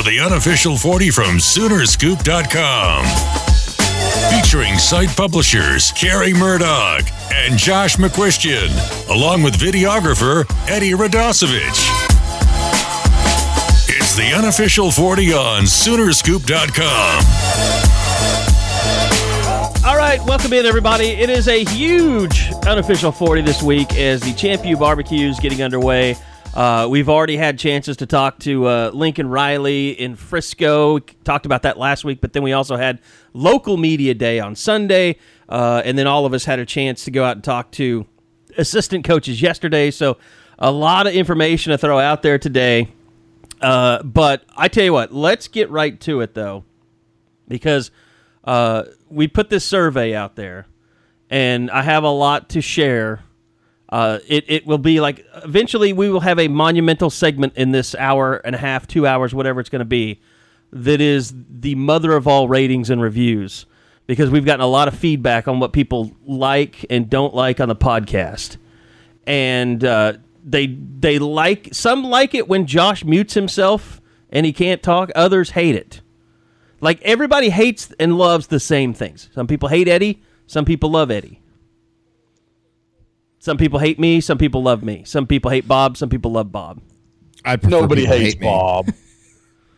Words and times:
For 0.00 0.08
the 0.08 0.20
unofficial 0.20 0.76
40 0.78 1.10
from 1.10 1.36
Soonerscoop.com. 1.36 3.04
Featuring 4.30 4.78
site 4.78 5.14
publishers 5.14 5.92
Carrie 5.92 6.32
Murdoch 6.32 7.04
and 7.32 7.58
Josh 7.58 7.96
McCuistion, 7.96 8.70
along 9.10 9.42
with 9.42 9.58
videographer 9.58 10.46
Eddie 10.68 10.92
Radosevich. 10.92 11.90
It's 13.88 14.16
the 14.16 14.32
unofficial 14.34 14.90
40 14.90 15.34
on 15.34 15.64
Soonerscoop.com. 15.64 17.24
All 19.84 19.96
right, 19.96 20.20
welcome 20.24 20.52
in, 20.54 20.64
everybody. 20.64 21.08
It 21.08 21.28
is 21.28 21.46
a 21.48 21.64
huge 21.64 22.50
unofficial 22.66 23.12
40 23.12 23.42
this 23.42 23.62
week 23.62 23.94
as 23.96 24.22
the 24.22 24.32
Champion 24.32 24.78
Barbecue 24.78 25.28
is 25.28 25.38
getting 25.40 25.62
underway. 25.62 26.16
Uh, 26.54 26.88
we've 26.90 27.08
already 27.08 27.36
had 27.36 27.58
chances 27.58 27.96
to 27.98 28.06
talk 28.06 28.40
to 28.40 28.66
uh, 28.66 28.90
Lincoln 28.92 29.28
Riley 29.28 29.90
in 29.90 30.16
Frisco. 30.16 30.94
We 30.94 31.00
talked 31.22 31.46
about 31.46 31.62
that 31.62 31.78
last 31.78 32.04
week, 32.04 32.20
but 32.20 32.32
then 32.32 32.42
we 32.42 32.52
also 32.52 32.76
had 32.76 33.00
local 33.32 33.76
media 33.76 34.14
day 34.14 34.40
on 34.40 34.56
Sunday, 34.56 35.16
uh, 35.48 35.82
and 35.84 35.96
then 35.96 36.08
all 36.08 36.26
of 36.26 36.34
us 36.34 36.44
had 36.44 36.58
a 36.58 36.66
chance 36.66 37.04
to 37.04 37.12
go 37.12 37.22
out 37.22 37.36
and 37.36 37.44
talk 37.44 37.70
to 37.72 38.04
assistant 38.58 39.04
coaches 39.04 39.40
yesterday. 39.40 39.92
So 39.92 40.18
a 40.58 40.72
lot 40.72 41.06
of 41.06 41.14
information 41.14 41.70
to 41.70 41.78
throw 41.78 42.00
out 42.00 42.22
there 42.22 42.38
today. 42.38 42.88
Uh, 43.60 44.02
but 44.02 44.44
I 44.56 44.68
tell 44.68 44.84
you 44.84 44.92
what, 44.92 45.12
let's 45.14 45.46
get 45.46 45.70
right 45.70 46.00
to 46.00 46.20
it 46.20 46.34
though, 46.34 46.64
because 47.46 47.92
uh, 48.42 48.84
we 49.08 49.28
put 49.28 49.50
this 49.50 49.64
survey 49.64 50.14
out 50.14 50.34
there, 50.34 50.66
and 51.28 51.70
I 51.70 51.82
have 51.82 52.02
a 52.02 52.10
lot 52.10 52.48
to 52.50 52.60
share. 52.60 53.20
Uh, 53.90 54.20
it, 54.28 54.44
it 54.48 54.66
will 54.66 54.78
be 54.78 55.00
like 55.00 55.26
eventually 55.44 55.92
we 55.92 56.08
will 56.08 56.20
have 56.20 56.38
a 56.38 56.48
monumental 56.48 57.10
segment 57.10 57.52
in 57.56 57.72
this 57.72 57.94
hour 57.96 58.36
and 58.36 58.54
a 58.54 58.58
half, 58.58 58.86
two 58.86 59.06
hours, 59.06 59.34
whatever 59.34 59.60
it's 59.60 59.68
going 59.68 59.80
to 59.80 59.84
be, 59.84 60.20
that 60.72 61.00
is 61.00 61.34
the 61.48 61.74
mother 61.74 62.12
of 62.14 62.28
all 62.28 62.46
ratings 62.46 62.88
and 62.88 63.02
reviews 63.02 63.66
because 64.06 64.30
we've 64.30 64.44
gotten 64.44 64.60
a 64.60 64.68
lot 64.68 64.88
of 64.88 64.94
feedback 64.96 65.48
on 65.48 65.60
what 65.60 65.72
people 65.72 66.12
like 66.24 66.86
and 66.90 67.10
don't 67.10 67.34
like 67.34 67.60
on 67.60 67.68
the 67.68 67.76
podcast, 67.76 68.56
and 69.26 69.84
uh, 69.84 70.14
they 70.44 70.66
they 70.66 71.18
like 71.18 71.68
some 71.72 72.04
like 72.04 72.34
it 72.34 72.48
when 72.48 72.66
Josh 72.66 73.04
mutes 73.04 73.34
himself 73.34 74.00
and 74.30 74.46
he 74.46 74.52
can't 74.52 74.82
talk. 74.82 75.10
Others 75.14 75.50
hate 75.50 75.74
it. 75.74 76.00
Like 76.80 77.00
everybody 77.02 77.50
hates 77.50 77.92
and 77.98 78.16
loves 78.16 78.46
the 78.46 78.60
same 78.60 78.94
things. 78.94 79.28
Some 79.34 79.46
people 79.46 79.68
hate 79.68 79.88
Eddie. 79.88 80.22
Some 80.46 80.64
people 80.64 80.90
love 80.90 81.10
Eddie. 81.10 81.40
Some 83.40 83.56
people 83.56 83.78
hate 83.78 83.98
me. 83.98 84.20
Some 84.20 84.38
people 84.38 84.62
love 84.62 84.84
me. 84.84 85.02
Some 85.04 85.26
people 85.26 85.50
hate 85.50 85.66
Bob. 85.66 85.96
Some 85.96 86.10
people 86.10 86.30
love 86.30 86.52
Bob. 86.52 86.80
I 87.44 87.58
Nobody 87.62 88.04
hates 88.04 88.34
hate. 88.34 88.42
Bob. 88.42 88.92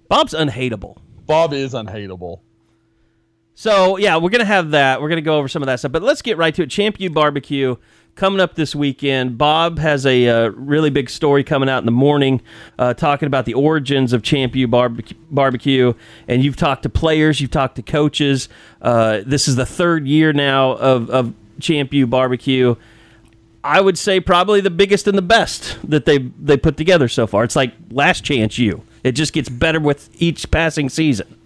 Bob's 0.08 0.34
unhateable. 0.34 0.98
Bob 1.26 1.54
is 1.54 1.72
unhateable. 1.72 2.40
So 3.54 3.98
yeah, 3.98 4.16
we're 4.16 4.30
gonna 4.30 4.44
have 4.44 4.72
that. 4.72 5.00
We're 5.00 5.08
gonna 5.08 5.20
go 5.20 5.38
over 5.38 5.46
some 5.46 5.62
of 5.62 5.68
that 5.68 5.78
stuff. 5.78 5.92
But 5.92 6.02
let's 6.02 6.22
get 6.22 6.36
right 6.36 6.52
to 6.56 6.62
it. 6.62 6.70
Champion 6.70 7.12
Barbecue 7.12 7.76
coming 8.16 8.40
up 8.40 8.56
this 8.56 8.74
weekend. 8.74 9.38
Bob 9.38 9.78
has 9.78 10.04
a 10.06 10.28
uh, 10.28 10.48
really 10.48 10.90
big 10.90 11.08
story 11.08 11.44
coming 11.44 11.68
out 11.68 11.78
in 11.78 11.86
the 11.86 11.92
morning, 11.92 12.42
uh, 12.80 12.94
talking 12.94 13.28
about 13.28 13.44
the 13.44 13.54
origins 13.54 14.12
of 14.12 14.22
Champion 14.22 14.70
Barbe- 14.70 15.14
Barbecue. 15.30 15.92
And 16.26 16.42
you've 16.42 16.56
talked 16.56 16.82
to 16.82 16.88
players, 16.88 17.40
you've 17.40 17.52
talked 17.52 17.76
to 17.76 17.82
coaches. 17.82 18.48
Uh, 18.80 19.20
this 19.24 19.46
is 19.46 19.54
the 19.54 19.66
third 19.66 20.06
year 20.06 20.32
now 20.32 20.72
of, 20.72 21.10
of 21.10 21.32
Champion 21.60 22.10
Barbecue. 22.10 22.74
I 23.64 23.80
would 23.80 23.96
say 23.96 24.18
probably 24.20 24.60
the 24.60 24.70
biggest 24.70 25.06
and 25.06 25.16
the 25.16 25.22
best 25.22 25.78
that 25.88 26.04
they 26.04 26.18
they 26.18 26.56
put 26.56 26.76
together 26.76 27.08
so 27.08 27.26
far. 27.26 27.44
It's 27.44 27.56
like 27.56 27.72
last 27.90 28.24
chance 28.24 28.58
you. 28.58 28.84
It 29.04 29.12
just 29.12 29.32
gets 29.32 29.48
better 29.48 29.80
with 29.80 30.10
each 30.20 30.50
passing 30.50 30.88
season. 30.88 31.38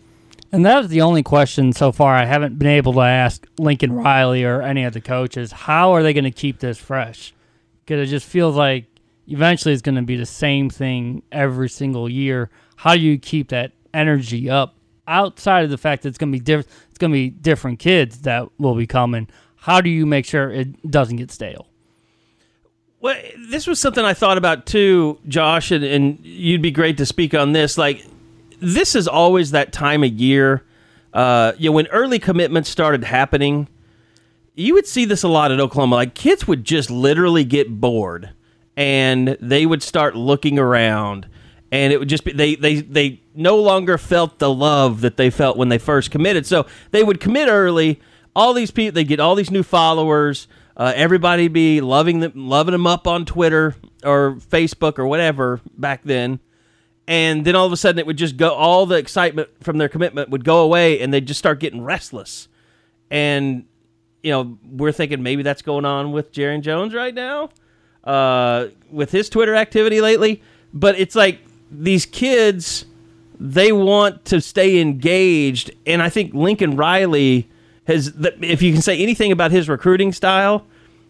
And 0.53 0.65
that 0.65 0.85
is 0.85 0.89
the 0.89 1.03
only 1.03 1.23
question 1.23 1.73
so 1.73 1.93
far 1.93 2.15
I 2.15 2.25
haven't 2.25 2.59
been 2.59 2.69
able 2.69 2.95
to 2.95 3.01
ask 3.01 3.47
Lincoln 3.59 3.93
Riley 3.93 4.45
or 4.45 4.63
any 4.63 4.85
of 4.85 4.93
the 4.95 5.01
coaches. 5.01 5.53
How 5.53 5.93
are 5.93 6.03
they 6.03 6.13
going 6.13 6.25
to 6.25 6.31
keep 6.31 6.61
this 6.61 6.79
fresh? 6.79 7.35
Because 7.85 8.09
it 8.09 8.11
just 8.11 8.27
feels 8.27 8.57
like 8.57 8.87
eventually 9.27 9.73
it's 9.73 9.83
going 9.83 9.97
to 9.97 10.03
be 10.03 10.17
the 10.17 10.27
same 10.27 10.71
thing 10.71 11.23
every 11.33 11.69
single 11.69 12.09
year. 12.09 12.49
How 12.77 12.95
do 12.95 13.01
you 13.01 13.19
keep 13.19 13.49
that 13.49 13.73
energy 13.93 14.49
up 14.49 14.77
outside 15.09 15.65
of 15.65 15.71
the 15.71 15.79
fact 15.79 16.03
that 16.03 16.11
it's 16.11 16.19
going 16.19 16.33
to 16.33 16.39
be 16.39 16.45
different? 16.45 16.69
It's 16.91 16.99
going 16.99 17.11
to 17.11 17.17
be 17.17 17.31
different 17.31 17.79
kids 17.79 18.21
that 18.21 18.49
will 18.59 18.75
be 18.75 18.87
coming. 18.87 19.29
How 19.57 19.81
do 19.81 19.91
you 19.91 20.07
make 20.07 20.25
sure 20.25 20.51
it 20.51 20.91
doesn't 20.91 21.17
get 21.17 21.31
stale? 21.31 21.67
Well, 23.01 23.17
this 23.51 23.67
was 23.67 23.79
something 23.79 24.05
I 24.05 24.15
thought 24.15 24.39
about 24.39 24.67
too, 24.67 25.19
Josh, 25.29 25.71
and, 25.71 25.85
and 25.85 26.19
you'd 26.25 26.63
be 26.63 26.71
great 26.71 26.97
to 26.99 27.07
speak 27.07 27.35
on 27.35 27.53
this. 27.53 27.77
Like, 27.77 28.05
this 28.61 28.95
is 28.95 29.07
always 29.07 29.51
that 29.51 29.73
time 29.73 30.03
of 30.03 30.13
year. 30.13 30.65
Uh, 31.13 31.53
you 31.59 31.71
know, 31.71 31.75
when 31.75 31.87
early 31.89 32.19
commitments 32.19 32.69
started 32.71 33.05
happening, 33.05 33.69
you 34.55 34.75
would 34.75 34.87
see 34.87 35.05
this 35.05 35.23
a 35.23 35.29
lot 35.29 35.53
at 35.53 35.61
Oklahoma. 35.61 35.97
Like, 35.97 36.15
kids 36.15 36.49
would 36.49 36.65
just 36.65 36.91
literally 36.91 37.45
get 37.45 37.81
bored 37.81 38.31
and 38.77 39.37
they 39.41 39.67
would 39.67 39.83
start 39.83 40.17
looking 40.17 40.59
around. 40.59 41.29
And 41.73 41.93
it 41.93 41.99
would 41.99 42.09
just 42.09 42.25
be 42.25 42.33
they, 42.33 42.55
they 42.55 42.81
they 42.81 43.21
no 43.35 43.57
longer 43.57 43.99
felt 43.99 44.39
the 44.39 44.53
love 44.53 45.01
that 45.01 45.17
they 45.17 45.31
felt 45.31 45.57
when 45.57 45.69
they 45.69 45.79
first 45.79 46.11
committed. 46.11 46.47
So 46.47 46.67
they 46.93 47.03
would 47.03 47.21
commit 47.21 47.49
early. 47.49 48.01
All 48.35 48.55
these 48.55 48.71
people, 48.71 48.95
they 48.95 49.05
get 49.05 49.19
all 49.19 49.35
these 49.35 49.51
new 49.51 49.63
followers. 49.63 50.47
Uh, 50.77 50.93
everybody 50.95 51.49
be 51.49 51.81
loving 51.81 52.21
them, 52.21 52.33
loving 52.35 52.73
them 52.73 52.87
up 52.87 53.07
on 53.07 53.25
Twitter 53.25 53.75
or 54.05 54.37
Facebook 54.51 54.99
or 54.99 55.07
whatever 55.07 55.61
back 55.77 56.03
then. 56.03 56.39
And 57.09 57.45
then 57.45 57.55
all 57.55 57.67
of 57.67 57.73
a 57.73 57.77
sudden, 57.77 57.99
it 57.99 58.07
would 58.07 58.19
just 58.19 58.37
go. 58.37 58.51
All 58.51 58.85
the 58.85 58.97
excitement 58.97 59.49
from 59.63 59.79
their 59.79 59.89
commitment 59.89 60.29
would 60.31 60.45
go 60.45 60.61
away, 60.61 61.01
and 61.01 61.15
they'd 61.15 61.27
just 61.27 61.39
start 61.39 61.61
getting 61.61 61.83
restless. 61.83 62.49
And 63.11 63.65
you 64.23 64.33
know, 64.33 64.59
we're 64.69 64.91
thinking 64.91 65.23
maybe 65.23 65.45
that's 65.45 65.63
going 65.63 65.85
on 65.85 66.11
with 66.11 66.33
Jaron 66.33 66.61
Jones 66.61 66.95
right 66.95 67.15
now, 67.15 67.51
uh, 68.03 68.67
with 68.91 69.13
his 69.13 69.31
Twitter 69.31 69.55
activity 69.55 70.01
lately. 70.01 70.43
But 70.75 70.99
it's 70.99 71.15
like 71.15 71.39
these 71.71 72.07
kids, 72.07 72.87
they 73.39 73.71
want 73.71 74.25
to 74.27 74.41
stay 74.41 74.81
engaged, 74.81 75.71
and 75.87 76.03
I 76.03 76.09
think 76.09 76.35
Lincoln 76.35 76.77
Riley 76.77 77.49
has. 77.87 78.13
If 78.41 78.63
you 78.63 78.73
can 78.73 78.83
say 78.83 78.99
anything 78.99 79.33
about 79.33 79.51
his 79.51 79.69
recruiting 79.69 80.13
style, 80.13 80.67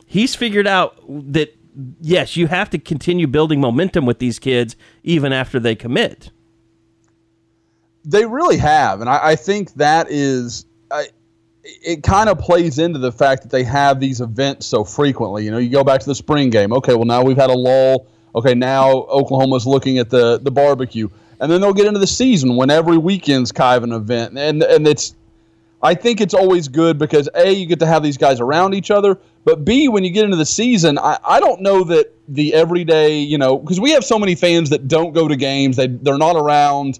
he's 0.07 0.35
figured 0.35 0.67
out 0.67 1.03
that 1.33 1.57
yes, 2.01 2.37
you 2.37 2.47
have 2.47 2.71
to 2.71 2.79
continue 2.79 3.27
building 3.27 3.61
momentum 3.61 4.07
with 4.07 4.19
these 4.19 4.39
kids 4.39 4.77
even 5.03 5.33
after 5.33 5.61
they 5.61 5.75
commit. 5.75 6.31
They 8.05 8.25
really 8.25 8.57
have, 8.59 9.01
and 9.01 9.11
I, 9.11 9.31
I 9.31 9.37
think 9.37 9.75
that 9.75 10.11
is. 10.11 10.65
I, 10.91 11.09
it 11.65 12.05
kind 12.05 12.29
of 12.29 12.39
plays 12.39 12.79
into 12.79 13.01
the 13.01 13.11
fact 13.11 13.43
that 13.43 13.51
they 13.51 13.65
have 13.65 13.99
these 13.99 14.21
events 14.21 14.67
so 14.67 14.85
frequently. 14.85 15.45
You 15.45 15.51
know, 15.51 15.59
you 15.59 15.69
go 15.69 15.83
back 15.83 16.01
to 16.01 16.07
the 16.07 16.15
spring 16.15 16.49
game. 16.51 16.73
Okay, 16.73 16.95
well 16.95 17.05
now 17.05 17.25
we've 17.25 17.37
had 17.37 17.51
a 17.51 17.57
lull. 17.57 18.07
Okay, 18.37 18.55
now 18.55 18.91
Oklahoma's 18.91 19.67
looking 19.67 19.99
at 19.99 20.11
the 20.11 20.39
the 20.39 20.53
barbecue, 20.53 21.09
and 21.41 21.51
then 21.51 21.61
they'll 21.61 21.75
get 21.75 21.87
into 21.87 21.99
the 21.99 22.07
season 22.07 22.55
when 22.55 22.71
every 22.71 22.99
weekend's 22.99 23.51
kind 23.51 23.79
of 23.79 23.83
an 23.85 23.93
event, 23.93 24.39
and 24.39 24.63
and 24.63 24.87
it's. 24.87 25.15
I 25.83 25.95
think 25.95 26.21
it's 26.21 26.35
always 26.35 26.69
good 26.69 26.99
because 26.99 27.29
a 27.35 27.53
you 27.53 27.67
get 27.67 27.81
to 27.81 27.87
have 27.87 28.03
these 28.03 28.17
guys 28.17 28.41
around 28.41 28.75
each 28.75 28.91
other, 28.91 29.19
but 29.45 29.65
b 29.65 29.89
when 29.89 30.05
you 30.05 30.11
get 30.11 30.25
into 30.25 30.37
the 30.37 30.47
season, 30.47 30.99
I, 30.99 31.19
I 31.25 31.41
don't 31.41 31.61
know 31.61 31.85
that 31.85 32.13
the 32.29 32.55
everyday 32.55 33.19
you 33.19 33.39
know 33.39 33.59
because 33.59 33.81
we 33.81 33.93
have 33.93 34.05
so 34.05 34.19
many 34.19 34.35
fans 34.35 34.71
that 34.71 34.89
don't 34.89 35.13
go 35.13 35.29
to 35.29 35.37
games, 35.37 35.77
they 35.77 35.87
they're 35.87 36.19
not 36.19 36.37
around 36.37 36.99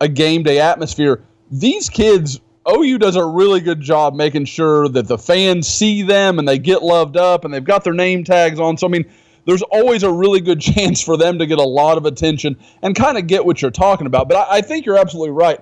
a 0.00 0.08
game 0.08 0.42
day 0.42 0.60
atmosphere. 0.60 1.22
These 1.50 1.88
kids 1.90 2.40
OU 2.68 2.98
does 2.98 3.16
a 3.16 3.24
really 3.24 3.60
good 3.60 3.80
job 3.80 4.14
making 4.14 4.44
sure 4.44 4.88
that 4.88 5.06
the 5.06 5.18
fans 5.18 5.66
see 5.66 6.02
them 6.02 6.38
and 6.38 6.46
they 6.46 6.58
get 6.58 6.82
loved 6.82 7.16
up 7.16 7.44
and 7.44 7.52
they've 7.52 7.64
got 7.64 7.84
their 7.84 7.94
name 7.94 8.24
tags 8.24 8.60
on. 8.60 8.76
So, 8.76 8.86
I 8.86 8.90
mean, 8.90 9.10
there's 9.46 9.62
always 9.62 10.02
a 10.02 10.12
really 10.12 10.40
good 10.40 10.60
chance 10.60 11.00
for 11.00 11.16
them 11.16 11.38
to 11.38 11.46
get 11.46 11.58
a 11.58 11.64
lot 11.64 11.96
of 11.96 12.04
attention 12.06 12.56
and 12.82 12.94
kind 12.94 13.16
of 13.16 13.26
get 13.26 13.44
what 13.44 13.62
you're 13.62 13.70
talking 13.70 14.06
about. 14.06 14.28
But 14.28 14.36
I, 14.36 14.58
I 14.58 14.60
think 14.60 14.86
you're 14.86 14.98
absolutely 14.98 15.30
right. 15.30 15.60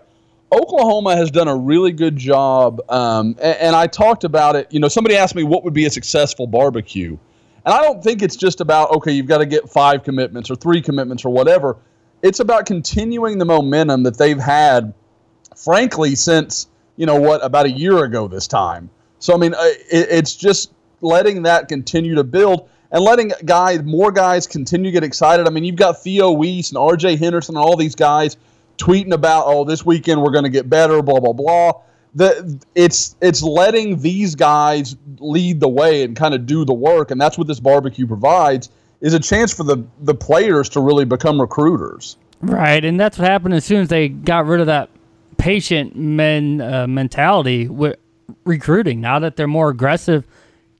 Oklahoma 0.50 1.14
has 1.16 1.30
done 1.30 1.48
a 1.48 1.56
really 1.56 1.92
good 1.92 2.16
job, 2.16 2.80
um, 2.90 3.36
and, 3.40 3.58
and 3.58 3.76
I 3.76 3.86
talked 3.86 4.24
about 4.24 4.56
it. 4.56 4.72
You 4.72 4.80
know, 4.80 4.88
somebody 4.88 5.16
asked 5.16 5.34
me 5.34 5.42
what 5.42 5.62
would 5.64 5.74
be 5.74 5.84
a 5.84 5.90
successful 5.90 6.46
barbecue, 6.46 7.18
and 7.64 7.74
I 7.74 7.82
don't 7.82 8.02
think 8.02 8.22
it's 8.22 8.36
just 8.36 8.60
about 8.60 8.90
okay, 8.92 9.12
you've 9.12 9.26
got 9.26 9.38
to 9.38 9.46
get 9.46 9.68
five 9.68 10.04
commitments 10.04 10.50
or 10.50 10.56
three 10.56 10.80
commitments 10.80 11.24
or 11.24 11.32
whatever. 11.32 11.76
It's 12.22 12.40
about 12.40 12.66
continuing 12.66 13.38
the 13.38 13.44
momentum 13.44 14.02
that 14.04 14.16
they've 14.16 14.38
had, 14.38 14.94
frankly, 15.54 16.14
since 16.14 16.68
you 16.96 17.04
know 17.04 17.20
what 17.20 17.44
about 17.44 17.66
a 17.66 17.70
year 17.70 18.04
ago 18.04 18.26
this 18.26 18.46
time. 18.46 18.88
So 19.18 19.34
I 19.34 19.36
mean, 19.36 19.54
uh, 19.54 19.58
it, 19.62 20.08
it's 20.10 20.34
just 20.34 20.72
letting 21.02 21.42
that 21.42 21.68
continue 21.68 22.14
to 22.14 22.24
build 22.24 22.68
and 22.90 23.04
letting 23.04 23.32
guys, 23.44 23.82
more 23.82 24.10
guys, 24.10 24.46
continue 24.46 24.90
to 24.90 24.92
get 24.92 25.04
excited. 25.04 25.46
I 25.46 25.50
mean, 25.50 25.64
you've 25.64 25.76
got 25.76 26.02
Theo 26.02 26.32
Wease 26.32 26.70
and 26.70 26.78
R.J. 26.78 27.16
Henderson 27.16 27.54
and 27.54 27.62
all 27.62 27.76
these 27.76 27.94
guys 27.94 28.38
tweeting 28.78 29.12
about, 29.12 29.44
oh, 29.46 29.64
this 29.64 29.84
weekend 29.84 30.22
we're 30.22 30.30
going 30.30 30.44
to 30.44 30.50
get 30.50 30.70
better, 30.70 31.02
blah 31.02 31.20
blah 31.20 31.32
blah. 31.32 31.72
The, 32.14 32.58
it's 32.74 33.16
it's 33.20 33.42
letting 33.42 34.00
these 34.00 34.34
guys 34.34 34.96
lead 35.18 35.60
the 35.60 35.68
way 35.68 36.02
and 36.04 36.16
kind 36.16 36.34
of 36.34 36.46
do 36.46 36.64
the 36.64 36.72
work, 36.72 37.10
and 37.10 37.20
that's 37.20 37.36
what 37.36 37.46
this 37.46 37.60
barbecue 37.60 38.06
provides 38.06 38.70
is 39.00 39.14
a 39.14 39.20
chance 39.20 39.52
for 39.52 39.64
the 39.64 39.84
the 40.02 40.14
players 40.14 40.68
to 40.70 40.80
really 40.80 41.04
become 41.04 41.40
recruiters. 41.40 42.16
Right, 42.40 42.84
and 42.84 42.98
that's 42.98 43.18
what 43.18 43.28
happened 43.28 43.54
as 43.54 43.64
soon 43.64 43.82
as 43.82 43.88
they 43.88 44.08
got 44.08 44.46
rid 44.46 44.60
of 44.60 44.66
that 44.66 44.90
patient 45.36 45.96
men 45.96 46.60
uh, 46.60 46.86
mentality 46.86 47.68
with 47.68 47.96
recruiting. 48.44 49.00
Now 49.00 49.18
that 49.18 49.36
they're 49.36 49.46
more 49.46 49.70
aggressive, 49.70 50.26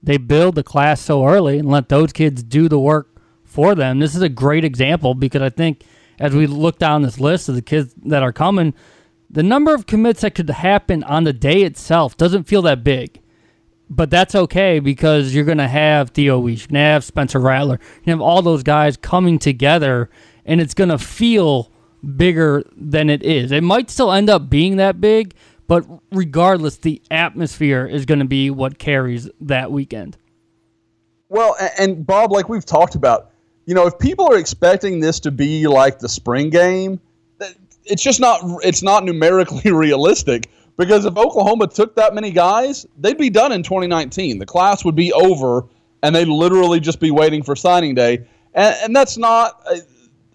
they 0.03 0.17
build 0.17 0.55
the 0.55 0.63
class 0.63 1.01
so 1.01 1.27
early 1.27 1.59
and 1.59 1.69
let 1.69 1.89
those 1.89 2.13
kids 2.13 2.43
do 2.43 2.69
the 2.69 2.79
work 2.79 3.09
for 3.45 3.75
them. 3.75 3.99
This 3.99 4.15
is 4.15 4.23
a 4.23 4.29
great 4.29 4.65
example 4.65 5.15
because 5.15 5.43
I 5.43 5.51
think 5.51 5.85
as 6.19 6.35
we 6.35 6.47
look 6.47 6.79
down 6.79 7.03
this 7.03 7.21
list 7.21 7.49
of 7.49 7.55
the 7.55 7.63
kids 7.63 7.95
that 8.05 8.23
are 8.23 8.33
coming, 8.33 8.75
the 9.31 9.43
number 9.43 9.75
of 9.75 9.87
commits 9.87 10.23
that 10.23 10.35
could 10.35 10.49
happen 10.49 11.05
on 11.05 11.25
the 11.25 11.33
day 11.33 11.63
itself 11.63 12.17
doesn't 12.17 12.45
feel 12.45 12.63
that 12.63 12.83
big. 12.83 13.21
But 13.91 14.11
that's 14.11 14.35
okay 14.35 14.81
because 14.81 15.35
you're 15.35 15.45
going 15.45 15.59
to 15.59 15.69
have 15.69 16.11
Theo 16.11 16.39
Wease, 16.39 16.61
you're 16.61 16.69
going 16.69 16.75
to 16.75 16.81
have 16.81 17.05
Spencer 17.05 17.39
Rattler, 17.39 17.79
to 17.79 18.11
have 18.11 18.21
all 18.21 18.43
those 18.43 18.63
guys 18.63 18.97
coming 18.97 19.39
together, 19.39 20.11
and 20.45 20.61
it's 20.61 20.75
going 20.75 20.91
to 20.91 20.99
feel 20.99 21.73
bigger 22.17 22.63
than 22.77 23.09
it 23.09 23.23
is. 23.23 23.51
It 23.51 23.63
might 23.63 23.91
still 23.91 24.13
end 24.13 24.29
up 24.29 24.51
being 24.51 24.77
that 24.77 25.01
big, 25.01 25.35
but 25.67 25.87
regardless, 26.13 26.77
the 26.77 27.01
atmosphere 27.11 27.87
is 27.87 28.05
going 28.05 28.21
to 28.21 28.27
be 28.27 28.51
what 28.51 28.79
carries 28.79 29.29
that 29.41 29.73
weekend. 29.73 30.17
Well, 31.31 31.57
and 31.79 32.07
Bob, 32.07 32.33
like 32.33 32.49
we've 32.49 32.65
talked 32.65 32.95
about, 32.95 33.31
you 33.69 33.75
know, 33.75 33.87
if 33.87 33.99
people 33.99 34.27
are 34.33 34.39
expecting 34.39 34.99
this 34.99 35.21
to 35.21 35.31
be 35.31 35.69
like 35.69 35.99
the 35.99 36.09
spring 36.09 36.49
game, 36.49 36.99
it's 37.85 38.03
just 38.03 38.19
not 38.19 38.41
it's 38.65 38.83
not 38.83 39.05
numerically 39.05 39.71
realistic 39.73 40.49
because 40.79 41.05
if 41.05 41.19
Oklahoma 41.19 41.67
took 41.67 41.95
that 41.97 42.15
many 42.15 42.31
guys, 42.31 42.87
they'd 42.97 43.19
be 43.19 43.29
done 43.29 43.53
in 43.53 43.63
2019. 43.63 44.39
The 44.39 44.47
class 44.47 44.87
would 44.87 44.95
be 44.95 45.13
over 45.13 45.67
and 46.03 46.17
they'd 46.17 46.29
literally 46.29 46.81
just 46.81 46.99
be 46.99 47.11
waiting 47.11 47.43
for 47.43 47.55
signing 47.55 47.95
day. 47.95 48.27
And, 48.55 48.75
and 48.85 48.97
that's 48.97 49.19
not 49.19 49.63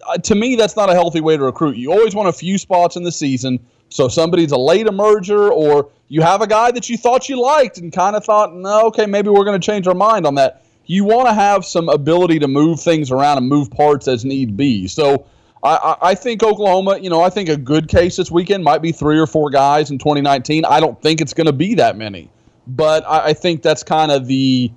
uh, 0.06 0.16
to 0.18 0.36
me 0.36 0.54
that's 0.54 0.76
not 0.76 0.88
a 0.88 0.92
healthy 0.92 1.20
way 1.20 1.36
to 1.36 1.42
recruit. 1.42 1.76
You 1.76 1.90
always 1.90 2.14
want 2.14 2.28
a 2.28 2.32
few 2.32 2.56
spots 2.56 2.94
in 2.94 3.02
the 3.02 3.10
season 3.10 3.58
so 3.88 4.06
somebody's 4.06 4.52
a 4.52 4.58
late 4.58 4.86
emerger 4.86 5.50
or 5.50 5.90
you 6.06 6.22
have 6.22 6.40
a 6.40 6.46
guy 6.46 6.70
that 6.70 6.88
you 6.88 6.96
thought 6.96 7.28
you 7.28 7.42
liked 7.42 7.78
and 7.78 7.92
kind 7.92 8.14
of 8.14 8.24
thought, 8.24 8.54
"No, 8.54 8.86
okay, 8.86 9.06
maybe 9.06 9.30
we're 9.30 9.44
going 9.44 9.60
to 9.60 9.66
change 9.66 9.88
our 9.88 9.94
mind 9.94 10.24
on 10.24 10.36
that." 10.36 10.63
You 10.86 11.04
want 11.04 11.28
to 11.28 11.34
have 11.34 11.64
some 11.64 11.88
ability 11.88 12.38
to 12.40 12.48
move 12.48 12.80
things 12.80 13.10
around 13.10 13.38
and 13.38 13.48
move 13.48 13.70
parts 13.70 14.08
as 14.08 14.24
need 14.24 14.56
be. 14.56 14.86
So 14.86 15.26
I, 15.62 15.96
I 16.02 16.14
think 16.14 16.42
Oklahoma, 16.42 16.98
you 16.98 17.08
know, 17.08 17.22
I 17.22 17.30
think 17.30 17.48
a 17.48 17.56
good 17.56 17.88
case 17.88 18.16
this 18.16 18.30
weekend 18.30 18.64
might 18.64 18.82
be 18.82 18.92
three 18.92 19.18
or 19.18 19.26
four 19.26 19.48
guys 19.48 19.90
in 19.90 19.98
2019. 19.98 20.64
I 20.66 20.78
don't 20.78 21.00
think 21.00 21.20
it's 21.20 21.32
going 21.32 21.46
to 21.46 21.54
be 21.54 21.74
that 21.76 21.96
many, 21.96 22.30
but 22.66 23.04
I, 23.06 23.28
I 23.28 23.32
think 23.32 23.62
that's 23.62 23.82
kind 23.82 24.12
of 24.12 24.26
the 24.26 24.70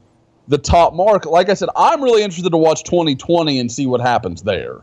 the 0.47 0.57
top 0.57 0.93
mark. 0.93 1.25
Like 1.25 1.49
I 1.49 1.55
said, 1.55 1.67
I'm 1.75 2.01
really 2.01 2.23
interested 2.23 2.51
to 2.51 2.57
watch 2.57 2.85
2020 2.85 3.59
and 3.59 3.69
see 3.69 3.85
what 3.85 3.99
happens 3.99 4.43
there. 4.43 4.81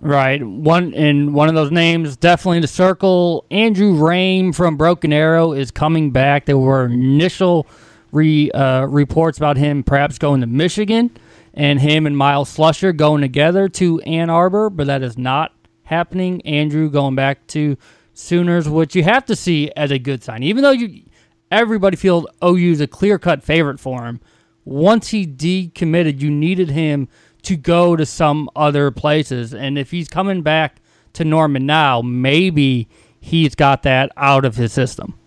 Right. 0.00 0.42
One 0.42 0.94
and 0.94 1.34
one 1.34 1.48
of 1.48 1.54
those 1.54 1.70
names 1.70 2.16
definitely 2.16 2.56
in 2.56 2.62
the 2.62 2.68
circle. 2.68 3.44
Andrew 3.50 3.92
Raym 3.92 4.54
from 4.54 4.76
Broken 4.76 5.12
Arrow 5.12 5.52
is 5.52 5.70
coming 5.70 6.10
back. 6.10 6.46
There 6.46 6.58
were 6.58 6.86
initial 6.86 7.66
re, 8.12 8.50
uh, 8.52 8.86
reports 8.86 9.38
about 9.38 9.56
him 9.56 9.82
perhaps 9.82 10.18
going 10.18 10.42
to 10.42 10.46
Michigan 10.46 11.10
and 11.54 11.80
him 11.80 12.06
and 12.06 12.16
Myles 12.16 12.54
Slusher 12.54 12.96
going 12.96 13.22
together 13.22 13.68
to 13.70 14.00
Ann 14.02 14.30
Arbor, 14.30 14.70
but 14.70 14.86
that 14.86 15.02
is 15.02 15.18
not 15.18 15.52
happening. 15.84 16.40
Andrew 16.42 16.88
going 16.88 17.14
back 17.14 17.46
to 17.48 17.76
Sooners, 18.14 18.68
which 18.68 18.94
you 18.94 19.02
have 19.02 19.24
to 19.26 19.36
see 19.36 19.70
as 19.76 19.90
a 19.90 19.98
good 19.98 20.22
sign. 20.22 20.42
Even 20.42 20.62
though 20.62 20.70
you 20.70 21.02
everybody 21.50 21.96
feels 21.96 22.26
OU 22.42 22.72
is 22.72 22.80
a 22.80 22.86
clear 22.86 23.18
cut 23.18 23.42
favorite 23.42 23.80
for 23.80 24.04
him, 24.04 24.20
once 24.64 25.08
he 25.08 25.26
decommitted, 25.26 26.20
you 26.20 26.30
needed 26.30 26.70
him 26.70 27.08
to 27.42 27.56
go 27.56 27.96
to 27.96 28.06
some 28.06 28.48
other 28.54 28.90
places. 28.90 29.52
And 29.52 29.78
if 29.78 29.90
he's 29.90 30.08
coming 30.08 30.42
back 30.42 30.76
to 31.14 31.24
Norman 31.24 31.66
now, 31.66 32.00
maybe 32.00 32.88
he's 33.20 33.54
got 33.54 33.82
that 33.82 34.12
out 34.16 34.44
of 34.44 34.56
his 34.56 34.72
system 34.72 35.18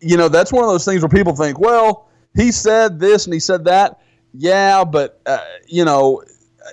you 0.00 0.16
know, 0.16 0.28
that's 0.28 0.52
one 0.52 0.64
of 0.64 0.70
those 0.70 0.84
things 0.84 1.02
where 1.02 1.08
people 1.08 1.34
think, 1.34 1.58
well, 1.58 2.08
he 2.34 2.52
said 2.52 3.00
this 3.00 3.26
and 3.26 3.34
he 3.34 3.40
said 3.40 3.64
that. 3.64 4.00
Yeah, 4.34 4.84
but, 4.84 5.20
uh, 5.26 5.38
you 5.66 5.84
know, 5.84 6.22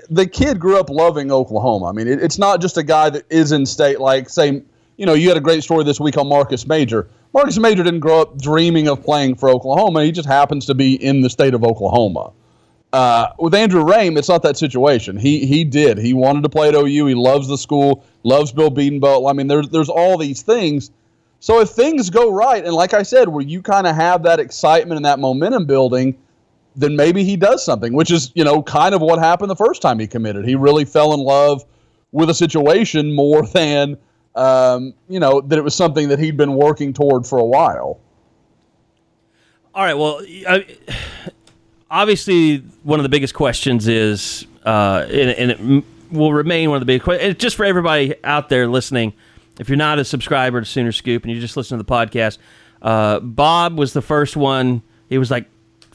the 0.10 0.28
kid 0.28 0.60
grew 0.60 0.80
up 0.80 0.90
loving 0.90 1.32
Oklahoma. 1.32 1.88
I 1.88 1.92
mean, 1.94 2.08
it, 2.08 2.22
it's 2.22 2.38
not 2.38 2.62
just 2.62 2.78
a 2.78 2.84
guy 2.84 3.10
that 3.10 3.24
is 3.30 3.52
in 3.52 3.66
state, 3.66 4.00
like, 4.00 4.30
say, 4.30 4.62
you 4.98 5.06
know, 5.06 5.14
you 5.14 5.30
had 5.30 5.38
a 5.38 5.42
great 5.42 5.64
story 5.64 5.84
this 5.84 6.00
week 6.00 6.18
on 6.18 6.28
Marcus 6.28 6.68
Major. 6.68 7.10
Marcus 7.34 7.58
Major 7.58 7.84
didn't 7.84 8.00
grow 8.00 8.22
up 8.22 8.40
dreaming 8.40 8.88
of 8.88 9.04
playing 9.04 9.36
for 9.36 9.50
Oklahoma. 9.50 10.04
He 10.04 10.12
just 10.12 10.28
happens 10.28 10.66
to 10.68 10.76
be 10.76 10.96
in 10.96 11.22
the 11.22 11.30
state 11.30 11.54
of 11.54 11.64
Oklahoma. 11.64 12.32
Uh, 12.94 13.28
with 13.40 13.54
Andrew 13.54 13.84
Raym, 13.84 14.18
it's 14.18 14.30
not 14.30 14.42
that 14.44 14.56
situation. 14.56 15.18
He 15.18 15.46
he 15.46 15.66
did. 15.66 15.98
He 15.98 16.14
wanted 16.14 16.44
to 16.44 16.50
play 16.50 16.70
at 16.70 16.76
OU. 16.76 17.08
He 17.08 17.14
loves 17.14 17.50
the 17.50 17.58
school, 17.58 18.06
loves 18.24 18.54
Bill 18.54 18.72
Bedenbaugh. 18.72 19.30
I 19.30 19.34
mean, 19.34 19.48
there's 19.48 19.68
there's 19.68 19.90
all 19.90 20.18
these 20.18 20.44
things 20.44 20.92
so 21.46 21.60
if 21.60 21.70
things 21.70 22.10
go 22.10 22.32
right, 22.32 22.66
and 22.66 22.74
like 22.74 22.96
I 22.96 23.04
said, 23.04 23.30
where 23.30 23.46
you 23.46 23.62
kind 23.62 23.86
of 23.86 23.96
have 23.96 24.24
that 24.24 24.40
excitement 24.40 24.96
and 24.96 25.06
that 25.06 25.20
momentum 25.20 25.68
building, 25.68 26.18
then 26.76 26.96
maybe 26.96 27.24
he 27.24 27.38
does 27.38 27.64
something, 27.64 27.94
which 27.94 28.10
is, 28.10 28.32
you 28.34 28.44
know, 28.44 28.64
kind 28.64 28.96
of 28.96 29.02
what 29.02 29.20
happened 29.20 29.52
the 29.52 29.56
first 29.56 29.80
time 29.80 30.00
he 30.00 30.08
committed. 30.08 30.48
He 30.48 30.56
really 30.56 30.86
fell 30.86 31.14
in 31.14 31.20
love 31.20 31.64
with 32.12 32.32
a 32.32 32.34
situation 32.34 33.14
more 33.14 33.46
than, 33.54 33.96
um, 34.34 34.96
you 35.08 35.20
know, 35.20 35.40
that 35.40 35.60
it 35.60 35.62
was 35.62 35.76
something 35.76 36.10
that 36.10 36.18
he'd 36.18 36.36
been 36.36 36.56
working 36.56 36.94
toward 36.94 37.28
for 37.28 37.38
a 37.38 37.46
while. 37.46 38.00
All 39.76 39.86
right. 39.86 39.94
Well, 39.94 40.22
I, 40.50 40.66
obviously, 41.92 42.58
one 42.82 42.98
of 42.98 43.04
the 43.04 43.10
biggest 43.10 43.36
questions 43.36 43.88
is, 43.88 44.48
uh, 44.66 45.06
and, 45.12 45.30
and, 45.30 45.52
it 45.52 45.84
will 46.12 46.34
remain 46.34 46.72
one 46.72 46.78
of 46.78 46.82
the 46.82 46.88
big 46.88 47.04
questions, 47.04 47.36
just 47.36 47.56
for 47.56 47.66
everybody 47.66 48.16
out 48.24 48.50
there 48.50 48.68
listening– 48.68 49.14
if 49.60 49.70
you're 49.70 49.78
not 49.78 50.00
a 50.00 50.06
subscriber 50.06 50.60
to 50.60 50.66
Sooner 50.66 50.92
Scoop 50.92 51.24
and 51.24 51.34
you 51.34 51.40
just 51.40 51.58
listen 51.58 51.78
to 51.78 51.84
the 51.84 51.90
podcast, 51.90 52.38
uh, 52.82 53.20
Bob 53.20 53.78
was 53.78 53.94
the 53.94 54.02
first 54.02 54.36
one. 54.36 54.82
He 55.08 55.18
was 55.18 55.32
like, 55.32 55.46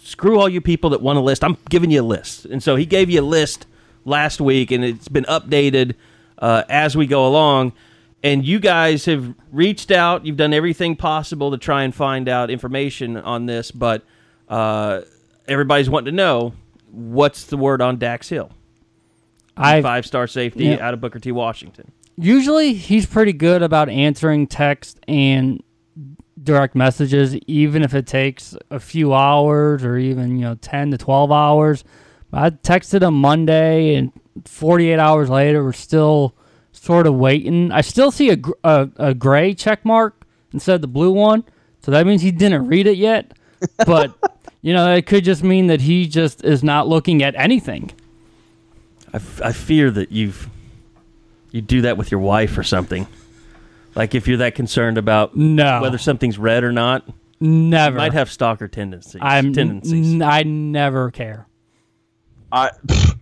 "Screw 0.03 0.39
all 0.39 0.49
you 0.49 0.61
people 0.61 0.91
that 0.91 1.03
want 1.03 1.19
a 1.19 1.23
list. 1.23 1.45
I'm 1.45 1.57
giving 1.69 1.91
you 1.91 2.01
a 2.01 2.03
list." 2.03 2.47
And 2.47 2.63
so 2.63 2.77
he 2.77 2.87
gave 2.87 3.11
you 3.11 3.21
a 3.21 3.23
list 3.23 3.67
last 4.05 4.41
week, 4.41 4.71
and 4.71 4.85
it's 4.85 5.09
been 5.09 5.25
updated 5.25 5.95
uh, 6.39 6.65
as 6.69 6.97
we 6.97 7.07
go 7.07 7.27
along. 7.27 7.73
And 8.23 8.45
you 8.45 8.59
guys 8.59 9.07
have 9.07 9.35
reached 9.51 9.91
out. 9.91 10.27
You've 10.27 10.37
done 10.37 10.53
everything 10.53 10.95
possible 10.95 11.51
to 11.53 11.59
try 11.59 11.85
and 11.85 11.95
find 11.95 12.29
out 12.29 12.51
information 12.51 13.17
on 13.17 13.47
this, 13.47 13.71
but 13.71 14.03
uh, 14.49 15.03
everybody's 15.49 15.89
wanting 15.89 16.13
to 16.13 16.17
know 16.17 16.53
what's 16.91 17.45
the 17.45 17.57
word 17.57 17.81
on 17.81 17.99
Dax 17.99 18.29
Hill, 18.29 18.51
five 19.83 20.05
star 20.05 20.27
safety 20.27 20.65
yeah. 20.65 20.87
out 20.87 20.93
of 20.93 21.01
Booker 21.01 21.19
T. 21.19 21.33
Washington 21.33 21.93
usually 22.21 22.75
he's 22.75 23.07
pretty 23.07 23.33
good 23.33 23.63
about 23.63 23.89
answering 23.89 24.47
text 24.47 24.99
and 25.09 25.63
direct 26.43 26.75
messages, 26.75 27.35
even 27.47 27.83
if 27.83 27.95
it 27.95 28.07
takes 28.07 28.57
a 28.71 28.81
few 28.81 29.13
hours 29.13 29.85
or 29.85 29.97
even 29.97 30.37
you 30.39 30.45
know 30.45 30.55
ten 30.57 30.91
to 30.91 30.99
twelve 30.99 31.33
hours. 31.33 31.85
I 32.33 32.51
texted 32.51 33.03
him 33.03 33.15
Monday, 33.15 33.97
and 33.97 34.13
48 34.45 35.01
hours 35.01 35.29
later, 35.29 35.65
we're 35.65 35.73
still 35.73 36.37
sort 36.71 37.09
of 37.09 37.15
waiting. 37.17 37.73
I 37.73 37.81
still 37.81 38.13
see 38.13 38.31
a, 38.31 38.39
a, 38.63 38.89
a 38.99 39.15
gray 39.15 39.53
check 39.53 39.85
mark 39.85 40.25
instead 40.53 40.77
of 40.77 40.81
the 40.81 40.87
blue 40.87 41.11
one, 41.11 41.45
so 41.83 41.91
that 41.91 42.07
means 42.07 42.23
he 42.23 42.31
didn't 42.31 42.67
read 42.69 42.87
it 42.87 42.97
yet. 42.97 43.33
But 43.85 44.15
you 44.63 44.73
know, 44.73 44.95
it 44.95 45.07
could 45.07 45.23
just 45.25 45.43
mean 45.43 45.67
that 45.67 45.83
he 45.83 46.07
just 46.07 46.45
is 46.45 46.63
not 46.63 46.89
looking 46.89 47.23
at 47.23 47.35
anything. 47.35 47.91
I, 49.13 49.17
f- 49.17 49.43
I 49.43 49.53
fear 49.53 49.91
that 49.91 50.13
you've 50.13 50.49
you 51.51 51.61
do 51.63 51.83
that 51.83 51.97
with 51.97 52.11
your 52.11 52.21
wife 52.21 52.57
or 52.59 52.63
something. 52.63 53.07
Like 53.95 54.15
if 54.15 54.29
you're 54.29 54.39
that 54.39 54.55
concerned 54.55 54.99
about 54.99 55.37
No. 55.37 55.81
whether 55.83 55.99
something's 55.99 56.39
red 56.39 56.63
or 56.65 56.73
not, 56.73 57.09
Never. 57.41 57.97
might 57.97 58.13
have 58.13 58.31
stalker 58.31 58.69
tendencies. 58.69 59.21
I'm 59.21 59.53
tendencies. 59.53 60.15
n- 60.15 60.23
I 60.23 60.43
never 60.45 61.11
care. 61.11 61.47
I 62.53 62.71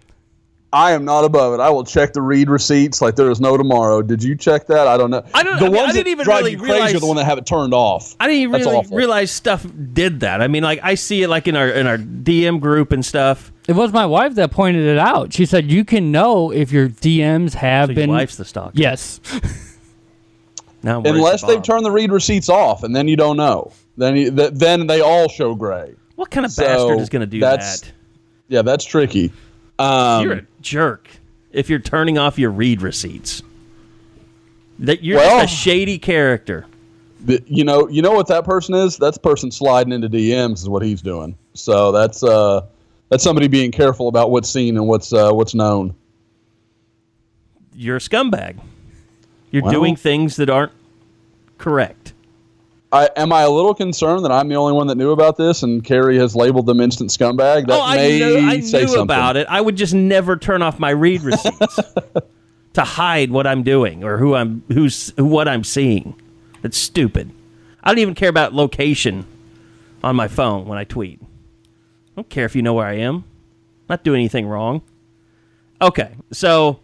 I 0.71 0.93
am 0.93 1.07
not 1.07 1.25
above 1.25 1.55
it. 1.55 1.61
I 1.63 1.71
will 1.71 1.85
check 1.85 2.13
the 2.13 2.21
read 2.21 2.51
receipts 2.51 3.01
like 3.01 3.17
there 3.17 3.31
is 3.31 3.41
no 3.41 3.57
tomorrow. 3.57 4.03
Did 4.03 4.23
you 4.23 4.37
check 4.37 4.67
that? 4.67 4.87
I 4.87 4.99
don't 4.99 5.11
know. 5.11 5.25
I 5.33 5.43
don't- 5.43 5.59
The 5.59 5.65
I 5.65 5.69
mean, 5.69 5.77
I 5.79 5.81
ones 5.83 5.93
didn't 5.95 6.05
that 6.05 6.11
even 6.11 6.25
drive 6.25 6.39
really 6.41 6.51
you 6.53 6.59
crazy 6.59 6.73
realize- 6.73 6.95
are 6.95 7.01
the 7.01 7.07
one 7.07 7.17
that 7.17 7.25
have 7.25 7.39
it 7.39 7.47
turned 7.47 7.73
off. 7.73 8.15
I 8.21 8.27
didn't 8.27 8.43
even 8.43 8.61
really 8.63 8.87
realize 8.91 9.31
stuff 9.31 9.67
did 9.95 10.21
that. 10.21 10.43
I 10.43 10.49
mean, 10.49 10.63
like 10.63 10.81
I 10.83 10.95
see 10.95 11.23
it 11.23 11.29
like 11.29 11.49
in 11.49 11.57
our 11.57 11.69
in 11.69 11.87
our 11.87 11.97
DM 11.97 12.61
group 12.61 12.93
and 12.93 13.03
stuff. 13.03 13.51
It 13.67 13.77
was 13.77 13.93
my 13.95 14.05
wife 14.05 14.35
that 14.35 14.51
pointed 14.51 14.85
it 14.87 14.99
out. 14.99 15.33
She 15.33 15.47
said 15.47 15.71
you 15.71 15.85
can 15.87 16.13
know 16.13 16.51
if 16.51 16.71
your 16.71 16.89
DMs 16.91 17.55
have 17.55 17.89
So 17.89 17.95
been. 17.95 18.09
your 18.11 18.19
wife's 18.19 18.37
the 18.37 18.45
stalker. 18.45 18.73
yes. 18.75 19.21
Now 20.83 21.03
Unless 21.05 21.43
they've 21.43 21.61
turned 21.63 21.85
the 21.85 21.91
read 21.91 22.13
receipts 22.13 22.49
off, 22.49 22.85
and 22.85 22.95
then 22.95 23.09
you 23.09 23.17
don't 23.17 23.37
know. 23.37 23.73
Then 23.97 24.15
you, 24.17 24.31
th- 24.31 24.53
then 24.55 24.87
they 24.87 25.01
all 25.01 25.29
show 25.29 25.55
gray. 25.57 25.95
What 26.15 26.31
kind 26.31 26.47
of 26.47 26.53
So, 26.53 26.63
bastard 26.65 27.01
is 27.01 27.09
going 27.09 27.21
to 27.21 27.27
do 27.27 27.41
that's- 27.41 27.81
that? 27.81 27.93
Yeah, 28.49 28.63
that's 28.63 28.85
tricky. 28.85 29.33
Um, 29.81 30.23
You're 30.25 30.33
a 30.35 30.43
jerk 30.69 31.09
if 31.53 31.71
you're 31.71 31.79
turning 31.79 32.19
off 32.19 32.39
your 32.39 32.51
read 32.51 32.83
receipts. 32.83 33.43
That 34.79 35.03
you're 35.03 35.17
Well- 35.17 35.41
just 35.41 35.55
a 35.55 35.57
shady 35.57 35.99
character. 35.99 36.67
the- 37.25 37.43
you 37.47 37.65
know, 37.65 37.89
you 37.89 38.01
know 38.03 38.13
what 38.13 38.29
that 38.29 38.45
person 38.45 38.75
is? 38.77 38.97
That's 38.97 39.17
the 39.17 39.23
person 39.23 39.51
sliding 39.51 39.93
into 39.93 40.09
DMs 40.09 40.59
is 40.63 40.69
what 40.69 40.83
he's 40.83 41.03
doing. 41.03 41.35
So 41.55 41.91
that's 41.91 42.23
uh, 42.23 42.61
that's 43.09 43.25
somebody 43.25 43.49
being 43.49 43.73
careful 43.73 44.07
about 44.09 44.31
what's 44.31 44.49
seen 44.49 44.77
and 44.77 44.87
what's 44.87 45.13
uh, 45.13 45.33
what's 45.33 45.55
known. 45.55 45.95
You're 47.75 47.97
a 47.97 48.01
scumbag. 48.01 48.57
You're 49.51 49.63
Well- 49.65 49.73
doing 49.73 49.97
things 49.97 50.37
that 50.37 50.49
aren't 50.51 50.73
correct. 51.57 52.13
I, 52.91 53.11
am 53.17 53.33
I 53.33 53.43
a 53.43 53.51
little 53.51 53.75
concerned 53.75 54.25
that 54.25 54.33
I'm 54.33 54.49
the 54.49 54.57
only 54.57 54.73
one 54.73 54.87
that 54.87 54.97
knew 54.97 55.11
about 55.11 55.37
this 55.37 55.63
and 55.63 55.85
Carrie 55.85 56.17
has 56.19 56.35
labeled 56.35 56.67
them 56.67 56.81
instant 56.81 57.11
scumbag? 57.11 57.67
That 57.67 57.79
oh, 57.79 57.83
I 57.83 57.97
may 57.97 58.19
knew, 58.19 58.39
I 58.39 58.61
say 58.61 58.81
knew 58.81 58.89
something. 58.89 59.03
about 59.03 59.37
it. 59.37 59.47
I 59.51 59.61
would 59.61 59.77
just 59.77 59.93
never 59.93 60.37
turn 60.37 60.63
off 60.63 60.79
my 60.79 60.91
read 60.91 61.23
receipts 61.23 61.81
to 62.73 62.85
hide 62.85 63.31
what 63.31 63.47
I'm 63.47 63.63
doing 63.63 64.05
or 64.05 64.17
who 64.17 64.35
I'm 64.35 64.63
who's 64.69 65.13
who, 65.17 65.27
what 65.27 65.49
I'm 65.49 65.65
seeing. 65.65 66.19
It's 66.63 66.79
stupid. 66.79 67.31
I 67.83 67.91
don't 67.91 67.99
even 67.99 68.15
care 68.15 68.31
about 68.31 68.55
location 68.55 69.27
on 70.03 70.17
my 70.17 70.29
phone 70.29 70.67
when 70.67 70.79
I 70.79 70.85
tweet. 70.85 71.21
I 71.23 71.27
don't 72.17 72.29
care 72.29 72.47
if 72.47 72.57
you 72.57 72.63
know 72.63 72.75
where 72.75 72.87
I 72.87 72.95
am. 72.95 73.25
not 73.89 74.03
doing 74.03 74.21
anything 74.21 74.47
wrong. 74.47 74.83
Okay, 75.81 76.11
so 76.33 76.81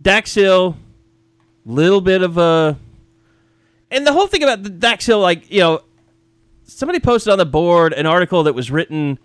Dax 0.00 0.34
Hill, 0.34 0.76
little 1.66 2.00
bit 2.00 2.22
of 2.22 2.38
a, 2.38 2.78
and 3.90 4.06
the 4.06 4.12
whole 4.12 4.26
thing 4.26 4.42
about 4.42 4.62
the 4.62 4.70
Dax 4.70 5.06
Hill, 5.06 5.20
like 5.20 5.50
you 5.50 5.60
know, 5.60 5.80
somebody 6.64 7.00
posted 7.00 7.32
on 7.32 7.38
the 7.38 7.46
board 7.46 7.92
an 7.92 8.06
article 8.06 8.44
that 8.44 8.54
was 8.54 8.70
written. 8.70 9.18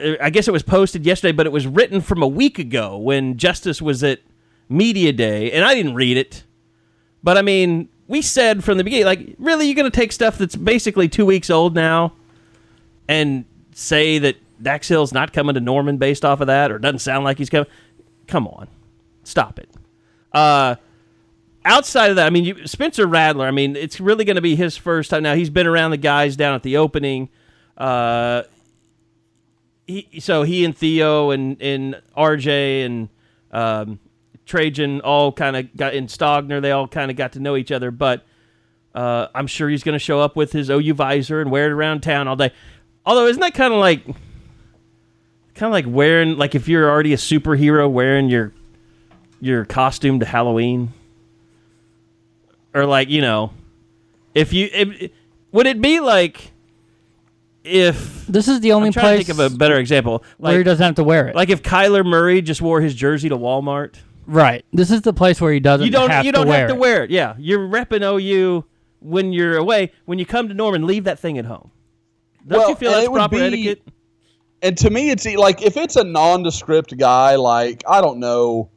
uh, 0.00 0.14
I 0.20 0.30
guess 0.30 0.48
it 0.48 0.52
was 0.52 0.62
posted 0.62 1.04
yesterday, 1.04 1.32
but 1.32 1.46
it 1.46 1.52
was 1.52 1.66
written 1.66 2.00
from 2.00 2.22
a 2.22 2.28
week 2.28 2.58
ago 2.58 2.96
when 2.96 3.36
Justice 3.36 3.82
was 3.82 4.02
at 4.04 4.20
Media 4.68 5.12
Day, 5.12 5.52
and 5.52 5.64
I 5.64 5.74
didn't 5.74 5.94
read 5.94 6.16
it. 6.16 6.44
But 7.22 7.36
I 7.36 7.42
mean, 7.42 7.88
we 8.08 8.22
said 8.22 8.62
from 8.62 8.78
the 8.78 8.84
beginning, 8.84 9.06
like, 9.06 9.34
really, 9.38 9.66
you're 9.66 9.74
going 9.74 9.90
to 9.90 9.96
take 9.96 10.12
stuff 10.12 10.38
that's 10.38 10.56
basically 10.56 11.08
two 11.08 11.26
weeks 11.26 11.50
old 11.50 11.74
now 11.74 12.12
and 13.08 13.44
say 13.72 14.18
that 14.18 14.36
Dax 14.62 14.88
Hill's 14.88 15.12
not 15.12 15.32
coming 15.32 15.54
to 15.54 15.60
Norman 15.60 15.96
based 15.96 16.24
off 16.24 16.40
of 16.40 16.46
that, 16.46 16.70
or 16.70 16.78
doesn't 16.78 17.00
sound 17.00 17.24
like 17.24 17.38
he's 17.38 17.50
coming? 17.50 17.68
Come 18.26 18.46
on, 18.48 18.68
stop 19.24 19.58
it. 19.58 19.68
Uh, 20.32 20.76
outside 21.66 22.10
of 22.10 22.16
that, 22.16 22.26
I 22.26 22.30
mean, 22.30 22.44
you, 22.44 22.66
Spencer 22.66 23.06
Rattler. 23.06 23.46
I 23.46 23.50
mean, 23.50 23.76
it's 23.76 24.00
really 24.00 24.24
going 24.24 24.36
to 24.36 24.42
be 24.42 24.56
his 24.56 24.76
first 24.76 25.10
time. 25.10 25.22
Now 25.22 25.34
he's 25.34 25.50
been 25.50 25.66
around 25.66 25.90
the 25.90 25.98
guys 25.98 26.36
down 26.36 26.54
at 26.54 26.62
the 26.62 26.78
opening. 26.78 27.28
Uh, 27.76 28.44
he, 29.86 30.08
so 30.20 30.42
he 30.42 30.64
and 30.64 30.76
Theo 30.76 31.30
and 31.30 31.60
and 31.60 32.00
RJ 32.16 32.86
and 32.86 33.08
um, 33.50 33.98
Trejan 34.46 35.00
all 35.04 35.32
kind 35.32 35.56
of 35.56 35.76
got 35.76 35.94
in 35.94 36.06
Stogner. 36.06 36.62
They 36.62 36.70
all 36.70 36.88
kind 36.88 37.10
of 37.10 37.16
got 37.16 37.32
to 37.32 37.40
know 37.40 37.56
each 37.56 37.72
other, 37.72 37.90
but 37.90 38.24
uh, 38.94 39.28
I'm 39.34 39.46
sure 39.46 39.68
he's 39.68 39.82
going 39.82 39.94
to 39.94 39.98
show 39.98 40.20
up 40.20 40.36
with 40.36 40.52
his 40.52 40.70
OU 40.70 40.94
visor 40.94 41.40
and 41.40 41.50
wear 41.50 41.66
it 41.66 41.72
around 41.72 42.00
town 42.00 42.28
all 42.28 42.36
day. 42.36 42.52
Although, 43.04 43.26
isn't 43.26 43.40
that 43.40 43.54
kind 43.54 43.74
of 43.74 43.80
like 43.80 44.04
kind 45.54 45.68
of 45.68 45.72
like 45.72 45.86
wearing 45.88 46.38
like 46.38 46.54
if 46.54 46.68
you're 46.68 46.88
already 46.88 47.12
a 47.12 47.16
superhero 47.16 47.90
wearing 47.90 48.28
your 48.28 48.52
your 49.40 49.64
costume 49.64 50.20
to 50.20 50.26
Halloween, 50.26 50.92
or 52.76 52.86
like 52.86 53.08
you 53.08 53.20
know, 53.22 53.52
if 54.34 54.52
you 54.52 54.68
if, 54.72 55.10
would 55.52 55.66
it 55.66 55.80
be 55.80 56.00
like 56.00 56.52
if 57.64 58.26
This 58.26 58.46
is 58.48 58.60
the 58.60 58.72
only 58.72 58.88
I'm 58.88 58.92
trying 58.92 59.04
to 59.04 59.08
place 59.24 59.26
think 59.26 59.38
of 59.40 59.52
a 59.52 59.56
better 59.56 59.76
example. 59.76 60.22
where 60.38 60.52
he 60.52 60.58
Like, 60.58 60.64
doesn't 60.66 60.84
have 60.84 60.94
to 60.96 61.04
wear 61.04 61.28
it. 61.28 61.34
like 61.34 61.50
if 61.50 61.62
Kyler 61.62 62.04
Murray 62.04 62.40
just 62.42 62.62
wore 62.62 62.80
his 62.80 62.94
jersey 62.94 63.28
to 63.28 63.36
Walmart. 63.36 63.96
right. 64.26 64.64
This 64.72 64.90
is 64.90 65.02
the 65.02 65.12
place 65.12 65.40
where 65.40 65.52
he 65.52 65.60
doesn't. 65.60 65.84
You 65.84 65.90
don't 65.92 66.10
have 66.10 66.24
you 66.24 66.32
to 66.32 66.38
don't 66.38 66.48
wear 66.48 66.60
have 66.60 66.68
to 66.68 66.74
it. 66.74 66.78
wear 66.80 67.04
it. 67.04 67.10
Yeah, 67.10 67.34
you're 67.38 67.66
repping 67.66 68.02
OU 68.02 68.64
when 69.00 69.32
you're 69.32 69.56
away. 69.56 69.92
When 70.04 70.18
you 70.18 70.26
come 70.26 70.48
to 70.48 70.54
Norman, 70.54 70.86
leave 70.86 71.04
that 71.04 71.18
thing 71.18 71.38
at 71.38 71.44
home. 71.44 71.70
Don't 72.46 72.60
Well, 72.60 72.68
you 72.70 72.76
feel 72.76 72.88
and 72.90 72.96
that's 72.98 73.04
it 73.06 73.12
would 73.12 73.18
proper 73.18 73.36
be- 73.36 73.42
etiquette? 73.42 73.82
And 74.62 74.76
to 74.78 74.90
me, 74.90 75.10
it's 75.10 75.26
e- 75.26 75.36
like 75.36 75.62
if 75.62 75.76
it's 75.76 75.96
a 75.96 76.04
nondescript 76.04 76.96
guy, 76.96 77.34
like 77.36 77.82
I 77.88 78.00
don't 78.00 78.18
know, 78.18 78.70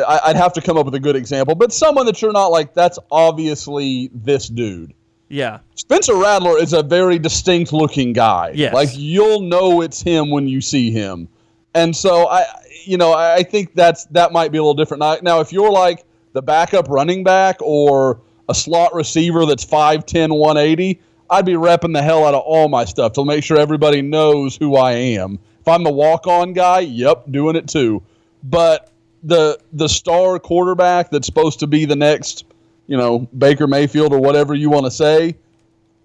I- 0.00 0.20
I'd 0.26 0.36
have 0.36 0.52
to 0.54 0.60
come 0.60 0.76
up 0.76 0.84
with 0.86 0.94
a 0.94 1.00
good 1.00 1.16
example, 1.16 1.54
but 1.54 1.72
someone 1.72 2.06
that 2.06 2.20
you're 2.22 2.32
not 2.32 2.46
like 2.48 2.74
that's 2.74 2.98
obviously 3.10 4.10
this 4.14 4.48
dude. 4.48 4.94
Yeah, 5.28 5.60
Spencer 5.76 6.14
Rattler 6.14 6.58
is 6.58 6.72
a 6.74 6.82
very 6.82 7.18
distinct 7.18 7.72
looking 7.72 8.12
guy. 8.12 8.52
Yes. 8.54 8.74
Like 8.74 8.90
you'll 8.92 9.40
know 9.40 9.80
it's 9.80 10.02
him 10.02 10.30
when 10.30 10.46
you 10.46 10.60
see 10.60 10.90
him. 10.90 11.28
And 11.74 11.96
so 11.96 12.28
I 12.28 12.44
you 12.84 12.98
know, 12.98 13.12
I 13.12 13.36
I 13.36 13.42
think 13.42 13.74
that's 13.74 14.04
that 14.06 14.32
might 14.32 14.52
be 14.52 14.58
a 14.58 14.62
little 14.62 14.74
different. 14.74 15.00
Now, 15.00 15.16
now 15.22 15.40
if 15.40 15.50
you're 15.52 15.70
like 15.70 16.04
the 16.34 16.42
backup 16.42 16.88
running 16.88 17.24
back 17.24 17.56
or 17.62 18.20
a 18.48 18.54
slot 18.54 18.94
receiver 18.94 19.46
that's 19.46 19.64
5'10, 19.64 20.36
180, 20.36 21.00
I'd 21.30 21.46
be 21.46 21.54
repping 21.54 21.94
the 21.94 22.02
hell 22.02 22.26
out 22.26 22.34
of 22.34 22.42
all 22.42 22.68
my 22.68 22.84
stuff 22.84 23.12
to 23.14 23.24
make 23.24 23.42
sure 23.44 23.56
everybody 23.56 24.02
knows 24.02 24.56
who 24.56 24.76
I 24.76 24.92
am. 24.92 25.38
If 25.60 25.68
I'm 25.68 25.82
the 25.84 25.92
walk 25.92 26.26
on 26.26 26.52
guy, 26.52 26.80
yep, 26.80 27.24
doing 27.30 27.56
it 27.56 27.68
too. 27.68 28.02
But 28.42 28.90
the 29.22 29.58
the 29.72 29.88
star 29.88 30.38
quarterback 30.38 31.10
that's 31.10 31.26
supposed 31.26 31.60
to 31.60 31.66
be 31.66 31.84
the 31.84 31.96
next 31.96 32.44
you 32.86 32.96
know, 32.96 33.20
Baker 33.20 33.66
Mayfield 33.66 34.12
or 34.12 34.18
whatever 34.18 34.54
you 34.54 34.70
want 34.70 34.84
to 34.84 34.90
say, 34.90 35.36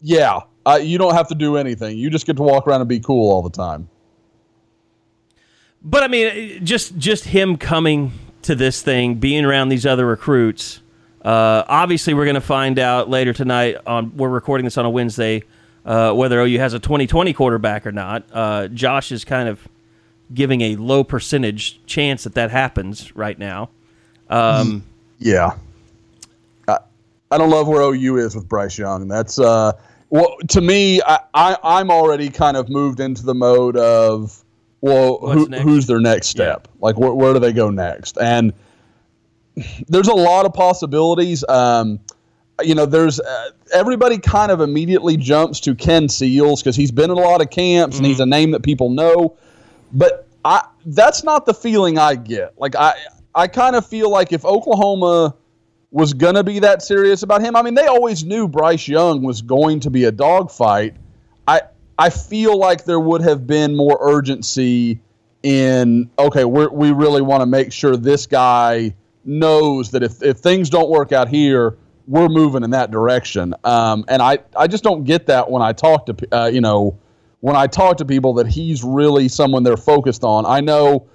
yeah, 0.02 0.40
uh, 0.66 0.80
you 0.82 0.98
don't 0.98 1.16
have 1.16 1.28
to 1.30 1.36
do 1.36 1.58
anything. 1.58 1.98
You 1.98 2.10
just 2.10 2.26
get 2.26 2.38
to 2.38 2.44
walk 2.44 2.68
around 2.68 2.82
and 2.82 2.90
be 2.90 3.00
cool 3.00 3.32
all 3.32 3.42
the 3.42 3.50
time. 3.50 3.90
but 5.82 6.04
I 6.04 6.08
mean, 6.08 6.64
just 6.66 6.98
just 6.98 7.26
him 7.26 7.58
coming 7.58 8.12
to 8.44 8.56
this 8.56 8.82
thing, 8.82 9.16
being 9.16 9.44
around 9.44 9.70
these 9.70 9.86
other 9.86 10.06
recruits. 10.06 10.82
Uh, 11.22 11.64
obviously, 11.68 12.14
we're 12.14 12.26
going 12.26 12.36
to 12.36 12.42
find 12.42 12.80
out 12.80 13.10
later 13.10 13.34
tonight. 13.34 13.76
On 13.86 14.16
we're 14.16 14.30
recording 14.30 14.64
this 14.66 14.78
on 14.78 14.86
a 14.86 14.90
Wednesday, 14.90 15.44
uh, 15.86 16.14
whether 16.14 16.40
OU 16.40 16.60
has 16.60 16.74
a 16.74 16.80
2020 16.80 17.34
quarterback 17.34 17.86
or 17.86 17.92
not. 17.92 18.24
Uh, 18.32 18.68
Josh 18.68 19.12
is 19.12 19.26
kind 19.26 19.50
of 19.50 19.68
giving 20.34 20.62
a 20.62 20.76
low 20.76 21.04
percentage 21.04 21.84
chance 21.86 22.24
that 22.24 22.36
that 22.36 22.52
happens 22.52 23.16
right 23.16 23.38
now. 23.38 23.70
Um, 24.30 24.84
Yeah. 25.20 25.56
I, 26.68 26.78
I 27.32 27.38
don't 27.38 27.50
love 27.50 27.68
where 27.68 27.82
OU 27.82 28.18
is 28.18 28.36
with 28.36 28.48
Bryce 28.48 28.78
Young. 28.78 29.08
That's 29.08 29.40
uh 29.40 29.74
well 30.10 30.38
to 30.50 30.62
me 30.62 31.02
I, 31.02 31.20
I 31.34 31.58
I'm 31.64 31.90
already 31.92 32.30
kind 32.30 32.56
of 32.58 32.70
moved 32.70 33.00
into 33.00 33.26
the 33.26 33.36
mode 33.36 33.78
of 33.78 34.44
well 34.82 35.18
who, 35.20 35.46
who's 35.48 35.88
their 35.88 36.00
next 36.00 36.28
step? 36.28 36.68
Like 36.80 36.98
where, 36.98 37.14
where 37.14 37.34
do 37.34 37.40
they 37.40 37.54
go 37.54 37.70
next? 37.70 38.18
And 38.22 38.54
there's 39.88 40.08
a 40.08 40.14
lot 40.14 40.46
of 40.46 40.54
possibilities. 40.54 41.44
Um, 41.48 42.00
you 42.62 42.76
know, 42.76 42.86
there's 42.86 43.20
uh, 43.20 43.50
everybody 43.74 44.18
kind 44.18 44.52
of 44.52 44.62
immediately 44.62 45.18
jumps 45.18 45.60
to 45.62 45.76
Ken 45.76 46.10
Seals 46.10 46.62
because 46.62 46.76
he's 46.76 46.92
been 46.92 47.12
in 47.12 47.18
a 47.18 47.22
lot 47.22 47.42
of 47.42 47.50
camps 47.50 47.98
and 47.98 48.06
he's 48.06 48.20
a 48.20 48.26
name 48.26 48.52
that 48.52 48.64
people 48.64 48.90
know. 48.90 49.38
But 49.94 50.28
I 50.46 50.66
that's 50.86 51.24
not 51.24 51.46
the 51.46 51.54
feeling 51.54 51.98
I 51.98 52.16
get. 52.16 52.54
Like 52.58 52.76
I 52.76 52.94
I 53.36 53.48
kind 53.48 53.76
of 53.76 53.86
feel 53.86 54.10
like 54.10 54.34
if 54.34 54.46
Oklahoma 54.46 55.36
was 55.92 56.14
gonna 56.14 56.44
be 56.44 56.60
that 56.60 56.82
serious 56.82 57.24
about 57.24 57.42
him, 57.42 57.56
I 57.56 57.62
mean 57.62 57.76
they 57.76 57.88
always 57.88 58.24
knew 58.24 58.48
Bryce 58.48 58.88
Young 58.88 59.24
was 59.24 59.42
going 59.42 59.80
to 59.82 59.90
be 59.90 60.06
a 60.06 60.12
dogfight. 60.12 60.96
I 61.48 61.62
I 61.98 62.10
feel 62.10 62.58
like 62.58 62.86
there 62.86 63.00
would 63.00 63.22
have 63.22 63.48
been 63.48 63.76
more 63.76 63.98
urgency 64.02 65.00
in 65.44 66.10
okay, 66.20 66.46
we 66.46 66.68
we 66.68 66.92
really 66.92 67.22
want 67.22 67.42
to 67.42 67.46
make 67.46 67.72
sure 67.72 67.96
this 67.98 68.26
guy 68.26 68.94
knows 69.26 69.92
that 69.92 70.04
if 70.04 70.22
if 70.24 70.38
things 70.38 70.70
don't 70.70 70.90
work 70.90 71.12
out 71.12 71.28
here, 71.28 71.78
we're 72.08 72.30
moving 72.30 72.64
in 72.64 72.72
that 72.72 72.92
direction. 72.92 73.54
Um, 73.64 74.06
and 74.08 74.22
I 74.22 74.40
I 74.56 74.68
just 74.68 74.84
don't 74.84 75.04
get 75.04 75.28
that 75.28 75.50
when 75.50 75.62
I 75.62 75.74
talk 75.74 76.06
to 76.08 76.16
uh, 76.32 76.46
you 76.48 76.62
know 76.62 76.98
when 77.42 77.56
I 77.56 77.68
talk 77.68 77.98
to 77.98 78.06
people 78.06 78.34
that 78.36 78.48
he's 78.48 78.84
really 78.84 79.28
someone 79.28 79.64
they're 79.64 79.78
focused 79.78 80.24
on. 80.24 80.46
I 80.46 80.60
know 80.62 81.08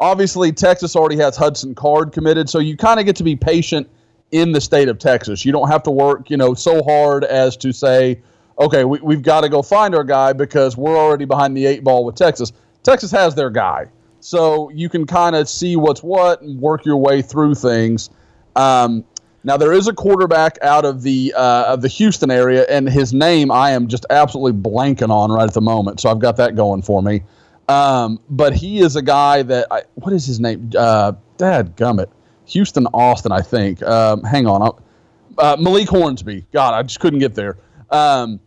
obviously 0.00 0.52
Texas 0.52 0.96
already 0.96 1.16
has 1.16 1.36
Hudson 1.36 1.74
Card 1.74 2.12
committed, 2.12 2.48
so 2.48 2.58
you 2.58 2.76
kind 2.76 2.98
of 2.98 3.06
get 3.06 3.16
to 3.16 3.24
be 3.24 3.36
patient 3.36 3.88
in 4.30 4.52
the 4.52 4.60
state 4.60 4.88
of 4.88 4.98
Texas. 4.98 5.44
You 5.44 5.52
don't 5.52 5.68
have 5.68 5.82
to 5.84 5.90
work, 5.90 6.30
you 6.30 6.36
know, 6.36 6.54
so 6.54 6.82
hard 6.82 7.24
as 7.24 7.56
to 7.58 7.72
say, 7.72 8.20
okay, 8.58 8.84
we, 8.84 8.98
we've 9.00 9.22
got 9.22 9.42
to 9.42 9.48
go 9.48 9.62
find 9.62 9.94
our 9.94 10.04
guy 10.04 10.32
because 10.32 10.76
we're 10.76 10.96
already 10.96 11.24
behind 11.24 11.56
the 11.56 11.64
eight 11.66 11.84
ball 11.84 12.04
with 12.04 12.16
Texas. 12.16 12.52
Texas 12.82 13.10
has 13.10 13.34
their 13.34 13.50
guy. 13.50 13.86
So 14.20 14.68
you 14.70 14.88
can 14.88 15.06
kind 15.06 15.36
of 15.36 15.48
see 15.48 15.76
what's 15.76 16.02
what 16.02 16.42
and 16.42 16.60
work 16.60 16.84
your 16.84 16.96
way 16.96 17.22
through 17.22 17.54
things. 17.54 18.10
Um, 18.56 19.04
now 19.44 19.56
there 19.56 19.72
is 19.72 19.86
a 19.88 19.92
quarterback 19.92 20.58
out 20.62 20.84
of 20.84 21.02
the 21.02 21.32
uh, 21.36 21.72
of 21.72 21.82
the 21.82 21.88
Houston 21.88 22.30
area, 22.30 22.66
and 22.68 22.88
his 22.88 23.12
name 23.12 23.50
I 23.50 23.70
am 23.70 23.88
just 23.88 24.04
absolutely 24.10 24.60
blanking 24.60 25.10
on 25.10 25.30
right 25.30 25.46
at 25.46 25.54
the 25.54 25.60
moment. 25.60 26.00
So 26.00 26.10
I've 26.10 26.18
got 26.18 26.36
that 26.36 26.56
going 26.56 26.82
for 26.82 27.02
me. 27.02 27.22
Um, 27.68 28.18
but 28.30 28.54
he 28.54 28.80
is 28.80 28.96
a 28.96 29.02
guy 29.02 29.42
that 29.42 29.66
I, 29.70 29.82
what 29.94 30.12
is 30.12 30.26
his 30.26 30.40
name? 30.40 30.70
Uh, 30.76 31.12
Dad 31.36 31.76
Gummit, 31.76 32.08
Houston 32.46 32.86
Austin, 32.88 33.30
I 33.30 33.42
think. 33.42 33.82
Um, 33.82 34.22
hang 34.24 34.46
on, 34.46 34.76
uh, 35.38 35.56
Malik 35.58 35.88
Hornsby. 35.88 36.46
God, 36.52 36.74
I 36.74 36.82
just 36.82 37.00
couldn't 37.00 37.20
get 37.20 37.34
there. 37.34 37.58
Um, 37.90 38.40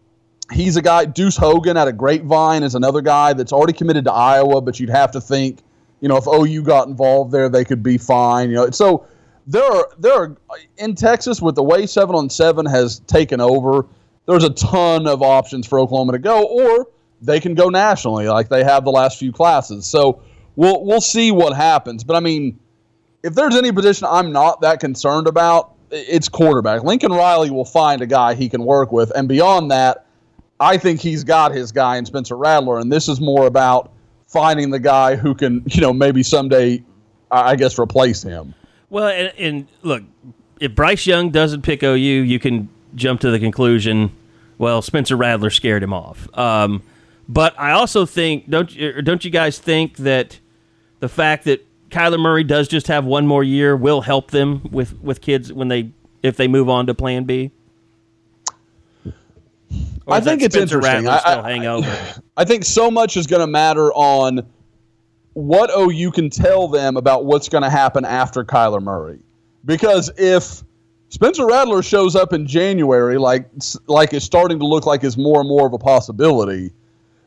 he's 0.51 0.75
a 0.75 0.81
guy. 0.81 1.05
Deuce 1.05 1.37
Hogan 1.37 1.77
out 1.77 1.87
of 1.87 1.97
Grapevine 1.97 2.63
is 2.63 2.75
another 2.75 3.01
guy 3.01 3.33
that's 3.33 3.53
already 3.53 3.73
committed 3.73 4.05
to 4.05 4.11
Iowa, 4.11 4.61
but 4.61 4.79
you'd 4.79 4.89
have 4.89 5.11
to 5.11 5.21
think, 5.21 5.59
you 6.01 6.09
know, 6.09 6.17
if 6.17 6.27
OU 6.27 6.63
got 6.63 6.87
involved 6.87 7.31
there, 7.31 7.47
they 7.47 7.63
could 7.63 7.83
be 7.83 7.97
fine. 7.97 8.49
You 8.49 8.55
know, 8.55 8.69
so 8.71 9.05
there 9.51 9.63
are 9.63 9.89
there 9.99 10.13
are 10.13 10.37
in 10.77 10.95
Texas 10.95 11.41
with 11.41 11.55
the 11.55 11.63
way 11.63 11.85
seven 11.85 12.15
on 12.15 12.29
seven 12.29 12.65
has 12.65 12.99
taken 12.99 13.41
over. 13.41 13.85
There's 14.25 14.43
a 14.43 14.49
ton 14.49 15.07
of 15.07 15.21
options 15.21 15.67
for 15.67 15.79
Oklahoma 15.79 16.13
to 16.13 16.19
go, 16.19 16.45
or 16.45 16.87
they 17.21 17.39
can 17.39 17.53
go 17.53 17.69
nationally 17.69 18.27
like 18.27 18.49
they 18.49 18.63
have 18.63 18.85
the 18.85 18.91
last 18.91 19.19
few 19.19 19.31
classes. 19.31 19.85
So 19.85 20.21
we'll 20.55 20.83
we'll 20.85 21.01
see 21.01 21.31
what 21.31 21.55
happens. 21.55 22.03
But 22.03 22.15
I 22.15 22.21
mean, 22.21 22.59
if 23.23 23.35
there's 23.35 23.55
any 23.55 23.71
position 23.71 24.07
I'm 24.09 24.31
not 24.31 24.61
that 24.61 24.79
concerned 24.79 25.27
about, 25.27 25.73
it's 25.91 26.29
quarterback. 26.29 26.83
Lincoln 26.83 27.11
Riley 27.11 27.51
will 27.51 27.65
find 27.65 28.01
a 28.01 28.07
guy 28.07 28.35
he 28.35 28.47
can 28.47 28.63
work 28.63 28.91
with, 28.93 29.11
and 29.15 29.27
beyond 29.27 29.69
that, 29.71 30.05
I 30.61 30.77
think 30.77 31.01
he's 31.01 31.25
got 31.25 31.51
his 31.51 31.73
guy 31.73 31.97
in 31.97 32.05
Spencer 32.05 32.37
Rattler, 32.37 32.79
and 32.79 32.89
this 32.91 33.09
is 33.09 33.19
more 33.19 33.47
about 33.47 33.91
finding 34.27 34.69
the 34.69 34.79
guy 34.79 35.17
who 35.17 35.35
can, 35.35 35.61
you 35.65 35.81
know, 35.81 35.91
maybe 35.91 36.23
someday, 36.23 36.81
I 37.29 37.57
guess, 37.57 37.77
replace 37.77 38.23
him. 38.23 38.53
Well, 38.91 39.07
and, 39.07 39.33
and 39.39 39.67
look, 39.81 40.03
if 40.59 40.75
Bryce 40.75 41.07
Young 41.07 41.31
doesn't 41.31 41.61
pick 41.63 41.81
OU, 41.81 41.95
you 41.95 42.39
can 42.39 42.67
jump 42.93 43.21
to 43.21 43.31
the 43.31 43.39
conclusion, 43.39 44.11
well, 44.57 44.81
Spencer 44.81 45.15
Rattler 45.15 45.49
scared 45.49 45.81
him 45.81 45.93
off. 45.93 46.27
Um, 46.37 46.83
but 47.27 47.57
I 47.57 47.71
also 47.71 48.05
think 48.05 48.49
don't 48.49 48.75
you, 48.75 49.01
don't 49.01 49.23
you 49.23 49.31
guys 49.31 49.57
think 49.57 49.95
that 49.97 50.39
the 50.99 51.07
fact 51.07 51.45
that 51.45 51.65
Kyler 51.89 52.19
Murray 52.19 52.43
does 52.43 52.67
just 52.67 52.87
have 52.87 53.05
one 53.05 53.25
more 53.25 53.43
year 53.45 53.77
will 53.77 54.01
help 54.01 54.31
them 54.31 54.61
with 54.71 54.99
with 55.01 55.21
kids 55.21 55.53
when 55.53 55.69
they 55.69 55.91
if 56.21 56.35
they 56.35 56.49
move 56.49 56.67
on 56.67 56.87
to 56.87 56.93
Plan 56.93 57.23
B? 57.23 57.51
I 60.05 60.19
think 60.19 60.41
it's 60.41 60.55
interesting. 60.57 61.07
I, 61.07 61.49
hang 61.49 61.65
over. 61.65 61.89
I 62.35 62.43
think 62.43 62.65
so 62.65 62.91
much 62.91 63.15
is 63.15 63.25
going 63.25 63.39
to 63.39 63.47
matter 63.47 63.93
on 63.93 64.45
what 65.33 65.69
OU 65.75 66.11
can 66.11 66.29
tell 66.29 66.67
them 66.67 66.97
about 66.97 67.25
what's 67.25 67.49
going 67.49 67.63
to 67.63 67.69
happen 67.69 68.05
after 68.05 68.43
Kyler 68.43 68.81
Murray. 68.81 69.19
Because 69.65 70.11
if 70.17 70.63
Spencer 71.09 71.45
Rattler 71.45 71.81
shows 71.83 72.15
up 72.15 72.33
in 72.33 72.47
January, 72.47 73.17
like 73.17 73.49
like 73.87 74.13
is 74.13 74.23
starting 74.23 74.59
to 74.59 74.65
look 74.65 74.85
like 74.85 75.03
is 75.03 75.17
more 75.17 75.39
and 75.39 75.49
more 75.49 75.67
of 75.67 75.73
a 75.73 75.77
possibility, 75.77 76.71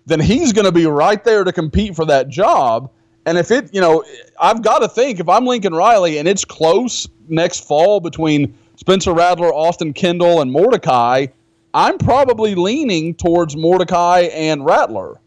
then 0.06 0.20
he's 0.20 0.52
going 0.52 0.64
to 0.64 0.72
be 0.72 0.86
right 0.86 1.22
there 1.24 1.44
to 1.44 1.52
compete 1.52 1.94
for 1.94 2.04
that 2.06 2.28
job. 2.28 2.90
And 3.26 3.38
if 3.38 3.50
it, 3.50 3.72
you 3.72 3.80
know, 3.80 4.04
I've 4.38 4.62
got 4.62 4.80
to 4.80 4.88
think 4.88 5.20
if 5.20 5.28
I'm 5.28 5.46
Lincoln 5.46 5.74
Riley 5.74 6.18
and 6.18 6.28
it's 6.28 6.44
close 6.44 7.08
next 7.28 7.66
fall 7.66 8.00
between 8.00 8.58
Spencer 8.76 9.14
Rattler, 9.14 9.52
Austin 9.52 9.92
Kendall, 9.92 10.42
and 10.42 10.52
Mordecai, 10.52 11.26
I'm 11.72 11.96
probably 11.98 12.54
leaning 12.54 13.14
towards 13.14 13.56
Mordecai 13.56 14.28
and 14.32 14.64
Rattler, 14.64 15.20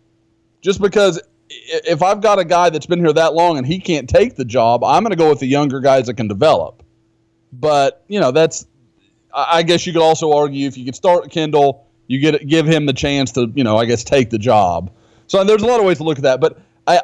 just 0.62 0.82
because 0.82 1.20
if 1.68 2.02
I've 2.02 2.22
got 2.22 2.40
a 2.40 2.46
guy 2.46 2.70
that's 2.70 2.86
been 2.86 3.00
here 3.00 3.14
that 3.14 3.34
long 3.34 3.58
and 3.58 3.66
he 3.66 3.80
can't 3.80 4.10
take 4.10 4.36
the 4.36 4.46
job, 4.46 4.84
I'm 4.84 5.04
going 5.04 5.12
to 5.12 5.18
go 5.18 5.30
with 5.30 5.40
the 5.40 5.48
younger 5.48 5.80
guys 5.80 6.08
that 6.08 6.16
can 6.16 6.28
develop. 6.28 6.84
But 7.54 8.04
you 8.08 8.20
know, 8.20 8.32
that's 8.32 8.66
I 9.34 9.64
guess 9.64 9.86
you 9.86 9.94
could 9.94 10.02
also 10.02 10.34
argue 10.34 10.68
if 10.68 10.78
you 10.78 10.86
could 10.86 10.96
start 10.96 11.30
Kendall, 11.32 11.88
you 12.08 12.20
get 12.20 12.48
give 12.48 12.66
him 12.66 12.86
the 12.86 12.94
chance 12.94 13.32
to 13.34 13.52
you 13.56 13.64
know 13.64 13.78
I 13.78 13.86
guess 13.86 14.04
take 14.04 14.30
the 14.30 14.38
job. 14.38 14.92
So 15.28 15.44
there's 15.44 15.62
a 15.62 15.68
lot 15.68 15.80
of 15.80 15.86
ways 15.86 15.98
to 15.98 16.04
look 16.04 16.18
at 16.18 16.24
that, 16.24 16.40
but 16.42 16.60
I 16.88 17.02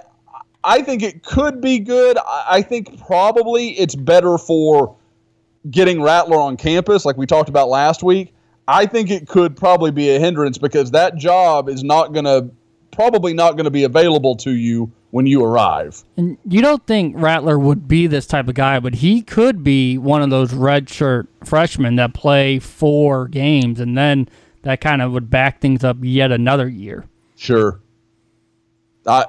I 0.63 0.81
think 0.81 1.03
it 1.03 1.23
could 1.23 1.61
be 1.61 1.79
good. 1.79 2.17
I 2.25 2.61
think 2.61 3.05
probably 3.05 3.71
it's 3.71 3.95
better 3.95 4.37
for 4.37 4.95
getting 5.69 6.01
Rattler 6.01 6.39
on 6.39 6.57
campus, 6.57 7.05
like 7.05 7.17
we 7.17 7.25
talked 7.25 7.49
about 7.49 7.69
last 7.69 8.03
week. 8.03 8.33
I 8.67 8.85
think 8.85 9.11
it 9.11 9.27
could 9.27 9.57
probably 9.57 9.91
be 9.91 10.15
a 10.15 10.19
hindrance 10.19 10.57
because 10.57 10.91
that 10.91 11.17
job 11.17 11.67
is 11.67 11.83
not 11.83 12.13
going 12.13 12.25
to 12.25 12.49
probably 12.93 13.33
not 13.33 13.51
going 13.53 13.65
to 13.65 13.71
be 13.71 13.83
available 13.83 14.35
to 14.37 14.51
you 14.51 14.91
when 15.11 15.27
you 15.27 15.43
arrive. 15.43 16.03
And 16.17 16.37
you 16.47 16.61
don't 16.61 16.85
think 16.87 17.15
Rattler 17.17 17.59
would 17.59 17.87
be 17.87 18.07
this 18.07 18.25
type 18.25 18.47
of 18.47 18.55
guy, 18.55 18.79
but 18.79 18.95
he 18.95 19.21
could 19.21 19.63
be 19.63 19.97
one 19.97 20.21
of 20.21 20.29
those 20.29 20.51
redshirt 20.53 21.27
freshmen 21.43 21.97
that 21.97 22.13
play 22.13 22.59
four 22.59 23.27
games, 23.27 23.79
and 23.79 23.97
then 23.97 24.27
that 24.63 24.81
kind 24.81 25.01
of 25.01 25.11
would 25.11 25.29
back 25.29 25.61
things 25.61 25.83
up 25.83 25.97
yet 26.01 26.31
another 26.31 26.67
year. 26.67 27.05
Sure. 27.35 27.79
I, 29.05 29.25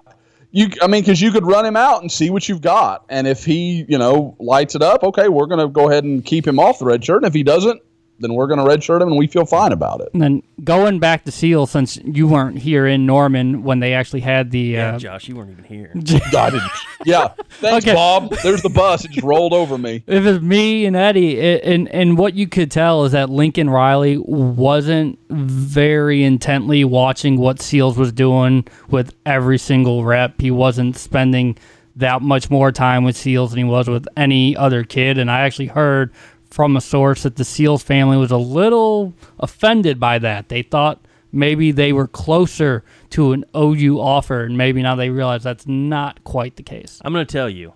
you, 0.52 0.68
I 0.80 0.86
mean, 0.86 1.02
because 1.02 1.20
you 1.20 1.32
could 1.32 1.44
run 1.44 1.66
him 1.66 1.76
out 1.76 2.00
and 2.00 2.10
see 2.10 2.30
what 2.30 2.48
you've 2.48 2.62
got, 2.62 3.04
and 3.08 3.26
if 3.26 3.44
he, 3.44 3.84
you 3.88 3.98
know, 3.98 4.36
lights 4.38 4.76
it 4.76 4.82
up, 4.82 5.02
okay, 5.02 5.28
we're 5.28 5.46
going 5.46 5.60
to 5.60 5.68
go 5.68 5.90
ahead 5.90 6.04
and 6.04 6.24
keep 6.24 6.46
him 6.46 6.60
off 6.60 6.78
the 6.78 6.84
red 6.84 7.04
shirt, 7.04 7.16
and 7.16 7.26
if 7.26 7.34
he 7.34 7.42
doesn't, 7.42 7.82
then 8.20 8.34
we're 8.34 8.46
going 8.46 8.58
to 8.58 8.64
redshirt 8.64 9.02
him, 9.02 9.08
and 9.08 9.18
we 9.18 9.26
feel 9.26 9.44
fine 9.44 9.72
about 9.72 10.00
it. 10.00 10.08
And 10.12 10.22
then 10.22 10.42
going 10.62 11.00
back 11.00 11.24
to 11.24 11.32
Seal, 11.32 11.66
since 11.66 11.96
you 12.04 12.28
weren't 12.28 12.58
here 12.58 12.86
in 12.86 13.06
Norman 13.06 13.62
when 13.64 13.80
they 13.80 13.92
actually 13.94 14.20
had 14.20 14.50
the 14.52 14.60
Yeah, 14.60 14.94
uh, 14.94 14.98
Josh, 14.98 15.28
you 15.28 15.34
weren't 15.36 15.50
even 15.50 15.64
here. 15.64 15.90
I 16.36 16.50
didn't. 16.50 16.70
Yeah. 17.04 17.28
Thanks, 17.60 17.84
Okay. 17.86 17.94
Bob. 17.94 18.30
There's 18.42 18.62
the 18.62 18.68
bus. 18.68 19.04
It 19.04 19.10
just 19.10 19.24
rolled 19.26 19.52
over 19.52 19.76
me. 19.78 20.02
if 20.06 20.24
it's 20.24 20.42
me 20.42 20.86
and 20.86 20.94
Eddie, 20.96 21.38
it, 21.38 21.64
and 21.64 21.88
and 21.88 22.16
what 22.16 22.34
you 22.34 22.46
could 22.46 22.70
tell 22.70 23.04
is 23.04 23.12
that 23.12 23.30
Lincoln 23.30 23.68
Riley 23.68 24.16
wasn't 24.16 25.18
very 25.30 26.22
intently 26.24 26.84
watching 26.84 27.36
what 27.38 27.60
Seals 27.60 27.96
was 27.96 28.12
doing 28.12 28.66
with 28.88 29.12
every 29.26 29.58
single 29.58 30.04
rep. 30.04 30.40
He 30.40 30.50
wasn't 30.50 30.96
spending 30.96 31.58
that 31.96 32.22
much 32.22 32.50
more 32.50 32.72
time 32.72 33.04
with 33.04 33.16
Seals 33.16 33.50
than 33.50 33.58
he 33.58 33.64
was 33.64 33.88
with 33.88 34.06
any 34.16 34.56
other 34.56 34.82
kid. 34.84 35.18
And 35.18 35.30
I 35.30 35.40
actually 35.42 35.66
heard 35.66 36.12
from 36.54 36.76
a 36.76 36.80
source 36.80 37.24
that 37.24 37.34
the 37.34 37.44
Seals 37.44 37.82
family 37.82 38.16
was 38.16 38.30
a 38.30 38.36
little 38.36 39.12
offended 39.40 39.98
by 39.98 40.20
that. 40.20 40.48
They 40.48 40.62
thought 40.62 41.04
maybe 41.32 41.72
they 41.72 41.92
were 41.92 42.06
closer 42.06 42.84
to 43.10 43.32
an 43.32 43.44
OU 43.56 43.98
offer, 43.98 44.44
and 44.44 44.56
maybe 44.56 44.80
now 44.80 44.94
they 44.94 45.10
realize 45.10 45.42
that's 45.42 45.66
not 45.66 46.22
quite 46.22 46.54
the 46.54 46.62
case. 46.62 47.00
I'm 47.04 47.12
going 47.12 47.26
to 47.26 47.32
tell 47.32 47.50
you, 47.50 47.72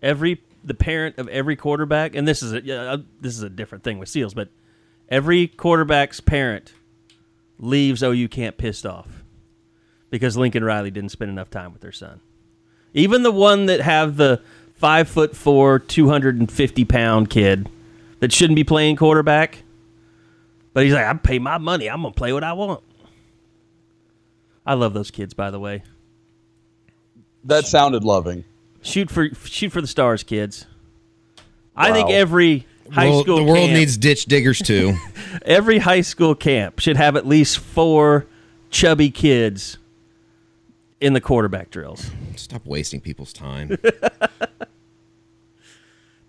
every 0.00 0.40
the 0.62 0.74
parent 0.74 1.18
of 1.18 1.26
every 1.26 1.56
quarterback, 1.56 2.14
and 2.14 2.28
this 2.28 2.40
is 2.40 2.52
a 2.52 2.92
uh, 2.92 2.98
this 3.20 3.34
is 3.36 3.42
a 3.42 3.50
different 3.50 3.82
thing 3.82 3.98
with 3.98 4.08
Seals, 4.08 4.32
but 4.32 4.48
every 5.08 5.48
quarterback's 5.48 6.20
parent 6.20 6.72
leaves 7.58 8.00
OU 8.00 8.28
camp 8.28 8.58
pissed 8.58 8.86
off 8.86 9.24
because 10.08 10.36
Lincoln 10.36 10.62
Riley 10.62 10.92
didn't 10.92 11.10
spend 11.10 11.32
enough 11.32 11.50
time 11.50 11.72
with 11.72 11.82
their 11.82 11.90
son. 11.90 12.20
Even 12.94 13.24
the 13.24 13.32
one 13.32 13.66
that 13.66 13.80
have 13.80 14.16
the 14.16 14.40
five 14.76 15.08
foot 15.08 15.34
four, 15.34 15.80
two 15.80 16.08
hundred 16.08 16.38
and 16.38 16.48
fifty 16.48 16.84
pound 16.84 17.28
kid 17.28 17.68
that 18.20 18.32
shouldn't 18.32 18.56
be 18.56 18.64
playing 18.64 18.96
quarterback, 18.96 19.62
but 20.72 20.84
he's 20.84 20.92
like, 20.94 21.06
I 21.06 21.12
pay 21.14 21.38
my 21.38 21.58
money, 21.58 21.88
I'm 21.90 22.02
gonna 22.02 22.14
play 22.14 22.32
what 22.32 22.44
I 22.44 22.52
want. 22.52 22.82
I 24.64 24.74
love 24.74 24.94
those 24.94 25.10
kids, 25.10 25.34
by 25.34 25.50
the 25.50 25.58
way. 25.58 25.82
That 27.44 27.66
sounded 27.66 28.04
loving. 28.04 28.44
Shoot 28.82 29.10
for 29.10 29.28
shoot 29.34 29.70
for 29.72 29.80
the 29.80 29.86
stars, 29.86 30.22
kids. 30.22 30.66
I 31.74 31.92
think 31.92 32.10
every 32.10 32.66
high 32.92 33.08
Well, 33.08 33.22
school 33.22 33.36
the 33.36 33.44
world 33.44 33.58
camp, 33.68 33.72
needs 33.72 33.96
ditch 33.96 34.26
diggers 34.26 34.58
too. 34.58 34.96
every 35.42 35.78
high 35.78 36.02
school 36.02 36.34
camp 36.34 36.78
should 36.80 36.96
have 36.96 37.16
at 37.16 37.26
least 37.26 37.58
four 37.58 38.26
chubby 38.70 39.10
kids 39.10 39.78
in 41.00 41.14
the 41.14 41.20
quarterback 41.20 41.70
drills. 41.70 42.10
Stop 42.36 42.66
wasting 42.66 43.00
people's 43.00 43.32
time. 43.32 43.78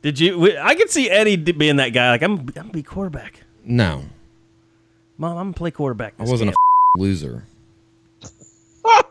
Did 0.01 0.19
you? 0.19 0.39
we- 0.39 0.57
I 0.57 0.75
could 0.75 0.89
see 0.89 1.09
Eddie 1.09 1.35
being 1.35 1.75
that 1.77 1.89
guy. 1.89 2.11
Like 2.11 2.21
I'm, 2.23 2.39
I'm 2.39 2.45
gonna 2.45 2.69
be 2.69 2.83
quarterback. 2.83 3.41
No, 3.63 4.03
Mom, 5.17 5.31
I'm 5.37 5.43
gonna 5.45 5.53
play 5.53 5.71
quarterback. 5.71 6.15
I 6.19 6.23
wasn't 6.23 6.49
a 6.49 6.53
camp." 6.53 6.55
f- 6.97 6.99
loser. 7.01 7.45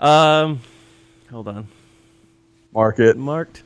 Um, 0.00 0.60
hold 1.30 1.48
on, 1.48 1.66
Mark 2.72 3.00
it. 3.00 3.16
marked. 3.16 3.64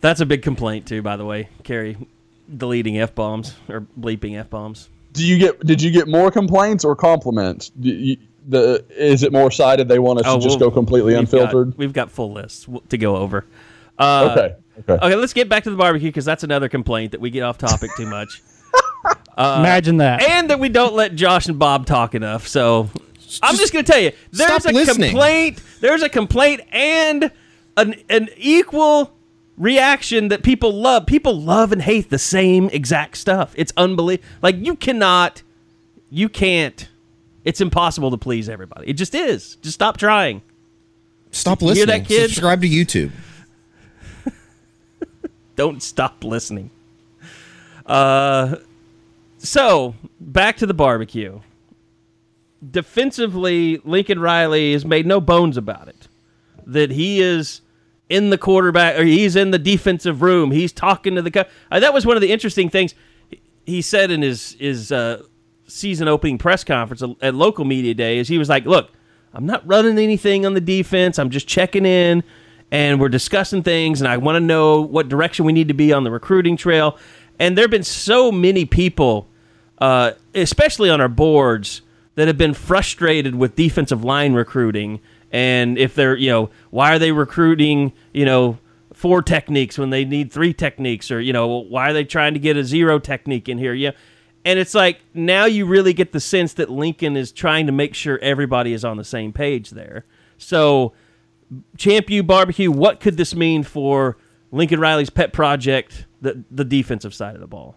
That's 0.00 0.20
a 0.20 0.26
big 0.26 0.42
complaint 0.42 0.86
too, 0.86 1.02
by 1.02 1.16
the 1.16 1.24
way. 1.24 1.48
Carrie 1.62 1.96
deleting 2.56 2.98
f 2.98 3.14
bombs 3.14 3.54
or 3.68 3.86
bleeping 3.98 4.36
f 4.36 4.50
bombs. 4.50 4.88
Do 5.12 5.24
you 5.24 5.38
get? 5.38 5.60
Did 5.64 5.80
you 5.80 5.92
get 5.92 6.08
more 6.08 6.32
complaints 6.32 6.84
or 6.84 6.96
compliments? 6.96 7.68
Do 7.78 7.90
you, 7.90 8.16
the 8.48 8.84
is 8.90 9.22
it 9.22 9.32
more 9.32 9.52
sided? 9.52 9.86
They 9.86 10.00
want 10.00 10.18
us 10.20 10.26
to 10.34 10.40
just 10.40 10.58
we'll- 10.58 10.70
go 10.70 10.74
completely 10.74 11.12
we've 11.12 11.20
unfiltered. 11.20 11.70
Got, 11.70 11.78
we've 11.78 11.92
got 11.92 12.10
full 12.10 12.32
lists 12.32 12.66
to 12.88 12.98
go 12.98 13.16
over. 13.16 13.44
Uh, 13.98 14.28
Okay. 14.32 14.54
Okay. 14.90 15.14
let's 15.14 15.32
get 15.32 15.48
back 15.48 15.64
to 15.64 15.70
the 15.70 15.76
barbecue 15.76 16.08
because 16.08 16.24
that's 16.26 16.44
another 16.44 16.68
complaint 16.68 17.12
that 17.12 17.20
we 17.20 17.30
get 17.30 17.42
off 17.42 17.56
topic 17.56 17.90
too 17.96 18.06
much, 18.06 18.42
Imagine 19.38 19.96
that. 19.98 20.22
and 20.22 20.50
that 20.50 20.58
we 20.60 20.68
don't 20.68 20.94
let 20.94 21.14
Josh 21.14 21.46
and 21.46 21.58
Bob 21.58 21.86
talk 21.86 22.14
enough. 22.14 22.46
So 22.46 22.90
I'm 23.42 23.56
just 23.56 23.72
going 23.72 23.84
to 23.84 23.90
tell 23.92 24.00
you, 24.00 24.12
there's 24.32 24.66
a 24.66 24.72
listening. 24.72 25.10
complaint. 25.10 25.62
There's 25.80 26.02
a 26.02 26.08
complaint 26.08 26.60
and 26.72 27.30
an 27.78 27.94
an 28.10 28.28
equal 28.36 29.12
reaction 29.56 30.28
that 30.28 30.42
people 30.42 30.72
love. 30.72 31.06
People 31.06 31.40
love 31.40 31.72
and 31.72 31.80
hate 31.80 32.10
the 32.10 32.18
same 32.18 32.68
exact 32.70 33.16
stuff. 33.16 33.54
It's 33.56 33.72
unbelievable. 33.78 34.28
Like 34.42 34.56
you 34.58 34.76
cannot, 34.76 35.42
you 36.10 36.28
can't. 36.28 36.88
It's 37.44 37.60
impossible 37.60 38.10
to 38.10 38.16
please 38.18 38.48
everybody. 38.48 38.88
It 38.90 38.94
just 38.94 39.14
is. 39.14 39.56
Just 39.56 39.74
stop 39.74 39.96
trying. 39.96 40.42
Stop 41.30 41.60
You 41.62 41.68
hear 41.68 41.74
listening. 41.86 42.02
that, 42.02 42.08
kid? 42.08 42.22
Subscribe 42.30 42.60
to 42.62 42.68
YouTube. 42.68 43.12
Don't 45.56 45.82
stop 45.82 46.22
listening. 46.22 46.70
Uh, 47.84 48.56
so 49.38 49.94
back 50.20 50.58
to 50.58 50.66
the 50.66 50.74
barbecue. 50.74 51.40
Defensively, 52.68 53.80
Lincoln 53.84 54.18
Riley 54.18 54.72
has 54.72 54.84
made 54.84 55.06
no 55.06 55.20
bones 55.20 55.56
about 55.56 55.88
it. 55.88 56.08
That 56.66 56.90
he 56.90 57.20
is 57.20 57.60
in 58.08 58.30
the 58.30 58.38
quarterback, 58.38 58.98
or 58.98 59.04
he's 59.04 59.36
in 59.36 59.50
the 59.50 59.58
defensive 59.58 60.22
room. 60.22 60.50
He's 60.50 60.72
talking 60.72 61.14
to 61.14 61.22
the. 61.22 61.30
Co- 61.30 61.44
uh, 61.70 61.80
that 61.80 61.94
was 61.94 62.06
one 62.06 62.16
of 62.16 62.20
the 62.20 62.32
interesting 62.32 62.68
things 62.70 62.94
he 63.66 63.82
said 63.82 64.10
in 64.10 64.22
his 64.22 64.56
his 64.58 64.90
uh, 64.90 65.22
season 65.66 66.08
opening 66.08 66.38
press 66.38 66.64
conference 66.64 67.02
at 67.20 67.34
local 67.34 67.64
media 67.64 67.94
day. 67.94 68.18
Is 68.18 68.26
he 68.28 68.38
was 68.38 68.48
like, 68.48 68.64
"Look, 68.64 68.90
I'm 69.32 69.46
not 69.46 69.66
running 69.66 69.98
anything 69.98 70.46
on 70.46 70.54
the 70.54 70.60
defense. 70.60 71.18
I'm 71.18 71.30
just 71.30 71.46
checking 71.46 71.86
in, 71.86 72.24
and 72.70 73.00
we're 73.00 73.08
discussing 73.08 73.62
things, 73.62 74.00
and 74.00 74.08
I 74.08 74.16
want 74.16 74.36
to 74.36 74.40
know 74.40 74.80
what 74.80 75.08
direction 75.08 75.44
we 75.44 75.52
need 75.52 75.68
to 75.68 75.74
be 75.74 75.92
on 75.92 76.04
the 76.04 76.10
recruiting 76.10 76.56
trail." 76.56 76.98
And 77.38 77.56
there 77.56 77.64
have 77.64 77.70
been 77.70 77.82
so 77.82 78.32
many 78.32 78.64
people, 78.64 79.28
uh, 79.78 80.12
especially 80.34 80.90
on 80.90 81.00
our 81.00 81.08
boards, 81.08 81.82
that 82.14 82.28
have 82.28 82.38
been 82.38 82.54
frustrated 82.54 83.34
with 83.34 83.56
defensive 83.56 84.02
line 84.02 84.32
recruiting. 84.32 85.00
And 85.30 85.76
if 85.78 85.94
they're, 85.94 86.16
you 86.16 86.30
know, 86.30 86.50
why 86.70 86.94
are 86.94 86.98
they 86.98 87.12
recruiting, 87.12 87.92
you 88.12 88.24
know, 88.24 88.58
four 88.94 89.20
techniques 89.20 89.76
when 89.76 89.90
they 89.90 90.04
need 90.04 90.32
three 90.32 90.54
techniques, 90.54 91.10
or 91.10 91.20
you 91.20 91.32
know, 91.32 91.46
why 91.46 91.90
are 91.90 91.92
they 91.92 92.04
trying 92.04 92.32
to 92.32 92.40
get 92.40 92.56
a 92.56 92.64
zero 92.64 92.98
technique 92.98 93.48
in 93.48 93.58
here? 93.58 93.74
Yeah, 93.74 93.90
and 94.44 94.58
it's 94.58 94.74
like 94.74 95.00
now 95.12 95.44
you 95.44 95.66
really 95.66 95.92
get 95.92 96.12
the 96.12 96.20
sense 96.20 96.54
that 96.54 96.70
Lincoln 96.70 97.16
is 97.16 97.30
trying 97.32 97.66
to 97.66 97.72
make 97.72 97.94
sure 97.94 98.18
everybody 98.20 98.72
is 98.72 98.84
on 98.84 98.96
the 98.96 99.04
same 99.04 99.32
page 99.32 99.70
there. 99.70 100.06
So, 100.38 100.94
Champ 101.76 102.10
U 102.10 102.22
Barbecue, 102.22 102.70
what 102.70 103.00
could 103.00 103.16
this 103.16 103.34
mean 103.34 103.62
for 103.62 104.16
Lincoln 104.50 104.80
Riley's 104.80 105.10
pet 105.10 105.32
project, 105.32 106.06
the 106.20 106.44
the 106.50 106.64
defensive 106.64 107.14
side 107.14 107.34
of 107.34 107.40
the 107.40 107.46
ball? 107.46 107.76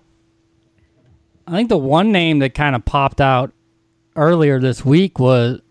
I 1.48 1.52
think 1.54 1.70
the 1.70 1.78
one 1.78 2.12
name 2.12 2.40
that 2.40 2.54
kind 2.54 2.76
of 2.76 2.86
popped 2.86 3.20
out 3.20 3.52
earlier 4.16 4.60
this 4.60 4.86
week 4.86 5.20
was 5.20 5.62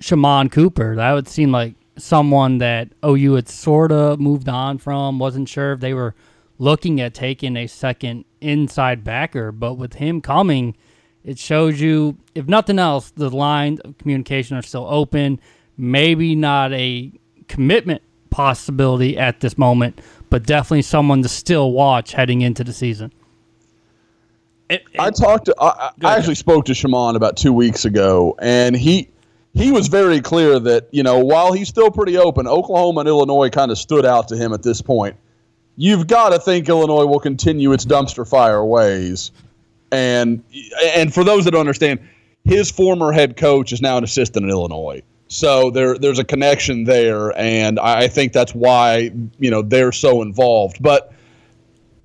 Shaman 0.00 0.50
Cooper. 0.50 0.96
That 0.96 1.12
would 1.12 1.28
seem 1.28 1.52
like 1.52 1.74
someone 1.96 2.58
that 2.58 2.88
OU 3.04 3.34
had 3.34 3.48
sort 3.48 3.92
of 3.92 4.20
moved 4.20 4.48
on 4.48 4.78
from. 4.78 5.18
Wasn't 5.18 5.48
sure 5.48 5.72
if 5.72 5.80
they 5.80 5.94
were 5.94 6.14
looking 6.58 7.00
at 7.00 7.14
taking 7.14 7.56
a 7.56 7.66
second 7.66 8.24
inside 8.40 9.04
backer, 9.04 9.52
but 9.52 9.74
with 9.74 9.94
him 9.94 10.20
coming, 10.20 10.76
it 11.24 11.38
shows 11.38 11.80
you, 11.80 12.18
if 12.34 12.46
nothing 12.46 12.78
else, 12.78 13.10
the 13.10 13.30
lines 13.30 13.80
of 13.80 13.98
communication 13.98 14.56
are 14.56 14.62
still 14.62 14.86
open. 14.88 15.40
Maybe 15.76 16.34
not 16.34 16.72
a 16.72 17.12
commitment 17.48 18.02
possibility 18.30 19.18
at 19.18 19.40
this 19.40 19.58
moment, 19.58 20.00
but 20.30 20.46
definitely 20.46 20.82
someone 20.82 21.22
to 21.22 21.28
still 21.28 21.72
watch 21.72 22.12
heading 22.12 22.42
into 22.42 22.62
the 22.64 22.72
season. 22.72 23.12
And- 24.70 24.80
I 24.98 25.10
talked 25.10 25.46
to. 25.46 25.54
I, 25.58 25.64
I 25.66 25.92
ahead. 26.02 26.18
actually 26.18 26.34
spoke 26.34 26.66
to 26.66 26.74
Shaman 26.74 27.16
about 27.16 27.36
two 27.36 27.52
weeks 27.52 27.84
ago, 27.84 28.36
and 28.40 28.76
he 28.76 29.08
he 29.54 29.72
was 29.72 29.88
very 29.88 30.20
clear 30.20 30.58
that 30.60 30.88
you 30.90 31.02
know 31.02 31.18
while 31.24 31.52
he's 31.52 31.68
still 31.68 31.90
pretty 31.90 32.18
open, 32.18 32.46
Oklahoma 32.46 33.00
and 33.00 33.08
Illinois 33.08 33.48
kind 33.48 33.70
of 33.70 33.78
stood 33.78 34.04
out 34.04 34.28
to 34.28 34.36
him 34.36 34.52
at 34.52 34.62
this 34.62 34.82
point. 34.82 35.16
You've 35.76 36.06
got 36.06 36.30
to 36.30 36.38
think 36.38 36.68
Illinois 36.68 37.06
will 37.06 37.20
continue 37.20 37.72
its 37.72 37.84
dumpster 37.86 38.28
fire 38.28 38.64
ways, 38.64 39.30
and 39.90 40.42
and 40.84 41.14
for 41.14 41.24
those 41.24 41.44
that 41.44 41.52
don't 41.52 41.60
understand, 41.60 42.00
his 42.44 42.70
former 42.70 43.10
head 43.12 43.36
coach 43.36 43.72
is 43.72 43.80
now 43.80 43.96
an 43.96 44.04
assistant 44.04 44.44
in 44.44 44.50
Illinois. 44.50 45.02
So 45.28 45.70
there, 45.70 45.96
there's 45.98 46.18
a 46.18 46.24
connection 46.24 46.84
there, 46.84 47.36
and 47.38 47.78
I 47.78 48.08
think 48.08 48.32
that's 48.32 48.54
why 48.54 49.10
you 49.38 49.50
know 49.50 49.62
they're 49.62 49.92
so 49.92 50.22
involved. 50.22 50.82
But 50.82 51.12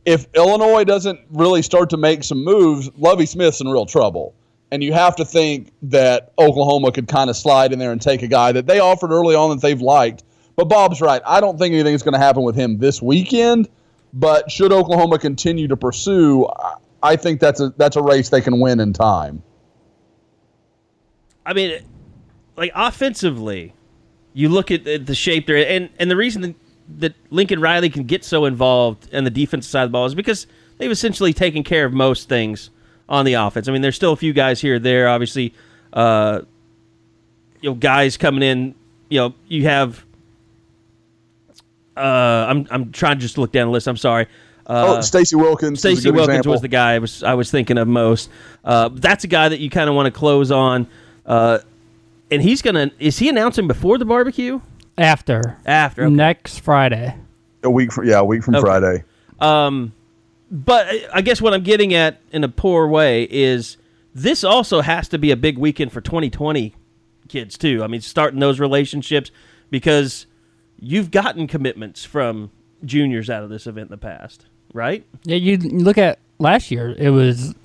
if 0.05 0.27
Illinois 0.35 0.83
doesn't 0.83 1.19
really 1.31 1.61
start 1.61 1.89
to 1.91 1.97
make 1.97 2.23
some 2.23 2.43
moves, 2.43 2.89
Lovie 2.97 3.25
Smith's 3.25 3.61
in 3.61 3.67
real 3.67 3.85
trouble. 3.85 4.35
And 4.71 4.83
you 4.83 4.91
have 4.91 5.15
to 5.17 5.25
think 5.25 5.71
that 5.83 6.33
Oklahoma 6.39 6.91
could 6.91 7.07
kind 7.07 7.29
of 7.29 7.37
slide 7.37 7.73
in 7.73 7.79
there 7.79 7.91
and 7.91 8.01
take 8.01 8.23
a 8.23 8.27
guy 8.27 8.51
that 8.51 8.65
they 8.65 8.79
offered 8.79 9.11
early 9.11 9.35
on 9.35 9.51
that 9.51 9.61
they've 9.61 9.79
liked. 9.79 10.23
But 10.55 10.65
Bob's 10.65 10.99
right. 10.99 11.21
I 11.25 11.39
don't 11.41 11.59
think 11.59 11.73
anything's 11.73 12.01
going 12.01 12.13
to 12.13 12.19
happen 12.19 12.41
with 12.41 12.55
him 12.55 12.79
this 12.79 13.01
weekend. 13.01 13.69
But 14.13 14.49
should 14.51 14.71
Oklahoma 14.71 15.19
continue 15.19 15.67
to 15.67 15.77
pursue, 15.77 16.47
I- 16.47 16.75
I 17.03 17.15
think 17.17 17.39
that's 17.39 17.59
a 17.59 17.73
that's 17.77 17.97
a 17.97 18.01
race 18.01 18.29
they 18.29 18.41
can 18.41 18.59
win 18.59 18.79
in 18.79 18.93
time. 18.93 19.43
I 21.45 21.53
mean, 21.53 21.81
like 22.55 22.71
offensively, 22.75 23.73
you 24.33 24.49
look 24.49 24.71
at 24.71 24.83
the, 24.83 24.97
the 24.97 25.15
shape 25.15 25.47
there, 25.47 25.57
and 25.57 25.89
and 25.99 26.09
the 26.09 26.15
reason 26.15 26.41
that, 26.41 26.55
that 26.99 27.15
Lincoln 27.29 27.61
Riley 27.61 27.89
can 27.89 28.03
get 28.03 28.23
so 28.23 28.45
involved 28.45 29.09
in 29.13 29.23
the 29.23 29.29
defensive 29.29 29.69
side 29.69 29.83
of 29.83 29.89
the 29.89 29.93
ball 29.93 30.05
is 30.05 30.15
because 30.15 30.47
they've 30.77 30.91
essentially 30.91 31.33
taken 31.33 31.63
care 31.63 31.85
of 31.85 31.93
most 31.93 32.29
things 32.29 32.69
on 33.09 33.25
the 33.25 33.33
offense. 33.33 33.67
I 33.67 33.71
mean, 33.71 33.81
there's 33.81 33.95
still 33.95 34.13
a 34.13 34.17
few 34.17 34.33
guys 34.33 34.61
here 34.61 34.75
or 34.75 34.79
there, 34.79 35.07
obviously. 35.07 35.53
Uh, 35.91 36.41
you 37.61 37.69
know, 37.69 37.75
guys 37.75 38.17
coming 38.17 38.43
in. 38.43 38.75
You 39.09 39.19
know, 39.19 39.35
you 39.47 39.63
have. 39.63 40.03
Uh, 41.95 41.99
I'm 42.49 42.67
I'm 42.71 42.91
trying 42.91 43.17
to 43.17 43.21
just 43.21 43.37
look 43.37 43.51
down 43.51 43.67
the 43.67 43.71
list. 43.71 43.87
I'm 43.87 43.97
sorry. 43.97 44.27
Uh, 44.65 44.95
oh, 44.97 45.01
Stacy 45.01 45.35
Wilkins. 45.35 45.79
is 45.79 45.85
a 45.85 45.89
Stacey 45.89 46.03
good 46.09 46.15
Wilkins 46.15 46.29
example. 46.29 46.51
was 46.53 46.61
the 46.61 46.67
guy 46.67 46.93
I 46.93 46.99
was 46.99 47.23
I 47.23 47.33
was 47.33 47.51
thinking 47.51 47.77
of 47.77 47.87
most. 47.87 48.29
Uh, 48.63 48.89
that's 48.91 49.23
a 49.23 49.27
guy 49.27 49.49
that 49.49 49.59
you 49.59 49.69
kind 49.69 49.89
of 49.89 49.95
want 49.95 50.07
to 50.07 50.17
close 50.17 50.51
on. 50.51 50.87
Uh, 51.25 51.59
and 52.33 52.41
he's 52.41 52.61
gonna 52.61 52.91
is 52.99 53.19
he 53.19 53.29
announcing 53.29 53.67
before 53.67 53.97
the 53.97 54.05
barbecue? 54.05 54.59
After. 54.97 55.57
After, 55.65 56.03
okay. 56.05 56.13
Next 56.13 56.59
Friday. 56.59 57.15
a 57.63 57.69
week 57.69 57.91
from 57.91 58.07
yeah, 58.07 58.19
a 58.19 58.23
week 58.25 58.43
from 58.43 58.55
Okay. 58.55 58.61
Friday. 58.65 59.03
Um, 59.39 59.93
but 60.51 60.85
I- 60.87 61.05
I 61.15 61.21
guess 61.21 61.41
what 61.41 61.53
I'm 61.53 61.63
getting 61.63 61.93
at 61.93 62.19
in 62.31 62.43
a 62.43 62.49
poor 62.49 62.87
way 62.87 63.23
is 63.23 63.77
this 64.13 64.43
also 64.43 64.81
has 64.81 65.07
to 65.09 65.17
be 65.17 65.31
a 65.31 65.35
big 65.35 65.57
weekend 65.57 65.91
for 65.91 66.01
2020 66.01 66.75
kids 67.27 67.57
too. 67.57 67.83
I 67.83 67.87
mean, 67.87 68.01
starting 68.01 68.39
those 68.39 68.59
relationships 68.59 69.31
because 69.71 70.27
you've 70.79 71.09
gotten 71.09 71.47
commitments 71.47 72.05
from 72.05 72.51
juniors 72.85 73.29
out 73.29 73.43
of 73.43 73.49
this 73.49 73.65
event 73.65 73.87
in 73.87 73.91
the 73.91 73.97
past, 73.97 74.45
right? 74.73 75.03
Yeah, 75.23 75.37
you 75.37 75.57
you 75.57 75.79
look 75.79 75.97
at 75.97 76.19
last 76.37 76.69
year. 76.69 76.93
It 76.97 77.09
was 77.09 77.55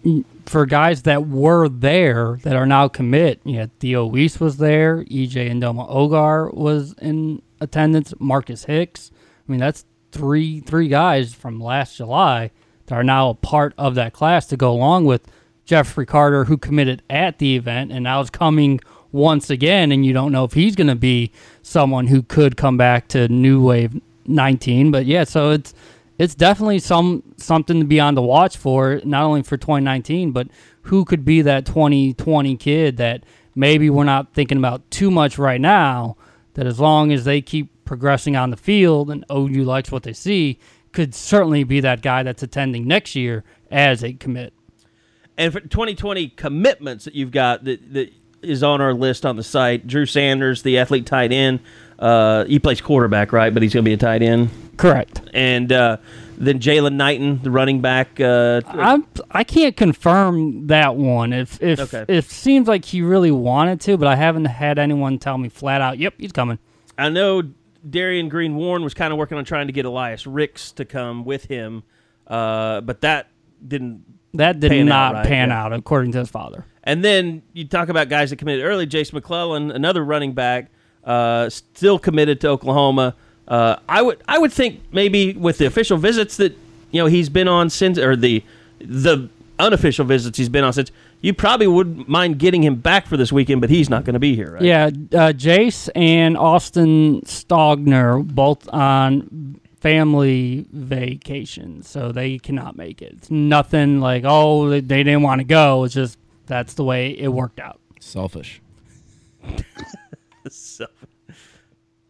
for 0.48 0.66
guys 0.66 1.02
that 1.02 1.28
were 1.28 1.68
there 1.68 2.38
that 2.42 2.56
are 2.56 2.66
now 2.66 2.88
commit. 2.88 3.40
You 3.44 3.58
had 3.58 3.78
Theo 3.78 4.06
Wease 4.06 4.40
was 4.40 4.56
there. 4.56 5.04
EJ 5.04 5.50
Ndoma-Ogar 5.52 6.54
was 6.54 6.94
in 6.94 7.42
attendance. 7.60 8.14
Marcus 8.18 8.64
Hicks. 8.64 9.10
I 9.46 9.52
mean, 9.52 9.60
that's 9.60 9.84
three 10.10 10.60
three 10.60 10.88
guys 10.88 11.34
from 11.34 11.60
last 11.60 11.96
July 11.96 12.50
that 12.86 12.94
are 12.94 13.04
now 13.04 13.30
a 13.30 13.34
part 13.34 13.74
of 13.76 13.94
that 13.96 14.12
class 14.14 14.46
to 14.46 14.56
go 14.56 14.72
along 14.72 15.04
with 15.04 15.26
Jeffrey 15.64 16.06
Carter, 16.06 16.44
who 16.44 16.56
committed 16.56 17.02
at 17.10 17.38
the 17.38 17.54
event 17.56 17.92
and 17.92 18.04
now 18.04 18.20
is 18.20 18.30
coming 18.30 18.80
once 19.12 19.50
again. 19.50 19.92
And 19.92 20.04
you 20.04 20.14
don't 20.14 20.32
know 20.32 20.44
if 20.44 20.54
he's 20.54 20.74
going 20.74 20.88
to 20.88 20.96
be 20.96 21.30
someone 21.62 22.06
who 22.06 22.22
could 22.22 22.56
come 22.56 22.78
back 22.78 23.08
to 23.08 23.28
New 23.28 23.62
Wave 23.62 24.00
19. 24.26 24.90
But 24.90 25.04
yeah, 25.04 25.24
so 25.24 25.50
it's 25.50 25.74
it's 26.18 26.34
definitely 26.34 26.80
some 26.80 27.22
something 27.36 27.80
to 27.80 27.86
be 27.86 28.00
on 28.00 28.14
the 28.14 28.22
watch 28.22 28.56
for, 28.56 29.00
not 29.04 29.22
only 29.22 29.42
for 29.42 29.56
2019, 29.56 30.32
but 30.32 30.48
who 30.82 31.04
could 31.04 31.24
be 31.24 31.42
that 31.42 31.64
2020 31.64 32.56
kid 32.56 32.96
that 32.96 33.24
maybe 33.54 33.88
we're 33.88 34.04
not 34.04 34.34
thinking 34.34 34.58
about 34.58 34.90
too 34.90 35.10
much 35.10 35.38
right 35.38 35.60
now. 35.60 36.16
That 36.54 36.66
as 36.66 36.80
long 36.80 37.12
as 37.12 37.24
they 37.24 37.40
keep 37.40 37.84
progressing 37.84 38.34
on 38.36 38.50
the 38.50 38.56
field 38.56 39.10
and 39.10 39.24
OU 39.32 39.64
likes 39.64 39.92
what 39.92 40.02
they 40.02 40.12
see, 40.12 40.58
could 40.92 41.14
certainly 41.14 41.62
be 41.62 41.80
that 41.80 42.02
guy 42.02 42.24
that's 42.24 42.42
attending 42.42 42.88
next 42.88 43.14
year 43.14 43.44
as 43.70 44.02
a 44.02 44.12
commit. 44.14 44.52
And 45.36 45.52
for 45.52 45.60
2020 45.60 46.30
commitments 46.30 47.04
that 47.04 47.14
you've 47.14 47.30
got 47.30 47.62
that, 47.64 47.92
that 47.92 48.12
is 48.42 48.64
on 48.64 48.80
our 48.80 48.92
list 48.92 49.24
on 49.24 49.36
the 49.36 49.44
site, 49.44 49.86
Drew 49.86 50.04
Sanders, 50.04 50.62
the 50.62 50.78
athlete 50.78 51.06
tight 51.06 51.32
end. 51.32 51.60
Uh, 51.96 52.44
he 52.44 52.58
plays 52.58 52.80
quarterback, 52.80 53.32
right? 53.32 53.54
But 53.54 53.62
he's 53.62 53.72
going 53.72 53.84
to 53.84 53.88
be 53.88 53.94
a 53.94 53.98
tight 53.98 54.22
end. 54.22 54.50
Correct. 54.78 55.20
And 55.34 55.70
uh, 55.72 55.98
then 56.38 56.58
Jalen 56.60 56.94
Knighton, 56.94 57.42
the 57.42 57.50
running 57.50 57.80
back. 57.80 58.18
Uh, 58.20 58.62
I'm 58.66 59.06
I 59.30 59.44
can't 59.44 59.76
confirm 59.76 60.68
that 60.68 60.96
one. 60.96 61.32
If 61.32 61.62
if 61.62 61.80
Okay. 61.92 62.04
it 62.08 62.24
seems 62.24 62.66
like 62.68 62.84
he 62.84 63.02
really 63.02 63.30
wanted 63.30 63.80
to, 63.82 63.96
but 63.98 64.08
I 64.08 64.16
haven't 64.16 64.46
had 64.46 64.78
anyone 64.78 65.18
tell 65.18 65.36
me 65.36 65.48
flat 65.48 65.80
out, 65.80 65.98
"Yep, 65.98 66.14
he's 66.18 66.32
coming." 66.32 66.58
I 66.96 67.08
know 67.10 67.42
Darian 67.88 68.28
Green 68.28 68.54
Warren 68.56 68.82
was 68.82 68.94
kind 68.94 69.12
of 69.12 69.18
working 69.18 69.36
on 69.38 69.44
trying 69.44 69.66
to 69.66 69.72
get 69.72 69.84
Elias 69.84 70.26
Ricks 70.26 70.72
to 70.72 70.84
come 70.84 71.24
with 71.24 71.44
him, 71.44 71.82
uh, 72.26 72.80
but 72.80 73.00
that 73.02 73.28
didn't. 73.66 74.04
That 74.34 74.60
did 74.60 74.70
Pan 74.70 74.88
out, 74.92 75.12
not 75.12 75.14
right? 75.20 75.26
pan 75.26 75.48
Yeah. 75.48 75.64
out, 75.64 75.72
according 75.72 76.12
to 76.12 76.18
his 76.18 76.28
father. 76.28 76.64
And 76.84 77.02
then 77.04 77.42
you 77.52 77.66
talk 77.66 77.88
about 77.88 78.08
guys 78.08 78.30
that 78.30 78.36
committed 78.36 78.64
early. 78.64 78.86
Jace 78.86 79.12
McClellan, 79.12 79.70
another 79.70 80.04
running 80.04 80.32
back, 80.34 80.70
uh, 81.02 81.48
still 81.48 81.98
committed 81.98 82.40
to 82.42 82.48
Oklahoma. 82.48 83.14
Uh, 83.48 83.76
I 83.88 84.02
would 84.02 84.22
I 84.28 84.38
would 84.38 84.52
think 84.52 84.80
maybe 84.92 85.32
with 85.32 85.58
the 85.58 85.64
official 85.64 85.96
visits 85.96 86.36
that 86.36 86.52
you 86.90 87.00
know 87.02 87.06
he's 87.06 87.28
been 87.30 87.48
on 87.48 87.70
since, 87.70 87.98
or 87.98 88.14
the 88.14 88.44
the 88.78 89.28
unofficial 89.58 90.04
visits 90.04 90.36
he's 90.38 90.48
been 90.50 90.64
on 90.64 90.72
since. 90.72 90.92
You 91.20 91.34
probably 91.34 91.66
wouldn't 91.66 92.08
mind 92.08 92.38
getting 92.38 92.62
him 92.62 92.76
back 92.76 93.06
for 93.08 93.16
this 93.16 93.32
weekend, 93.32 93.60
but 93.60 93.70
he's 93.70 93.90
not 93.90 94.04
going 94.04 94.14
to 94.14 94.20
be 94.20 94.36
here, 94.36 94.52
right? 94.52 94.62
Yeah, 94.62 94.84
uh, 94.86 95.32
Jace 95.32 95.88
and 95.96 96.36
Austin 96.36 97.22
Stogner 97.22 98.22
both 98.24 98.68
on 98.72 99.58
family 99.80 100.66
vacation, 100.72 101.82
so 101.82 102.12
they 102.12 102.38
cannot 102.38 102.76
make 102.76 103.00
it. 103.02 103.14
It's 103.14 103.30
nothing 103.30 103.98
like 104.00 104.24
oh 104.26 104.68
they, 104.68 104.80
they 104.80 105.02
didn't 105.02 105.22
want 105.22 105.40
to 105.40 105.44
go. 105.44 105.84
It's 105.84 105.94
just 105.94 106.18
that's 106.46 106.74
the 106.74 106.84
way 106.84 107.10
it 107.18 107.28
worked 107.28 107.60
out. 107.60 107.80
Selfish. 107.98 108.60
So- 110.50 110.86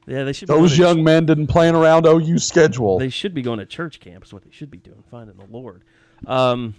yeah, 0.09 0.25
they 0.25 0.33
should. 0.33 0.49
Those 0.49 0.59
going 0.59 0.71
to- 0.71 0.77
young 0.77 1.05
men 1.05 1.27
didn't 1.27 1.47
plan 1.49 1.75
around 1.75 2.07
OU 2.07 2.39
schedule. 2.39 2.99
They 2.99 3.09
should 3.11 3.35
be 3.35 3.43
going 3.43 3.59
to 3.59 3.67
church 3.67 4.01
camp. 4.01 4.25
Is 4.25 4.33
what 4.33 4.43
they 4.45 4.51
should 4.51 4.71
be 4.71 4.79
doing, 4.79 5.03
finding 5.11 5.37
the 5.37 5.47
Lord. 5.51 5.83
Um, 6.27 6.75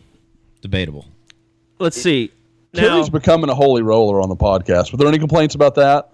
Debatable. 0.61 1.05
let's 1.79 2.01
see. 2.01 2.31
Now, 2.73 2.81
Kerry's 2.81 3.09
becoming 3.09 3.49
a 3.49 3.55
holy 3.55 3.81
roller 3.81 4.21
on 4.21 4.29
the 4.29 4.35
podcast. 4.35 4.91
Were 4.91 4.97
there 4.97 5.07
any 5.07 5.17
complaints 5.17 5.55
about 5.55 5.75
that? 5.75 6.11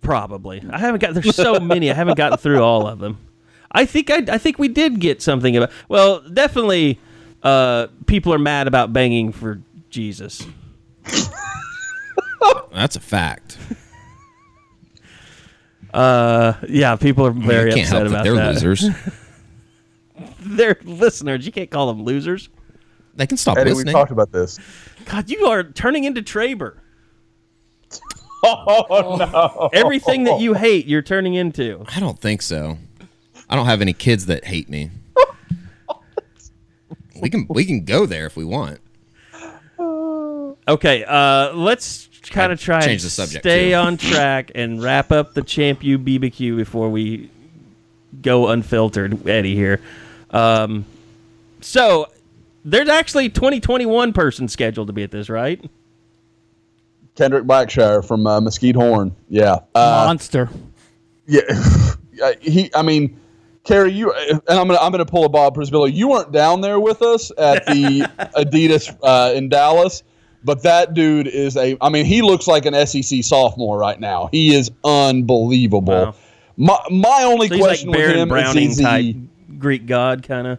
Probably. 0.00 0.64
I 0.70 0.78
haven't 0.78 1.00
got. 1.00 1.14
There's 1.14 1.34
so 1.36 1.60
many. 1.60 1.90
I 1.90 1.94
haven't 1.94 2.16
gotten 2.16 2.38
through 2.38 2.62
all 2.62 2.86
of 2.88 2.98
them. 2.98 3.18
I 3.70 3.86
think 3.86 4.10
I, 4.10 4.16
I 4.28 4.38
think 4.38 4.58
we 4.58 4.68
did 4.68 4.98
get 5.00 5.22
something 5.22 5.56
about. 5.56 5.70
Well, 5.88 6.20
definitely, 6.28 6.98
uh, 7.42 7.86
people 8.06 8.34
are 8.34 8.38
mad 8.38 8.66
about 8.66 8.92
banging 8.92 9.32
for 9.32 9.60
Jesus. 9.90 10.44
That's 12.72 12.96
a 12.96 13.00
fact. 13.00 13.58
Uh, 15.92 16.54
yeah, 16.68 16.96
people 16.96 17.26
are 17.26 17.30
very 17.30 17.70
you 17.70 17.76
can't 17.76 17.86
upset 17.88 17.98
help 17.98 18.08
that 18.08 18.14
about 18.14 18.24
they're 18.24 18.34
that. 18.34 18.54
losers. 18.54 18.84
They're 20.44 20.76
listeners. 20.84 21.46
You 21.46 21.52
can't 21.52 21.70
call 21.70 21.86
them 21.86 22.02
losers. 22.04 22.48
They 23.14 23.26
can 23.26 23.36
stop 23.36 23.58
Eddie, 23.58 23.74
we 23.74 23.84
talked 23.84 24.10
about 24.10 24.32
this. 24.32 24.58
God, 25.04 25.30
you 25.30 25.46
are 25.46 25.62
turning 25.62 26.04
into 26.04 26.22
Traber. 26.22 26.78
Oh 28.44 29.16
no! 29.16 29.70
Everything 29.72 30.24
that 30.24 30.40
you 30.40 30.54
hate, 30.54 30.86
you're 30.86 31.00
turning 31.00 31.34
into. 31.34 31.84
I 31.94 32.00
don't 32.00 32.18
think 32.18 32.42
so. 32.42 32.76
I 33.48 33.54
don't 33.54 33.66
have 33.66 33.80
any 33.80 33.92
kids 33.92 34.26
that 34.26 34.44
hate 34.44 34.68
me. 34.68 34.90
we 37.22 37.30
can 37.30 37.46
we 37.48 37.64
can 37.64 37.84
go 37.84 38.04
there 38.04 38.26
if 38.26 38.36
we 38.36 38.44
want. 38.44 38.80
Okay, 40.66 41.04
uh, 41.04 41.52
let's 41.52 42.08
kind 42.30 42.52
of 42.52 42.60
try 42.60 42.80
change 42.84 43.02
the 43.02 43.10
subject, 43.10 43.42
stay 43.44 43.70
too. 43.70 43.76
on 43.76 43.96
track 43.96 44.52
and 44.54 44.82
wrap 44.82 45.12
up 45.12 45.34
the 45.34 45.42
Champ 45.42 45.82
U 45.82 45.98
BBQ 45.98 46.56
before 46.56 46.90
we 46.90 47.30
go 48.20 48.48
unfiltered, 48.48 49.26
Eddie 49.26 49.54
here. 49.54 49.80
Um, 50.30 50.84
so 51.60 52.08
there's 52.64 52.88
actually 52.88 53.28
2021 53.28 54.12
person 54.12 54.48
scheduled 54.48 54.86
to 54.88 54.92
be 54.92 55.02
at 55.02 55.10
this, 55.10 55.28
right? 55.28 55.64
Kendrick 57.14 57.44
Blackshire 57.44 58.02
from 58.06 58.26
uh, 58.26 58.40
Mesquite 58.40 58.74
Horn. 58.76 59.14
Yeah. 59.28 59.56
Uh, 59.74 60.04
Monster. 60.06 60.48
yeah. 61.26 61.42
He. 62.40 62.70
I 62.74 62.82
mean, 62.82 63.18
Kerry, 63.64 63.90
you 63.90 64.12
and 64.12 64.40
I'm 64.48 64.68
gonna 64.68 64.78
I'm 64.78 64.92
gonna 64.92 65.04
pull 65.06 65.24
a 65.24 65.28
Bob 65.28 65.56
Przybylo. 65.56 65.92
You 65.92 66.08
weren't 66.08 66.30
down 66.30 66.60
there 66.60 66.78
with 66.78 67.00
us 67.02 67.32
at 67.36 67.64
the 67.66 68.00
Adidas 68.36 68.94
uh, 69.02 69.32
in 69.34 69.48
Dallas, 69.48 70.02
but 70.44 70.62
that 70.62 70.94
dude 70.94 71.26
is 71.26 71.56
a. 71.56 71.76
I 71.80 71.88
mean, 71.88 72.04
he 72.04 72.22
looks 72.22 72.46
like 72.46 72.66
an 72.66 72.86
SEC 72.86 73.22
sophomore 73.22 73.78
right 73.78 73.98
now. 73.98 74.28
He 74.32 74.54
is 74.54 74.70
unbelievable. 74.84 76.06
Wow. 76.06 76.14
My 76.56 76.78
my 76.90 77.22
only 77.24 77.48
So 77.48 77.54
he's 77.54 77.62
like 77.62 77.68
question 77.68 77.90
with 77.90 78.16
him 78.16 78.28
Browning 78.28 78.70
is 78.70 78.80
type 78.80 79.02
he, 79.02 79.28
Greek 79.58 79.86
god 79.86 80.22
kind 80.22 80.46
of. 80.46 80.58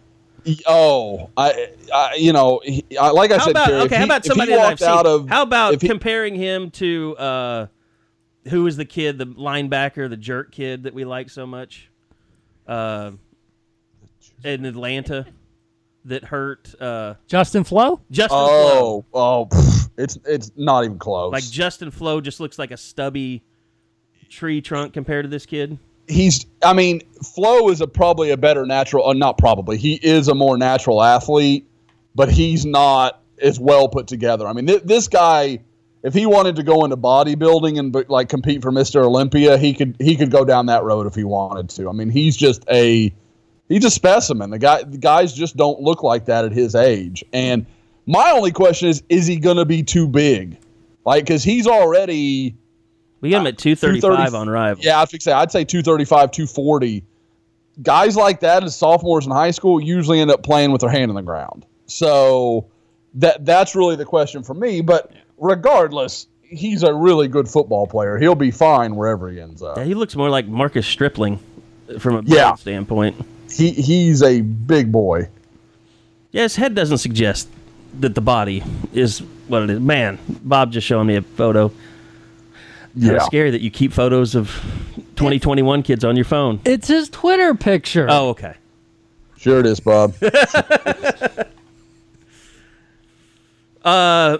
Oh, 0.68 1.30
I, 1.38 1.70
I 1.94 2.16
you 2.16 2.34
know, 2.34 2.62
he, 2.64 2.84
I, 3.00 3.12
like 3.12 3.32
I 3.32 3.38
How 3.38 3.46
said, 3.46 3.52
about 3.52 3.68
Kerry, 3.68 3.80
if 3.80 3.86
okay? 3.86 3.96
How 3.98 4.04
about 4.06 4.26
somebody 4.26 4.52
that 4.52 4.60
I've 4.60 4.80
seen? 4.80 4.90
out 4.90 5.06
of 5.06 5.30
how 5.30 5.42
about 5.42 5.82
he- 5.82 5.88
comparing 5.88 6.36
him 6.36 6.70
to 6.72 7.16
uh, 7.18 7.68
who 8.50 8.64
was 8.64 8.76
the 8.76 8.86
kid, 8.86 9.18
the 9.18 9.26
linebacker, 9.26 10.10
the 10.10 10.18
jerk 10.18 10.52
kid 10.52 10.84
that 10.84 10.94
we 10.94 11.06
like 11.06 11.30
so 11.30 11.46
much, 11.48 11.90
uh, 12.68 13.12
in 14.44 14.66
Atlanta, 14.66 15.26
that 16.06 16.24
hurt 16.26 16.74
uh, 16.82 17.16
Justin 17.28 17.64
Flowe. 17.64 18.02
Justin 18.12 18.38
Flowe. 18.38 19.06
Oh, 19.14 19.20
oh, 19.20 19.48
pff, 19.50 19.90
it's 19.98 20.18
it's 20.26 20.52
not 20.56 20.84
even 20.86 21.00
close. 21.00 21.32
Like 21.32 21.50
Justin 21.50 21.92
Flowe 21.92 22.22
just 22.22 22.40
looks 22.40 22.60
like 22.60 22.72
a 22.72 22.78
stubby 22.78 23.44
tree 24.30 24.62
trunk 24.62 24.94
compared 24.94 25.26
to 25.26 25.30
this 25.30 25.46
kid. 25.46 25.78
he's 26.08 26.46
I 26.64 26.74
mean, 26.74 27.02
Flowe 27.24 27.70
is 27.70 27.82
a 27.82 27.88
probably 27.88 28.32
a 28.32 28.38
better 28.38 28.66
natural 28.66 29.08
uh, 29.08 29.14
not 29.14 29.38
probably. 29.38 29.78
He 29.78 29.96
is 29.96 30.28
a 30.28 30.36
more 30.36 30.58
natural 30.58 31.02
athlete, 31.02 31.68
but 32.16 32.32
he's 32.32 32.66
not 32.66 33.22
as 33.42 33.60
well 33.60 33.88
put 33.88 34.08
together. 34.08 34.48
I 34.48 34.54
mean, 34.54 34.68
th- 34.68 34.84
this 34.84 35.08
guy 35.08 35.60
if 36.04 36.14
he 36.14 36.26
wanted 36.26 36.58
to 36.58 36.64
go 36.64 36.84
into 36.84 36.98
bodybuilding 36.98 37.80
and 37.80 38.10
like 38.10 38.28
compete 38.28 38.62
for 38.62 38.72
Mr. 38.72 39.04
Olympia, 39.04 39.58
he 39.58 39.74
could 39.74 39.96
he 40.00 40.16
could 40.16 40.30
go 40.30 40.44
down 40.44 40.66
that 40.68 40.84
road 40.84 41.08
if 41.08 41.16
he 41.16 41.24
wanted 41.24 41.70
to. 41.70 41.90
I 41.90 41.94
mean, 41.94 42.10
he's 42.10 42.36
just 42.36 42.66
a 42.70 43.14
he's 43.74 43.86
a 43.86 43.92
specimen. 43.92 44.50
The 44.52 44.60
guy 44.60 44.84
the 44.84 44.98
guys 44.98 45.34
just 45.34 45.56
don't 45.58 45.82
look 45.82 46.04
like 46.04 46.26
that 46.26 46.46
at 46.46 46.52
his 46.52 46.76
age. 46.76 47.24
And 47.34 47.66
my 48.06 48.32
only 48.32 48.52
question 48.52 48.90
is 48.90 49.04
is 49.10 49.26
he 49.28 49.38
going 49.38 49.58
to 49.58 49.66
be 49.66 49.84
too 49.84 50.08
big? 50.08 50.58
Like 51.06 51.26
cuz 51.26 51.44
he's 51.44 51.68
already 51.68 52.56
We 53.22 53.30
got 53.30 53.42
him 53.42 53.48
at 53.48 53.58
two 53.58 53.76
thirty 53.76 54.00
five 54.02 54.34
on 54.34 54.50
Rival. 54.50 54.84
yeah, 54.84 54.98
I 54.98 55.00
have 55.02 55.10
to 55.10 55.20
say, 55.22 55.32
I'd 55.32 55.52
say 55.52 55.64
235, 55.66 56.32
240. 56.32 57.04
Guys 57.82 58.16
like 58.16 58.40
that 58.42 58.64
as 58.64 58.76
sophomores 58.76 59.26
in 59.26 59.32
high 59.32 59.52
school 59.52 59.82
usually 59.82 60.20
end 60.20 60.30
up 60.30 60.44
playing 60.44 60.72
with 60.72 60.82
their 60.82 60.92
hand 60.92 61.10
in 61.10 61.16
the 61.16 61.22
ground. 61.24 61.66
So 61.88 62.68
that 63.16 63.46
that's 63.46 63.76
really 63.76 63.96
the 63.96 64.06
question 64.06 64.44
for 64.44 64.54
me. 64.54 64.82
But 64.82 65.12
regardless, 65.38 66.28
he's 66.42 66.84
a 66.84 66.94
really 66.94 67.28
good 67.28 67.48
football 67.48 67.88
player. 67.88 68.18
He'll 68.20 68.36
be 68.36 68.52
fine 68.52 68.96
wherever 68.96 69.30
he 69.30 69.40
ends 69.42 69.62
up. 69.64 69.78
Yeah, 69.78 69.84
he 69.86 69.94
looks 69.96 70.16
more 70.16 70.30
like 70.30 70.48
Marcus 70.48 70.86
Stripling 70.86 71.40
from 72.00 72.16
a 72.18 72.24
Yeah. 72.26 72.54
standpoint. 72.56 73.16
He 73.54 73.72
he's 73.72 74.22
a 74.24 74.42
big 74.42 74.92
boy. 74.92 75.30
Yeah, 76.32 76.44
his 76.44 76.56
head 76.56 76.74
doesn't 76.76 76.98
suggest 76.98 77.48
that 78.00 78.16
the 78.16 78.22
body 78.22 78.64
is 78.94 79.20
what 79.48 79.64
it 79.64 79.70
is. 79.70 79.80
Man, 79.80 80.18
Bob 80.44 80.72
just 80.72 80.88
showing 80.88 81.08
me 81.08 81.16
a 81.18 81.22
photo. 81.22 81.70
Kinda 82.96 83.14
Yeah. 83.14 83.20
scary 83.26 83.52
that 83.52 83.62
you 83.62 83.70
keep 83.72 83.92
photos 83.94 84.36
of 84.36 84.48
2021 85.16 85.84
kids 85.84 86.04
on 86.04 86.16
your 86.16 86.26
phone. 86.26 86.60
It's 86.66 86.88
his 86.88 87.10
Twitter 87.10 87.54
picture. 87.56 88.08
Oh, 88.10 88.30
okay. 88.30 88.56
Sure 89.38 89.60
it 89.60 89.66
is, 89.66 89.80
Bob. 89.80 90.14
Uh, 93.84 94.38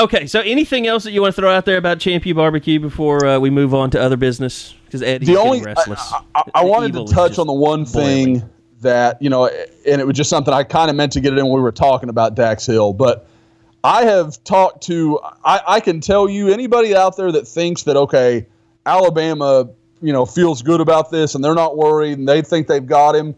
Okay, 0.00 0.26
so 0.26 0.40
anything 0.40 0.86
else 0.86 1.04
that 1.04 1.12
you 1.12 1.20
want 1.20 1.34
to 1.34 1.40
throw 1.40 1.50
out 1.50 1.66
there 1.66 1.76
about 1.76 1.98
Champion 1.98 2.34
Barbecue 2.34 2.80
before 2.80 3.26
uh, 3.26 3.38
we 3.38 3.50
move 3.50 3.74
on 3.74 3.90
to 3.90 4.00
other 4.00 4.16
business? 4.16 4.74
Because 4.86 5.02
Eddie's 5.02 5.28
the 5.28 5.38
only 5.38 5.60
restless. 5.60 6.00
I, 6.10 6.22
I, 6.34 6.42
I 6.54 6.64
wanted 6.64 6.94
to 6.94 7.04
touch 7.04 7.38
on 7.38 7.46
the 7.46 7.52
one 7.52 7.84
thing 7.84 8.38
boiling. 8.38 8.50
that 8.80 9.20
you 9.20 9.28
know, 9.28 9.46
and 9.46 10.00
it 10.00 10.06
was 10.06 10.16
just 10.16 10.30
something 10.30 10.54
I 10.54 10.64
kind 10.64 10.88
of 10.88 10.96
meant 10.96 11.12
to 11.12 11.20
get 11.20 11.34
it 11.34 11.38
in 11.38 11.44
when 11.44 11.56
we 11.56 11.60
were 11.60 11.70
talking 11.70 12.08
about 12.08 12.34
Dax 12.34 12.64
Hill, 12.64 12.94
but 12.94 13.28
I 13.84 14.04
have 14.04 14.42
talked 14.42 14.84
to 14.84 15.20
I, 15.44 15.60
I 15.66 15.80
can 15.80 16.00
tell 16.00 16.30
you 16.30 16.48
anybody 16.48 16.96
out 16.96 17.18
there 17.18 17.30
that 17.32 17.46
thinks 17.46 17.82
that 17.82 17.98
okay, 17.98 18.46
Alabama, 18.86 19.68
you 20.00 20.14
know, 20.14 20.24
feels 20.24 20.62
good 20.62 20.80
about 20.80 21.10
this 21.10 21.34
and 21.34 21.44
they're 21.44 21.54
not 21.54 21.76
worried 21.76 22.16
and 22.16 22.26
they 22.26 22.40
think 22.40 22.68
they've 22.68 22.86
got 22.86 23.14
him. 23.14 23.34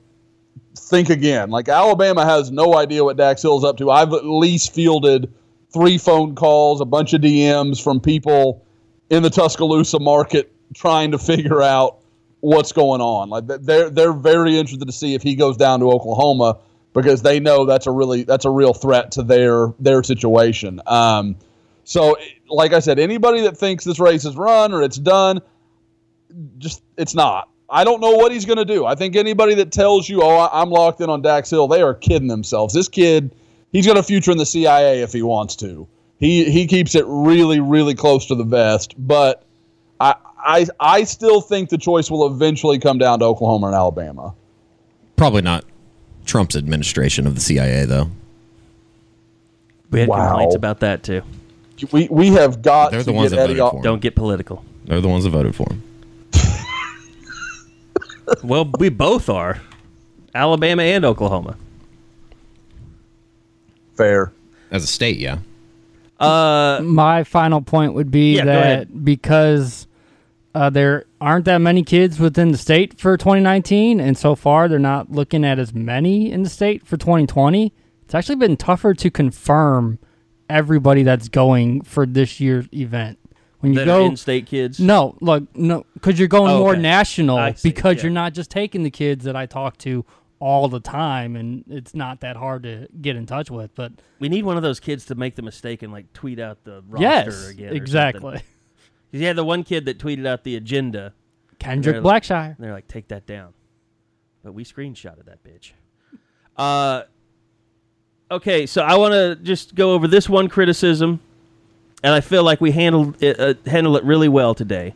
Think 0.77 1.11
again. 1.11 1.51
Like 1.51 1.69
Alabama 1.69 2.25
has 2.25 2.53
no 2.53 2.77
idea 2.77 3.03
what 3.03 3.17
Dax 3.17 3.43
Hill's 3.43 3.65
up 3.65 3.79
to. 3.79 3.91
I've 3.91 4.13
at 4.13 4.25
least 4.25 4.73
fielded 4.73 5.33
three 5.73 5.99
phone 5.99 6.35
calls, 6.35 6.81
a 6.81 6.85
bunch 6.85 7.13
of 7.13 7.21
DMs 7.21 7.83
from 7.83 8.01
people 8.01 8.65
in 9.11 9.23
the 9.23 9.31
Tuscaloosa 9.31 9.99
market 9.99 10.53
trying 10.75 11.13
to 11.13 11.19
figure 11.19 11.63
out 11.63 11.99
what's 12.41 12.73
going 12.73 13.01
on. 13.01 13.31
Like 13.31 13.47
they're 13.47 13.91
they're 13.91 14.13
very 14.13 14.59
interested 14.59 14.87
to 14.87 14.93
see 14.93 15.15
if 15.15 15.23
he 15.23 15.35
goes 15.35 15.57
down 15.57 15.81
to 15.81 15.91
Oklahoma 15.91 16.59
because 16.93 17.23
they 17.23 17.41
know 17.41 17.65
that's 17.65 17.87
a 17.87 17.91
really 17.91 18.25
that's 18.25 18.45
a 18.45 18.51
real 18.51 18.75
threat 18.75 19.13
to 19.13 19.23
their 19.23 19.73
their 19.79 20.03
situation. 20.03 20.81
Um, 20.87 21.37
so, 21.85 22.17
like 22.49 22.73
I 22.73 22.81
said, 22.81 22.99
anybody 22.99 23.43
that 23.43 23.57
thinks 23.57 23.85
this 23.85 23.99
race 23.99 24.25
is 24.25 24.37
run 24.37 24.73
or 24.73 24.83
it's 24.83 24.99
done, 24.99 25.41
just 26.59 26.83
it's 26.97 27.15
not. 27.15 27.49
I 27.69 27.85
don't 27.85 28.01
know 28.01 28.13
what 28.13 28.33
he's 28.33 28.45
going 28.45 28.59
to 28.59 28.67
do. 28.67 28.85
I 28.85 28.95
think 28.95 29.17
anybody 29.17 29.55
that 29.55 29.73
tells 29.73 30.09
you, 30.09 30.23
"Oh, 30.23 30.49
I'm 30.53 30.71
locked 30.71 31.01
in 31.01 31.09
on 31.09 31.23
Dax 31.23 31.49
Hill," 31.49 31.69
they 31.69 31.81
are 31.81 31.95
kidding 31.95 32.29
themselves. 32.29 32.75
This 32.75 32.89
kid, 32.89 33.35
he's 33.73 33.87
got 33.87 33.97
a 33.97 34.03
future 34.03 34.31
in 34.31 34.39
the 34.39 34.47
CIA 34.47 35.03
if 35.03 35.13
he 35.13 35.23
wants 35.23 35.57
to. 35.57 35.89
He 36.19 36.51
he 36.51 36.67
keeps 36.67 36.95
it 36.95 37.05
really 37.09 37.59
really 37.61 37.95
close 37.95 38.27
to 38.27 38.35
the 38.37 38.45
vest, 38.45 38.95
but 38.99 39.43
I 40.01 40.15
I 40.39 40.67
I 40.79 41.05
still 41.05 41.41
think 41.41 41.69
the 41.69 41.79
choice 41.79 42.11
will 42.11 42.27
eventually 42.27 42.79
come 42.79 42.99
down 42.99 43.19
to 43.21 43.25
Oklahoma 43.25 43.67
and 43.69 43.75
Alabama. 43.77 44.35
Probably 45.17 45.43
not 45.43 45.65
Trump's 46.25 46.55
administration 46.57 47.27
of 47.27 47.35
the 47.35 47.41
CIA, 47.41 47.85
though. 47.87 48.09
We 49.91 50.01
had 50.01 50.09
Wow. 50.09 50.29
complaints 50.29 50.55
about 50.55 50.81
that 50.81 51.03
too. 51.03 51.23
We 51.91 52.07
we 52.11 52.29
have 52.29 52.63
got 52.63 52.93
They're 52.93 53.01
to 53.01 53.07
the 53.07 53.13
ones 53.13 53.31
get 53.31 53.37
that 53.37 53.43
Eddie 53.43 53.55
voted 53.55 53.61
off. 53.61 53.71
for 53.73 53.77
him. 53.79 53.83
Don't 53.83 54.01
get 54.03 54.15
political. 54.15 54.65
They're 54.85 55.01
the 55.01 55.09
ones 55.09 55.25
that 55.25 55.31
voted 55.31 55.55
for 55.57 55.67
him. 55.73 55.83
Well, 58.43 58.71
we 58.79 58.89
both 58.89 59.29
are. 59.29 59.61
Alabama 60.35 60.83
and 60.83 61.05
Oklahoma. 61.05 61.57
Fair. 64.03 64.33
As 64.71 64.85
a 64.85 64.87
state, 64.87 65.19
yeah. 65.19 65.39
My 66.21 67.25
final 67.25 67.61
point 67.61 67.95
would 67.95 68.11
be 68.11 68.37
Yeah, 68.37 68.45
that 68.45 69.05
because 69.05 69.87
uh, 70.55 70.71
there 70.71 71.05
aren't 71.21 71.45
that 71.47 71.59
many 71.59 71.83
kids 71.83 72.19
within 72.21 72.53
the 72.53 72.59
state 72.59 72.99
for 72.99 73.17
2019, 73.17 74.01
and 74.01 74.17
so 74.17 74.35
far 74.35 74.69
they're 74.69 74.79
not 74.79 75.11
looking 75.11 75.45
at 75.45 75.59
as 75.59 75.75
many 75.75 76.31
in 76.31 76.43
the 76.43 76.49
state 76.51 76.87
for 76.87 76.97
2020. 76.97 77.73
It's 78.05 78.15
actually 78.15 78.37
been 78.37 78.57
tougher 78.57 78.95
to 78.95 79.11
confirm 79.11 79.99
everybody 80.51 81.03
that's 81.03 81.29
going 81.29 81.83
for 81.83 82.05
this 82.07 82.41
year's 82.41 82.67
event. 82.73 83.19
When 83.61 83.73
you 83.73 83.79
That 83.79 83.87
go 83.87 84.03
are 84.05 84.09
in-state 84.09 84.47
kids. 84.47 84.81
No, 84.81 85.17
look, 85.21 85.45
no, 85.57 85.87
because 85.95 86.19
you're 86.19 86.29
going 86.29 86.51
Oh, 86.51 86.59
more 86.59 86.73
okay. 86.73 86.83
national 86.83 87.55
see, 87.55 87.71
because 87.71 87.97
yeah. 87.99 88.03
you're 88.05 88.13
not 88.13 88.35
just 88.35 88.51
taking 88.51 88.83
the 88.83 88.91
kids 88.91 89.25
that 89.25 89.37
I 89.37 89.47
talk 89.47 89.79
to 89.79 90.05
all 90.43 90.67
the 90.67 90.81
time, 90.81 91.37
and 91.37 91.63
it's 91.71 91.95
not 91.95 92.19
that 92.21 92.35
hard 92.37 92.65
to 92.65 92.89
get 93.01 93.15
in 93.15 93.27
touch 93.27 93.49
with. 93.49 93.73
But 93.77 93.93
We 94.19 94.29
need 94.29 94.45
one 94.45 94.57
of 94.57 94.65
those 94.65 94.81
kids 94.81 95.05
to 95.07 95.15
make 95.15 95.37
the 95.37 95.43
mistake 95.43 95.83
and 95.85 95.93
like 95.93 96.13
tweet 96.13 96.41
out 96.41 96.65
the 96.65 96.83
roster 96.89 97.05
yes, 97.31 97.49
again. 97.49 97.77
exactly. 97.77 98.21
something. 98.21 98.43
You 99.13 99.27
had 99.27 99.37
the 99.37 99.45
one 99.45 99.63
kid 99.63 99.85
that 99.85 99.99
tweeted 99.99 100.27
out 100.27 100.43
the 100.43 100.57
agenda. 100.57 101.13
Kendrick 101.61 101.95
They're- 101.95 102.03
Blackshire. 102.03 102.57
And 102.57 102.57
they're 102.59 102.73
like, 102.73 102.89
take 102.89 103.07
that 103.09 103.25
down. 103.25 103.53
But 104.43 104.53
we 104.55 104.65
screenshotted 104.65 105.27
that 105.27 105.45
bitch. 105.45 105.73
Uh, 106.57 107.03
okay, 108.31 108.67
so 108.67 108.83
I 108.83 108.97
want 108.97 109.13
to 109.13 109.37
just 109.37 109.77
go 109.77 109.93
over 109.93 110.09
this 110.09 110.29
one 110.29 110.49
criticism, 110.49 111.21
and 112.03 112.13
I 112.13 112.21
feel 112.21 112.43
like 112.43 112.61
we 112.61 112.73
handled 112.73 113.23
it, 113.23 113.39
uh, 113.39 113.55
handled 113.71 113.97
it 113.99 114.05
really 114.05 114.29
well 114.29 114.55
today. 114.57 114.95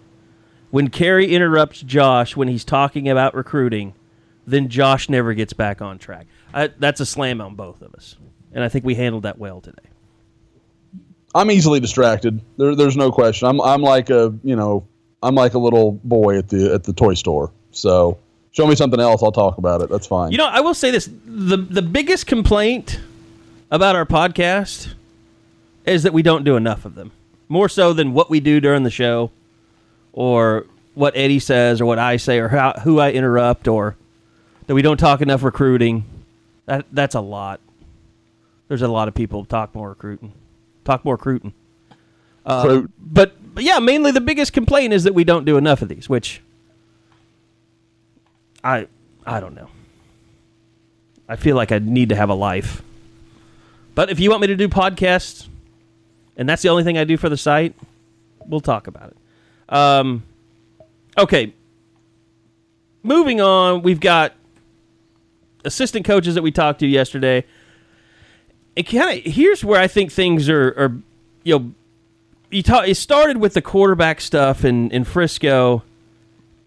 When 0.72 0.88
Carey 0.88 1.32
interrupts 1.32 1.80
Josh 1.82 2.37
when 2.37 2.48
he's 2.48 2.64
talking 2.64 3.09
about 3.09 3.35
recruiting, 3.35 3.94
then 4.46 4.68
Josh 4.68 5.09
never 5.09 5.35
gets 5.35 5.52
back 5.52 5.82
on 5.82 5.98
track. 5.98 6.26
I, 6.54 6.68
that's 6.68 7.00
a 7.00 7.06
slam 7.06 7.40
on 7.40 7.54
both 7.54 7.82
of 7.82 7.94
us, 7.94 8.16
and 8.52 8.62
I 8.64 8.68
think 8.68 8.85
we 8.85 8.94
handled 8.94 9.24
that 9.24 9.38
well 9.38 9.61
today. 9.61 9.82
I'm 11.35 11.50
easily 11.50 11.80
distracted. 11.80 12.40
There, 12.56 12.74
there's 12.74 12.96
no 12.96 13.12
question. 13.12 13.48
I'm 13.48 13.61
I'm 13.61 13.82
like 13.82 14.11
a 14.11 14.32
you 14.42 14.56
know 14.56 14.87
I'm 15.22 15.35
like 15.35 15.54
a 15.54 15.59
little 15.59 15.92
boy 16.04 16.38
at 16.38 16.48
the 16.48 16.72
at 16.72 16.85
the 16.85 16.92
toy 16.92 17.14
store. 17.14 17.52
So 17.72 18.18
show 18.52 18.66
me 18.66 18.74
something 18.74 19.00
else, 19.00 19.22
I'll 19.22 19.32
talk 19.32 19.59
about 19.59 19.82
it. 19.82 19.90
That's 19.90 20.06
fine. 20.06 20.32
You 20.32 20.38
know, 20.38 20.46
I 20.46 20.61
will 20.61 20.74
say 20.74 20.90
this: 20.90 21.09
the 21.26 21.56
the 21.56 21.82
biggest 21.82 22.26
complaint 22.26 23.00
about 23.70 23.96
our 23.96 24.06
podcast 24.06 24.94
is 25.85 26.04
that 26.04 26.12
we 26.12 26.22
don't 26.22 26.44
do 26.44 26.56
enough 26.56 26.85
of 26.85 26.94
them. 26.94 27.12
More 27.48 27.68
so 27.68 27.92
than 27.92 28.12
what 28.12 28.30
we 28.30 28.40
do 28.40 28.61
during 28.61 28.82
the 28.82 28.90
show, 28.90 29.30
or 30.12 30.66
what 30.94 31.16
Eddie 31.16 31.38
says, 31.38 31.80
or 31.80 31.87
what 31.87 31.98
I 31.98 32.16
say, 32.16 32.38
or 32.38 32.48
how, 32.48 32.72
who 32.82 32.98
I 32.98 33.12
interrupt, 33.12 33.68
or 33.68 33.96
that 34.66 34.74
we 34.74 34.83
don't 34.83 34.96
talk 34.96 35.20
enough 35.20 35.42
recruiting. 35.42 36.05
That 36.66 36.87
that's 36.92 37.14
a 37.14 37.20
lot. 37.20 37.61
There's 38.68 38.83
a 38.83 38.88
lot 38.88 39.09
of 39.09 39.14
people 39.14 39.44
talk 39.44 39.74
more 39.74 39.90
recruiting, 39.90 40.33
talk 40.85 41.05
more 41.05 41.14
recruiting. 41.14 41.55
Fruit. 42.46 42.90
But, 42.98 43.55
but 43.55 43.64
yeah, 43.64 43.81
mainly 43.81 44.12
the 44.12 44.20
biggest 44.20 44.52
complaint 44.52 44.92
is 44.92 45.05
that 45.05 45.14
we 45.14 45.24
don't 45.24 45.44
do 45.44 45.57
enough 45.57 45.83
of 45.83 45.88
these, 45.88 46.09
which 46.09 46.40
I 48.62 48.87
I 49.26 49.40
don't 49.40 49.55
know. 49.55 49.68
I 51.29 51.37
feel 51.37 51.57
like 51.57 51.72
I 51.72 51.81
need 51.81 52.11
to 52.11 52.16
have 52.16 52.31
a 52.31 52.35
life. 52.35 52.83
But 53.96 54.11
if 54.11 54.20
you 54.20 54.31
want 54.31 54.42
me 54.42 54.46
to 54.48 54.57
do 54.57 54.68
podcasts, 54.68 55.48
and 56.37 56.48
that's 56.48 56.62
the 56.62 56.68
only 56.68 56.85
thing 56.85 56.98
I 56.98 57.05
do 57.05 57.16
for 57.16 57.29
the 57.29 57.37
site, 57.37 57.74
we'll 58.46 58.61
talk 58.61 58.87
about 58.87 59.11
it. 59.11 59.74
Um, 59.74 60.22
okay. 61.18 61.52
Moving 63.02 63.40
on, 63.40 63.83
we've 63.83 64.00
got 64.00 64.35
assistant 65.66 66.07
coaches 66.07 66.35
that 66.35 66.42
we 66.42 66.50
talked 66.50 66.81
to 66.81 66.87
yesterday. 66.87 67.44
It 68.74 68.85
kind 68.85 69.18
of 69.18 69.33
here's 69.33 69.64
where 69.64 69.81
I 69.81 69.88
think 69.88 70.12
things 70.12 70.48
are, 70.48 70.68
are 70.79 70.96
you 71.42 71.59
know, 71.59 71.72
you 72.50 72.62
talk, 72.62 72.88
it 72.88 72.96
started 72.96 73.38
with 73.38 73.55
the 73.55 73.62
quarterback 73.62 74.20
stuff 74.20 74.64
in, 74.64 74.90
in 74.90 75.05
Frisco, 75.05 75.83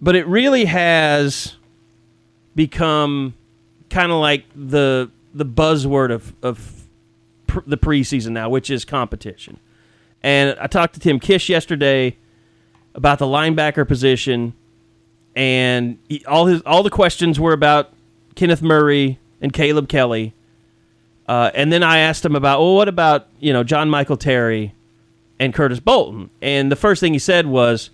but 0.02 0.16
it 0.16 0.28
really 0.28 0.66
has 0.66 1.56
become 2.56 3.34
kind 3.90 4.12
of 4.12 4.20
like 4.20 4.46
the 4.56 5.10
the 5.34 5.46
buzzword 5.46 6.12
of 6.12 6.34
of 6.42 6.88
pr- 7.48 7.60
the 7.66 7.78
preseason 7.78 8.32
now, 8.32 8.50
which 8.50 8.70
is 8.70 8.86
competition. 8.86 9.60
And 10.22 10.58
I 10.60 10.68
talked 10.68 10.96
to 10.96 11.00
Tim 11.00 11.20
Kish 11.20 11.50
yesterday 11.50 12.18
about 12.94 13.20
the 13.20 13.26
linebacker 13.26 13.88
position, 13.88 14.54
and 15.36 15.98
he, 16.10 16.26
all 16.26 16.48
his 16.48 16.62
all 16.62 16.84
the 16.84 16.90
questions 16.90 17.40
were 17.40 17.54
about 17.54 17.94
Kenneth 18.40 18.62
Murray 18.62 19.20
and 19.42 19.52
Caleb 19.52 19.90
Kelly. 19.90 20.34
Uh, 21.28 21.52
and 21.54 21.74
then 21.74 21.84
I 21.84 21.98
asked 21.98 22.24
him 22.24 22.38
about, 22.38 22.62
well, 22.62 22.74
what 22.74 22.88
about 22.88 23.28
you 23.42 23.52
know 23.52 23.66
John 23.66 23.90
Michael 23.90 24.16
Terry 24.16 24.74
and 25.42 25.54
Curtis 25.54 25.82
Bolton? 25.82 26.30
And 26.42 26.72
the 26.72 26.78
first 26.78 27.02
thing 27.02 27.12
he 27.12 27.20
said 27.20 27.48
was, 27.48 27.90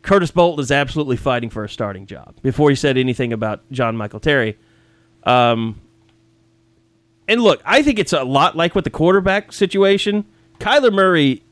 Curtis 0.00 0.30
Bolton 0.30 0.62
is 0.62 0.72
absolutely 0.72 1.18
fighting 1.18 1.50
for 1.50 1.64
a 1.64 1.68
starting 1.68 2.06
job. 2.06 2.34
Before 2.40 2.70
he 2.70 2.76
said 2.76 2.96
anything 2.96 3.30
about 3.30 3.60
John 3.70 3.94
Michael 3.94 4.20
Terry, 4.20 4.56
um, 5.24 5.78
and 7.28 7.42
look, 7.42 7.60
I 7.66 7.82
think 7.82 7.98
it's 7.98 8.14
a 8.14 8.24
lot 8.24 8.56
like 8.56 8.74
with 8.74 8.84
the 8.84 8.90
quarterback 8.90 9.52
situation. 9.52 10.24
Kyler 10.60 10.92
Murray 10.92 11.42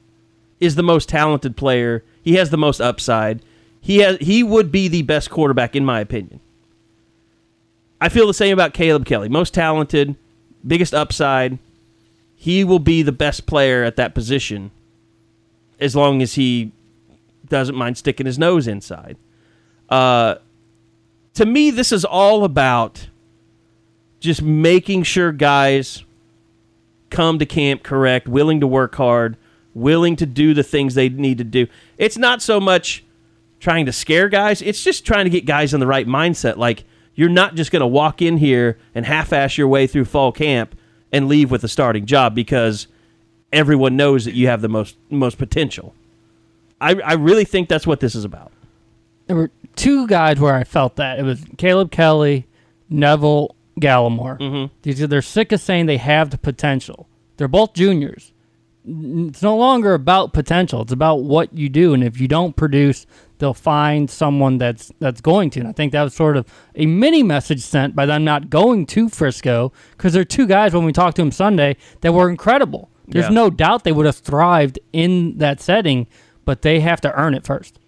is 0.59 0.75
the 0.75 0.83
most 0.83 1.11
talented 1.11 1.55
player. 1.55 2.03
He 2.23 2.37
has 2.37 2.49
the 2.49 2.57
most 2.57 2.81
upside. 2.81 3.43
He 3.79 3.99
has 3.99 4.17
he 4.21 4.43
would 4.43 4.73
be 4.73 4.89
the 4.89 5.03
best 5.03 5.29
quarterback 5.29 5.77
in 5.77 5.85
my 5.85 6.01
opinion. 6.01 6.41
I 8.01 8.09
feel 8.09 8.27
the 8.27 8.35
same 8.35 8.53
about 8.53 8.75
Caleb 8.75 9.05
Kelly. 9.05 9.29
Most 9.29 9.53
talented, 9.53 10.17
biggest 10.67 10.95
upside. 10.95 11.59
He 12.35 12.65
will 12.65 12.79
be 12.79 13.03
the 13.03 13.13
best 13.13 13.47
player 13.47 13.85
at 13.85 13.97
that 13.97 14.15
position 14.15 14.71
as 15.79 15.95
long 15.95 16.23
as 16.23 16.35
he 16.35 16.73
doesn't 17.49 17.77
mind 17.77 17.99
sticking 17.99 18.27
his 18.27 18.39
nose 18.39 18.67
inside. 18.67 19.17
Uh, 19.89 20.37
to 21.35 21.45
me, 21.45 21.71
this 21.71 21.93
is 21.93 22.05
all 22.05 22.45
about 22.45 23.09
just 24.21 24.43
making 24.43 25.03
sure 25.03 25.33
guys 25.33 26.05
come 27.11 27.39
to 27.39 27.47
camp 27.47 27.83
correct, 27.83 28.29
willing 28.29 28.61
to 28.61 28.67
work 28.67 28.95
hard, 28.95 29.37
willing 29.75 30.17
to 30.17 30.27
do 30.27 30.55
the 30.55 30.63
things 30.63 30.95
they 30.95 31.09
need 31.09 31.39
to 31.39 31.45
do. 31.45 31.67
It's 31.99 32.17
not 32.17 32.41
so 32.41 32.61
much 32.61 33.05
trying 33.59 33.87
to 33.87 33.93
scare 33.93 34.29
guys, 34.29 34.63
it's 34.63 34.83
just 34.83 35.05
trying 35.05 35.25
to 35.25 35.31
get 35.31 35.45
guys 35.45 35.75
in 35.75 35.81
the 35.81 35.87
right 35.87 36.07
mindset. 36.07 36.57
Like, 36.57 36.85
you're 37.21 37.29
not 37.29 37.55
just 37.55 37.71
going 37.71 37.81
to 37.81 37.87
walk 37.87 38.23
in 38.23 38.39
here 38.39 38.79
and 38.95 39.05
half 39.05 39.31
ass 39.31 39.59
your 39.59 39.69
way 39.69 39.87
through 39.87 40.07
fall 40.07 40.33
camp 40.33 40.75
and 41.13 41.29
leave 41.29 41.51
with 41.51 41.63
a 41.63 41.69
starting 41.69 42.07
job 42.07 42.35
because 42.35 42.87
everyone 43.53 43.95
knows 43.95 44.25
that 44.25 44.33
you 44.33 44.47
have 44.47 44.63
the 44.63 44.71
most 44.71 44.97
most 45.11 45.37
potential. 45.37 45.95
I, 46.81 46.95
I 46.95 47.13
really 47.13 47.45
think 47.45 47.69
that's 47.69 47.87
what 47.87 48.01
this 48.01 48.15
is 48.15 48.25
about. 48.25 48.53
There 49.27 49.37
were 49.37 49.51
two 49.77 50.07
guys 50.07 50.41
where 50.41 50.55
I 50.55 50.65
felt 50.65 50.97
that 50.97 51.19
it 51.19 51.23
was 51.23 51.45
Caleb 51.59 51.91
Kelly, 51.91 52.47
Neville 52.89 53.55
Gallimore. 53.79 54.39
Mm-hmm. 54.39 54.75
These 54.81 55.03
are 55.03 55.07
they're 55.07 55.21
sick 55.21 55.53
of 55.53 55.61
saying 55.61 55.85
they 55.85 55.99
have 55.99 56.31
the 56.31 56.39
potential. 56.39 57.07
They're 57.37 57.49
both 57.49 57.75
juniors. 57.75 58.33
It's 58.85 59.43
no 59.43 59.57
longer 59.57 59.95
about 59.95 60.33
potential. 60.33 60.83
It's 60.83 60.93
about 60.93 61.23
what 61.23 61.57
you 61.57 61.69
do, 61.69 61.93
and 61.93 62.03
if 62.03 62.19
you 62.21 62.27
don't 62.27 62.57
produce, 62.57 63.07
they'll 63.39 63.53
find 63.55 64.09
someone 64.11 64.57
that's 64.59 64.91
that's 65.01 65.21
going 65.21 65.51
to. 65.51 65.61
And 65.61 65.69
I 65.69 65.73
think 65.73 65.93
that 65.93 66.03
was 66.03 66.15
sort 66.15 66.37
of 66.37 66.47
a 66.75 66.87
mini 66.87 67.23
message 67.23 67.61
sent 67.61 67.95
by 67.95 68.07
them 68.07 68.25
not 68.25 68.49
going 68.49 68.87
to 68.87 69.09
Frisco 69.11 69.73
because 69.93 70.15
there 70.15 70.23
are 70.23 70.25
two 70.27 70.47
guys 70.47 70.73
when 70.73 70.85
we 70.85 70.93
talked 70.93 71.17
to 71.17 71.23
them 71.23 71.31
Sunday 71.31 71.77
that 72.01 72.13
were 72.13 72.31
incredible. 72.31 72.89
There's 73.07 73.27
Yeah. 73.27 73.31
no 73.33 73.51
doubt 73.51 73.85
they 73.85 73.93
would 73.93 74.07
have 74.07 74.17
thrived 74.17 74.79
in 74.93 75.37
that 75.39 75.61
setting, 75.61 76.07
but 76.45 76.63
they 76.63 76.81
have 76.81 77.01
to 77.03 77.13
earn 77.15 77.35
it 77.35 77.45
first. 77.45 77.79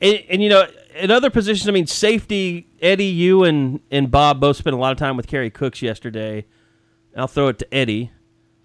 And, 0.00 0.22
and 0.30 0.42
you 0.42 0.48
know, 0.48 0.66
in 0.96 1.10
other 1.10 1.30
positions, 1.30 1.68
I 1.68 1.72
mean, 1.72 1.86
safety. 1.86 2.66
Eddie, 2.82 3.04
you 3.04 3.44
and 3.44 3.80
and 3.90 4.10
Bob 4.10 4.40
both 4.40 4.56
spent 4.56 4.74
a 4.74 4.78
lot 4.78 4.90
of 4.90 4.98
time 4.98 5.16
with 5.16 5.26
Kerry 5.28 5.50
Cooks 5.50 5.82
yesterday. 5.82 6.46
I'll 7.16 7.28
throw 7.28 7.48
it 7.48 7.58
to 7.60 7.74
Eddie. 7.74 8.10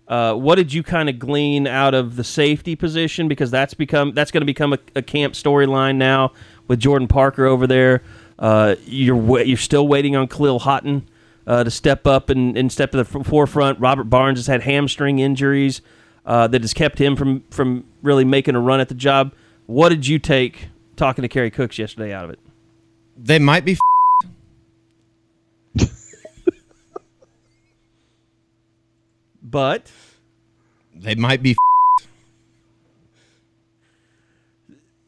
Uh, 0.07 0.33
what 0.35 0.55
did 0.55 0.71
you 0.71 0.83
kind 0.83 1.09
of 1.09 1.17
glean 1.17 1.65
out 1.67 1.93
of 1.93 2.15
the 2.15 2.23
safety 2.23 2.75
position? 2.75 3.27
Because 3.27 3.51
that's 3.51 3.73
become 3.73 4.13
that's 4.13 4.31
going 4.31 4.41
to 4.41 4.45
become 4.45 4.73
a, 4.73 4.79
a 4.95 5.01
camp 5.01 5.33
storyline 5.33 5.95
now 5.95 6.31
with 6.67 6.79
Jordan 6.79 7.07
Parker 7.07 7.45
over 7.45 7.65
there. 7.65 8.03
Uh, 8.37 8.75
you're 8.85 9.41
you're 9.41 9.57
still 9.57 9.87
waiting 9.87 10.15
on 10.15 10.27
Kahlil 10.27 10.61
Haughton 10.61 11.07
uh, 11.47 11.63
to 11.63 11.71
step 11.71 12.05
up 12.05 12.29
and, 12.29 12.57
and 12.57 12.71
step 12.71 12.91
to 12.91 12.97
the 12.97 13.05
forefront. 13.05 13.79
Robert 13.79 14.05
Barnes 14.05 14.39
has 14.39 14.47
had 14.47 14.61
hamstring 14.61 15.19
injuries 15.19 15.81
uh, 16.25 16.47
that 16.47 16.61
has 16.61 16.73
kept 16.73 16.99
him 16.99 17.15
from 17.15 17.43
from 17.49 17.85
really 18.03 18.25
making 18.25 18.55
a 18.55 18.59
run 18.59 18.79
at 18.79 18.89
the 18.89 18.95
job. 18.95 19.33
What 19.65 19.89
did 19.89 20.05
you 20.05 20.19
take 20.19 20.67
talking 20.95 21.21
to 21.21 21.27
Kerry 21.27 21.51
Cooks 21.51 21.77
yesterday 21.77 22.13
out 22.13 22.25
of 22.25 22.29
it. 22.31 22.39
They 23.17 23.39
might 23.39 23.65
be. 23.65 23.77
But 29.49 29.91
They 30.93 31.15
might 31.15 31.43
be. 31.43 31.55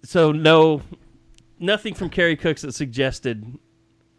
so 0.03 0.31
no, 0.31 0.81
nothing 1.59 1.93
from 1.93 2.09
Kerry 2.09 2.35
Cooks 2.35 2.61
that 2.61 2.73
suggested 2.73 3.59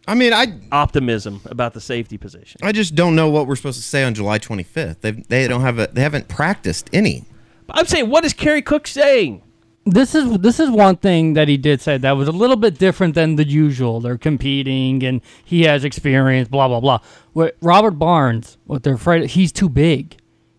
I 0.08 0.14
mean, 0.14 0.32
I 0.32 0.58
optimism 0.72 1.42
about 1.44 1.74
the 1.74 1.82
safety 1.82 2.16
position. 2.16 2.62
I 2.64 2.72
just 2.72 2.94
don't 2.94 3.14
know 3.14 3.28
what 3.28 3.46
we're 3.46 3.56
supposed 3.56 3.76
to 3.76 3.84
say 3.84 4.04
on 4.04 4.14
July 4.14 4.38
25th. 4.38 5.02
They 5.02 5.10
they 5.10 5.46
don't 5.46 5.60
have 5.60 5.78
a 5.78 5.88
they 5.92 6.00
haven't 6.00 6.28
practiced 6.28 6.88
any. 6.94 7.26
I'm 7.68 7.84
saying, 7.84 8.08
what 8.08 8.24
is 8.24 8.32
Kerry 8.32 8.62
Cook 8.62 8.86
saying? 8.86 9.42
This 9.90 10.14
is 10.14 10.38
this 10.38 10.60
is 10.60 10.70
one 10.70 10.96
thing 10.96 11.34
that 11.34 11.48
he 11.48 11.56
did 11.56 11.80
say 11.80 11.98
that 11.98 12.12
was 12.12 12.28
a 12.28 12.32
little 12.32 12.56
bit 12.56 12.78
different 12.78 13.14
than 13.14 13.36
the 13.36 13.46
usual. 13.46 14.00
They're 14.00 14.18
competing 14.18 15.02
and 15.04 15.20
he 15.44 15.62
has 15.64 15.84
experience, 15.84 16.48
blah 16.48 16.68
blah 16.68 16.80
blah. 16.80 17.00
What 17.32 17.56
Robert 17.60 17.92
Barnes, 17.92 18.58
what 18.64 18.82
they're 18.82 18.94
afraid 18.94 19.30
he's 19.30 19.52
too 19.52 19.68
big. 19.68 20.16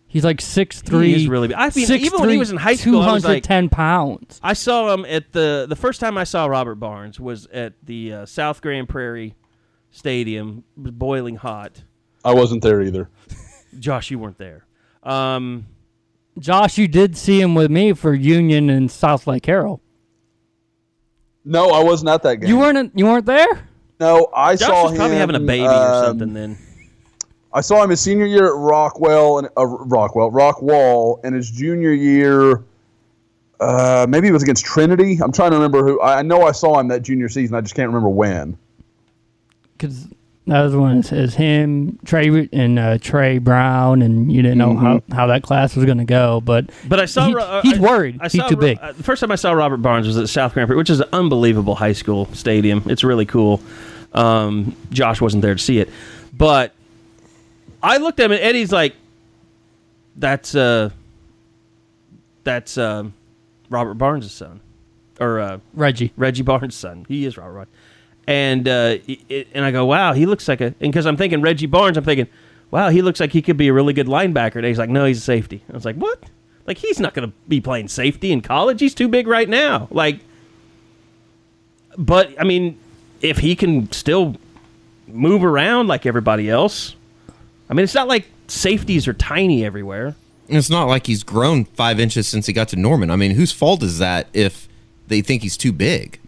He's 0.07 0.23
like 0.23 0.41
six 0.41 0.81
three. 0.81 1.13
is 1.13 1.27
really 1.27 1.49
big. 1.49 1.57
I 1.57 1.69
mean, 1.75 1.91
even 1.91 2.19
when 2.19 2.29
he 2.29 2.37
was 2.37 2.49
in 2.49 2.57
high 2.57 2.75
school, 2.75 3.01
I 3.01 3.13
was 3.13 3.23
like- 3.23 3.43
210 3.43 3.69
pounds. 3.69 4.39
I 4.41 4.53
saw 4.53 4.91
him 4.93 5.05
at 5.05 5.31
the 5.33 5.67
the 5.69 5.75
first 5.75 5.99
time 5.99 6.17
I 6.17 6.23
saw 6.23 6.47
Robert 6.47 6.75
Barnes 6.75 7.19
was 7.19 7.45
at 7.53 7.73
the 7.83 8.13
uh, 8.13 8.25
South 8.25 8.61
Grand 8.61 8.89
Prairie 8.89 9.35
Stadium, 9.91 10.63
it 10.77 10.83
was 10.83 10.91
boiling 10.91 11.35
hot. 11.35 11.83
I 12.23 12.33
wasn't 12.33 12.61
there 12.63 12.81
either. 12.81 13.09
Josh, 13.79 14.11
you 14.11 14.19
weren't 14.19 14.37
there. 14.37 14.65
Um, 15.03 15.65
Josh, 16.39 16.77
you 16.77 16.87
did 16.87 17.17
see 17.17 17.41
him 17.41 17.55
with 17.55 17.69
me 17.69 17.93
for 17.93 18.13
Union 18.13 18.69
and 18.69 18.89
Southlake 18.89 19.43
Carroll. 19.43 19.81
No, 21.45 21.69
I 21.69 21.83
wasn't 21.83 22.09
at 22.09 22.23
that 22.23 22.37
game. 22.37 22.49
You 22.49 22.57
weren't 22.57 22.91
you 22.95 23.05
weren't 23.05 23.25
there? 23.25 23.67
No, 23.99 24.29
I 24.33 24.55
Josh 24.55 24.67
saw 24.67 24.83
was 24.83 24.95
probably 24.95 25.15
him, 25.15 25.19
having 25.19 25.35
a 25.35 25.39
baby 25.39 25.65
or 25.65 25.69
um, 25.71 26.05
something 26.05 26.33
then. 26.33 26.57
I 27.51 27.61
saw 27.61 27.83
him 27.83 27.89
his 27.89 27.99
senior 27.99 28.25
year 28.25 28.47
at 28.47 28.55
Rockwell 28.55 29.39
and 29.39 29.49
uh, 29.57 29.65
Rockwell 29.65 30.31
Rockwall, 30.31 31.19
and 31.23 31.35
his 31.35 31.49
junior 31.49 31.91
year. 31.91 32.63
Uh, 33.59 34.05
maybe 34.07 34.27
it 34.27 34.31
was 34.31 34.43
against 34.43 34.63
Trinity. 34.63 35.19
I'm 35.21 35.33
trying 35.33 35.51
to 35.51 35.57
remember 35.57 35.83
who. 35.83 35.99
I 35.99 36.19
I 36.19 36.21
know 36.21 36.43
I 36.43 36.51
saw 36.51 36.79
him 36.79 36.87
that 36.89 37.01
junior 37.01 37.27
season. 37.27 37.55
I 37.55 37.61
just 37.61 37.75
can't 37.75 37.87
remember 37.87 38.09
when. 38.09 38.57
Because 39.77 40.07
that 40.49 40.61
was 40.63 40.75
when 40.75 40.97
it 40.97 41.05
says 41.05 41.33
him, 41.35 41.97
Tre, 42.05 42.47
and 42.51 42.77
uh, 42.79 42.97
Tre 42.99 43.37
Brown, 43.37 44.01
and 44.01 44.31
you 44.31 44.41
didn't 44.41 44.57
know 44.57 44.75
how, 44.75 45.01
how 45.11 45.27
that 45.27 45.43
class 45.43 45.75
was 45.75 45.85
going 45.85 45.97
to 45.99 46.05
go. 46.05 46.41
But 46.41 46.69
But 46.87 46.99
I 46.99 47.05
saw 47.05 47.27
he- 47.27 47.35
uh, 47.35 47.61
he's 47.61 47.79
worried. 47.79 48.17
I 48.21 48.25
he's 48.29 48.41
saw 48.41 48.47
too 48.49 48.55
big. 48.57 48.77
uh, 48.81 48.91
the 48.91 49.03
first 49.03 49.19
time 49.21 49.31
I 49.31 49.35
saw 49.35 49.51
Robert 49.53 49.77
Barnes 49.77 50.07
was 50.07 50.17
at 50.17 50.29
South 50.29 50.53
Grand 50.53 50.67
Prairie, 50.67 50.77
which 50.77 50.89
is 50.89 50.99
an 50.99 51.09
unbelievable 51.13 51.75
high 51.75 51.93
school 51.93 52.25
stadium. 52.33 52.83
It's 52.87 53.03
really 53.03 53.25
cool. 53.25 53.61
Um, 54.13 54.75
Josh 54.91 55.21
wasn't 55.21 55.41
there 55.43 55.55
to 55.55 55.61
see 55.61 55.79
it, 55.79 55.89
but 56.35 56.73
I 57.81 57.97
looked 57.97 58.19
at 58.19 58.25
him 58.25 58.31
and 58.31 58.41
Eddie's 58.41 58.71
like, 58.71 58.95
"That's 60.15 60.55
uh, 60.55 60.89
that's 62.43 62.77
um, 62.77 63.13
Robert 63.69 63.95
Barnes' 63.95 64.31
son, 64.31 64.61
or 65.19 65.39
uh, 65.39 65.59
Reggie. 65.73 66.11
Reggie 66.17 66.41
Barnes' 66.43 66.75
son. 66.75 67.05
He 67.07 67.25
is 67.25 67.37
Robert 67.37 67.53
Barnes. 67.53 67.69
And 68.29 68.67
uh, 68.67 68.97
it- 69.07 69.47
and 69.55 69.65
I 69.65 69.71
go, 69.71 69.85
wow, 69.85 70.13
he 70.13 70.25
looks 70.27 70.47
like 70.47 70.61
a. 70.61 70.65
And 70.65 70.75
because 70.91 71.07
I'm 71.07 71.17
thinking 71.17 71.41
Reggie 71.41 71.65
Barnes, 71.65 71.97
I'm 71.97 72.03
thinking, 72.03 72.27
wow, 72.69 72.89
he 72.89 73.01
looks 73.01 73.19
like 73.19 73.31
he 73.31 73.41
could 73.41 73.57
be 73.57 73.69
a 73.69 73.73
really 73.73 73.91
good 73.93 74.05
linebacker. 74.05 74.57
And 74.57 74.65
he's 74.65 74.77
like, 74.77 74.89
no, 74.91 75.05
he's 75.05 75.17
a 75.17 75.21
safety. 75.21 75.63
I 75.67 75.73
was 75.73 75.83
like, 75.83 75.95
what? 75.95 76.23
Like 76.67 76.77
he's 76.77 76.99
not 76.99 77.15
going 77.15 77.27
to 77.27 77.35
be 77.47 77.59
playing 77.59 77.87
safety 77.87 78.31
in 78.31 78.41
college. 78.41 78.79
He's 78.79 78.93
too 78.93 79.07
big 79.07 79.25
right 79.25 79.49
now. 79.49 79.87
Like, 79.89 80.19
but 81.97 82.39
I 82.39 82.43
mean, 82.43 82.77
if 83.21 83.39
he 83.39 83.55
can 83.55 83.91
still 83.91 84.35
move 85.07 85.43
around 85.43 85.87
like 85.87 86.05
everybody 86.05 86.49
else, 86.49 86.95
I 87.69 87.73
mean, 87.73 87.83
it's 87.83 87.95
not 87.95 88.07
like 88.07 88.27
safeties 88.47 89.07
are 89.07 89.13
tiny 89.13 89.65
everywhere. 89.65 90.15
It's 90.47 90.69
not 90.69 90.85
like 90.85 91.07
he's 91.07 91.23
grown 91.23 91.65
five 91.65 91.99
inches 91.99 92.27
since 92.27 92.45
he 92.45 92.53
got 92.53 92.67
to 92.69 92.75
Norman. 92.75 93.09
I 93.11 93.15
mean, 93.15 93.31
whose 93.31 93.51
fault 93.51 93.81
is 93.83 93.97
that 93.99 94.27
if 94.33 94.67
they 95.07 95.21
think 95.21 95.41
he's 95.43 95.57
too 95.57 95.71
big? 95.71 96.19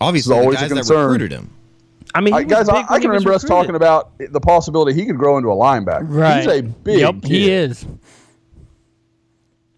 Obviously, 0.00 0.34
the 0.34 0.40
always 0.40 0.58
a 0.58 0.60
guys 0.62 0.70
that 0.70 0.76
concern. 0.76 1.10
recruited 1.10 1.32
him. 1.32 1.50
I 2.14 2.20
mean, 2.20 2.34
he 2.34 2.40
I, 2.40 2.42
guys, 2.44 2.68
I, 2.68 2.80
I 2.88 3.00
can 3.00 3.10
was 3.10 3.24
remember 3.24 3.32
us 3.32 3.44
talking 3.44 3.74
about 3.74 4.12
the 4.18 4.40
possibility 4.40 4.98
he 4.98 5.06
could 5.06 5.18
grow 5.18 5.36
into 5.36 5.50
a 5.50 5.54
linebacker. 5.54 6.06
Right. 6.08 6.38
He's 6.38 6.52
a 6.52 6.62
big. 6.62 7.00
Yep, 7.00 7.22
kid. 7.22 7.30
he 7.30 7.50
is. 7.50 7.86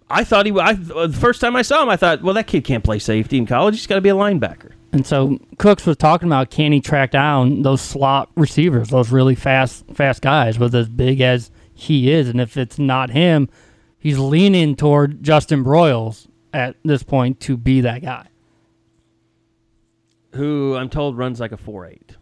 I 0.09 0.25
thought 0.25 0.47
he. 0.47 0.53
I, 0.53 0.71
uh, 0.71 1.07
the 1.07 1.17
first 1.19 1.41
time 1.41 1.57
I 1.57 1.63
saw 1.63 1.83
him, 1.83 1.89
I 1.89 1.97
thought, 1.97 2.23
well, 2.23 2.35
that 2.35 2.47
kid 2.47 2.65
can't 2.65 2.85
play 2.85 2.99
safety 2.99 3.39
in 3.39 3.47
college. 3.47 3.77
He's 3.77 3.87
got 3.87 3.97
to 3.97 4.01
be 4.01 4.09
a 4.09 4.15
linebacker. 4.15 4.73
And 4.93 5.07
so 5.07 5.39
Cooks 5.59 5.87
was 5.87 5.97
talking 5.97 6.29
about 6.29 6.51
can 6.51 6.73
he 6.73 6.81
track 6.81 7.13
down 7.13 7.63
those 7.63 7.81
slot 7.81 8.29
receivers, 8.35 8.89
those 8.89 9.11
really 9.11 9.37
fast 9.37 9.85
fast 9.95 10.21
guys 10.21 10.59
with 10.59 10.75
as 10.75 10.89
big 10.89 11.21
as 11.21 11.51
he 11.73 12.11
is. 12.11 12.29
And 12.29 12.41
if 12.41 12.57
it's 12.57 12.79
not 12.79 13.11
him, 13.11 13.49
he's 13.99 14.19
leaning 14.19 14.75
toward 14.75 15.23
Justin 15.23 15.65
Broyles 15.65 16.27
at 16.53 16.77
this 16.85 17.05
point 17.05 17.39
to 17.41 17.57
be 17.57 17.81
that 17.83 18.03
guy. 18.03 18.27
Who 20.35 20.77
I'm 20.77 20.89
told 20.89 21.19
runs 21.19 21.41
like 21.41 21.53
a 21.53 21.57
four 21.57 21.87
eight. 21.87 22.17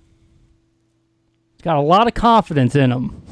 He's 1.57 1.63
got 1.63 1.77
a 1.77 1.81
lot 1.81 2.07
of 2.07 2.15
confidence 2.15 2.75
in 2.75 2.91
him. 2.91 3.23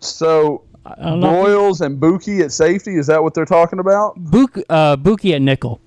So 0.00 0.64
I 0.84 0.94
don't. 0.96 1.20
Broyles 1.20 1.80
and 1.80 1.98
Bookie 1.98 2.40
at 2.40 2.52
safety. 2.52 2.96
Is 2.96 3.06
that 3.06 3.22
what 3.22 3.32
they're 3.34 3.44
talking 3.44 3.78
about? 3.78 4.16
Book, 4.16 4.58
uh, 4.68 4.96
Bookie 4.96 5.34
at 5.34 5.40
nickel. 5.40 5.80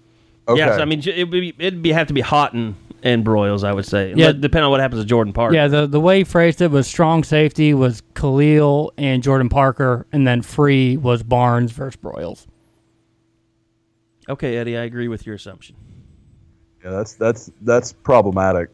Okay. 0.48 0.60
Yes, 0.60 0.80
I 0.80 0.86
mean 0.86 1.02
it 1.06 1.26
would 1.26 1.32
be, 1.32 1.54
it'd 1.60 1.82
be 1.82 1.92
have 1.92 2.08
to 2.08 2.14
be 2.14 2.22
Haughton 2.22 2.76
and 3.04 3.26
Broyles, 3.26 3.64
I 3.64 3.74
would 3.74 3.86
say. 3.86 4.10
Yeah. 4.10 4.28
Yeah, 4.28 4.32
depending 4.32 4.64
on 4.64 4.72
what 4.72 4.80
happens 4.80 5.02
to 5.02 5.06
Jordan 5.06 5.34
Park. 5.34 5.54
Yeah, 5.54 5.68
the 5.68 5.86
the 5.86 6.00
way 6.00 6.20
he 6.20 6.24
phrased 6.24 6.62
it 6.62 6.72
was 6.72 6.88
strong 6.88 7.24
safety 7.24 7.74
was 7.74 8.02
Kahlil 8.16 8.92
and 8.98 9.22
Jordan 9.22 9.50
Parker, 9.50 10.08
and 10.12 10.26
then 10.26 10.42
free 10.42 10.98
was 10.98 11.22
Barnes 11.22 11.72
versus 11.72 12.00
Broyles. 12.02 12.48
Okay, 14.30 14.58
Eddie, 14.58 14.78
I 14.78 14.84
agree 14.84 15.08
with 15.08 15.26
your 15.26 15.36
assumption. 15.36 15.76
Yeah, 16.84 16.92
that's 16.92 17.14
that's 17.14 17.52
that's 17.62 17.94
problematic. 17.94 18.70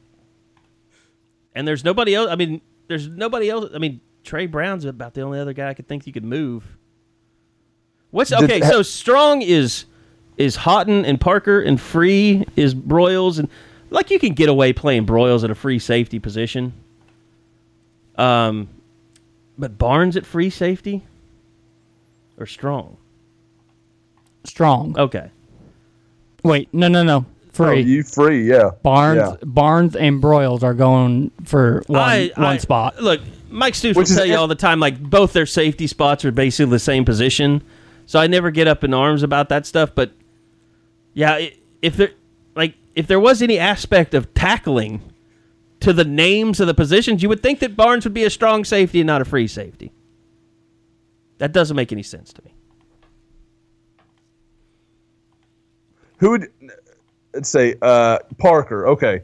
And 1.56 1.68
there's 1.68 1.84
nobody 1.84 2.16
else. 2.16 2.30
I 2.30 2.36
mean, 2.36 2.62
there's 2.88 3.08
nobody 3.08 3.49
else. 3.49 3.70
I 3.74 3.78
mean, 3.78 4.01
Tre 4.24 4.45
Brown's 4.45 4.86
about 4.86 5.14
the 5.14 5.22
only 5.22 5.39
other 5.39 5.54
guy 5.54 5.70
I 5.70 5.74
could 5.74 5.88
think 5.88 6.08
you 6.08 6.14
could 6.14 6.26
move. 6.26 6.64
What's 8.12 8.30
Did- 8.30 8.43
okay? 8.43 8.62
so 8.62 8.82
strong 8.82 9.41
is 9.41 9.86
is 10.38 10.56
Haughton 10.56 11.06
and 11.06 11.20
Parker, 11.20 11.62
and 11.62 11.80
free 11.80 12.45
is 12.56 12.74
Broyles, 12.74 13.39
and 13.39 13.49
like 13.89 14.10
you 14.10 14.20
can 14.20 14.34
get 14.34 14.49
away 14.49 14.74
playing 14.74 15.06
Broyles 15.06 15.43
at 15.43 15.51
a 15.51 15.56
free 15.56 15.80
safety 15.80 16.20
position. 16.20 16.74
Um, 18.16 18.70
but 19.58 19.78
Barnes 19.78 20.18
at 20.18 20.26
free 20.26 20.49
safety 20.49 21.04
or 22.38 22.45
strong? 22.45 22.97
Strong. 24.43 24.97
Okay. 24.97 25.32
Wait, 26.43 26.72
no, 26.74 26.88
no, 26.88 27.04
no. 27.04 27.26
Oh, 27.54 27.66
Free. 27.66 27.82
you 27.82 28.01
free? 28.04 28.49
Yeah. 28.49 28.72
Barnes, 28.82 29.18
Yeah. 29.20 29.36
Barnes, 29.45 29.95
and 29.95 30.22
Broyles 30.24 30.64
are 30.64 30.74
going 30.74 31.30
for 31.45 31.84
one 31.88 31.99
I- 32.01 32.32
one 32.36 32.45
I- 32.47 32.58
spot. 32.58 33.01
Look, 33.01 33.22
Mike 33.51 33.76
Stoops 33.76 33.95
Which 33.95 34.08
will 34.08 34.12
is 34.14 34.18
tell 34.18 34.26
you 34.26 34.36
all 34.38 34.47
the 34.47 34.56
time, 34.56 34.80
like 34.80 34.99
both 34.99 35.34
their 35.34 35.45
safety 35.45 35.86
spots 35.86 36.26
are 36.26 36.32
basically 36.32 36.72
the 36.72 36.80
same 36.80 37.06
position. 37.06 37.62
So 38.08 38.20
I 38.20 38.26
never 38.28 38.49
get 38.49 38.68
up 38.68 38.84
in 38.84 38.93
arms 38.93 39.22
about 39.22 39.49
that 39.49 39.68
stuff. 39.68 39.91
But 39.93 40.12
yeah, 41.14 41.47
if 41.84 41.95
there, 41.95 42.12
like, 42.56 42.74
if 42.95 43.06
there 43.06 43.20
was 43.20 43.41
any 43.43 43.60
aspect 43.60 44.16
of 44.16 44.34
tackling 44.34 45.01
to 45.82 45.93
the 45.93 46.04
names 46.06 46.60
of 46.60 46.66
the 46.66 46.74
positions, 46.74 47.22
you 47.22 47.30
would 47.30 47.43
think 47.43 47.60
that 47.60 47.76
Barnes 47.76 48.04
would 48.06 48.14
be 48.16 48.24
a 48.24 48.30
strong 48.32 48.66
safety 48.66 48.99
and 49.01 49.08
not 49.08 49.22
a 49.22 49.26
free 49.26 49.47
safety. 49.47 49.91
That 51.38 51.51
doesn't 51.51 51.76
make 51.76 51.91
any 51.91 52.04
sense 52.04 52.34
to 52.34 52.41
me. 52.43 52.54
Who 56.18 56.32
would 56.32 56.47
let's 56.62 56.83
say 57.42 57.76
uh, 57.82 58.20
Parker? 58.38 58.88
Okay. 58.88 59.22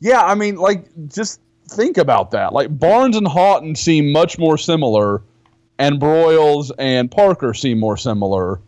Yeah, 0.00 0.22
I 0.22 0.34
mean, 0.34 0.56
like, 0.56 0.84
just 1.08 1.40
think 1.68 1.96
about 1.96 2.30
that. 2.32 2.52
Like 2.52 2.76
Barnes 2.78 3.16
and 3.16 3.26
Haughton 3.26 3.74
seem 3.74 4.12
much 4.12 4.38
more 4.38 4.58
similar, 4.58 5.22
and 5.78 6.00
Broyles 6.00 6.70
and 6.78 7.10
Parker 7.10 7.54
seem 7.54 7.78
more 7.78 7.96
similar. 7.96 8.60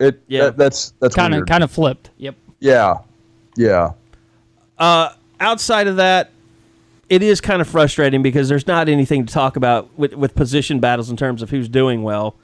It 0.00 0.20
Yeah. 0.26 0.44
that- 0.44 0.56
that's 0.56 0.94
that's 1.00 1.14
Kind 1.14 1.34
of, 1.34 1.46
kind 1.46 1.62
of 1.62 1.70
flipped. 1.70 2.10
Yep. 2.16 2.34
yeah, 2.60 2.98
yeah. 3.56 3.92
Uh, 4.78 5.10
outside 5.38 5.86
of 5.86 5.96
that, 5.96 6.30
it 7.08 7.22
is 7.22 7.40
kind 7.40 7.60
of 7.60 7.68
frustrating 7.68 8.22
because 8.22 8.48
there's 8.48 8.66
not 8.66 8.88
anything 8.88 9.26
to 9.26 9.32
talk 9.32 9.56
about 9.56 9.96
with, 9.98 10.14
with 10.14 10.34
position 10.34 10.80
battles 10.80 11.10
in 11.10 11.16
terms 11.16 11.42
of 11.42 11.50
who's 11.50 11.68
doing 11.68 12.02
well. 12.02 12.34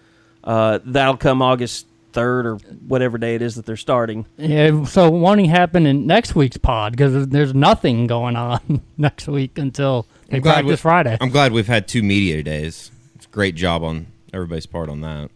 Uh, 0.45 0.79
that'll 0.85 1.17
come 1.17 1.43
August 1.43 1.87
3rd 2.19 2.45
or 2.45 2.57
whatever 2.87 3.19
day 3.19 3.35
it 3.35 3.43
is 3.43 3.55
that 3.57 3.67
they're 3.67 3.77
starting. 3.77 4.27
Yeah. 4.37 4.85
So 4.85 5.11
won't 5.11 5.41
he 5.41 5.47
happen 5.47 5.87
in 5.87 6.07
next 6.07 6.35
week's 6.35 6.57
pod 6.59 6.93
because 6.93 7.29
there's 7.29 7.55
nothing 7.55 8.07
going 8.07 8.37
on 8.37 8.83
next 8.97 9.27
week 9.29 9.59
until 9.59 10.07
they 10.29 10.37
I'm 10.37 10.43
glad 10.43 10.53
practice 10.55 10.71
we- 10.71 10.77
Friday. 10.77 11.17
I'm 11.21 11.31
glad 11.31 11.53
we've 11.53 11.67
had 11.67 11.87
two 11.89 12.03
media 12.03 12.43
days. 12.43 12.91
It's 13.15 13.27
a 13.27 13.29
great 13.31 13.55
job 13.55 13.83
on 13.83 14.07
everybody's 14.33 14.67
part 14.67 14.89
on 14.89 15.01
that. 15.03 15.31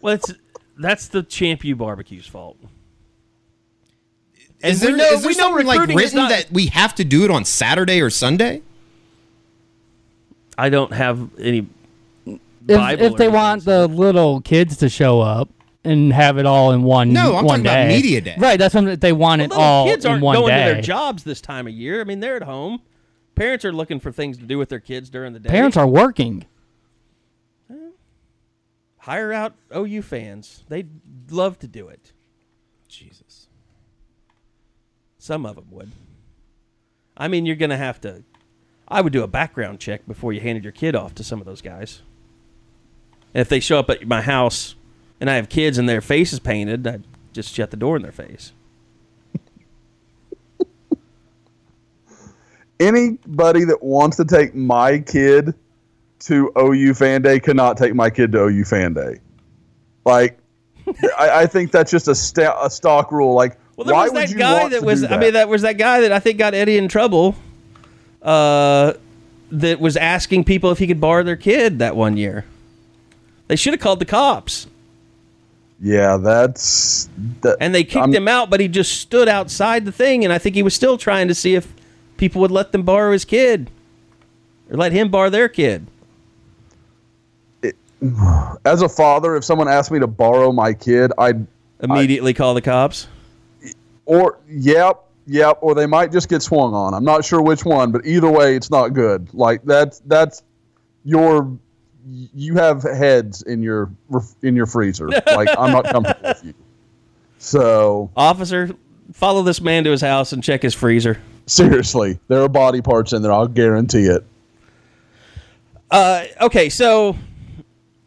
Well, 0.00 0.14
it's 0.14 0.32
That's 0.78 1.08
the 1.08 1.22
Champ 1.22 1.64
U 1.64 1.74
barbecue's 1.76 2.26
fault. 2.26 2.56
Is 4.60 4.80
we 4.80 4.88
there, 4.88 4.96
know- 4.96 5.04
is 5.12 5.20
there 5.22 5.28
we 5.28 5.34
something 5.34 5.66
like 5.66 5.88
written 5.88 6.16
not- 6.18 6.30
that 6.30 6.50
we 6.50 6.66
have 6.66 6.94
to 6.96 7.04
do 7.04 7.24
it 7.24 7.30
on 7.30 7.44
Saturday 7.44 8.00
or 8.00 8.10
Sunday? 8.10 8.62
I 10.56 10.68
don't 10.70 10.92
have 10.92 11.30
any. 11.38 11.68
If, 12.68 12.76
Bible 12.76 13.04
if 13.06 13.12
or 13.14 13.16
they 13.16 13.28
want 13.28 13.64
the 13.64 13.88
little 13.88 14.40
kids 14.40 14.76
to 14.78 14.88
show 14.88 15.20
up 15.20 15.48
and 15.84 16.12
have 16.12 16.38
it 16.38 16.46
all 16.46 16.72
in 16.72 16.82
one 16.82 17.12
No, 17.12 17.36
I'm 17.36 17.44
one 17.44 17.64
talking 17.64 17.66
about 17.66 17.88
media 17.88 18.20
day. 18.20 18.36
Right, 18.38 18.58
that's 18.58 18.74
when 18.74 18.98
they 18.98 19.12
want 19.12 19.42
it 19.42 19.50
Little 19.50 19.64
all 19.64 19.86
kids 19.86 20.04
in 20.04 20.10
aren't 20.12 20.22
one 20.22 20.36
going 20.36 20.48
day. 20.54 20.68
to 20.68 20.74
their 20.74 20.82
jobs 20.82 21.24
this 21.24 21.40
time 21.40 21.66
of 21.66 21.72
year. 21.72 22.00
I 22.00 22.04
mean, 22.04 22.20
they're 22.20 22.36
at 22.36 22.42
home. 22.42 22.82
Parents 23.34 23.64
are 23.64 23.72
looking 23.72 24.00
for 24.00 24.12
things 24.12 24.36
to 24.38 24.44
do 24.44 24.58
with 24.58 24.68
their 24.68 24.80
kids 24.80 25.08
during 25.10 25.32
the 25.32 25.40
day. 25.40 25.48
Parents 25.48 25.76
are 25.76 25.86
working. 25.86 26.44
hire 28.98 29.32
out 29.32 29.54
OU 29.74 30.02
fans. 30.02 30.64
They'd 30.68 30.90
love 31.30 31.58
to 31.60 31.66
do 31.66 31.88
it. 31.88 32.12
Jesus. 32.88 33.46
Some 35.18 35.46
of 35.46 35.56
them 35.56 35.68
would. 35.70 35.92
I 37.16 37.28
mean, 37.28 37.46
you're 37.46 37.56
going 37.56 37.70
to 37.70 37.76
have 37.78 38.00
to. 38.02 38.24
I 38.86 39.00
would 39.00 39.12
do 39.12 39.22
a 39.22 39.28
background 39.28 39.80
check 39.80 40.06
before 40.06 40.32
you 40.34 40.40
handed 40.40 40.62
your 40.64 40.72
kid 40.72 40.94
off 40.94 41.14
to 41.16 41.24
some 41.24 41.40
of 41.40 41.46
those 41.46 41.62
guys. 41.62 42.02
And 43.34 43.40
if 43.40 43.48
they 43.48 43.60
show 43.60 43.78
up 43.78 43.90
at 43.90 44.06
my 44.06 44.22
house 44.22 44.74
and 45.20 45.28
I 45.30 45.34
have 45.36 45.48
kids 45.48 45.78
and 45.78 45.88
their 45.88 46.00
face 46.00 46.32
is 46.32 46.40
painted, 46.40 46.86
I'd 46.86 47.04
just 47.32 47.54
shut 47.54 47.70
the 47.70 47.76
door 47.76 47.96
in 47.96 48.02
their 48.02 48.12
face. 48.12 48.52
Anybody 52.80 53.64
that 53.64 53.82
wants 53.82 54.16
to 54.18 54.24
take 54.24 54.54
my 54.54 55.00
kid 55.00 55.52
to 56.20 56.52
OU 56.56 56.94
fan 56.94 57.22
day 57.22 57.40
cannot 57.40 57.76
take 57.76 57.94
my 57.94 58.08
kid 58.08 58.30
to 58.32 58.44
OU 58.44 58.64
fan 58.64 58.94
day. 58.94 59.18
Like, 60.04 60.38
I, 61.18 61.40
I 61.42 61.46
think 61.46 61.72
that's 61.72 61.90
just 61.90 62.06
a, 62.06 62.14
sta- 62.14 62.64
a 62.64 62.70
stock 62.70 63.10
rule. 63.10 63.34
Like, 63.34 63.58
Well, 63.76 63.84
there 63.84 63.94
why 63.96 64.04
was 64.04 64.12
would 64.12 64.22
that 64.22 64.30
you 64.30 64.36
guy 64.38 64.60
want 64.60 64.70
that 64.72 64.84
was. 64.84 65.00
do 65.00 65.08
I 65.08 65.18
mean, 65.18 65.32
that 65.32 65.48
was 65.48 65.62
that 65.62 65.72
guy 65.76 66.00
that 66.02 66.12
I 66.12 66.20
think 66.20 66.38
got 66.38 66.54
Eddie 66.54 66.78
in 66.78 66.86
trouble. 66.88 67.34
Uh, 68.22 68.92
that 69.50 69.80
was 69.80 69.96
asking 69.96 70.44
people 70.44 70.70
if 70.70 70.78
he 70.78 70.86
could 70.86 71.00
borrow 71.00 71.22
their 71.24 71.36
kid 71.36 71.78
that 71.80 71.96
one 71.96 72.16
year. 72.16 72.44
They 73.48 73.56
should 73.56 73.72
have 73.74 73.80
called 73.80 73.98
the 73.98 74.04
cops, 74.04 74.66
Yeah, 75.80 76.16
that's. 76.18 77.08
That, 77.40 77.56
and 77.60 77.74
they 77.74 77.82
kicked 77.84 77.96
I'm- 77.96 78.12
him 78.14 78.28
out. 78.28 78.50
But 78.50 78.60
he 78.60 78.68
just 78.68 79.00
stood 79.00 79.28
outside 79.28 79.84
the 79.84 79.92
thing, 79.92 80.24
and 80.24 80.32
I 80.32 80.38
think 80.38 80.54
he 80.54 80.62
was 80.62 80.74
still 80.74 80.98
trying 80.98 81.28
to 81.28 81.34
see 81.34 81.54
if 81.54 81.72
people 82.16 82.40
would 82.42 82.50
let 82.50 82.72
them 82.72 82.82
borrow 82.82 83.12
his 83.12 83.24
kid, 83.24 83.70
or 84.70 84.76
let 84.76 84.92
him 84.92 85.08
borrow 85.10 85.30
their 85.30 85.48
kid. 85.48 85.86
As 88.64 88.82
a 88.82 88.88
father, 88.88 89.34
if 89.36 89.44
someone 89.44 89.68
asked 89.68 89.90
me 89.90 89.98
to 89.98 90.06
borrow 90.06 90.52
my 90.52 90.72
kid, 90.72 91.12
I'd 91.18 91.46
Immediately 91.80 92.34
call 92.34 92.54
the 92.54 92.62
cops. 92.62 93.06
or 94.04 94.38
yep, 94.48 95.04
yep, 95.26 95.58
or 95.60 95.74
they 95.74 95.86
might 95.86 96.10
just 96.12 96.28
get 96.28 96.42
swung 96.42 96.74
on. 96.74 96.92
I'm 96.94 97.04
not 97.04 97.24
sure 97.24 97.40
which 97.40 97.64
one, 97.64 97.92
but 97.92 98.04
either 98.04 98.30
way, 98.30 98.56
it's 98.56 98.70
not 98.70 98.88
good. 98.94 99.32
Like 99.32 99.62
that's 99.64 100.00
that's 100.06 100.42
your 101.04 101.56
you 102.06 102.54
have 102.54 102.82
heads 102.82 103.42
in 103.42 103.62
your 103.62 103.90
in 104.42 104.56
your 104.56 104.66
freezer. 104.66 105.08
Like 105.08 105.48
I'm 105.58 105.72
not 105.72 105.84
comfortable 105.86 106.28
with 106.28 106.44
you. 106.44 106.54
So 107.38 108.10
Officer, 108.16 108.70
follow 109.12 109.42
this 109.42 109.60
man 109.60 109.84
to 109.84 109.90
his 109.90 110.00
house 110.00 110.32
and 110.32 110.42
check 110.42 110.62
his 110.62 110.74
freezer. 110.74 111.20
seriously, 111.46 112.18
there 112.28 112.42
are 112.42 112.48
body 112.48 112.80
parts 112.82 113.12
in 113.12 113.22
there. 113.22 113.32
I'll 113.32 113.46
guarantee 113.48 114.06
it. 114.06 114.24
Uh, 115.90 116.24
okay, 116.42 116.68
so 116.68 117.16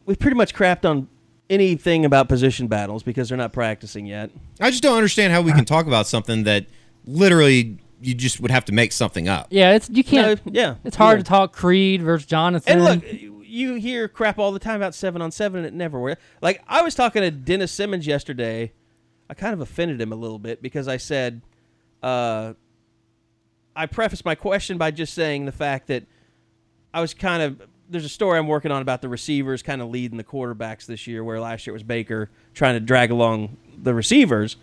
we've 0.05 0.19
pretty 0.19 0.37
much 0.37 0.53
crapped 0.53 0.87
on 0.89 1.07
anything 1.49 2.05
about 2.05 2.29
position 2.29 2.67
battles 2.67 3.03
because 3.03 3.29
they're 3.29 3.37
not 3.37 3.51
practicing 3.53 4.05
yet. 4.05 4.29
I 4.59 4.69
just 4.69 4.83
don't 4.83 4.95
understand 4.95 5.33
how 5.33 5.41
we 5.41 5.51
can 5.51 5.65
talk 5.65 5.87
about 5.87 6.07
something 6.07 6.43
that 6.43 6.65
literally 7.05 7.77
you 8.01 8.13
just 8.13 8.39
would 8.39 8.51
have 8.51 8.65
to 8.65 8.71
make 8.71 8.91
something 8.91 9.27
up. 9.27 9.47
Yeah, 9.49 9.73
it's 9.75 9.89
you 9.89 10.03
can't. 10.03 10.45
No, 10.45 10.51
yeah, 10.53 10.75
It's 10.83 10.95
hard 10.95 11.19
yeah. 11.19 11.23
to 11.23 11.27
talk 11.27 11.53
Creed 11.53 12.01
versus 12.01 12.25
Jonathan. 12.25 12.73
And 12.79 12.83
look, 12.83 13.03
you 13.52 13.76
hear 13.76 14.08
crap 14.08 14.39
all 14.39 14.52
the 14.52 14.60
time 14.60 14.76
about 14.76 14.95
seven 14.95 15.22
on 15.22 15.32
seven, 15.32 15.60
and 15.60 15.68
it 15.68 15.74
never 15.74 15.99
works. 15.99 16.22
Like 16.41 16.64
I 16.68 16.82
was 16.82 16.95
talking 16.95 17.22
to 17.22 17.32
Dennis 17.32 17.72
Simmons 17.72 18.08
yesterday. 18.08 18.72
I 19.30 19.34
kind 19.34 19.54
of 19.54 19.62
offended 19.62 20.02
him 20.02 20.12
a 20.12 20.16
little 20.16 20.39
bit 20.39 20.62
because 20.62 20.88
I 20.88 20.97
said, 20.97 21.41
uh, 22.04 22.54
I 23.76 23.86
prefaced 23.86 24.26
my 24.26 24.36
question 24.36 24.78
by 24.78 24.91
just 24.91 25.14
saying 25.14 25.45
the 25.45 25.52
fact 25.52 25.88
that 25.88 26.04
I 26.93 27.02
was 27.02 27.14
kind 27.14 27.41
of 27.43 27.62
there's 27.89 28.06
a 28.06 28.10
story 28.10 28.39
I'm 28.39 28.47
working 28.47 28.72
on 28.72 28.82
about 28.82 29.02
the 29.02 29.10
receivers 29.10 29.62
kind 29.62 29.82
of 29.82 29.89
leading 29.89 30.18
the 30.18 30.24
quarterbacks 30.24 30.86
this 30.86 31.08
year, 31.08 31.24
where 31.24 31.39
last 31.41 31.68
year 31.68 31.74
it 31.74 31.76
was 31.76 31.84
Baker 31.84 32.30
trying 32.54 32.76
to 32.76 32.80
drag 32.80 33.12
along 33.12 33.58
the 33.78 33.93
receivers. 33.93 34.56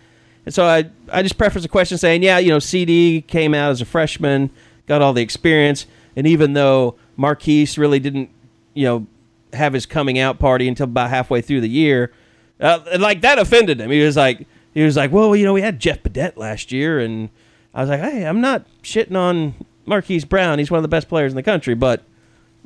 And 0.47 0.55
so 0.55 0.65
I 0.65 0.91
I 1.13 1.23
just 1.23 1.37
prefaced 1.37 1.63
the 1.63 1.69
question 1.69 1.99
saying, 1.99 2.23
yeah, 2.23 2.39
you 2.39 2.49
know, 2.49 2.57
CeeDee 2.57 3.27
came 3.27 3.55
out 3.55 3.71
as 3.71 3.81
a 3.81 3.85
freshman, 3.85 4.51
got 4.87 5.03
all 5.03 5.13
the 5.13 5.23
experience, 5.23 5.87
and 6.17 6.27
even 6.27 6.55
though 6.55 6.97
Marquise 7.17 7.77
really 7.77 7.99
didn't, 8.01 8.31
you 8.79 8.85
know, 8.85 9.07
have 9.53 9.73
his 9.73 9.87
coming 9.87 10.19
out 10.19 10.39
party 10.39 10.69
until 10.69 10.85
about 10.85 11.11
halfway 11.11 11.41
through 11.41 11.61
the 11.61 11.69
year, 11.69 12.13
uh, 12.61 12.79
like 12.99 13.23
that 13.23 13.39
offended 13.39 13.81
him. 13.81 13.91
He 13.91 14.01
was 14.01 14.17
like, 14.17 14.47
he 14.73 14.83
was 14.83 14.97
like, 14.97 15.11
well, 15.11 15.35
you 15.35 15.45
know, 15.45 15.53
we 15.53 15.63
had 15.63 15.81
Jeff 15.81 16.03
Badet 16.03 16.37
last 16.37 16.71
year, 16.71 17.01
and 17.01 17.29
I 17.75 17.81
was 17.81 17.91
like, 17.91 18.01
hey, 18.01 18.25
I'm 18.25 18.41
not 18.41 18.67
shitting 18.83 19.17
on 19.17 19.55
Marquise 19.85 20.25
Brown. 20.25 20.59
He's 20.61 20.71
one 20.71 20.79
of 20.79 20.83
the 20.83 20.89
best 20.89 21.09
players 21.09 21.33
in 21.33 21.37
the 21.37 21.43
country, 21.43 21.75
but 21.75 22.05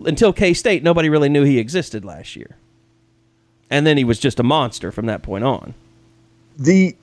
until 0.05 0.33
K 0.33 0.53
State, 0.53 0.83
nobody 0.83 1.09
really 1.09 1.29
knew 1.31 1.45
he 1.45 1.59
existed 1.59 2.05
last 2.05 2.37
year. 2.37 2.57
And 3.71 3.87
then 3.87 3.97
he 3.97 4.05
was 4.05 4.19
just 4.19 4.39
a 4.39 4.43
monster 4.43 4.93
from 4.93 5.07
that 5.07 5.23
point 5.23 5.45
on. 5.45 5.73
The 6.59 6.95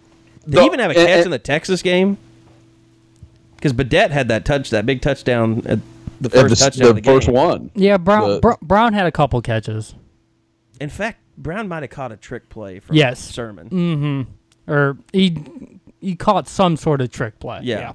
Did 0.47 0.59
he 0.59 0.65
even 0.65 0.79
have 0.79 0.91
a 0.91 0.93
catch 0.93 1.09
and- 1.09 1.25
in 1.25 1.31
the 1.31 1.39
Texas 1.39 1.81
game? 1.81 2.17
Because 3.55 3.73
Badette 3.73 4.11
had 4.11 4.27
that 4.29 4.45
touch, 4.45 4.69
that 4.69 4.85
big 4.85 5.01
touchdown, 5.01 5.63
at 5.65 5.79
the 6.21 6.29
uh, 6.29 6.41
first 6.41 6.55
the, 6.59 6.63
touchdown 6.65 6.83
the 6.85 6.89
of 6.89 6.95
the 6.95 7.01
game. 7.01 7.15
first 7.15 7.29
one. 7.29 7.71
yeah, 7.75 7.97
Brown 7.97 8.29
the- 8.29 8.39
Br- 8.39 8.51
Brown 8.61 8.93
had 8.93 9.05
a 9.05 9.11
couple 9.11 9.41
catches, 9.41 9.95
In 10.79 10.89
fact, 10.89 11.19
Brown 11.37 11.67
might 11.67 11.83
have 11.83 11.89
caught 11.89 12.11
a 12.11 12.17
trick 12.17 12.49
play 12.49 12.79
from 12.79 12.95
Yes. 12.95 13.19
Sermon. 13.19 14.27
or 14.67 14.97
he 15.13 15.37
he 16.01 16.15
caught 16.15 16.47
some 16.47 16.77
sort 16.77 17.01
of 17.01 17.09
trick 17.11 17.39
play. 17.39 17.59
Yeah. 17.63 17.93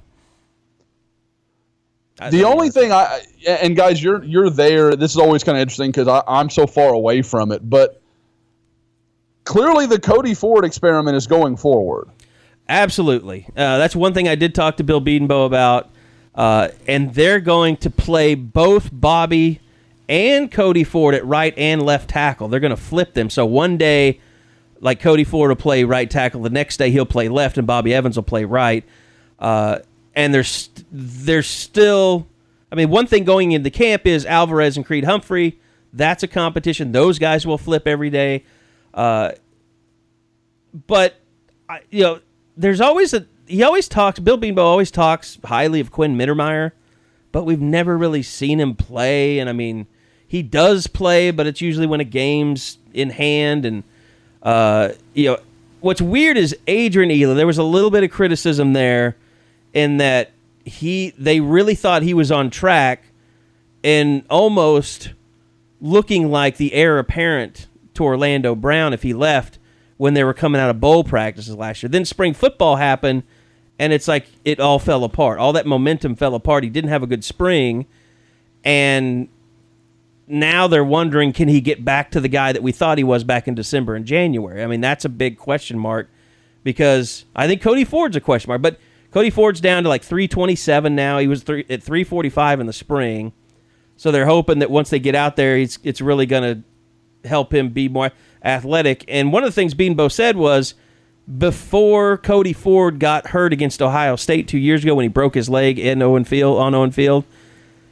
I- 2.19 2.29
The 2.29 2.43
only 2.45 2.69
thing 2.69 2.91
I 2.91 3.21
and 3.47 3.75
guys, 3.75 4.01
you're 4.01 4.23
you're 4.23 4.49
there. 4.49 4.95
This 4.95 5.11
is 5.11 5.17
always 5.17 5.43
kind 5.43 5.57
of 5.57 5.61
interesting 5.61 5.91
because 5.91 6.23
I'm 6.27 6.49
so 6.49 6.65
far 6.65 6.93
away 6.93 7.21
from 7.21 7.51
it, 7.51 7.69
but 7.69 8.01
clearly 9.43 9.85
the 9.85 9.99
Cody 9.99 10.33
Ford 10.33 10.63
experiment 10.65 11.17
is 11.17 11.27
going 11.27 11.57
forward. 11.57 12.09
Absolutely. 12.67 13.45
Uh, 13.55 13.77
that's 13.77 13.95
one 13.95 14.13
thing 14.13 14.27
I 14.27 14.35
did 14.35 14.55
talk 14.55 14.77
to 14.77 14.83
Bill 14.83 15.01
Bedenbaugh 15.01 15.45
about. 15.45 15.91
Uh, 16.35 16.67
and 16.87 17.13
they're 17.13 17.39
going 17.39 17.77
to 17.77 17.89
play 17.89 18.35
both 18.35 18.89
Bobby 18.91 19.61
and 20.09 20.51
Cody 20.51 20.83
Ford 20.83 21.15
at 21.15 21.25
right 21.25 21.53
and 21.57 21.81
left 21.81 22.09
tackle. 22.09 22.49
They're 22.49 22.59
going 22.59 22.75
to 22.75 22.77
flip 22.77 23.13
them. 23.13 23.29
So 23.29 23.45
one 23.45 23.77
day, 23.77 24.19
like 24.81 24.99
Cody 24.99 25.23
Ford 25.23 25.49
will 25.49 25.55
play 25.55 25.83
right 25.85 26.09
tackle. 26.09 26.41
The 26.41 26.49
next 26.49 26.77
day 26.77 26.91
he'll 26.91 27.05
play 27.05 27.29
left, 27.29 27.57
and 27.57 27.65
Bobby 27.65 27.93
Evans 27.93 28.17
will 28.17 28.23
play 28.23 28.43
right. 28.43 28.83
Uh, 29.39 29.79
and 30.13 30.33
there's 30.33 30.69
there's 30.91 31.47
still, 31.47 32.27
I 32.71 32.75
mean, 32.75 32.89
one 32.89 33.07
thing 33.07 33.23
going 33.23 33.53
into 33.53 33.69
camp 33.69 34.05
is 34.05 34.25
Alvarez 34.25 34.77
and 34.77 34.85
Creed 34.85 35.05
Humphrey. 35.05 35.57
That's 35.93 36.23
a 36.23 36.27
competition. 36.27 36.91
Those 36.91 37.17
guys 37.19 37.47
will 37.47 37.57
flip 37.57 37.87
every 37.87 38.09
day. 38.09 38.43
Uh, 38.93 39.31
but 40.87 41.15
I, 41.69 41.81
you 41.89 42.03
know, 42.03 42.19
there's 42.57 42.81
always 42.81 43.13
a 43.13 43.25
he 43.47 43.63
always 43.63 43.87
talks. 43.87 44.19
Bill 44.19 44.37
Bedenbaugh 44.37 44.59
always 44.59 44.91
talks 44.91 45.37
highly 45.45 45.79
of 45.79 45.91
Quinn 45.91 46.17
Mittermeier, 46.17 46.71
but 47.31 47.43
we've 47.43 47.61
never 47.61 47.97
really 47.97 48.23
seen 48.23 48.59
him 48.59 48.75
play. 48.75 49.39
And 49.39 49.49
I 49.49 49.53
mean, 49.53 49.87
he 50.27 50.41
does 50.41 50.87
play, 50.87 51.31
but 51.31 51.47
it's 51.47 51.61
usually 51.61 51.87
when 51.87 51.99
a 51.99 52.05
game's 52.05 52.77
in 52.93 53.11
hand. 53.11 53.65
And 53.65 53.83
uh, 54.43 54.89
you 55.13 55.31
know, 55.31 55.39
what's 55.81 56.01
weird 56.01 56.37
is 56.37 56.55
Adrian 56.67 57.11
Ealy. 57.11 57.35
There 57.35 57.47
was 57.47 57.57
a 57.57 57.63
little 57.63 57.91
bit 57.91 58.03
of 58.03 58.11
criticism 58.11 58.73
there 58.73 59.15
in 59.73 59.97
that 59.97 60.31
he 60.63 61.13
they 61.17 61.39
really 61.39 61.75
thought 61.75 62.01
he 62.01 62.13
was 62.13 62.31
on 62.31 62.49
track 62.49 63.03
and 63.83 64.23
almost 64.29 65.13
looking 65.79 66.31
like 66.31 66.57
the 66.57 66.73
heir 66.73 66.97
apparent 66.97 67.67
to 67.93 68.03
Orlando 68.03 68.55
Brown 68.55 68.93
if 68.93 69.03
he 69.03 69.13
left 69.13 69.59
when 69.97 70.13
they 70.13 70.23
were 70.23 70.33
coming 70.33 70.59
out 70.59 70.69
of 70.69 70.79
bowl 70.79 71.03
practices 71.03 71.55
last 71.55 71.83
year. 71.83 71.89
Then 71.89 72.05
spring 72.05 72.33
football 72.33 72.77
happened, 72.77 73.23
and 73.79 73.91
it's 73.93 74.07
like 74.07 74.27
it 74.43 74.59
all 74.59 74.79
fell 74.79 75.03
apart. 75.03 75.39
All 75.39 75.53
that 75.53 75.65
momentum 75.65 76.15
fell 76.15 76.35
apart. 76.35 76.63
He 76.63 76.69
didn't 76.69 76.89
have 76.89 77.03
a 77.03 77.07
good 77.07 77.23
spring, 77.23 77.85
and 78.63 79.27
now 80.27 80.67
they're 80.67 80.83
wondering 80.83 81.33
can 81.33 81.47
he 81.47 81.61
get 81.61 81.85
back 81.85 82.11
to 82.11 82.19
the 82.19 82.27
guy 82.27 82.51
that 82.51 82.63
we 82.63 82.71
thought 82.71 82.97
he 82.97 83.03
was 83.03 83.23
back 83.23 83.47
in 83.47 83.55
December 83.55 83.95
and 83.95 84.05
January? 84.05 84.63
I 84.63 84.67
mean, 84.67 84.81
that's 84.81 85.05
a 85.05 85.09
big 85.09 85.37
question 85.37 85.77
mark 85.77 86.09
because 86.63 87.25
I 87.35 87.47
think 87.47 87.61
Cody 87.61 87.85
Ford's 87.85 88.15
a 88.15 88.21
question 88.21 88.49
mark, 88.49 88.61
but 88.61 88.79
Cody 89.11 89.29
Ford's 89.29 89.61
down 89.61 89.83
to 89.83 89.89
like 89.89 90.03
327 90.03 90.95
now. 90.95 91.19
He 91.19 91.27
was 91.27 91.43
three, 91.43 91.65
at 91.69 91.81
345 91.83 92.59
in 92.59 92.67
the 92.67 92.73
spring. 92.73 93.33
So 93.97 94.11
they're 94.11 94.25
hoping 94.25 94.59
that 94.59 94.69
once 94.69 94.89
they 94.89 94.99
get 94.99 95.15
out 95.15 95.37
there, 95.37 95.57
it's 95.57 96.01
really 96.01 96.25
going 96.25 96.63
to 97.23 97.27
help 97.27 97.53
him 97.53 97.69
be 97.69 97.87
more 97.87 98.11
athletic. 98.43 99.05
And 99.07 99.31
one 99.31 99.43
of 99.43 99.47
the 99.47 99.53
things 99.53 99.73
Bedenbaugh 99.73 100.11
said 100.11 100.35
was 100.35 100.73
before 101.37 102.17
Cody 102.17 102.53
Ford 102.53 102.99
got 102.99 103.27
hurt 103.27 103.51
against 103.51 103.81
Ohio 103.81 104.15
State 104.15 104.47
two 104.47 104.59
years 104.59 104.83
ago 104.83 104.95
when 104.95 105.03
he 105.03 105.09
broke 105.09 105.33
his 105.33 105.49
leg 105.49 105.79
in 105.79 106.01
Owen 106.01 106.23
Field 106.23 106.57
on 106.59 106.75
Owen 106.75 106.91
Field, 106.91 107.25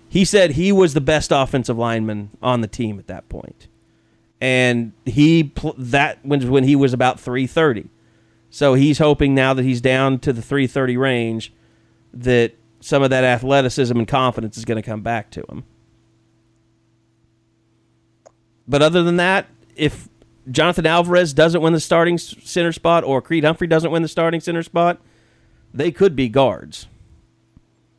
he 0.07 0.23
said 0.23 0.51
he 0.51 0.71
was 0.71 0.93
the 0.93 1.01
best 1.01 1.31
offensive 1.31 1.77
lineman 1.77 2.29
on 2.41 2.61
the 2.61 2.67
team 2.67 2.99
at 2.99 3.07
that. 3.07 3.23
And 4.39 4.91
he 5.05 5.51
that 5.77 6.23
was 6.23 6.45
when 6.45 6.65
he 6.65 6.75
was 6.75 6.93
about 6.93 7.19
330. 7.19 7.89
So 8.51 8.75
he's 8.75 8.99
hoping 8.99 9.33
now 9.33 9.55
that 9.55 9.63
he's 9.63 9.81
down 9.81 10.19
to 10.19 10.31
the 10.31 10.41
330 10.41 10.97
range 10.97 11.51
that 12.13 12.53
some 12.79 13.01
of 13.01 13.09
that 13.09 13.23
athleticism 13.23 13.97
and 13.97 14.07
confidence 14.07 14.57
is 14.57 14.65
going 14.65 14.75
to 14.75 14.87
come 14.87 15.01
back 15.01 15.31
to 15.31 15.43
him. 15.49 15.63
But 18.67 18.83
other 18.83 19.01
than 19.01 19.17
that, 19.17 19.47
if 19.75 20.07
Jonathan 20.51 20.85
Alvarez 20.85 21.33
doesn't 21.33 21.61
win 21.61 21.73
the 21.73 21.79
starting 21.79 22.17
center 22.17 22.71
spot 22.71 23.03
or 23.03 23.21
Creed 23.21 23.43
Humphrey 23.43 23.67
doesn't 23.67 23.91
win 23.91 24.01
the 24.01 24.07
starting 24.07 24.39
center 24.41 24.63
spot, 24.63 24.99
they 25.73 25.91
could 25.91 26.15
be 26.15 26.27
guards. 26.29 26.87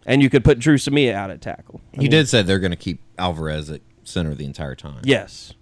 And 0.06 0.22
you 0.22 0.28
could 0.28 0.44
put 0.44 0.58
Dru 0.58 0.76
Samia 0.76 1.14
out 1.14 1.30
at 1.30 1.40
tackle. 1.40 1.80
I 1.94 1.96
He 1.96 2.00
mean, 2.02 2.10
did 2.10 2.28
say 2.28 2.42
they're 2.42 2.58
going 2.58 2.70
to 2.72 2.76
keep 2.76 3.00
Alvarez 3.18 3.70
at 3.70 3.80
center 4.04 4.34
the 4.34 4.44
entire 4.44 4.74
time. 4.74 5.00
Yes. 5.04 5.54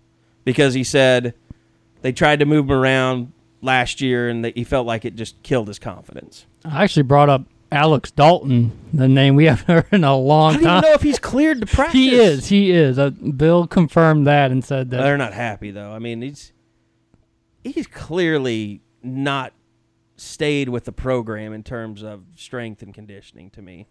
Because 0.45 0.75
he 0.75 0.83
said 0.83 1.35
they 2.01 2.11
tried 2.13 2.41
to 2.41 2.45
move 2.47 2.65
him 2.65 2.73
around 2.73 3.33
last 3.61 4.01
year 4.01 4.29
and 4.29 4.45
they, 4.45 4.51
he 4.51 4.65
felt 4.65 4.85
like 4.87 5.05
it 5.05 5.15
just 5.15 5.41
killed 5.45 5.69
his 5.69 5.79
confidence. 5.79 6.47
I 6.65 6.83
actually 6.83 7.05
brought 7.05 7.29
up 7.29 7.43
Alex 7.71 8.11
Dalton, 8.11 8.73
the 8.93 9.07
name 9.07 9.37
we 9.37 9.45
haven't 9.47 9.69
heard 9.69 9.87
in 9.93 10.03
a 10.03 10.17
long 10.17 10.55
time. 10.55 10.61
I 10.61 10.63
don't 10.63 10.65
time. 10.65 10.79
even 10.79 10.91
know 10.91 10.95
if 10.95 11.03
he's 11.03 11.21
cleared 11.21 11.61
to 11.61 11.67
practice. 11.67 11.93
He 11.95 12.17
is. 12.17 12.49
He 12.49 12.71
is. 12.73 12.99
Uh, 12.99 13.11
Bill 13.11 13.69
confirmed 13.69 14.27
that 14.27 14.51
and 14.51 14.65
said 14.65 14.91
that. 14.91 14.97
They're 15.03 15.17
not 15.17 15.33
happy 15.33 15.71
though. 15.71 15.93
I 15.93 16.01
mean, 16.01 16.21
he's 16.21 16.53
he's 17.65 17.87
clearly 17.87 18.81
not 19.03 19.53
stayed 20.17 20.69
with 20.69 20.85
the 20.85 20.93
program 20.93 21.53
in 21.53 21.63
terms 21.63 22.03
of 22.03 22.23
strength 22.37 22.83
and 22.83 22.95
conditioning 22.95 23.51
to 23.51 23.63
me. 23.63 23.87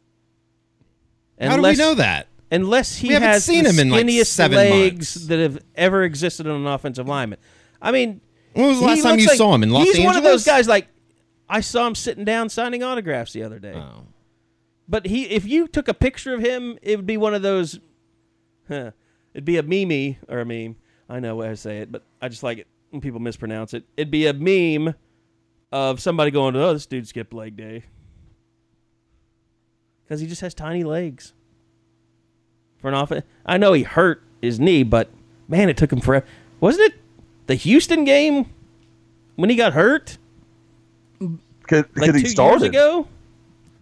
How 1.40 1.56
do 1.58 1.62
we 1.64 1.76
know 1.76 1.96
that? 1.96 2.28
Unless 2.52 2.98
he 2.98 3.10
has 3.14 3.46
seen 3.46 3.64
the 3.64 3.70
him 3.72 3.80
in, 3.80 3.90
like, 3.90 4.26
seven 4.26 4.58
legs 4.58 5.16
months. 5.16 5.28
that 5.28 5.40
have 5.40 5.60
ever 5.76 6.04
existed 6.04 6.48
on 6.48 6.62
an 6.62 6.68
offensive 6.68 7.08
lineman. 7.08 7.40
I 7.82 7.92
mean, 7.92 8.20
When 8.54 8.68
was 8.68 8.80
the 8.80 8.86
last 8.86 9.04
time 9.04 9.20
you 9.20 9.28
like- 9.28 9.38
saw 9.38 9.56
him 9.56 9.64
in 9.64 9.70
Los 9.70 9.82
Angeles? 9.82 9.98
he's 9.98 10.06
one 10.06 10.18
of 10.18 10.24
those 10.24 10.44
guys 10.46 10.68
like 10.68 10.88
I 11.50 11.62
saw 11.62 11.88
him 11.88 11.96
sitting 11.96 12.24
down 12.26 12.50
signing 12.50 12.84
autographs 12.84 13.34
the 13.34 13.44
other 13.44 13.60
day. 13.60 13.74
Oh. 13.76 14.06
But 14.88 15.06
he, 15.08 15.24
if 15.30 15.46
you 15.46 15.68
took 15.68 15.88
a 15.88 15.94
picture 15.94 16.34
of 16.34 16.42
him, 16.42 16.78
it 16.82 16.98
would 16.98 17.06
be 17.06 17.18
one 17.18 17.34
of 17.34 17.42
those. 17.42 17.80
Huh, 18.68 18.92
it'd 19.34 19.46
be 19.46 19.58
a 19.58 19.64
meme 19.64 20.18
or 20.28 20.40
a 20.40 20.46
meme. 20.46 20.76
I 21.10 21.20
know 21.20 21.38
way 21.38 21.50
I 21.50 21.54
say 21.56 21.80
it, 21.80 21.92
but 21.92 22.04
I 22.22 22.28
just 22.30 22.44
like 22.44 22.58
it 22.60 22.68
when 22.92 23.02
people 23.02 23.20
mispronounce 23.20 23.74
it. 23.74 23.84
It'd 23.98 24.12
be 24.12 24.28
a 24.28 24.34
meme 24.34 24.94
of 25.72 26.00
somebody 26.00 26.30
going, 26.32 26.56
"Oh, 26.56 26.74
this 26.74 26.86
dude 26.86 27.08
skipped 27.08 27.34
leg 27.34 27.58
day," 27.58 27.84
because 30.04 30.20
he 30.22 30.28
just 30.28 30.42
has 30.42 30.54
tiny 30.54 30.84
legs. 30.84 31.34
For 32.80 32.88
an 32.90 32.94
offense, 32.96 33.26
I 33.46 33.58
know 33.58 33.74
he 33.74 33.84
hurt 33.84 34.24
his 34.42 34.60
knee, 34.60 34.84
but 34.84 35.10
man, 35.48 35.70
it 35.70 35.78
took 35.78 35.92
him 35.94 36.02
forever. 36.02 36.26
Wasn't 36.60 36.92
it 36.94 37.00
the 37.48 37.56
Houston 37.56 38.04
game 38.06 38.48
when 39.36 39.50
he 39.50 39.56
got 39.56 39.74
hurt? 39.74 40.18
Because 41.20 41.86
Like 41.96 42.16
he 42.16 42.24
two 42.24 42.28
started. 42.30 42.62
years 42.62 42.70
ago. 42.70 43.08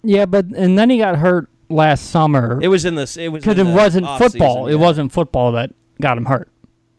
yeah, 0.03 0.25
but 0.25 0.45
and 0.47 0.77
then 0.77 0.89
he 0.89 0.97
got 0.97 1.15
hurt 1.17 1.47
last 1.69 2.09
summer 2.11 2.59
It 2.61 2.67
was 2.67 2.83
in 2.85 2.95
this. 2.95 3.15
It 3.15 3.29
was 3.31 3.41
because 3.41 3.57
it 3.57 3.63
the 3.63 3.71
wasn't 3.71 4.05
off-season, 4.05 4.31
football. 4.31 4.67
It 4.67 4.75
wasn't 4.75 5.11
football 5.13 5.53
that 5.53 5.71
got 6.01 6.17
him 6.17 6.25
hurt. 6.25 6.49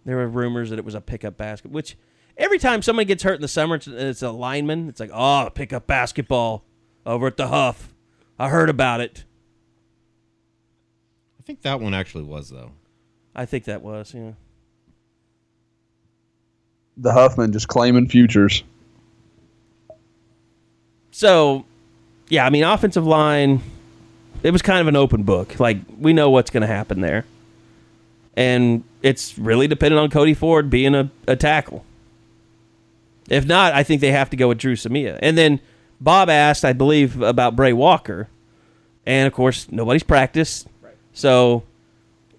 There 0.05 0.17
were 0.17 0.29
rumors 0.29 0.71
that 0.71 0.79
it 0.79 0.85
was 0.85 0.95
a 0.95 1.01
pickup 1.01 1.37
basket, 1.37 1.71
which 1.71 1.97
every 2.37 2.59
time 2.59 2.83
somebody 2.83 3.07
gets 3.07 3.23
hurt 3.23 3.35
in 3.35 3.43
the 3.43 3.49
summer, 3.49 3.77
it's, 3.77 3.87
it's 3.87 4.23
a 4.23 4.31
lineman. 4.31 4.89
It's 4.89 5.01
like, 5.01 5.11
oh, 5.13 5.51
pickup 5.55 5.87
basketball 5.87 6.65
over 7.05 7.27
at 7.27 7.37
the 7.37 7.49
Huff. 7.49 7.93
I 8.39 8.49
heard 8.49 8.71
about 8.71 9.01
it. 9.01 9.25
I 11.39 11.43
think 11.43 11.63
that 11.63 11.81
one 11.81 11.95
actually 11.95 12.25
was 12.25 12.49
though. 12.49 12.73
I 13.35 13.45
think 13.45 13.65
that 13.65 13.83
was, 13.83 14.15
yeah. 14.15 14.33
The 16.97 17.13
Huffman 17.13 17.53
just 17.53 17.69
claiming 17.69 18.09
futures. 18.09 18.63
So, 21.11 21.65
yeah, 22.29 22.47
I 22.47 22.51
mean, 22.51 22.65
offensive 22.65 23.07
line, 23.07 23.63
it 24.43 24.51
was 24.51 24.63
kind 24.63 24.81
of 24.81 24.87
an 24.87 24.97
open 24.97 25.23
book. 25.23 25.59
Like, 25.59 25.79
we 25.99 26.13
know 26.13 26.31
what's 26.31 26.51
going 26.51 26.63
to 26.63 26.67
happen 26.67 27.01
there. 27.01 27.25
And 28.41 28.85
it's 29.03 29.37
really 29.37 29.69
dependent 29.69 30.01
on 30.01 30.09
Cody 30.09 30.33
Ford 30.33 30.71
being 30.71 30.95
a, 30.95 31.11
a 31.29 31.37
tackle. 31.37 31.85
If 33.29 33.45
not, 33.45 33.75
I 33.75 33.83
think 33.83 34.01
they 34.01 34.13
have 34.13 34.31
to 34.31 34.37
go 34.37 34.49
with 34.49 34.57
Dru 34.57 34.77
Samia. 34.77 35.19
And 35.21 35.37
then 35.37 35.61
Bob 36.01 36.31
asked, 36.31 36.65
I 36.65 36.73
believe, 36.73 37.21
about 37.21 37.55
Brey 37.55 37.75
Walker. 37.75 38.29
And 39.05 39.27
of 39.27 39.35
course, 39.35 39.71
nobody's 39.71 40.03
practiced. 40.03 40.69
So 41.13 41.65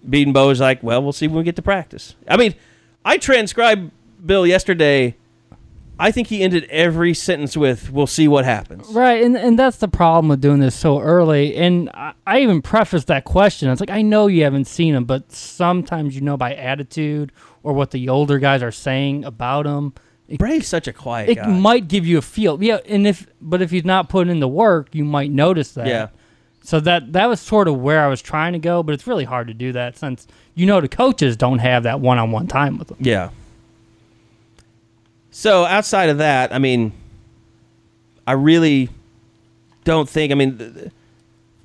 Bedenbaugh 0.04 0.50
is 0.50 0.58
like, 0.58 0.82
well, 0.82 1.00
we'll 1.04 1.12
see 1.12 1.28
when 1.28 1.36
we 1.36 1.44
get 1.44 1.54
to 1.54 1.62
practice. 1.62 2.16
I 2.26 2.36
mean, 2.36 2.56
I 3.04 3.16
transcribed 3.16 3.92
Bill 4.26 4.44
yesterday. 4.44 5.14
I 6.02 6.10
think 6.10 6.26
he 6.26 6.42
ended 6.42 6.64
every 6.64 7.14
sentence 7.14 7.56
with, 7.56 7.92
we'll 7.92 8.08
see 8.08 8.26
what 8.26 8.44
happens. 8.44 8.88
Right, 8.88 9.22
and 9.22 9.36
and 9.36 9.56
that's 9.56 9.76
the 9.76 9.86
problem 9.86 10.28
with 10.28 10.40
doing 10.40 10.58
this 10.58 10.74
so 10.74 10.98
early. 10.98 11.54
And 11.54 11.90
I, 11.94 12.14
I 12.26 12.40
even 12.40 12.60
prefaced 12.60 13.06
that 13.06 13.24
question. 13.24 13.70
It's 13.70 13.80
like 13.80 13.88
I 13.90 14.02
know 14.02 14.26
you 14.26 14.42
haven't 14.42 14.66
seen 14.66 14.96
him, 14.96 15.04
but 15.04 15.30
sometimes 15.30 16.16
you 16.16 16.20
know 16.20 16.36
by 16.36 16.54
attitude 16.54 17.30
or 17.62 17.72
what 17.72 17.92
the 17.92 18.08
older 18.08 18.40
guys 18.40 18.64
are 18.64 18.72
saying 18.72 19.24
about 19.24 19.64
him. 19.64 19.94
It, 20.26 20.38
Brey's 20.38 20.66
such 20.66 20.88
a 20.88 20.92
quiet 20.92 21.28
it 21.28 21.34
guy. 21.36 21.46
might 21.46 21.86
give 21.86 22.04
you 22.04 22.18
a 22.18 22.22
feel. 22.22 22.60
Yeah, 22.60 22.78
and 22.86 23.06
if 23.06 23.28
but 23.40 23.62
if 23.62 23.70
he's 23.70 23.84
not 23.84 24.08
putting 24.08 24.32
in 24.32 24.40
the 24.40 24.48
work, 24.48 24.92
you 24.94 25.04
might 25.04 25.30
notice 25.30 25.70
that. 25.72 25.86
Yeah. 25.86 26.08
So 26.64 26.80
that 26.80 27.12
that 27.12 27.28
was 27.28 27.40
sort 27.40 27.68
of 27.68 27.78
where 27.78 28.04
I 28.04 28.08
was 28.08 28.20
trying 28.20 28.54
to 28.54 28.58
go, 28.58 28.82
but 28.82 28.92
it's 28.92 29.06
really 29.06 29.24
hard 29.24 29.46
to 29.46 29.54
do 29.54 29.70
that 29.72 29.96
since 29.96 30.26
you 30.56 30.66
know 30.66 30.80
the 30.80 30.88
coaches 30.88 31.36
don't 31.36 31.60
have 31.60 31.84
that 31.84 32.00
one-on-one 32.00 32.48
time 32.48 32.76
with 32.78 32.88
them. 32.88 32.98
Yeah. 33.00 33.30
So 35.34 35.64
outside 35.64 36.10
of 36.10 36.18
that, 36.18 36.54
I 36.54 36.58
mean, 36.58 36.92
I 38.26 38.32
really 38.32 38.90
don't 39.82 40.08
think. 40.08 40.30
I 40.30 40.34
mean, 40.34 40.58
th- 40.58 40.74
th- 40.74 40.92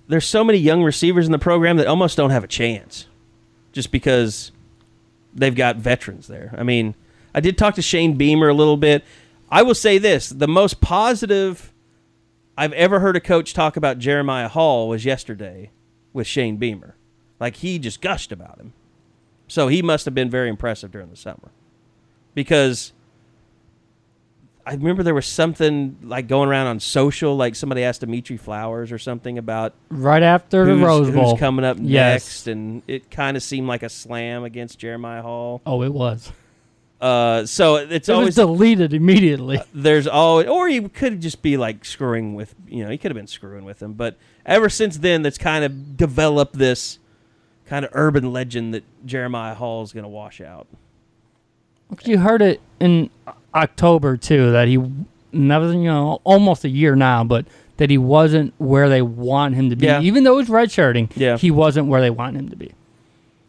there's 0.08 0.26
so 0.26 0.44
many 0.44 0.58
young 0.58 0.84
receivers 0.84 1.26
in 1.26 1.34
the 1.34 1.38
program 1.38 1.76
that 1.78 1.86
almost 1.86 2.16
don't 2.16 2.30
have 2.30 2.46
a 2.46 2.48
chance, 2.48 3.08
just 3.74 3.92
because 3.92 4.54
they've 5.34 5.54
got 5.54 5.76
veterans 5.76 6.28
there. 6.28 6.56
I 6.58 6.64
mean, 6.64 6.96
I 7.36 7.42
did 7.42 7.58
talk 7.58 7.76
to 7.76 7.82
Shane 7.82 8.16
Beamer 8.16 8.48
a 8.48 8.54
little 8.54 8.78
bit. 8.78 9.04
I 9.52 9.64
will 9.64 9.76
say 9.76 9.98
this: 9.98 10.30
the 10.30 10.48
most 10.48 10.80
positive 10.80 11.74
I've 12.58 12.74
ever 12.74 13.02
heard 13.02 13.18
a 13.18 13.22
coach 13.22 13.54
talk 13.54 13.76
about 13.76 14.00
Jeremiah 14.00 14.48
Hall 14.48 14.88
was 14.88 15.04
yesterday 15.04 15.72
with 16.14 16.26
Shane 16.26 16.56
Beamer. 16.56 16.96
Like 17.38 17.58
he 17.58 17.80
just 17.80 18.00
gushed 18.00 18.32
about 18.32 18.60
him. 18.60 18.72
So 19.50 19.68
he 19.68 19.82
must 19.82 20.06
have 20.06 20.16
been 20.16 20.30
very 20.30 20.48
impressive 20.48 20.90
during 20.90 21.10
the 21.10 21.18
summer. 21.18 21.52
Because 22.34 22.94
I 24.68 24.74
remember 24.74 25.02
there 25.02 25.14
was 25.14 25.26
something 25.26 25.98
like 26.04 26.28
going 26.28 26.50
around 26.50 26.68
on 26.68 26.80
social, 26.82 27.38
like 27.38 27.56
somebody 27.56 27.84
asked 27.84 28.02
Dimitri 28.02 28.36
Flowers 28.36 28.92
or 28.92 28.98
something 29.00 29.38
about 29.38 29.74
Right 29.90 30.22
after 30.22 30.66
the 30.66 30.76
Rose 30.76 31.10
Bowl, 31.10 31.32
who's 31.32 31.40
coming 31.40 31.64
up 31.64 31.78
Yes. 31.80 32.24
next, 32.26 32.48
and 32.48 32.82
it 32.88 33.10
kind 33.10 33.38
of 33.38 33.44
seemed 33.44 33.68
like 33.68 33.84
a 33.84 33.90
slam 33.90 34.44
against 34.44 34.78
Jeremiah 34.78 35.22
Hall. 35.22 35.62
Oh, 35.66 35.84
it 35.84 35.94
was. 35.94 36.32
Uh, 37.00 37.46
so 37.46 37.76
it's 37.76 38.10
It 38.10 38.12
always 38.12 38.26
was 38.26 38.36
deleted 38.36 38.94
immediately. 38.94 39.62
there's 39.74 40.08
always, 40.08 40.48
or 40.48 40.68
he 40.68 40.82
could 40.90 41.22
just 41.22 41.42
be 41.42 41.56
like 41.56 41.86
screwing 41.86 42.36
with, 42.36 42.54
you 42.68 42.84
know, 42.84 42.90
he 42.90 42.98
could 42.98 43.12
have 43.12 43.16
been 43.18 43.28
screwing 43.28 43.64
with 43.66 43.82
him. 43.82 43.94
But 43.94 44.18
ever 44.46 44.68
since 44.68 44.98
then, 44.98 45.22
that's 45.22 45.38
kind 45.38 45.64
of 45.64 45.96
developed 45.96 46.58
this 46.58 47.00
kind 47.68 47.86
of 47.86 47.92
urban 47.94 48.34
legend 48.34 48.74
that 48.74 48.84
Jeremiah 49.06 49.54
Hall 49.54 49.84
is 49.84 49.94
going 49.94 50.04
to 50.06 50.10
wash 50.10 50.42
out. 50.42 50.68
You 52.04 52.18
heard 52.20 52.42
it 52.42 52.62
in 52.80 53.10
October 53.54 54.18
too 54.18 54.52
that 54.52 54.68
he, 54.68 54.76
and 54.76 55.52
that 55.52 55.58
was 55.58 55.74
you 55.74 55.84
know 55.84 56.20
almost 56.24 56.64
a 56.66 56.70
year 56.70 56.96
now, 56.96 57.24
but 57.24 57.46
that 57.78 57.90
he 57.90 57.98
wasn't 57.98 58.54
where 58.58 58.90
they 58.90 59.02
want 59.02 59.56
him 59.56 59.70
to 59.70 59.76
be. 59.76 59.86
Yeah. 59.86 60.02
Even 60.02 60.24
though 60.24 60.40
he's 60.40 60.50
redshirting, 60.50 61.12
Yeah. 61.16 61.38
he 61.38 61.52
wasn't 61.52 61.88
where 61.88 62.02
they 62.02 62.10
want 62.10 62.36
him 62.36 62.50
to 62.50 62.56
be. 62.56 62.72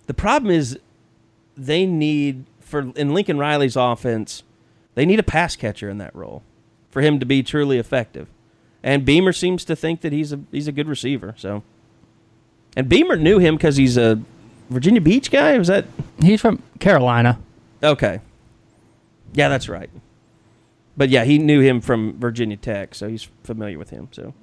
The 0.07 0.15
problem 0.15 0.51
is 0.53 0.79
they 1.57 1.85
need 1.87 2.45
for 2.61 2.93
in 2.95 3.13
Lincoln 3.15 3.39
Riley's 3.39 3.77
offense, 3.77 4.43
they 4.95 5.05
need 5.07 5.19
a 5.19 5.23
pass 5.25 5.57
catcher 5.57 5.89
in 5.91 5.99
that 5.99 6.15
role 6.15 6.43
for 6.91 7.01
him 7.03 7.19
to 7.21 7.27
be 7.27 7.43
truly 7.43 7.79
effective. 7.79 8.29
And 8.83 9.05
Beamer 9.05 9.33
seems 9.33 9.65
to 9.65 9.75
think 9.75 10.03
that 10.03 10.13
he's 10.13 10.33
a 10.33 10.41
he's 10.53 10.69
a 10.69 10.73
good 10.73 10.87
receiver. 10.89 11.35
So, 11.37 11.63
and 12.77 12.89
Beamer 12.89 13.17
knew 13.17 13.39
him 13.39 13.57
because 13.57 13.77
he's 13.77 13.97
a 13.97 14.21
Virginia 14.71 15.01
Beach 15.01 15.31
guy. 15.31 15.59
Was 15.59 15.69
that 15.69 15.87
He's 16.23 16.41
from 16.41 16.63
Carolina. 16.79 17.39
okay? 17.83 18.21
Yeah, 19.33 19.49
that's 19.49 19.69
right. 19.69 19.91
But 20.97 21.11
yeah, 21.11 21.25
he 21.25 21.39
knew 21.39 21.61
him 21.61 21.81
from 21.81 22.19
Virginia 22.19 22.57
Tech, 22.57 22.95
so 22.95 23.09
he's 23.09 23.29
familiar 23.45 23.79
with 23.79 23.91
him. 23.91 24.09
So 24.11 24.35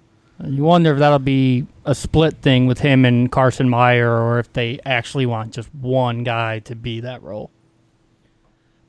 You 0.45 0.63
wonder 0.63 0.93
if 0.93 0.99
that'll 0.99 1.19
be 1.19 1.67
a 1.83 1.93
split 1.93 2.38
thing 2.41 2.65
with 2.65 2.79
him 2.79 3.03
and 3.05 3.31
Carson 3.31 3.69
Meier, 3.69 4.09
or 4.09 4.39
if 4.39 4.51
they 4.53 4.79
actually 4.86 5.25
want 5.25 5.53
just 5.53 5.73
one 5.75 6.23
guy 6.23 6.59
to 6.59 6.75
be 6.75 7.01
that 7.01 7.21
role. 7.23 7.51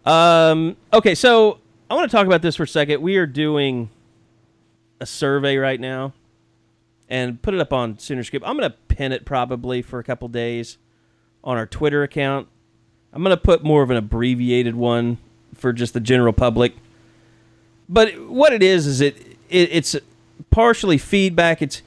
Um, 0.04 0.76
okay, 0.92 1.16
so 1.16 1.58
I 1.90 1.94
want 1.94 2.10
to 2.10 2.16
talk 2.16 2.26
about 2.26 2.42
this 2.42 2.56
for 2.56 2.62
a 2.62 2.68
second. 2.68 3.02
We 3.02 3.16
are 3.16 3.26
doing 3.26 3.90
a 5.00 5.06
survey 5.06 5.56
right 5.56 5.80
now 5.80 6.12
and 7.08 7.40
put 7.42 7.54
it 7.54 7.60
up 7.60 7.72
on 7.72 7.98
Sooner 7.98 8.22
Scoop. 8.24 8.42
I'm 8.46 8.56
going 8.56 8.70
to 8.70 8.76
pin 8.88 9.12
it 9.12 9.24
probably 9.24 9.82
for 9.82 9.98
a 9.98 10.04
couple 10.04 10.28
days 10.28 10.78
on 11.42 11.56
our 11.56 11.66
Twitter 11.66 12.02
account. 12.02 12.48
I'm 13.12 13.22
going 13.22 13.36
to 13.36 13.40
put 13.42 13.64
more 13.64 13.82
of 13.82 13.90
an 13.90 13.96
abbreviated 13.96 14.74
one 14.74 15.18
for 15.66 15.72
just 15.72 15.94
the 15.94 16.00
general 16.00 16.32
public. 16.32 16.76
But 17.88 18.12
what 18.28 18.52
it 18.52 18.62
is 18.62 18.86
is 18.86 19.00
it, 19.00 19.16
it 19.50 19.68
it's 19.72 19.96
partially 20.52 20.96
feedback. 20.96 21.60
It's 21.60 21.82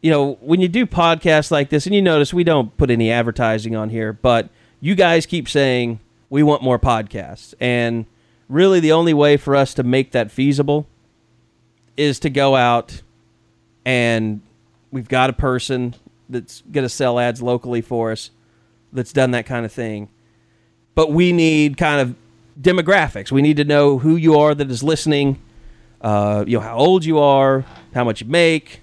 you 0.00 0.10
know 0.10 0.38
when 0.40 0.62
you 0.62 0.68
do 0.68 0.86
podcasts 0.86 1.50
like 1.50 1.68
this, 1.68 1.84
and 1.84 1.94
you 1.94 2.00
notice 2.00 2.32
we 2.32 2.42
don't 2.42 2.74
put 2.78 2.90
any 2.90 3.10
advertising 3.10 3.76
on 3.76 3.90
here, 3.90 4.14
but 4.14 4.48
you 4.80 4.94
guys 4.94 5.26
keep 5.26 5.46
saying 5.46 6.00
we 6.30 6.42
want 6.42 6.62
more 6.62 6.78
podcasts, 6.78 7.52
and 7.60 8.06
really 8.48 8.80
the 8.80 8.92
only 8.92 9.12
way 9.12 9.36
for 9.36 9.54
us 9.54 9.74
to 9.74 9.82
make 9.82 10.12
that 10.12 10.30
feasible 10.30 10.86
is 11.98 12.18
to 12.20 12.30
go 12.30 12.56
out 12.56 13.02
and 13.84 14.40
we've 14.90 15.08
got 15.08 15.28
a 15.28 15.34
person 15.34 15.94
that's 16.30 16.62
going 16.72 16.84
to 16.84 16.88
sell 16.88 17.18
ads 17.18 17.42
locally 17.42 17.82
for 17.82 18.10
us 18.10 18.30
that's 18.90 19.12
done 19.12 19.32
that 19.32 19.44
kind 19.44 19.66
of 19.66 19.72
thing. 19.72 20.08
But 20.94 21.12
we 21.12 21.32
need 21.32 21.76
kind 21.76 22.00
of 22.00 22.16
demographics. 22.60 23.32
We 23.32 23.42
need 23.42 23.56
to 23.56 23.64
know 23.64 23.98
who 23.98 24.16
you 24.16 24.38
are 24.38 24.54
that 24.54 24.70
is 24.70 24.82
listening, 24.82 25.40
uh, 26.00 26.44
you 26.46 26.58
know, 26.58 26.62
how 26.62 26.76
old 26.76 27.04
you 27.04 27.18
are, 27.18 27.64
how 27.94 28.04
much 28.04 28.20
you 28.20 28.26
make, 28.26 28.80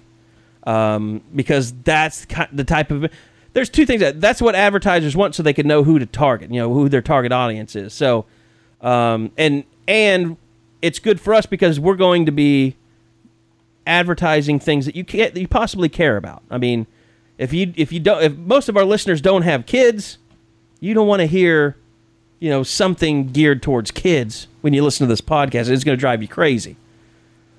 um, 0.64 1.22
because 1.34 1.72
that's 1.84 2.26
the 2.52 2.64
type 2.64 2.90
of. 2.90 3.10
There's 3.52 3.68
two 3.68 3.84
things 3.84 4.00
that 4.00 4.20
that's 4.20 4.40
what 4.40 4.54
advertisers 4.54 5.16
want, 5.16 5.34
so 5.34 5.42
they 5.42 5.52
can 5.52 5.66
know 5.66 5.82
who 5.82 5.98
to 5.98 6.06
target. 6.06 6.50
You 6.52 6.60
know, 6.60 6.72
who 6.72 6.88
their 6.88 7.02
target 7.02 7.32
audience 7.32 7.74
is. 7.74 7.92
So, 7.92 8.26
um, 8.80 9.32
and 9.36 9.64
and 9.88 10.36
it's 10.82 10.98
good 10.98 11.20
for 11.20 11.34
us 11.34 11.46
because 11.46 11.80
we're 11.80 11.96
going 11.96 12.26
to 12.26 12.32
be 12.32 12.76
advertising 13.86 14.60
things 14.60 14.86
that 14.86 14.94
you 14.94 15.04
can't 15.04 15.34
that 15.34 15.40
you 15.40 15.48
possibly 15.48 15.88
care 15.88 16.16
about. 16.16 16.42
I 16.50 16.58
mean, 16.58 16.86
if 17.38 17.52
you 17.52 17.72
if 17.76 17.92
you 17.92 18.00
don't 18.00 18.22
if 18.22 18.36
most 18.36 18.68
of 18.68 18.76
our 18.76 18.84
listeners 18.84 19.20
don't 19.20 19.42
have 19.42 19.66
kids, 19.66 20.18
you 20.78 20.94
don't 20.94 21.08
want 21.08 21.20
to 21.20 21.26
hear, 21.26 21.76
you 22.40 22.50
know, 22.50 22.62
something 22.62 23.28
geared 23.28 23.62
towards 23.62 23.90
kids 23.90 24.48
when 24.62 24.74
you 24.74 24.82
listen 24.82 25.06
to 25.06 25.08
this 25.08 25.20
podcast. 25.20 25.68
It's 25.68 25.84
going 25.84 25.96
to 25.96 26.00
drive 26.00 26.22
you 26.22 26.28
crazy. 26.28 26.76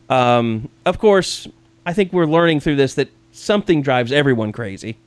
Um, 0.09 0.69
of 0.85 0.99
course, 0.99 1.47
I 1.85 1.93
think 1.93 2.11
we're 2.11 2.25
learning 2.25 2.59
through 2.59 2.75
this 2.75 2.95
that 2.95 3.09
something 3.31 3.81
drives 3.81 4.11
everyone 4.11 4.51
crazy. 4.51 4.97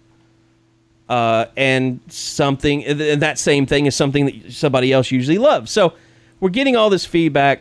Uh, 1.07 1.45
and 1.55 2.01
something 2.09 2.83
and 2.83 3.21
that 3.21 3.39
same 3.39 3.67
thing 3.67 3.85
is 3.85 3.95
something 3.95 4.25
that 4.25 4.53
somebody 4.53 4.91
else 4.91 5.11
usually 5.11 5.37
loves. 5.37 5.71
So 5.71 5.93
we're 6.41 6.49
getting 6.49 6.77
all 6.77 6.89
this 6.89 7.05
feedback 7.05 7.61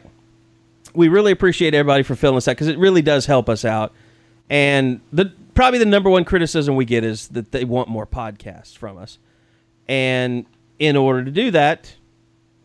we 0.94 1.08
really 1.08 1.32
appreciate 1.32 1.74
everybody 1.74 2.04
for 2.04 2.16
filling 2.16 2.38
us 2.38 2.48
out 2.48 2.54
because 2.54 2.68
it 2.68 2.78
really 2.78 3.02
does 3.02 3.26
help 3.26 3.50
us 3.50 3.66
out. 3.66 3.94
And 4.50 5.02
the 5.12 5.34
probably 5.54 5.80
the 5.80 5.86
number 5.86 6.10
one 6.10 6.26
criticism 6.26 6.76
we 6.76 6.86
get 6.86 7.04
is 7.04 7.28
that 7.30 7.52
they 7.52 7.66
want 7.66 7.90
more 7.90 8.06
podcasts 8.06 8.78
from 8.78 8.98
us. 8.98 9.18
And 9.88 10.46
in 10.80 10.96
order 10.96 11.24
to 11.24 11.32
do 11.32 11.52
that, 11.52 11.96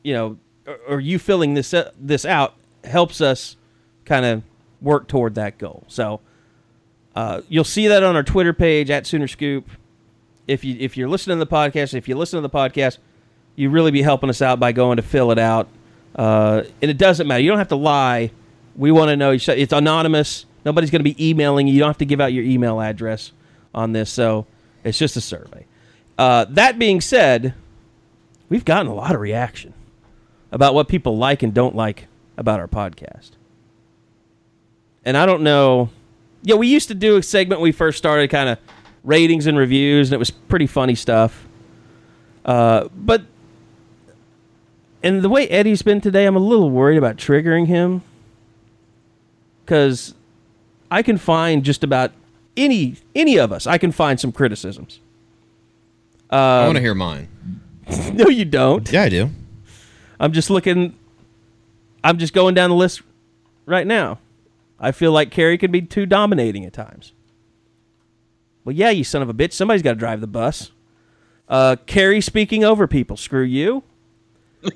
you 0.08 0.14
know, 0.14 0.38
or, 0.66 0.78
or 0.88 1.00
you 1.00 1.18
filling 1.18 1.54
this 1.54 1.74
uh, 1.74 1.90
this 2.00 2.24
out 2.24 2.54
helps 2.84 3.20
us 3.20 3.56
kind 4.04 4.24
of 4.24 4.42
work 4.80 5.06
toward 5.06 5.34
that 5.34 5.58
goal. 5.58 5.84
So 5.88 6.20
uh, 7.14 7.42
you'll 7.48 7.64
see 7.64 7.88
that 7.88 8.02
on 8.02 8.16
our 8.16 8.22
Twitter 8.22 8.52
page 8.52 8.90
at 8.90 9.06
Sooner 9.06 9.28
Scoop. 9.28 9.68
If 10.46 10.64
you 10.64 10.76
if 10.80 10.96
you're 10.96 11.08
listening 11.08 11.38
to 11.38 11.44
the 11.44 11.50
podcast, 11.50 11.92
if 11.92 12.08
you 12.08 12.16
listen 12.16 12.38
to 12.38 12.40
the 12.40 12.50
podcast, 12.50 12.98
you 13.54 13.68
really 13.68 13.90
be 13.90 14.02
helping 14.02 14.30
us 14.30 14.40
out 14.40 14.58
by 14.58 14.72
going 14.72 14.96
to 14.96 15.02
fill 15.02 15.30
it 15.30 15.38
out 15.38 15.68
uh, 16.14 16.64
and 16.80 16.90
it 16.90 16.98
doesn't 16.98 17.26
matter. 17.26 17.40
You 17.40 17.50
don't 17.50 17.58
have 17.58 17.68
to 17.68 17.76
lie. 17.76 18.30
We 18.76 18.90
want 18.90 19.10
to 19.10 19.16
know. 19.16 19.32
It's 19.32 19.72
anonymous. 19.72 20.46
Nobody's 20.64 20.90
going 20.90 21.04
to 21.04 21.14
be 21.14 21.28
emailing 21.30 21.68
you. 21.68 21.74
You 21.74 21.80
don't 21.80 21.90
have 21.90 21.98
to 21.98 22.06
give 22.06 22.20
out 22.20 22.32
your 22.32 22.44
email 22.44 22.80
address 22.80 23.32
on 23.74 23.92
this. 23.92 24.10
So 24.10 24.46
it's 24.84 24.98
just 24.98 25.16
a 25.16 25.20
survey. 25.20 25.66
Uh, 26.16 26.46
that 26.50 26.78
being 26.78 27.00
said, 27.00 27.54
we've 28.48 28.64
gotten 28.64 28.88
a 28.88 28.94
lot 28.94 29.14
of 29.14 29.20
reaction 29.20 29.74
about 30.50 30.74
what 30.74 30.88
people 30.88 31.16
like 31.16 31.42
and 31.42 31.52
don't 31.52 31.74
like 31.74 32.06
about 32.36 32.60
our 32.60 32.68
podcast. 32.68 33.30
And 35.04 35.16
I 35.16 35.26
don't 35.26 35.42
know. 35.42 35.90
Yeah, 36.42 36.54
we 36.56 36.68
used 36.68 36.88
to 36.88 36.94
do 36.94 37.16
a 37.16 37.22
segment 37.22 37.60
when 37.60 37.64
we 37.68 37.72
first 37.72 37.98
started, 37.98 38.30
kind 38.30 38.48
of 38.48 38.58
ratings 39.04 39.46
and 39.46 39.58
reviews, 39.58 40.08
and 40.08 40.14
it 40.14 40.18
was 40.18 40.30
pretty 40.30 40.66
funny 40.66 40.94
stuff. 40.94 41.46
Uh, 42.44 42.88
but 42.94 43.22
and 45.02 45.22
the 45.22 45.28
way 45.28 45.48
Eddie's 45.48 45.82
been 45.82 46.00
today, 46.00 46.26
I'm 46.26 46.36
a 46.36 46.40
little 46.40 46.70
worried 46.70 46.98
about 46.98 47.16
triggering 47.16 47.66
him 47.66 48.02
because 49.64 50.14
I 50.90 51.02
can 51.02 51.18
find 51.18 51.64
just 51.64 51.84
about 51.84 52.12
any 52.56 52.96
any 53.14 53.38
of 53.38 53.52
us. 53.52 53.66
I 53.66 53.78
can 53.78 53.92
find 53.92 54.18
some 54.18 54.32
criticisms. 54.32 55.00
Um, 56.30 56.38
I 56.38 56.64
want 56.64 56.76
to 56.76 56.82
hear 56.82 56.94
mine. 56.94 57.28
no, 58.12 58.28
you 58.28 58.44
don't. 58.44 58.90
Yeah, 58.90 59.02
I 59.02 59.08
do. 59.08 59.30
I'm 60.20 60.32
just 60.32 60.50
looking. 60.50 60.96
I'm 62.02 62.18
just 62.18 62.32
going 62.32 62.54
down 62.54 62.70
the 62.70 62.76
list 62.76 63.02
right 63.66 63.86
now. 63.86 64.18
I 64.80 64.92
feel 64.92 65.12
like 65.12 65.30
Carey 65.30 65.58
could 65.58 65.72
be 65.72 65.82
too 65.82 66.06
dominating 66.06 66.64
at 66.64 66.72
times. 66.72 67.12
Well, 68.64 68.74
yeah, 68.74 68.90
you 68.90 69.04
son 69.04 69.22
of 69.22 69.28
a 69.28 69.34
bitch. 69.34 69.52
Somebody's 69.52 69.82
got 69.82 69.92
to 69.92 69.98
drive 69.98 70.20
the 70.20 70.26
bus. 70.26 70.70
Uh, 71.48 71.76
Carey 71.86 72.20
speaking 72.20 72.64
over 72.64 72.86
people. 72.86 73.16
Screw 73.16 73.42
you. 73.42 73.82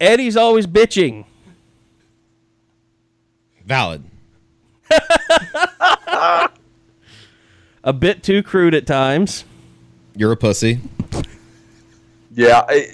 Eddie's 0.00 0.36
always 0.36 0.66
bitching. 0.66 1.24
Valid. 3.66 4.04
a 7.84 7.92
bit 7.92 8.22
too 8.22 8.42
crude 8.42 8.74
at 8.74 8.86
times. 8.86 9.44
You're 10.16 10.32
a 10.32 10.36
pussy. 10.36 10.80
Yeah, 12.32 12.64
I, 12.68 12.88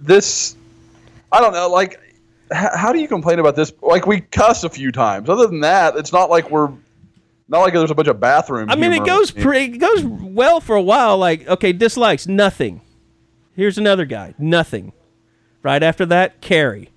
this. 0.00 0.56
I 1.32 1.40
don't 1.40 1.52
know. 1.52 1.68
Like, 1.68 2.00
h- 2.52 2.70
how 2.74 2.92
do 2.92 2.98
you 2.98 3.08
complain 3.08 3.38
about 3.38 3.56
this? 3.56 3.72
Like, 3.82 4.06
we 4.06 4.20
cuss 4.20 4.64
a 4.64 4.70
few 4.70 4.92
times. 4.92 5.28
Other 5.28 5.46
than 5.46 5.60
that, 5.60 5.96
it's 5.96 6.12
not 6.12 6.30
like 6.30 6.50
we're. 6.50 6.70
Not 7.48 7.62
like 7.62 7.72
there's 7.72 7.90
a 7.90 7.96
bunch 7.96 8.06
of 8.06 8.20
bathroom. 8.20 8.70
I 8.70 8.76
mean, 8.76 8.92
it 8.92 9.04
goes 9.04 9.32
pretty. 9.32 9.74
It 9.74 9.78
goes 9.78 10.04
well 10.04 10.60
for 10.60 10.76
a 10.76 10.82
while. 10.82 11.18
Like, 11.18 11.48
okay, 11.48 11.72
dislikes 11.72 12.28
nothing. 12.28 12.80
Here's 13.56 13.76
another 13.76 14.04
guy, 14.04 14.34
nothing. 14.38 14.92
Right 15.62 15.82
after 15.82 16.06
that, 16.06 16.40
Carey. 16.40 16.90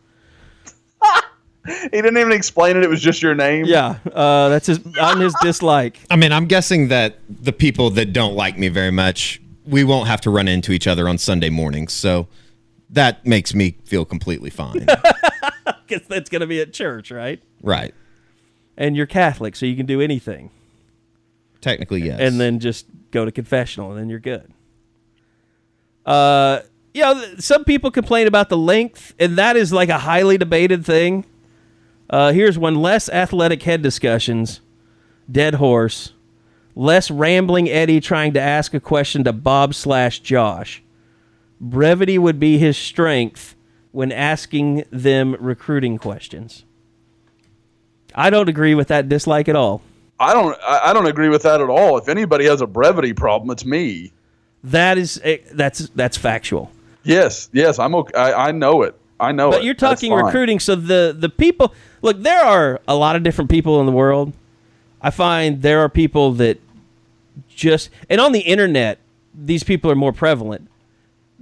he 1.68 1.90
didn't 1.90 2.18
even 2.18 2.32
explain 2.32 2.78
it. 2.78 2.84
It 2.84 2.90
was 2.90 3.02
just 3.02 3.22
your 3.22 3.36
name. 3.36 3.66
Yeah, 3.66 3.98
uh, 4.14 4.50
that's 4.50 4.68
his 4.68 4.80
on 5.02 5.20
his 5.20 5.34
dislike. 5.42 6.00
I 6.10 6.16
mean, 6.16 6.32
I'm 6.32 6.46
guessing 6.46 6.90
that 6.90 7.18
the 7.28 7.52
people 7.52 7.90
that 7.92 8.14
don't 8.14 8.36
like 8.36 8.58
me 8.58 8.68
very 8.70 8.92
much, 8.92 9.42
we 9.66 9.84
won't 9.84 10.08
have 10.08 10.22
to 10.22 10.30
run 10.30 10.48
into 10.48 10.72
each 10.72 10.88
other 10.88 11.10
on 11.10 11.18
Sunday 11.18 11.50
mornings. 11.50 11.94
So 11.94 12.28
that 12.94 13.26
makes 13.26 13.54
me 13.54 13.78
feel 13.86 14.06
completely 14.06 14.50
fine. 14.50 14.88
Because 15.86 16.08
that's 16.08 16.30
going 16.30 16.40
to 16.40 16.48
be 16.48 16.62
at 16.62 16.74
church, 16.74 17.12
right? 17.12 17.42
Right. 17.62 17.94
And 18.78 18.96
you're 18.96 19.06
Catholic, 19.06 19.56
so 19.56 19.66
you 19.66 19.76
can 19.76 19.86
do 19.86 20.00
anything. 20.00 20.50
Technically, 21.60 22.02
yes. 22.02 22.20
And 22.20 22.40
then 22.40 22.60
just 22.60 22.88
go 23.12 23.26
to 23.26 23.32
confessional, 23.32 23.92
and 23.92 24.00
then 24.00 24.10
you're 24.10 24.20
good. 24.20 24.52
Uh, 26.06 26.62
you 26.94 27.02
know, 27.02 27.22
some 27.38 27.66
people 27.66 27.92
complain 27.92 28.28
about 28.28 28.50
the 28.50 28.58
length, 28.58 29.14
and 29.20 29.38
that 29.38 29.56
is 29.56 29.74
like 29.74 29.90
a 29.90 30.00
highly 30.00 30.38
debated 30.38 30.86
thing. 30.86 31.26
Uh, 32.10 32.32
here's 32.32 32.58
one 32.58 32.76
less 32.76 33.10
athletic 33.10 33.64
head 33.64 33.82
discussions, 33.82 34.62
dead 35.32 35.56
horse, 35.56 36.14
less 36.76 37.12
rambling 37.12 37.70
Eddie 37.70 38.00
trying 38.00 38.34
to 38.34 38.42
ask 38.42 38.74
a 38.74 38.80
question 38.80 39.24
to 39.26 39.34
Bob 39.34 39.76
slash 39.76 40.20
Josh. 40.20 40.82
Brevity 41.64 42.18
would 42.18 42.42
be 42.42 42.58
his 42.58 42.78
strength 42.78 43.56
when 43.92 44.12
asking 44.12 44.84
them 44.92 45.38
recruiting 45.40 45.98
questions. 45.98 46.66
I 48.14 48.30
don't 48.30 48.50
agree 48.50 48.76
with 48.76 48.90
that 48.90 49.08
dislike 49.08 49.48
at 49.48 49.56
all. 49.56 49.82
I 50.20 50.34
don't. 50.34 50.58
I 50.62 50.94
don't 50.94 51.08
agree 51.08 51.30
with 51.30 51.44
that 51.44 51.62
at 51.62 51.70
all. 51.70 51.98
If 51.98 52.10
anybody 52.10 52.46
has 52.46 52.62
a 52.62 52.68
brevity 52.68 53.14
problem, 53.14 53.50
it's 53.50 53.66
me. 53.66 54.12
That 54.64 54.98
is 54.98 55.20
eh, 55.24 55.38
that's 55.54 55.88
that's 55.90 56.18
factual. 56.18 56.70
Yes, 57.04 57.50
yes, 57.54 57.80
I'm 57.80 57.96
okay. 57.96 58.14
I, 58.14 58.50
I 58.50 58.52
know 58.52 58.84
it. 58.84 59.00
I 59.20 59.32
know 59.32 59.52
but 59.52 59.62
it. 59.62 59.66
you're 59.66 59.74
talking 59.74 60.12
recruiting, 60.14 60.60
so 60.60 60.76
the 60.76 61.16
the 61.18 61.30
people 61.30 61.74
look. 62.02 62.22
There 62.22 62.44
are 62.44 62.82
a 62.88 62.96
lot 62.96 63.16
of 63.16 63.24
different 63.24 63.50
people 63.50 63.80
in 63.80 63.86
the 63.86 63.92
world. 63.92 64.34
I 65.02 65.10
find 65.10 65.62
there 65.62 65.80
are 65.80 65.90
people 65.90 66.34
that 66.34 66.60
just 67.50 67.90
and 68.10 68.22
on 68.22 68.34
the 68.34 68.42
internet, 68.42 69.00
these 69.34 69.64
people 69.64 69.90
are 69.90 69.96
more 69.96 70.14
prevalent. 70.14 70.70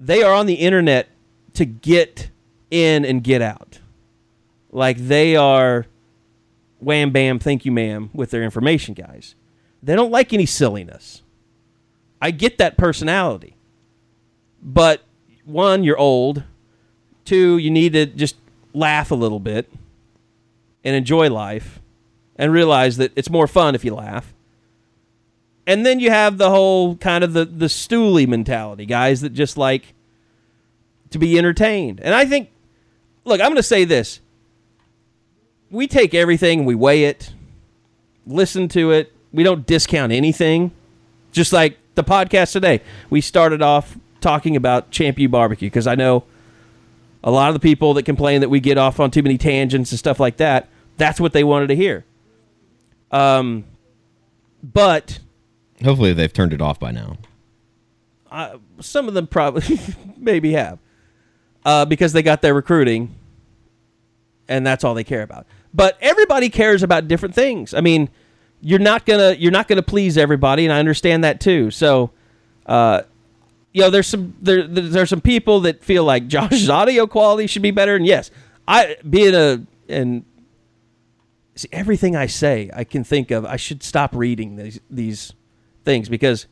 They 0.01 0.23
are 0.23 0.33
on 0.33 0.47
the 0.47 0.55
internet 0.55 1.09
to 1.53 1.63
get 1.63 2.31
in 2.71 3.05
and 3.05 3.23
get 3.23 3.41
out. 3.41 3.79
Like 4.71 4.97
they 4.97 5.35
are 5.35 5.85
wham 6.79 7.11
bam, 7.11 7.37
thank 7.37 7.65
you, 7.65 7.71
ma'am, 7.71 8.09
with 8.11 8.31
their 8.31 8.41
information 8.41 8.95
guys. 8.95 9.35
They 9.83 9.95
don't 9.95 10.09
like 10.09 10.33
any 10.33 10.47
silliness. 10.47 11.21
I 12.19 12.31
get 12.31 12.57
that 12.57 12.77
personality. 12.77 13.55
But 14.61 15.03
one, 15.45 15.83
you're 15.83 15.97
old. 15.97 16.43
Two, 17.23 17.59
you 17.59 17.69
need 17.69 17.93
to 17.93 18.07
just 18.07 18.35
laugh 18.73 19.11
a 19.11 19.15
little 19.15 19.39
bit 19.39 19.71
and 20.83 20.95
enjoy 20.95 21.29
life 21.29 21.79
and 22.37 22.51
realize 22.51 22.97
that 22.97 23.11
it's 23.15 23.29
more 23.29 23.47
fun 23.47 23.75
if 23.75 23.85
you 23.85 23.93
laugh. 23.93 24.33
And 25.71 25.85
then 25.85 26.01
you 26.01 26.09
have 26.09 26.37
the 26.37 26.49
whole 26.49 26.97
kind 26.97 27.23
of 27.23 27.31
the 27.31 27.45
the 27.45 27.67
stooly 27.67 28.27
mentality, 28.27 28.85
guys 28.85 29.21
that 29.21 29.29
just 29.29 29.55
like 29.55 29.93
to 31.11 31.17
be 31.17 31.37
entertained. 31.37 32.01
And 32.01 32.13
I 32.13 32.25
think 32.25 32.49
look, 33.23 33.39
I'm 33.39 33.47
going 33.47 33.55
to 33.55 33.63
say 33.63 33.85
this. 33.85 34.19
We 35.69 35.87
take 35.87 36.13
everything 36.13 36.65
we 36.65 36.75
weigh 36.75 37.05
it, 37.05 37.31
listen 38.27 38.67
to 38.67 38.91
it. 38.91 39.13
We 39.31 39.43
don't 39.43 39.65
discount 39.65 40.11
anything. 40.11 40.71
Just 41.31 41.53
like 41.53 41.77
the 41.95 42.03
podcast 42.03 42.51
today. 42.51 42.81
We 43.09 43.21
started 43.21 43.61
off 43.61 43.97
talking 44.19 44.57
about 44.57 44.91
Champion 44.91 45.31
Barbecue 45.31 45.69
because 45.69 45.87
I 45.87 45.95
know 45.95 46.25
a 47.23 47.31
lot 47.31 47.47
of 47.47 47.53
the 47.53 47.61
people 47.61 47.93
that 47.93 48.03
complain 48.03 48.41
that 48.41 48.49
we 48.49 48.59
get 48.59 48.77
off 48.77 48.99
on 48.99 49.09
too 49.09 49.23
many 49.23 49.37
tangents 49.37 49.93
and 49.93 49.99
stuff 49.99 50.19
like 50.19 50.35
that, 50.35 50.67
that's 50.97 51.21
what 51.21 51.31
they 51.31 51.45
wanted 51.45 51.67
to 51.67 51.77
hear. 51.77 52.03
Um, 53.09 53.63
but 54.61 55.19
Hopefully 55.83 56.13
they've 56.13 56.31
turned 56.31 56.53
it 56.53 56.61
off 56.61 56.79
by 56.79 56.91
now. 56.91 57.17
uh, 58.31 58.57
some 58.79 59.07
of 59.07 59.13
them 59.13 59.27
probably 59.27 59.79
maybe 60.17 60.53
have. 60.53 60.79
Uh, 61.65 61.85
because 61.85 62.11
they 62.13 62.23
got 62.23 62.41
their 62.41 62.53
recruiting 62.53 63.13
and 64.47 64.65
that's 64.65 64.83
all 64.83 64.93
they 64.93 65.03
care 65.03 65.21
about. 65.21 65.45
But 65.73 65.97
everybody 66.01 66.49
cares 66.49 66.81
about 66.83 67.07
different 67.07 67.35
things. 67.35 67.73
I 67.73 67.81
mean 67.81 68.09
you're 68.61 68.79
not 68.79 69.05
gonna 69.05 69.33
you're 69.33 69.51
not 69.51 69.67
gonna 69.67 69.81
please 69.81 70.17
everybody 70.17 70.65
and 70.65 70.73
i 70.73 70.79
understand 70.79 71.23
that 71.23 71.39
too. 71.39 71.71
So 71.71 72.11
uh, 72.65 73.01
you 73.73 73.81
know 73.81 73.89
there's 73.89 74.07
some 74.07 74.35
there, 74.41 74.67
there's 74.67 75.09
some 75.09 75.21
people 75.21 75.61
that 75.61 75.83
feel 75.83 76.03
like 76.03 76.27
josh's 76.27 76.69
audio 76.79 77.07
quality 77.07 77.47
should 77.47 77.61
be 77.61 77.71
better 77.71 77.95
and 77.95 78.05
yes 78.05 78.29
i 78.67 78.97
being 79.09 79.33
a 79.33 79.65
and 79.87 80.25
see, 81.55 81.69
everything 81.71 82.15
i 82.15 82.25
say 82.27 82.69
i 82.73 82.83
can 82.83 83.03
think 83.03 83.31
of 83.31 83.45
i 83.45 83.55
should 83.55 83.81
stop 83.81 84.13
reading 84.13 84.57
these 84.57 84.79
these 84.89 85.33
things 85.83 86.09
because 86.09 86.47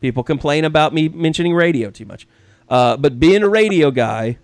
People 0.00 0.22
complain 0.22 0.64
about 0.64 0.92
me 0.92 1.08
mentioning 1.08 1.54
radio 1.54 1.90
too 1.90 2.04
much. 2.04 2.26
Uh, 2.68 2.96
but 2.96 3.18
being 3.18 3.42
a 3.42 3.48
radio 3.48 3.90
guy, 3.90 4.38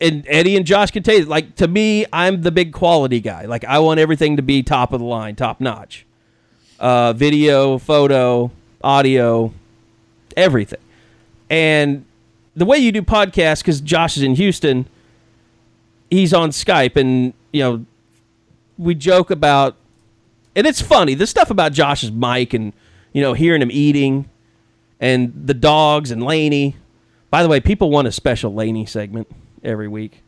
and 0.00 0.24
Eddie 0.28 0.56
and 0.56 0.64
Josh 0.64 0.90
can 0.90 1.02
tell 1.02 1.16
you, 1.16 1.24
like 1.24 1.56
to 1.56 1.66
me, 1.66 2.06
I'm 2.12 2.42
the 2.42 2.52
big 2.52 2.72
quality 2.72 3.20
guy. 3.20 3.46
Like 3.46 3.64
I 3.64 3.80
want 3.80 3.98
everything 3.98 4.36
to 4.36 4.42
be 4.42 4.62
top 4.62 4.92
of 4.92 5.00
the 5.00 5.06
line, 5.06 5.34
top 5.34 5.60
notch. 5.60 6.06
Uh, 6.78 7.12
video, 7.12 7.78
photo, 7.78 8.50
audio, 8.84 9.52
everything. 10.36 10.80
And 11.50 12.04
the 12.54 12.66
way 12.66 12.78
you 12.78 12.92
do 12.92 13.02
podcasts, 13.02 13.60
because 13.60 13.80
Josh 13.80 14.16
is 14.16 14.22
in 14.22 14.36
Houston, 14.36 14.86
he's 16.08 16.32
on 16.32 16.50
Skype, 16.50 16.96
and 16.96 17.32
you 17.52 17.62
know, 17.62 17.86
we 18.78 18.94
joke 18.94 19.30
about, 19.30 19.74
and 20.54 20.66
it's 20.66 20.80
funny 20.80 21.14
the 21.14 21.26
stuff 21.26 21.50
about 21.50 21.72
Josh's 21.72 22.12
mic 22.12 22.54
and 22.54 22.72
you 23.16 23.22
know 23.22 23.32
hearing 23.32 23.62
him 23.62 23.70
eating 23.72 24.28
and 25.00 25.32
the 25.46 25.54
dogs 25.54 26.10
and 26.10 26.22
Laney. 26.22 26.76
By 27.30 27.42
the 27.42 27.48
way, 27.48 27.60
people 27.60 27.88
want 27.88 28.06
a 28.06 28.12
special 28.12 28.52
Laney 28.52 28.84
segment 28.84 29.26
every 29.64 29.88
week. 29.88 30.22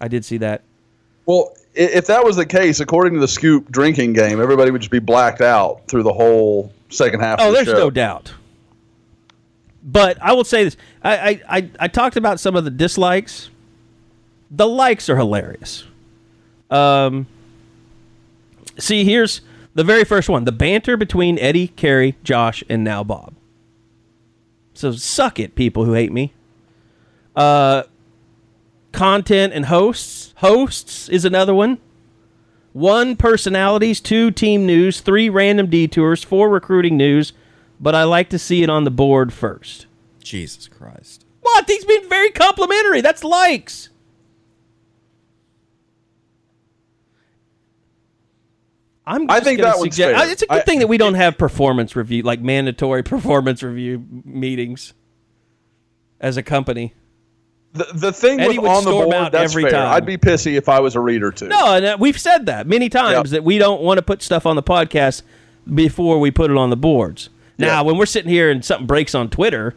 I 0.00 0.06
did 0.06 0.24
see 0.24 0.38
that. 0.38 0.62
Well, 1.26 1.52
if 1.74 2.06
that 2.06 2.24
was 2.24 2.36
the 2.36 2.46
case, 2.46 2.78
according 2.78 3.14
to 3.14 3.20
the 3.20 3.26
Scoop 3.26 3.72
drinking 3.72 4.12
game, 4.12 4.40
everybody 4.40 4.70
would 4.70 4.80
just 4.80 4.92
be 4.92 5.00
blacked 5.00 5.40
out 5.40 5.88
through 5.88 6.04
the 6.04 6.12
whole 6.12 6.72
second 6.90 7.18
half. 7.18 7.40
Oh, 7.40 7.48
of 7.48 7.50
the 7.50 7.56
there's 7.56 7.76
show. 7.76 7.84
no 7.84 7.90
doubt. 7.90 8.34
But 9.82 10.16
I 10.22 10.32
will 10.32 10.44
say 10.44 10.62
this: 10.62 10.76
I, 11.02 11.16
I 11.18 11.58
I 11.58 11.70
I 11.80 11.88
talked 11.88 12.16
about 12.16 12.38
some 12.38 12.54
of 12.54 12.62
the 12.62 12.70
dislikes. 12.70 13.50
The 14.48 14.68
likes 14.68 15.08
are 15.08 15.16
hilarious. 15.16 15.82
Um. 16.70 17.26
See, 18.78 19.02
here's 19.02 19.40
the 19.74 19.84
very 19.84 20.04
first 20.04 20.28
one: 20.28 20.44
the 20.44 20.52
banter 20.52 20.96
between 20.96 21.38
Eddie, 21.38 21.68
Carey, 21.68 22.16
Josh, 22.22 22.62
and 22.68 22.84
now 22.84 23.04
Bob. 23.04 23.34
So 24.74 24.92
suck 24.92 25.38
it, 25.38 25.54
people 25.54 25.84
who 25.84 25.92
hate 25.92 26.12
me. 26.12 26.32
Uh, 27.36 27.84
content 28.92 29.52
and 29.52 29.66
hosts. 29.66 30.34
Hosts 30.38 31.08
is 31.08 31.24
another 31.24 31.54
one. 31.54 31.78
One 32.72 33.16
personalities, 33.16 34.00
two 34.00 34.30
team 34.30 34.64
news, 34.64 35.00
three 35.00 35.28
random 35.28 35.68
detours, 35.68 36.22
four 36.22 36.48
recruiting 36.48 36.96
news, 36.96 37.32
but 37.80 37.94
I 37.94 38.04
like 38.04 38.28
to 38.30 38.38
see 38.38 38.62
it 38.62 38.70
on 38.70 38.84
the 38.84 38.90
board 38.90 39.32
first. 39.32 39.86
Jesus 40.22 40.68
Christ. 40.68 41.24
What? 41.40 41.68
He's 41.68 41.84
been 41.84 42.08
very 42.08 42.30
complimentary. 42.30 43.00
That's 43.00 43.24
likes. 43.24 43.88
I'm 49.12 49.30
I 49.30 49.40
think 49.40 49.60
that 49.60 49.78
one's 49.78 49.96
fair. 49.96 50.12
It's 50.30 50.42
a 50.42 50.46
good 50.46 50.58
I- 50.58 50.62
thing 50.62 50.78
that 50.80 50.86
we 50.88 50.98
don't 50.98 51.14
have 51.14 51.36
performance 51.38 51.96
review, 51.96 52.22
like 52.22 52.40
mandatory 52.40 53.02
performance 53.14 53.62
review 53.62 54.04
meetings 54.24 54.94
as 56.20 56.36
a 56.36 56.42
company. 56.42 56.94
The, 57.72 57.86
the 57.94 58.12
thing 58.12 58.40
Eddie 58.40 58.58
with 58.58 58.68
on 58.70 58.84
the 58.84 58.90
board, 58.90 59.32
that's 59.32 59.52
every 59.52 59.62
fair. 59.62 59.70
time. 59.72 59.92
I'd 59.92 60.04
be 60.06 60.16
pissy 60.18 60.56
if 60.56 60.68
I 60.68 60.80
was 60.80 60.96
a 60.96 61.00
reader 61.00 61.30
too. 61.30 61.46
No, 61.48 61.74
and 61.74 61.84
uh, 61.84 61.96
we've 62.00 62.18
said 62.18 62.46
that 62.46 62.66
many 62.66 62.88
times 62.88 63.30
Yeah. 63.30 63.36
that 63.38 63.44
we 63.44 63.58
don't 63.58 63.80
want 63.80 63.98
to 63.98 64.02
put 64.02 64.22
stuff 64.22 64.44
on 64.44 64.56
the 64.56 64.62
podcast 64.62 65.22
before 65.72 66.18
we 66.18 66.30
put 66.32 66.50
it 66.50 66.56
on 66.56 66.70
the 66.70 66.76
boards. 66.76 67.28
Now, 67.58 67.66
Yeah. 67.66 67.80
when 67.82 67.96
we're 67.96 68.06
sitting 68.06 68.30
here 68.30 68.50
and 68.50 68.64
something 68.64 68.86
breaks 68.88 69.14
on 69.14 69.28
Twitter, 69.30 69.76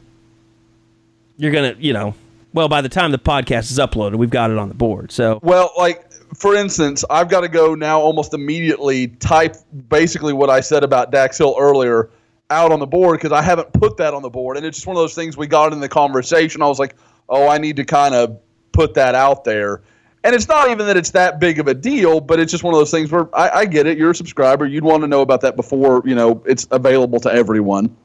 you're 1.38 1.52
gonna, 1.52 1.76
you 1.78 1.94
know, 1.94 2.16
well, 2.54 2.68
by 2.68 2.82
the 2.82 2.90
time 2.90 3.12
the 3.12 3.20
podcast 3.20 3.72
is 3.72 3.78
uploaded, 3.80 4.16
we've 4.16 4.30
got 4.30 4.50
it 4.52 4.58
on 4.58 4.70
the 4.70 4.76
board. 4.76 5.12
So, 5.12 5.40
Well, 5.44 5.72
like 5.78 6.04
for 6.36 6.56
instance, 6.56 7.04
I've 7.10 7.30
got 7.30 7.42
to 7.42 7.48
go 7.48 7.76
now 7.76 8.00
almost 8.00 8.34
immediately 8.34 9.08
type 9.08 9.56
basically 9.90 10.34
what 10.34 10.50
I 10.50 10.62
said 10.62 10.84
about 10.84 11.12
Dax 11.12 11.38
Hill 11.38 11.56
earlier 11.60 12.10
out 12.50 12.72
on 12.72 12.80
the 12.80 12.88
board 12.88 13.20
because 13.20 13.32
I 13.32 13.42
haven't 13.42 13.74
put 13.74 13.98
that 13.98 14.14
on 14.14 14.22
the 14.22 14.30
board, 14.30 14.58
and 14.58 14.66
it's 14.66 14.78
just 14.78 14.88
one 14.88 14.96
of 14.96 15.02
those 15.02 15.16
things 15.16 15.36
we 15.36 15.48
got 15.48 15.74
in 15.74 15.80
the 15.80 15.90
conversation. 15.90 16.62
I 16.62 16.68
was 16.68 16.80
like, 16.80 16.96
oh, 17.30 17.48
I 17.48 17.58
need 17.58 17.78
to 17.78 17.86
kind 17.86 18.14
of 18.14 18.40
put 18.72 18.94
that 18.96 19.16
out 19.16 19.44
there. 19.44 19.82
And 20.24 20.34
it's 20.34 20.48
not 20.48 20.70
even 20.70 20.88
that 20.88 20.96
it's 20.96 21.12
that 21.12 21.40
big 21.40 21.60
of 21.60 21.68
a 21.68 21.74
deal, 21.74 22.22
but 22.22 22.40
it's 22.40 22.52
just 22.52 22.64
one 22.64 22.74
of 22.74 22.80
those 22.80 22.92
things 22.92 23.12
where 23.12 23.28
I, 23.36 23.50
I 23.50 23.66
get 23.66 23.88
it. 23.88 23.98
You're 23.98 24.12
a 24.12 24.16
subscriber. 24.16 24.66
You'd 24.66 24.84
want 24.84 25.02
to 25.02 25.08
know 25.08 25.22
about 25.22 25.42
that 25.42 25.58
before 25.58 26.02
you 26.06 26.16
know 26.16 26.42
it's 26.46 26.66
available 26.72 27.20
to 27.22 27.34
everyone. 27.34 27.96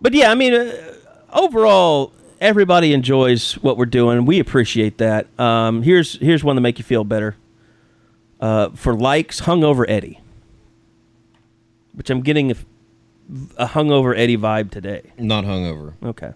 but 0.00 0.14
yeah, 0.14 0.30
I 0.30 0.34
mean, 0.34 0.54
uh, 0.54 0.94
overall, 1.34 2.12
everybody 2.40 2.92
enjoys 2.92 3.54
what 3.54 3.76
we're 3.76 3.86
doing. 3.86 4.26
We 4.26 4.40
appreciate 4.40 4.98
that. 4.98 5.26
Um, 5.38 5.82
here's 5.82 6.18
here's 6.18 6.44
one 6.44 6.56
to 6.56 6.62
make 6.62 6.78
you 6.78 6.84
feel 6.84 7.04
better. 7.04 7.36
Uh, 8.40 8.70
for 8.70 8.94
likes, 8.94 9.40
hungover 9.40 9.84
Eddie, 9.88 10.20
which 11.94 12.10
I'm 12.10 12.20
getting 12.20 12.50
a, 12.50 12.56
a 13.56 13.66
hungover 13.66 14.16
Eddie 14.16 14.36
vibe 14.36 14.70
today. 14.70 15.12
Not 15.18 15.44
hungover. 15.44 15.94
Okay. 16.02 16.32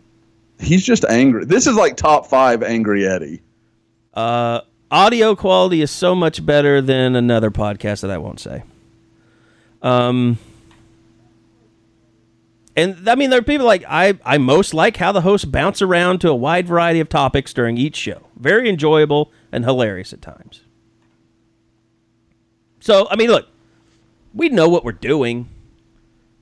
He's 0.59 0.85
just 0.85 1.05
angry. 1.07 1.45
This 1.45 1.67
is 1.67 1.75
like 1.75 1.97
top 1.97 2.27
five 2.27 2.63
angry 2.63 3.07
Eddie. 3.07 3.43
Uh, 4.15 4.61
audio 4.91 5.35
quality 5.35 5.83
is 5.83 5.91
so 5.91 6.15
much 6.15 6.45
better 6.45 6.81
than 6.81 7.17
another 7.17 7.51
podcast 7.51 8.01
that 8.03 8.11
I 8.11 8.19
won't 8.19 8.41
say. 8.41 8.63
Um, 9.83 10.39
and 12.81 13.09
I 13.09 13.15
mean, 13.15 13.31
there 13.31 13.39
are 13.39 13.43
people 13.43 13.67
like 13.67 13.85
I. 13.89 14.19
I 14.25 14.39
most 14.39 14.75
like 14.75 14.97
how 14.97 15.13
the 15.13 15.21
hosts 15.21 15.45
bounce 15.45 15.83
around 15.83 16.21
to 16.21 16.31
a 16.31 16.35
wide 16.35 16.67
variety 16.67 17.01
of 17.01 17.09
topics 17.09 17.53
during 17.53 17.77
each 17.77 17.97
show. 17.97 18.27
Very 18.37 18.69
enjoyable 18.69 19.31
and 19.53 19.65
hilarious 19.65 20.13
at 20.13 20.23
times. 20.23 20.63
So 22.81 23.07
I 23.11 23.17
mean, 23.17 23.31
look, 23.31 23.49
we 24.35 24.49
know 24.49 24.69
what 24.69 24.85
we're 24.85 24.93
doing. 24.93 25.49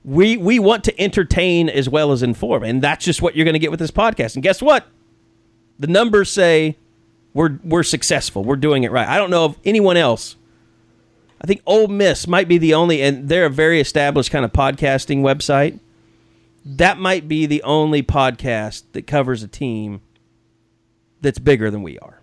We 0.04 0.36
we 0.36 0.58
want 0.58 0.84
to 0.84 1.00
entertain 1.00 1.68
as 1.68 1.88
well 1.88 2.12
as 2.12 2.22
inform, 2.22 2.62
and 2.62 2.80
that's 2.80 3.04
just 3.04 3.20
what 3.20 3.34
you're 3.34 3.44
going 3.44 3.54
to 3.54 3.58
get 3.58 3.70
with 3.70 3.80
this 3.80 3.90
podcast. 3.90 4.34
And 4.34 4.42
guess 4.42 4.62
what? 4.62 4.86
The 5.78 5.88
numbers 5.88 6.30
say 6.30 6.76
we're 7.34 7.58
we're 7.64 7.82
successful. 7.82 8.44
We're 8.44 8.56
doing 8.56 8.84
it 8.84 8.92
right. 8.92 9.08
I 9.08 9.18
don't 9.18 9.30
know 9.30 9.44
of 9.44 9.58
anyone 9.64 9.96
else. 9.96 10.36
I 11.40 11.46
think 11.46 11.62
Ole 11.66 11.88
Miss 11.88 12.26
might 12.26 12.48
be 12.48 12.58
the 12.58 12.74
only, 12.74 13.00
and 13.02 13.28
they're 13.28 13.46
a 13.46 13.50
very 13.50 13.80
established 13.80 14.30
kind 14.30 14.44
of 14.44 14.52
podcasting 14.52 15.20
website. 15.20 15.78
That 16.76 16.98
might 16.98 17.28
be 17.28 17.46
the 17.46 17.62
only 17.62 18.02
podcast 18.02 18.82
that 18.92 19.06
covers 19.06 19.42
a 19.42 19.48
team 19.48 20.02
that's 21.22 21.38
bigger 21.38 21.70
than 21.70 21.82
we 21.82 21.98
are. 21.98 22.20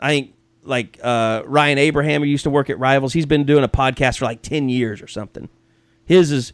I 0.00 0.10
think 0.10 0.34
like 0.64 0.98
uh, 1.00 1.42
Ryan 1.46 1.78
Abraham, 1.78 2.22
who 2.22 2.26
used 2.26 2.42
to 2.42 2.50
work 2.50 2.70
at 2.70 2.78
Rivals, 2.80 3.12
he's 3.12 3.24
been 3.24 3.44
doing 3.44 3.62
a 3.62 3.68
podcast 3.68 4.18
for 4.18 4.24
like 4.24 4.42
ten 4.42 4.68
years 4.68 5.00
or 5.00 5.06
something. 5.06 5.48
His 6.04 6.32
is 6.32 6.52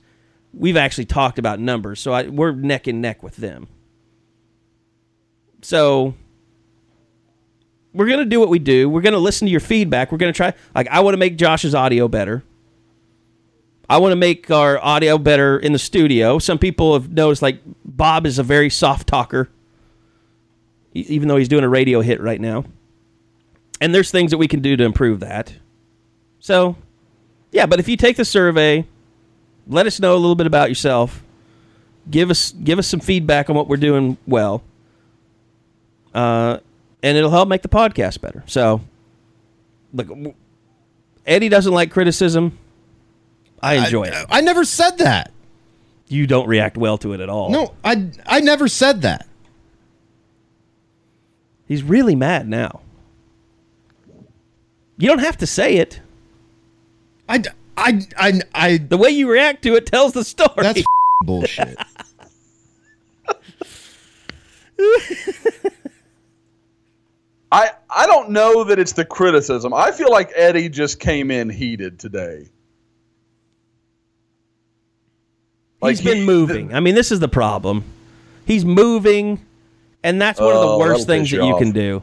we've 0.53 0.77
actually 0.77 1.07
talked 1.07 1.39
about 1.39 1.59
numbers, 1.59 1.99
so 1.99 2.13
I, 2.13 2.29
we're 2.29 2.53
neck 2.53 2.87
and 2.87 3.01
neck 3.01 3.23
with 3.23 3.37
them. 3.37 3.69
So 5.63 6.15
we're 7.95 8.09
gonna 8.09 8.27
do 8.27 8.39
what 8.39 8.51
we 8.51 8.59
do. 8.59 8.91
We're 8.91 9.01
gonna 9.01 9.17
listen 9.17 9.47
to 9.47 9.51
your 9.51 9.61
feedback. 9.61 10.13
We're 10.13 10.19
gonna 10.19 10.33
try. 10.35 10.53
Like 10.75 10.89
I 10.89 11.01
want 11.01 11.15
to 11.15 11.19
make 11.19 11.37
Josh's 11.37 11.75
audio 11.75 12.07
better. 12.07 12.45
I 13.93 13.99
want 13.99 14.13
to 14.13 14.17
make 14.17 14.51
our 14.51 14.83
audio 14.83 15.19
better 15.19 15.59
in 15.59 15.75
the 15.75 15.79
studio. 15.79 16.39
Some 16.39 16.57
people 16.57 16.95
have 16.95 17.13
noticed 17.13 17.43
like 17.43 17.59
Bob 17.85 18.25
is 18.25 18.39
a 18.39 18.43
very 18.43 18.71
soft 18.71 19.07
talker. 19.07 19.51
even 20.95 21.29
though 21.29 21.37
he's 21.37 21.49
doing 21.49 21.63
a 21.63 21.69
radio 21.69 22.01
hit 22.01 22.19
right 22.23 22.41
now. 22.41 22.65
And 23.83 23.95
there's 23.95 24.11
things 24.11 24.31
that 24.31 24.39
we 24.39 24.49
can 24.49 24.63
do 24.63 24.79
to 24.79 24.85
improve 24.85 25.21
that. 25.21 25.53
So, 26.41 26.77
yeah, 27.51 27.67
but 27.67 27.81
if 27.81 27.89
you 27.89 27.99
take 27.99 28.17
the 28.17 28.25
survey, 28.25 28.87
let 29.67 29.87
us 29.87 30.01
know 30.01 30.15
a 30.15 30.17
little 30.17 30.37
bit 30.37 30.47
about 30.47 30.71
yourself. 30.71 31.23
Give 32.11 32.31
us 32.31 32.53
give 32.53 32.79
us 32.79 32.87
some 32.87 33.01
feedback 33.01 33.51
on 33.51 33.57
what 33.57 33.69
we're 33.69 33.77
doing 33.77 34.17
well. 34.27 34.63
Uh, 36.15 36.61
and 37.03 37.19
it'll 37.19 37.31
help 37.31 37.47
make 37.47 37.61
the 37.61 37.69
podcast 37.69 38.23
better. 38.23 38.43
So, 38.47 38.81
look, 39.93 40.35
Eddie 41.27 41.51
doesn't 41.51 41.75
like 41.75 41.91
criticism. 41.91 42.59
I 43.63 43.75
enjoy 43.85 44.05
it. 44.05 44.27
I 44.29 44.41
never 44.41 44.65
said 44.65 44.99
that. 44.99 45.33
You 46.09 46.27
don't 46.27 46.47
react 46.47 46.77
well 46.77 46.99
to 46.99 47.13
it 47.15 47.21
at 47.21 47.29
all. 47.29 47.51
No, 47.51 47.75
I 47.85 48.11
I 48.27 48.41
never 48.41 48.69
said 48.69 49.03
that. 49.03 49.27
He's 51.67 51.83
really 51.83 52.15
mad 52.15 52.49
now. 52.49 52.81
You 54.99 55.09
don't 55.09 55.21
have 55.21 55.39
to 55.39 55.47
say 55.47 55.77
it. 55.77 56.01
I, 57.29 57.43
I, 57.77 58.07
I, 58.17 58.41
I 58.55 58.77
The 58.77 58.99
way 58.99 59.11
you 59.11 59.31
react 59.31 59.63
to 59.63 59.75
it 59.75 59.87
tells 59.87 60.13
the 60.13 60.23
story. 60.23 60.51
that's 60.57 60.83
bullshit. 61.25 61.79
I 67.51 67.71
I 67.91 68.07
don't 68.07 68.31
know 68.31 68.65
that 68.65 68.79
it's 68.79 68.93
the 68.93 69.05
criticism. 69.05 69.75
I 69.75 69.93
feel 69.93 70.11
like 70.11 70.33
Eddie 70.35 70.69
just 70.69 71.01
came 71.01 71.31
in 71.31 71.51
heated 71.51 71.99
today. 71.99 72.49
He's 75.83 75.99
Like, 75.99 76.05
been 76.05 76.19
he- 76.19 76.25
moving. 76.27 76.75
I 76.75 76.81
mean, 76.81 76.95
this 76.95 77.11
is 77.13 77.21
the 77.21 77.29
problem. 77.29 77.85
He's 78.45 78.65
moving, 78.65 79.41
and 80.03 80.21
that's 80.21 80.41
one 80.41 80.53
of 80.55 80.61
the 80.61 80.67
Oh, 80.67 80.79
worst 80.79 81.07
that'll 81.07 81.07
things 81.07 81.31
piss 81.31 81.39
that 81.39 81.45
you 81.45 81.49
you 81.49 81.55
off. 81.55 81.59
can 81.61 81.73
do. 81.73 82.03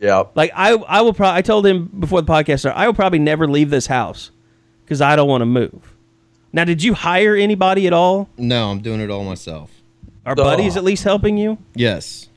Yeah. 0.00 0.24
Like 0.34 0.52
I, 0.54 0.72
I 0.72 1.00
will. 1.02 1.12
Pro- 1.12 1.28
I 1.30 1.42
told 1.42 1.66
him 1.66 1.90
before 1.98 2.22
the 2.22 2.30
podcast 2.32 2.60
started. 2.60 2.78
I 2.78 2.86
will 2.86 2.94
probably 2.94 3.18
never 3.18 3.46
leave 3.48 3.70
this 3.70 3.86
house 3.86 4.30
because 4.84 5.00
I 5.00 5.14
don't 5.16 5.28
want 5.28 5.42
to 5.42 5.46
move. 5.46 5.94
Now, 6.52 6.64
did 6.64 6.82
you 6.82 6.94
hire 6.94 7.36
anybody 7.36 7.86
at 7.86 7.92
all? 7.92 8.28
No, 8.36 8.70
I'm 8.70 8.80
doing 8.80 9.00
it 9.00 9.10
all 9.10 9.24
myself. 9.24 9.70
Are 10.26 10.34
buddies 10.34 10.76
at 10.76 10.84
least 10.84 11.04
helping 11.04 11.36
you? 11.38 11.58
Yes. 11.74 12.28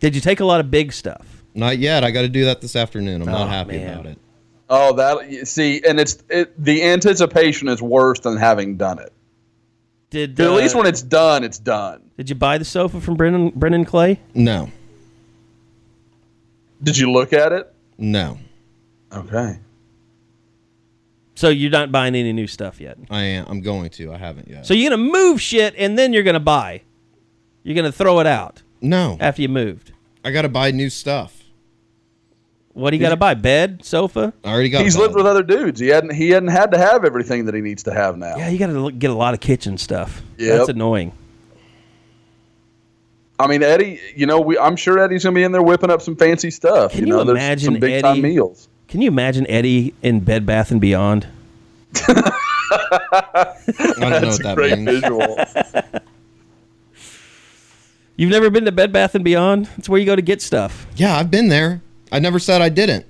Did 0.00 0.14
you 0.14 0.20
take 0.20 0.40
a 0.40 0.44
lot 0.44 0.60
of 0.60 0.70
big 0.70 0.92
stuff? 0.92 1.42
Not 1.54 1.78
yet. 1.78 2.04
I 2.04 2.10
got 2.10 2.22
to 2.22 2.28
do 2.28 2.44
that 2.44 2.60
this 2.60 2.76
afternoon. 2.76 3.22
I'm 3.22 3.28
Oh, 3.28 3.32
not 3.32 3.48
happy 3.48 3.78
man. 3.78 3.92
about 3.92 4.06
it. 4.06 4.18
Oh, 4.68 4.92
that 4.94 5.30
you 5.30 5.44
see, 5.44 5.82
and 5.88 5.98
it's 5.98 6.22
it, 6.28 6.52
the 6.62 6.82
anticipation 6.84 7.68
is 7.68 7.80
worse 7.80 8.20
than 8.20 8.36
having 8.36 8.76
done 8.76 8.98
it. 8.98 9.12
Did 10.10 10.36
'Cause 10.36 10.46
uh, 10.46 10.52
at 10.54 10.56
least 10.62 10.74
when 10.74 10.86
it's 10.86 11.02
done, 11.02 11.42
it's 11.44 11.58
done. 11.58 12.02
did 12.16 12.28
you 12.28 12.36
buy 12.36 12.58
the 12.58 12.64
sofa 12.64 13.00
from 13.00 13.14
Brennan 13.16 13.50
Brennan 13.50 13.84
Clay? 13.84 14.20
No. 14.34 14.70
Did 16.82 16.96
you 16.96 17.10
look 17.10 17.32
at 17.32 17.52
it? 17.52 17.72
No. 17.98 18.38
Okay. 19.12 19.58
So 21.34 21.48
you're 21.48 21.70
not 21.70 21.92
buying 21.92 22.14
any 22.14 22.32
new 22.32 22.46
stuff 22.46 22.80
yet. 22.80 22.96
I 23.10 23.22
am. 23.22 23.46
I'm 23.48 23.60
going 23.60 23.90
to. 23.90 24.12
I 24.12 24.16
haven't 24.16 24.48
yet. 24.48 24.66
So 24.66 24.74
you're 24.74 24.90
gonna 24.90 25.02
move 25.02 25.40
shit 25.40 25.74
and 25.76 25.98
then 25.98 26.12
you're 26.12 26.22
gonna 26.22 26.40
buy. 26.40 26.82
You're 27.62 27.74
gonna 27.74 27.92
throw 27.92 28.20
it 28.20 28.26
out 28.26 28.62
no. 28.80 29.16
after 29.20 29.42
you 29.42 29.48
moved. 29.48 29.92
I 30.24 30.30
got 30.30 30.42
to 30.42 30.48
buy 30.48 30.70
new 30.70 30.90
stuff. 30.90 31.35
What 32.76 32.90
do 32.90 32.96
you 32.98 33.02
got 33.02 33.08
to 33.08 33.16
buy? 33.16 33.32
Bed, 33.32 33.82
sofa? 33.86 34.34
I 34.44 34.52
already 34.52 34.68
got. 34.68 34.82
He's 34.82 34.98
lived 34.98 35.14
with 35.14 35.24
other 35.24 35.42
dudes. 35.42 35.80
He 35.80 35.88
hadn't 35.88 36.12
he 36.12 36.28
hadn't 36.28 36.50
had 36.50 36.72
to 36.72 36.78
have 36.78 37.06
everything 37.06 37.46
that 37.46 37.54
he 37.54 37.62
needs 37.62 37.82
to 37.84 37.94
have 37.94 38.18
now. 38.18 38.36
Yeah, 38.36 38.50
you 38.50 38.58
got 38.58 38.66
to 38.66 38.92
get 38.92 39.10
a 39.10 39.14
lot 39.14 39.32
of 39.32 39.40
kitchen 39.40 39.78
stuff. 39.78 40.20
Yeah, 40.36 40.58
That's 40.58 40.68
annoying. 40.68 41.12
I 43.38 43.46
mean, 43.46 43.62
Eddie, 43.62 43.98
you 44.14 44.26
know, 44.26 44.40
we 44.42 44.58
I'm 44.58 44.76
sure 44.76 44.98
Eddie's 44.98 45.24
gonna 45.24 45.34
be 45.34 45.42
in 45.42 45.52
there 45.52 45.62
whipping 45.62 45.88
up 45.90 46.02
some 46.02 46.16
fancy 46.16 46.50
stuff. 46.50 46.92
Can 46.92 47.00
you 47.00 47.06
you 47.06 47.12
know, 47.12 47.24
there's 47.24 47.38
imagine 47.38 47.72
some 47.72 47.80
big 47.80 48.02
time 48.02 48.20
meals. 48.20 48.68
Can 48.88 49.00
you 49.00 49.08
imagine 49.08 49.46
Eddie 49.48 49.94
in 50.02 50.20
Bed 50.20 50.44
Bath 50.44 50.70
and 50.70 50.78
Beyond? 50.80 51.26
I 51.94 53.54
don't 53.72 54.00
know 54.00 54.10
That's 54.10 54.38
what 54.38 54.40
a 54.40 54.42
that 54.42 54.54
great 54.54 54.78
means. 54.78 55.00
visual. 55.00 55.38
You've 58.16 58.30
never 58.30 58.50
been 58.50 58.66
to 58.66 58.72
Bed 58.72 58.92
Bath 58.92 59.14
and 59.14 59.24
Beyond? 59.24 59.70
It's 59.78 59.88
where 59.88 59.98
you 59.98 60.04
go 60.06 60.16
to 60.16 60.22
get 60.22 60.42
stuff. 60.42 60.86
Yeah, 60.96 61.16
I've 61.16 61.30
been 61.30 61.48
there. 61.48 61.80
I 62.12 62.18
never 62.18 62.38
said 62.38 62.62
I 62.62 62.68
didn't 62.68 63.06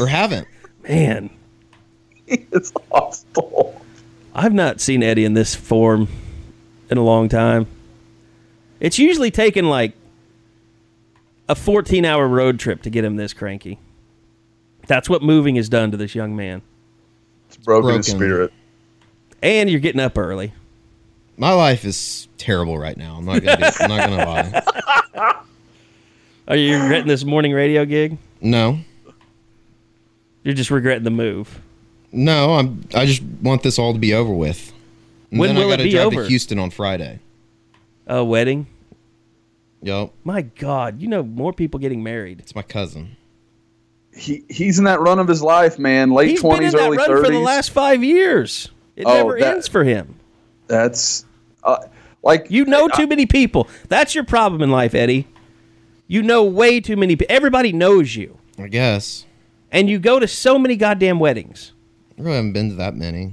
or 0.00 0.06
haven't. 0.06 0.46
Man, 0.88 1.30
it's 2.26 2.72
hostile. 2.90 3.80
I've 4.34 4.54
not 4.54 4.80
seen 4.80 5.02
Eddie 5.02 5.24
in 5.24 5.34
this 5.34 5.54
form 5.54 6.08
in 6.90 6.98
a 6.98 7.02
long 7.02 7.28
time. 7.28 7.66
It's 8.80 8.98
usually 8.98 9.30
taken 9.30 9.68
like 9.68 9.92
a 11.48 11.54
14 11.54 12.04
hour 12.04 12.26
road 12.26 12.58
trip 12.58 12.82
to 12.82 12.90
get 12.90 13.04
him 13.04 13.16
this 13.16 13.32
cranky. 13.32 13.78
That's 14.86 15.08
what 15.08 15.22
moving 15.22 15.56
has 15.56 15.68
done 15.68 15.90
to 15.92 15.96
this 15.96 16.14
young 16.14 16.34
man. 16.34 16.62
It's 17.48 17.56
broken, 17.58 17.96
his 17.96 18.06
Broken. 18.08 18.18
spirit. 18.18 18.52
And 19.42 19.68
you're 19.70 19.80
getting 19.80 20.00
up 20.00 20.16
early. 20.18 20.52
My 21.36 21.52
life 21.52 21.84
is 21.84 22.28
terrible 22.38 22.78
right 22.78 22.96
now. 22.96 23.16
I'm 23.16 23.24
not 23.24 23.42
gonna. 23.42 23.56
Be, 23.56 23.64
I'm 23.80 23.88
not 23.88 24.08
gonna 24.08 24.26
lie. 25.14 25.36
Are 26.48 26.56
you 26.56 26.80
regretting 26.80 27.06
this 27.06 27.24
morning 27.24 27.52
radio 27.52 27.84
gig? 27.84 28.18
No, 28.40 28.78
You're 30.42 30.54
just 30.54 30.70
regretting 30.70 31.04
the 31.04 31.10
move. 31.10 31.60
no. 32.10 32.54
I'm. 32.54 32.84
I 32.94 33.06
just 33.06 33.22
want 33.42 33.62
this 33.62 33.78
all 33.78 33.92
to 33.92 33.98
be 33.98 34.12
over 34.14 34.32
with. 34.32 34.72
And 35.30 35.38
When 35.40 35.54
then 35.54 35.56
will 35.56 35.70
I 35.70 35.74
it 35.74 35.76
gotta 35.76 35.82
be 35.84 35.90
drive 35.90 36.06
over? 36.08 36.22
to 36.24 36.28
Houston 36.28 36.58
on 36.58 36.70
Friday. 36.70 37.20
A 38.08 38.24
wedding? 38.24 38.66
Yup. 39.82 40.12
My 40.24 40.42
God, 40.42 41.00
you 41.00 41.08
know 41.08 41.22
more 41.22 41.52
people 41.52 41.78
getting 41.80 42.02
married. 42.02 42.40
It's 42.40 42.54
my 42.54 42.62
cousin. 42.62 43.16
He 44.14 44.44
he's 44.50 44.78
in 44.78 44.84
that 44.84 45.00
run 45.00 45.18
of 45.20 45.28
his 45.28 45.42
life, 45.42 45.78
man. 45.78 46.10
Late 46.10 46.30
He's 46.30 46.42
been 46.42 46.50
in 46.50 46.56
twenties, 46.56 46.72
that 46.72 46.80
early 46.80 46.96
run 46.98 47.24
for 47.24 47.30
the 47.30 47.38
last 47.38 47.70
five 47.70 48.02
years. 48.04 48.68
It 48.96 49.06
Oh, 49.06 49.14
never 49.14 49.38
that- 49.38 49.54
ends 49.54 49.68
for 49.68 49.84
him. 49.84 50.16
That's 50.66 51.24
uh, 51.64 51.78
like 52.22 52.46
You 52.50 52.64
know 52.64 52.88
too 52.88 53.06
many 53.06 53.26
people. 53.26 53.68
That's 53.88 54.14
your 54.14 54.24
problem 54.24 54.60
in 54.62 54.70
life, 54.70 54.94
Eddie. 54.94 55.26
You 56.06 56.22
know 56.22 56.44
way 56.44 56.80
too 56.80 56.96
many 56.96 57.16
people. 57.16 57.34
Everybody 57.34 57.72
knows 57.72 58.14
you. 58.16 58.38
I 58.58 58.68
guess. 58.68 59.24
And 59.70 59.88
you 59.88 59.98
go 59.98 60.18
to 60.18 60.28
so 60.28 60.58
many 60.58 60.76
goddamn 60.76 61.18
weddings. 61.18 61.72
I 62.18 62.22
really 62.22 62.36
haven't 62.36 62.52
been 62.52 62.68
to 62.70 62.74
that 62.76 62.94
many. 62.94 63.32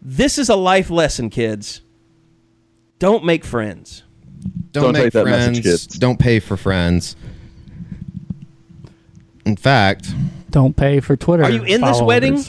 This 0.00 0.38
is 0.38 0.48
a 0.48 0.56
life 0.56 0.90
lesson, 0.90 1.30
kids. 1.30 1.80
Don't 2.98 3.24
make 3.24 3.44
friends. 3.44 4.04
Don't, 4.70 4.84
Don't 4.84 4.92
make 4.92 5.02
take 5.04 5.12
that 5.14 5.22
friends. 5.24 5.58
message, 5.58 5.64
kids. 5.64 5.86
Don't 5.98 6.18
pay 6.18 6.38
for 6.40 6.56
friends. 6.56 7.16
In 9.44 9.56
fact, 9.56 10.12
Don't 10.50 10.76
pay 10.76 11.00
for 11.00 11.16
Twitter. 11.16 11.42
Are 11.44 11.50
you 11.50 11.64
in 11.64 11.80
this 11.80 12.00
wedding? 12.00 12.42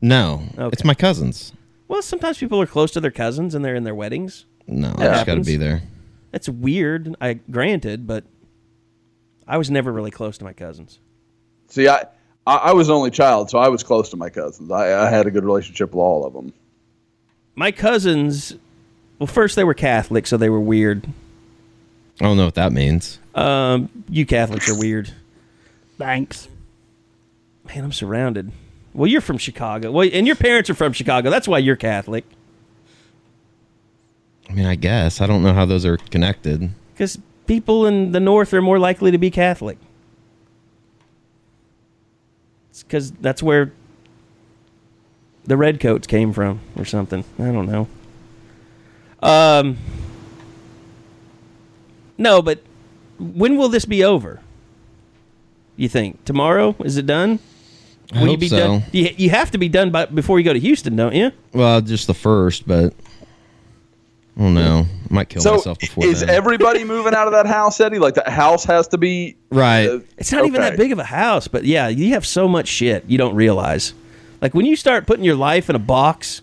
no. 0.00 0.42
Okay. 0.56 0.70
It's 0.72 0.84
my 0.84 0.94
cousin's. 0.94 1.52
Well, 1.86 2.02
sometimes 2.02 2.38
people 2.38 2.60
are 2.60 2.66
close 2.66 2.90
to 2.92 3.00
their 3.00 3.10
cousins 3.10 3.54
and 3.54 3.64
they're 3.64 3.74
in 3.74 3.84
their 3.84 3.94
weddings. 3.94 4.46
No, 4.66 4.88
I 4.96 5.04
That 5.04 5.14
just 5.14 5.26
got 5.26 5.34
to 5.36 5.40
be 5.42 5.56
there. 5.56 5.82
That's 6.30 6.48
weird. 6.48 7.14
I 7.20 7.34
granted, 7.34 8.06
but 8.06 8.24
I 9.46 9.56
was 9.56 9.70
never 9.70 9.92
really 9.92 10.10
close 10.10 10.38
to 10.38 10.44
my 10.44 10.52
cousins. 10.52 10.98
see, 11.68 11.88
I, 11.88 12.06
I 12.46 12.56
I 12.56 12.72
was 12.72 12.90
only 12.90 13.10
child, 13.10 13.50
so 13.50 13.58
I 13.58 13.68
was 13.68 13.82
close 13.82 14.10
to 14.10 14.16
my 14.16 14.30
cousins. 14.30 14.70
I, 14.70 15.06
I 15.06 15.10
had 15.10 15.26
a 15.26 15.30
good 15.30 15.44
relationship 15.44 15.90
with 15.90 16.00
all 16.00 16.26
of 16.26 16.32
them. 16.32 16.52
My 17.54 17.72
cousins, 17.72 18.54
well, 19.18 19.26
first 19.26 19.56
they 19.56 19.64
were 19.64 19.74
Catholic, 19.74 20.26
so 20.26 20.36
they 20.36 20.50
were 20.50 20.60
weird. 20.60 21.06
I 22.20 22.24
don't 22.24 22.36
know 22.36 22.44
what 22.44 22.54
that 22.56 22.72
means. 22.72 23.18
Um, 23.34 23.88
you 24.08 24.26
Catholics 24.26 24.68
are 24.68 24.78
weird. 24.78 25.12
Thanks. 25.96 26.48
Man, 27.66 27.84
I'm 27.84 27.92
surrounded. 27.92 28.50
Well, 28.94 29.06
you're 29.06 29.20
from 29.20 29.38
Chicago. 29.38 29.90
Well, 29.92 30.08
and 30.12 30.26
your 30.26 30.36
parents 30.36 30.70
are 30.70 30.74
from 30.74 30.92
Chicago. 30.92 31.30
That's 31.30 31.46
why 31.46 31.58
you're 31.58 31.76
Catholic. 31.76 32.24
I 34.48 34.52
mean, 34.52 34.66
I 34.66 34.74
guess. 34.76 35.20
I 35.20 35.26
don't 35.26 35.42
know 35.42 35.52
how 35.52 35.64
those 35.66 35.84
are 35.84 35.96
connected. 35.96 36.70
Because 36.94 37.18
people 37.46 37.86
in 37.86 38.12
the 38.12 38.20
North 38.20 38.52
are 38.54 38.62
more 38.62 38.78
likely 38.78 39.10
to 39.10 39.18
be 39.18 39.30
Catholic. 39.30 39.78
It's 42.70 42.82
because 42.82 43.10
that's 43.12 43.42
where 43.42 43.72
the 45.44 45.56
redcoats 45.56 46.06
came 46.06 46.32
from, 46.32 46.60
or 46.76 46.84
something. 46.84 47.24
I 47.38 47.50
don't 47.52 47.66
know. 47.66 47.88
Um. 49.22 49.76
No, 52.16 52.42
but 52.42 52.60
when 53.18 53.56
will 53.56 53.68
this 53.68 53.84
be 53.84 54.02
over? 54.04 54.40
You 55.76 55.88
think 55.88 56.24
tomorrow? 56.24 56.74
Is 56.84 56.96
it 56.96 57.06
done? 57.06 57.38
I 58.12 58.22
Will 58.22 58.32
you 58.32 58.36
be 58.38 58.48
so. 58.48 58.56
done? 58.56 58.82
You, 58.90 59.10
you 59.16 59.30
have 59.30 59.50
to 59.52 59.58
be 59.58 59.68
done 59.68 59.90
by 59.90 60.06
before 60.06 60.38
you 60.38 60.44
go 60.44 60.52
to 60.52 60.58
Houston, 60.58 60.96
don't 60.96 61.14
you? 61.14 61.30
Well, 61.52 61.80
just 61.80 62.06
the 62.06 62.14
first, 62.14 62.66
but 62.66 62.94
I 64.38 64.42
don't 64.42 64.54
know. 64.54 64.86
I 65.10 65.14
might 65.14 65.28
kill 65.28 65.42
So 65.42 65.54
myself 65.56 65.78
before 65.80 66.04
is 66.06 66.20
then. 66.20 66.30
everybody 66.30 66.84
moving 66.84 67.12
out 67.12 67.26
of 67.26 67.32
that 67.32 67.46
house, 67.46 67.80
Eddie? 67.80 67.98
Like 67.98 68.14
that 68.14 68.28
house 68.28 68.64
has 68.66 68.86
to 68.88 68.98
be 68.98 69.36
right. 69.50 69.88
uh, 69.88 69.98
It's 70.16 70.30
not 70.30 70.46
even 70.46 70.60
that 70.60 70.76
big 70.76 70.92
of 70.92 71.00
a 71.00 71.04
house, 71.04 71.48
but 71.48 71.64
yeah, 71.64 71.88
you 71.88 72.10
have 72.14 72.24
so 72.24 72.46
much 72.46 72.68
shit 72.68 73.04
you 73.08 73.18
don't 73.18 73.34
realize. 73.34 73.94
Like 74.40 74.54
when 74.54 74.64
you 74.64 74.76
start 74.76 75.06
putting 75.08 75.24
your 75.24 75.34
life 75.34 75.68
in 75.68 75.74
a 75.74 75.80
box, 75.80 76.42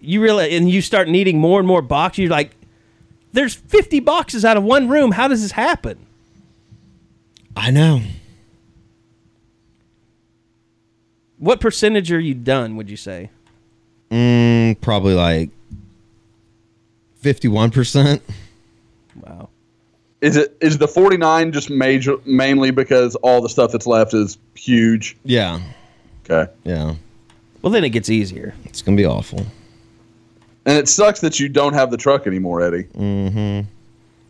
you 0.00 0.22
realize, 0.22 0.50
and 0.54 0.70
you 0.70 0.80
start 0.80 1.08
needing 1.08 1.38
more 1.38 1.58
and 1.58 1.68
more 1.68 1.82
boxes. 1.82 2.20
You're 2.22 2.30
like, 2.30 2.52
there's 3.34 3.54
50 3.54 4.00
boxes 4.00 4.42
out 4.44 4.56
of 4.56 4.62
one 4.62 4.88
room. 4.88 5.10
How 5.12 5.28
does 5.28 5.42
this 5.42 5.52
happen? 5.52 5.98
I 7.54 7.70
know. 7.70 8.00
What 11.38 11.60
percentage 11.60 12.10
are 12.12 12.20
you 12.20 12.32
done? 12.34 12.76
Would 12.76 12.88
you 12.88 12.96
say? 12.96 13.30
Mm, 14.10 14.80
probably 14.80 15.12
like 15.14 15.50
fifty-one 17.30 17.72
percent. 17.72 18.22
Wow. 19.20 19.48
Is 20.20 20.36
it 20.36 20.56
is 20.60 20.78
the 20.78 20.86
49 20.86 21.50
just 21.50 21.70
major 21.70 22.16
mainly 22.24 22.70
because 22.70 23.16
all 23.16 23.40
the 23.42 23.48
stuff 23.48 23.72
that's 23.72 23.86
left 23.86 24.14
is 24.14 24.38
huge? 24.54 25.16
Yeah, 25.24 25.58
Okay. 26.30 26.50
yeah. 26.64 26.94
Well, 27.62 27.72
then 27.72 27.82
it 27.82 27.88
gets 27.90 28.08
easier. 28.10 28.54
It's 28.64 28.80
gonna 28.80 28.96
be 28.96 29.04
awful. 29.04 29.40
And 30.66 30.78
it 30.78 30.88
sucks 30.88 31.20
that 31.20 31.40
you 31.40 31.48
don't 31.48 31.72
have 31.74 31.90
the 31.90 31.96
truck 31.96 32.28
anymore, 32.28 32.62
Eddie. 32.62 32.84
Mhm. 32.96 33.66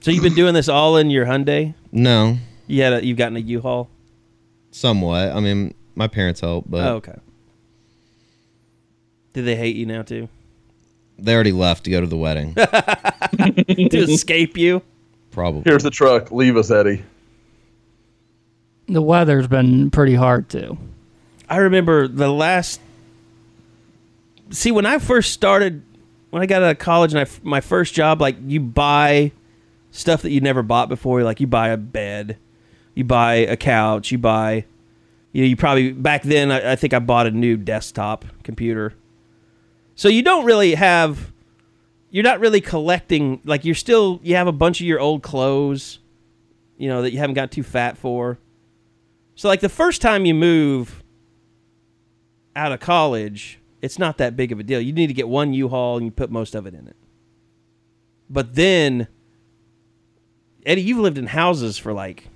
So 0.01 0.11
you've 0.11 0.22
been 0.22 0.34
doing 0.34 0.55
this 0.55 0.68
all 0.70 0.97
in 0.97 1.11
your 1.11 1.26
Hyundai? 1.26 1.74
No, 1.92 2.38
You 2.66 2.80
had 2.82 2.92
a, 2.94 3.05
you've 3.05 3.18
gotten 3.18 3.36
a 3.36 3.40
U-Haul. 3.40 3.88
somewhat. 4.70 5.32
I 5.32 5.40
mean, 5.40 5.74
my 5.94 6.09
parents 6.09 6.40
help, 6.40 6.64
but 6.68 6.80
Oh, 6.86 6.94
okay. 6.97 7.16
Do 9.34 9.42
they 9.42 9.57
hate 9.57 9.76
you 9.76 9.84
now 9.86 10.03
too? 10.03 10.28
They 11.19 11.35
already 11.35 11.53
left 11.53 11.85
to 11.85 11.91
go 11.91 12.01
to 12.01 12.07
the 12.07 12.17
wedding. 12.17 12.55
to 12.55 13.99
escape 13.99 14.57
you? 14.57 14.83
Probably. 15.31 15.62
Here's 15.64 15.83
the 15.83 15.91
truck. 15.91 16.31
Leave 16.31 16.57
us, 16.57 16.71
Eddie. 16.71 17.03
The 18.89 19.03
weather's 19.03 19.49
been 19.49 19.91
pretty 19.91 20.14
hard 20.14 20.49
too. 20.49 20.79
I 21.49 21.59
remember 21.59 22.09
the 22.09 22.31
last. 22.31 22.81
See, 24.51 24.71
when 24.71 24.87
I 24.87 24.99
first 24.99 25.33
started, 25.33 25.83
when 26.31 26.43
I 26.43 26.47
got 26.47 26.62
out 26.62 26.71
of 26.71 26.79
college 26.79 27.12
and 27.12 27.27
I, 27.27 27.31
my 27.43 27.61
first 27.61 27.95
job, 27.95 28.21
like 28.21 28.37
you 28.47 28.61
buy 28.61 29.33
stuff 29.91 30.23
that 30.23 30.31
you 30.31 30.41
never 30.41 30.62
bought 30.62 30.89
before. 30.89 31.23
Like 31.23 31.41
you 31.41 31.47
buy 31.47 31.69
a 31.69 31.77
bed, 31.77 32.39
you 32.95 33.05
buy 33.05 33.35
a 33.37 33.57
couch, 33.57 34.12
you 34.12 34.19
buy. 34.19 34.64
You 35.33 35.43
know, 35.43 35.49
you 35.49 35.57
probably 35.57 35.93
back 35.93 36.23
then. 36.23 36.51
I, 36.51 36.73
I 36.73 36.77
think 36.77 36.95
I 36.95 36.99
bought 36.99 37.27
a 37.27 37.31
new 37.31 37.57
desktop 37.57 38.25
computer. 38.43 38.95
So 39.97 40.09
you 40.09 40.22
don't 40.22 40.44
really 40.44 40.74
have. 40.74 41.32
You're 42.11 42.22
not 42.22 42.38
really 42.38 42.61
collecting. 42.61 43.40
Like 43.44 43.64
you're 43.64 43.74
still. 43.74 44.20
You 44.22 44.36
have 44.36 44.47
a 44.47 44.53
bunch 44.53 44.80
of 44.80 44.86
your 44.86 45.01
old 45.01 45.22
clothes. 45.22 45.99
You 46.78 46.88
know 46.88 47.03
that 47.03 47.12
you 47.12 47.18
haven't 47.18 47.34
got 47.34 47.51
too 47.51 47.62
fat 47.62 47.99
for. 47.99 48.38
So 49.34 49.49
like 49.49 49.61
the 49.61 49.68
first 49.68 50.01
time 50.01 50.24
you 50.24 50.34
move 50.34 51.03
out 52.55 52.72
of 52.72 52.80
college, 52.80 53.59
it's 53.82 53.99
not 53.99 54.18
that 54.18 54.36
big 54.36 54.53
of 54.53 54.61
a 54.61 54.62
deal. 54.62 54.80
You 54.80 54.92
need 54.92 55.09
to 55.09 55.14
get 55.14 55.28
one 55.28 55.53
U-Haul 55.53 55.97
and 55.97 56.07
you 56.07 56.11
put 56.11 56.30
most 56.30 56.55
of 56.55 56.66
it 56.66 56.74
in 56.74 56.86
it. 56.86 56.97
But 58.30 58.55
then 58.55 59.09
Eddie, 60.64 60.82
you've 60.82 60.99
lived 60.99 61.18
in 61.18 61.26
houses 61.26 61.78
for 61.78 61.92
like 61.92 62.28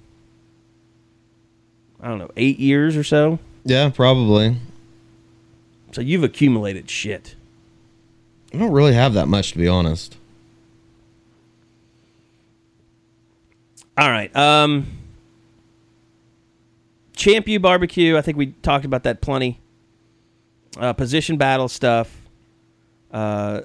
I 2.00 2.08
don't 2.08 2.18
know, 2.18 2.30
8 2.36 2.58
years 2.58 2.96
or 2.96 3.04
so. 3.04 3.38
Yeah, 3.64 3.90
probably. 3.90 4.56
So 5.92 6.00
you've 6.00 6.24
accumulated 6.24 6.88
shit. 6.88 7.34
I 8.53 8.59
don't 8.59 8.72
really 8.72 8.94
have 8.94 9.14
that 9.14 9.28
much 9.28 9.53
to 9.53 9.59
be 9.59 9.68
honest. 9.68 10.16
All 13.98 14.11
right. 14.11 14.34
Um 14.34 14.86
Champ 17.14 17.46
U 17.48 17.61
barbecue, 17.61 18.16
I 18.16 18.22
think 18.22 18.38
we 18.38 18.46
talked 18.62 18.84
about 18.86 19.03
that 19.03 19.20
plenty. 19.20 19.61
Uh, 20.78 20.92
position 20.94 21.36
battle 21.36 21.68
stuff. 21.68 22.16
Uh, 23.11 23.61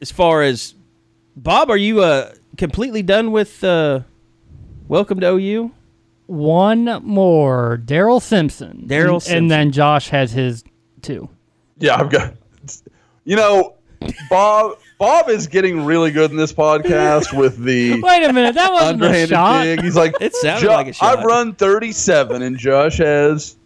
as 0.00 0.10
far 0.10 0.42
as 0.42 0.74
Bob, 1.36 1.70
are 1.70 1.76
you 1.76 2.00
uh, 2.02 2.32
completely 2.56 3.02
done 3.02 3.30
with 3.30 3.62
uh, 3.62 4.00
Welcome 4.88 5.20
to 5.20 5.28
OU? 5.34 5.70
One 6.26 6.84
more, 7.04 7.80
Daryl 7.84 8.20
Simpson. 8.20 8.86
Daryl 8.88 9.12
And- 9.14 9.22
Simpson. 9.22 9.36
And 9.36 9.50
then 9.52 9.70
Josh 9.70 10.08
has 10.08 10.32
his 10.32 10.64
two. 11.02 11.28
Yeah, 11.78 12.00
I've 12.00 12.10
got. 12.10 12.34
You 13.24 13.36
know, 13.36 13.76
Bob. 14.28 14.78
Bob 14.98 15.28
is 15.30 15.46
getting 15.46 15.84
really 15.86 16.10
good 16.10 16.30
in 16.30 16.36
this 16.36 16.52
podcast 16.52 17.32
with 17.38 17.56
the 17.62 18.00
Wait 18.02 18.22
a 18.22 18.32
minute, 18.32 18.54
that 18.54 18.70
wasn't 18.70 19.02
a 19.02 19.26
shot. 19.26 19.62
dig. 19.64 19.80
He's 19.82 19.96
like, 19.96 20.14
It 20.20 20.34
sounded 20.34 20.68
like 20.68 20.88
a 20.88 20.92
shot." 20.92 21.18
I've 21.18 21.24
run 21.24 21.54
37, 21.54 22.42
and 22.42 22.58
Josh 22.58 22.98
has. 22.98 23.56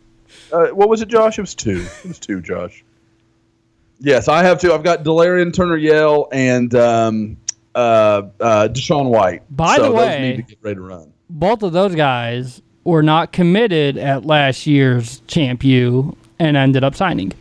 Uh, 0.52 0.66
what 0.68 0.88
was 0.88 1.02
it, 1.02 1.08
Josh? 1.08 1.38
It 1.38 1.40
was 1.42 1.54
two. 1.56 1.84
It 2.04 2.08
was 2.08 2.18
two, 2.20 2.40
Josh. 2.40 2.84
Yes, 3.98 4.28
I 4.28 4.44
have 4.44 4.60
two. 4.60 4.72
I've 4.72 4.84
got 4.84 5.02
Delarian 5.02 5.52
Turner-Yell 5.52 6.28
and 6.30 6.72
um, 6.74 7.36
uh, 7.74 7.78
uh, 8.40 8.68
DaShaun 8.68 9.06
White. 9.08 9.42
By 9.54 9.76
so 9.76 9.82
the 9.84 9.88
those 9.88 9.98
way- 9.98 10.20
need 10.22 10.36
to 10.36 10.42
get 10.42 10.58
ready 10.62 10.74
to 10.76 10.80
run. 10.82 11.12
Both 11.30 11.62
of 11.64 11.72
those 11.72 11.94
guys 11.96 12.60
were 12.84 13.02
not 13.02 13.32
committed 13.32 13.96
at 13.96 14.24
last 14.24 14.66
year's 14.66 15.20
Champ 15.26 15.64
U 15.64 16.16
and 16.38 16.56
ended 16.56 16.84
up 16.84 16.94
signing. 16.94 17.32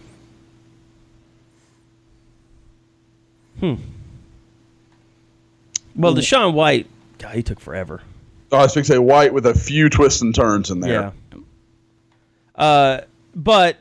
Well, 5.96 6.16
DaShaun 6.16 6.54
White, 6.54 6.88
God, 7.18 7.36
he 7.36 7.44
took 7.44 7.60
forever. 7.60 8.02
Oh, 8.52 8.58
I 8.58 8.64
was 8.64 8.74
going 8.74 8.84
to 8.84 8.88
say 8.88 9.00
White 9.00 9.34
with 9.34 9.46
a 9.46 9.54
few 9.54 9.90
twists 9.90 10.22
and 10.22 10.36
turns 10.36 10.70
in 10.70 10.80
there. 10.80 11.14
Yeah. 11.34 11.40
Uh, 12.56 13.02
but 13.34 13.78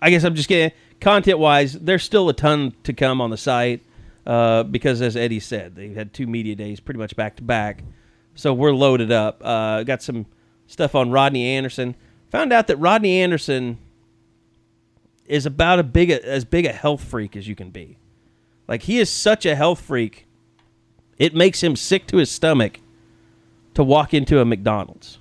I 0.00 0.10
guess 0.10 0.24
I'm 0.24 0.34
just 0.34 0.48
getting 0.48 0.72
content 1.00 1.38
wise. 1.38 1.74
There's 1.74 2.02
still 2.02 2.28
a 2.28 2.32
ton 2.32 2.74
to 2.84 2.92
come 2.92 3.20
on 3.20 3.30
the 3.30 3.36
site 3.36 3.82
uh, 4.24 4.62
because, 4.62 5.02
as 5.02 5.16
Eddie 5.16 5.40
said, 5.40 5.74
they 5.74 5.88
had 5.88 6.12
two 6.14 6.26
media 6.26 6.54
days 6.54 6.80
pretty 6.80 6.98
much 6.98 7.16
back 7.16 7.36
to 7.36 7.42
back. 7.42 7.82
So 8.34 8.54
we're 8.54 8.72
loaded 8.72 9.12
up. 9.12 9.40
Uh, 9.44 9.82
got 9.82 10.02
some 10.02 10.26
stuff 10.66 10.94
on 10.94 11.10
Rodney 11.10 11.46
Anderson. 11.46 11.96
Found 12.30 12.52
out 12.52 12.66
that 12.66 12.76
Rodney 12.76 13.20
Anderson 13.20 13.78
is 15.26 15.44
about 15.46 15.78
a 15.78 15.82
big 15.82 16.10
as 16.10 16.44
big 16.44 16.66
a 16.66 16.72
health 16.72 17.02
freak 17.02 17.36
as 17.36 17.48
you 17.48 17.54
can 17.54 17.70
be. 17.70 17.98
Like 18.68 18.82
he 18.82 18.98
is 18.98 19.10
such 19.10 19.46
a 19.46 19.54
health 19.54 19.80
freak, 19.80 20.26
it 21.18 21.34
makes 21.34 21.62
him 21.62 21.76
sick 21.76 22.06
to 22.08 22.16
his 22.18 22.30
stomach 22.30 22.80
to 23.74 23.82
walk 23.82 24.12
into 24.12 24.40
a 24.40 24.44
McDonald's 24.44 25.18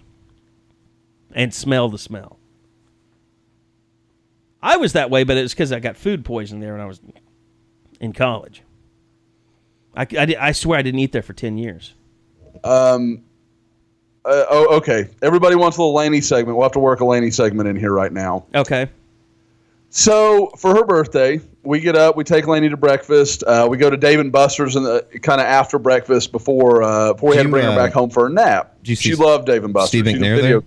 and 1.32 1.54
smell 1.54 1.90
the 1.90 1.98
smell. 1.98 2.40
I 4.62 4.78
was 4.78 4.94
that 4.94 5.12
way, 5.12 5.24
but 5.24 5.38
it 5.38 5.42
was 5.44 5.54
because 5.54 5.72
I 5.72 5.80
got 5.80 5.96
food 5.96 6.26
poisoning 6.26 6.62
there 6.62 6.72
when 6.72 6.82
I 6.82 6.86
was 6.86 7.00
in 8.00 8.14
college. 8.14 8.64
I, 9.96 10.08
I, 10.18 10.36
I 10.40 10.52
swear 10.54 10.80
I 10.80 10.82
didn't 10.82 11.00
eat 11.00 11.12
there 11.12 11.22
for 11.22 11.34
10 11.34 11.58
years. 11.58 11.94
Uh, 14.26 14.44
oh, 14.50 14.78
okay. 14.78 15.08
Everybody 15.22 15.56
wants 15.56 15.78
a 15.78 15.82
little 15.82 15.94
Laney 15.94 16.20
segment. 16.20 16.58
We'll 16.58 16.66
have 16.66 16.72
to 16.72 16.80
work 16.80 17.00
a 17.00 17.06
Laney 17.06 17.30
segment 17.30 17.70
in 17.70 17.76
here 17.76 17.94
right 17.94 18.12
now. 18.12 18.46
Okay. 18.56 18.90
So 19.98 20.48
for 20.58 20.76
her 20.76 20.84
birthday, 20.84 21.40
we 21.64 21.80
get 21.80 21.96
up, 21.96 22.18
we 22.18 22.26
take 22.26 22.48
Laney 22.48 22.68
to 22.68 22.76
breakfast. 22.76 23.44
Uh, 23.44 23.66
we 23.70 23.78
go 23.78 23.90
to 23.90 23.96
Dave 23.96 24.20
and 24.20 24.30
Buster's 24.30 24.76
and 24.76 24.86
kind 25.22 25.40
of 25.40 25.48
after 25.48 25.80
breakfast 25.80 26.34
before 26.34 26.84
uh, 26.84 27.14
before 27.14 27.30
we 27.30 27.38
had 27.38 27.44
to 27.44 27.50
bring 27.50 27.64
her 27.64 27.72
uh, 27.72 27.76
back 27.78 27.94
home 27.94 28.10
for 28.10 28.26
a 28.26 28.30
nap. 28.30 28.76
did 28.84 28.90
you 28.90 28.96
see 28.98 29.10
She 29.12 29.16
loved 29.16 29.46
Dave 29.46 29.64
and 29.64 29.74
Buster's. 29.74 30.02
Steve 30.02 30.04
McNair 30.04 30.36
video- 30.36 30.64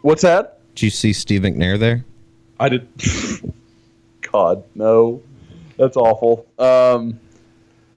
What's 0.00 0.22
that? 0.22 0.60
Did 0.74 0.84
you 0.84 0.90
see 0.90 1.12
Steve 1.12 1.42
McNair 1.42 1.78
there? 1.78 2.06
I 2.58 2.70
did. 2.70 2.88
God, 4.32 4.64
no, 4.74 5.20
that's 5.76 5.98
awful. 5.98 6.46
Um, 6.58 7.20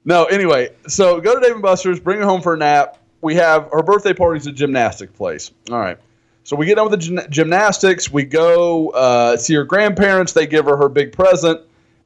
no, 0.03 0.25
anyway, 0.25 0.71
so 0.89 1.21
go 1.21 1.33
to 1.33 1.39
Dave 1.39 1.53
and 1.53 1.61
Buster's, 1.61 2.01
bring 2.01 2.19
her 2.19 2.25
home 2.25 2.41
for 2.41 2.55
a 2.55 2.57
nap. 2.57 2.97
We 3.21 3.35
have 3.35 3.69
her 3.71 3.83
birthday 3.83 4.11
party's 4.13 4.47
a 4.47 4.51
gymnastic 4.51 5.13
place. 5.13 5.51
All 5.71 5.79
right. 5.79 5.97
So 6.45 6.55
we 6.55 6.65
get 6.67 6.75
done 6.75 6.89
with 6.89 6.99
the 6.99 7.05
gym- 7.05 7.27
gymnastics. 7.29 8.11
We 8.11 8.23
go 8.23 8.89
uh, 8.91 9.35
see 9.35 9.55
her 9.55 9.63
grandparents. 9.65 10.31
They 10.31 10.45
give 10.47 10.65
her 10.65 10.77
her 10.77 10.87
big 10.89 11.11
present, 11.11 11.59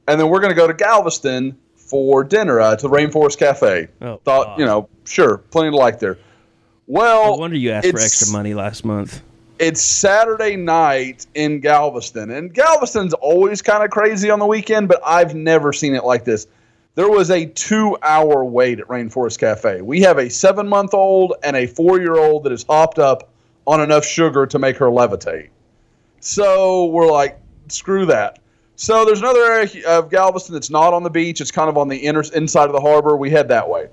and 0.08 0.18
then 0.18 0.28
we're 0.28 0.40
going 0.40 0.50
to 0.50 0.56
go 0.56 0.66
to 0.66 0.72
Galveston 0.74 1.56
for 1.76 2.24
dinner 2.24 2.58
uh, 2.58 2.74
to 2.74 2.88
the 2.88 2.92
Rainforest 2.92 3.38
Cafe. 3.38 3.88
Oh, 4.00 4.20
Thought 4.24 4.46
God. 4.46 4.58
you 4.60 4.64
know, 4.66 4.88
sure, 5.04 5.38
plenty 5.38 5.70
to 5.70 5.76
like 5.76 5.98
there. 6.00 6.18
Well, 6.86 7.32
No 7.32 7.36
wonder 7.36 7.56
you 7.56 7.70
asked 7.70 7.88
for 7.90 7.98
extra 8.00 8.32
money 8.32 8.54
last 8.54 8.84
month. 8.84 9.22
it's 9.58 9.82
Saturday 9.82 10.56
night 10.56 11.26
in 11.34 11.60
Galveston, 11.60 12.30
and 12.30 12.52
Galveston's 12.54 13.12
always 13.14 13.60
kind 13.60 13.84
of 13.84 13.90
crazy 13.90 14.30
on 14.30 14.38
the 14.38 14.46
weekend, 14.46 14.88
but 14.88 15.00
I've 15.04 15.34
never 15.34 15.72
seen 15.74 15.94
it 15.94 16.04
like 16.04 16.24
this. 16.24 16.46
There 16.94 17.08
was 17.10 17.30
a 17.30 17.44
two-hour 17.46 18.44
wait 18.46 18.80
at 18.80 18.86
Rainforest 18.88 19.38
Cafe. 19.38 19.82
We 19.82 20.00
have 20.00 20.16
a 20.18 20.28
seven-month-old 20.30 21.34
and 21.42 21.56
a 21.56 21.66
four-year-old 21.66 22.44
that 22.44 22.52
is 22.52 22.64
hopped 22.68 22.98
up 22.98 23.28
on 23.66 23.80
enough 23.80 24.04
sugar 24.04 24.46
to 24.46 24.58
make 24.58 24.76
her 24.76 24.86
levitate. 24.86 25.48
So 26.20 26.86
we're 26.86 27.10
like, 27.10 27.38
screw 27.68 28.06
that. 28.06 28.38
So 28.76 29.04
there's 29.04 29.20
another 29.20 29.40
area 29.40 29.86
of 29.86 30.10
Galveston 30.10 30.54
that's 30.54 30.70
not 30.70 30.94
on 30.94 31.02
the 31.02 31.10
beach. 31.10 31.40
It's 31.40 31.50
kind 31.50 31.68
of 31.68 31.76
on 31.76 31.88
the 31.88 31.96
inner 31.96 32.22
inside 32.34 32.66
of 32.66 32.72
the 32.72 32.80
harbor. 32.80 33.16
We 33.16 33.30
head 33.30 33.48
that 33.48 33.68
way. 33.68 33.88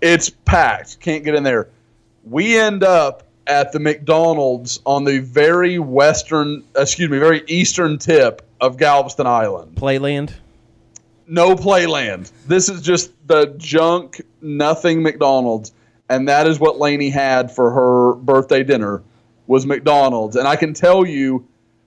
It's 0.00 0.30
packed. 0.30 1.00
Can't 1.00 1.24
get 1.24 1.34
in 1.34 1.42
there. 1.42 1.68
We 2.24 2.58
end 2.58 2.84
up 2.84 3.24
at 3.46 3.72
the 3.72 3.80
McDonald's 3.80 4.80
on 4.84 5.04
the 5.04 5.20
very 5.20 5.78
western, 5.78 6.62
excuse 6.76 7.08
me, 7.08 7.18
very 7.18 7.42
eastern 7.46 7.98
tip 7.98 8.46
of 8.60 8.76
Galveston 8.76 9.26
Island. 9.26 9.76
Playland? 9.76 10.34
no 11.28 11.54
playland. 11.54 12.32
This 12.46 12.68
is 12.68 12.80
just 12.82 13.12
the 13.28 13.54
junk, 13.58 14.20
nothing 14.40 15.02
McDonald's, 15.02 15.72
and 16.08 16.28
that 16.28 16.46
is 16.46 16.58
what 16.58 16.78
Lainey 16.78 17.10
had 17.10 17.50
for 17.50 17.70
her 17.70 18.14
birthday 18.14 18.62
dinner 18.62 19.02
was 19.46 19.66
McDonald's. 19.66 20.36
And 20.36 20.46
I 20.46 20.56
can 20.56 20.74
tell 20.74 21.06
you, 21.06 21.46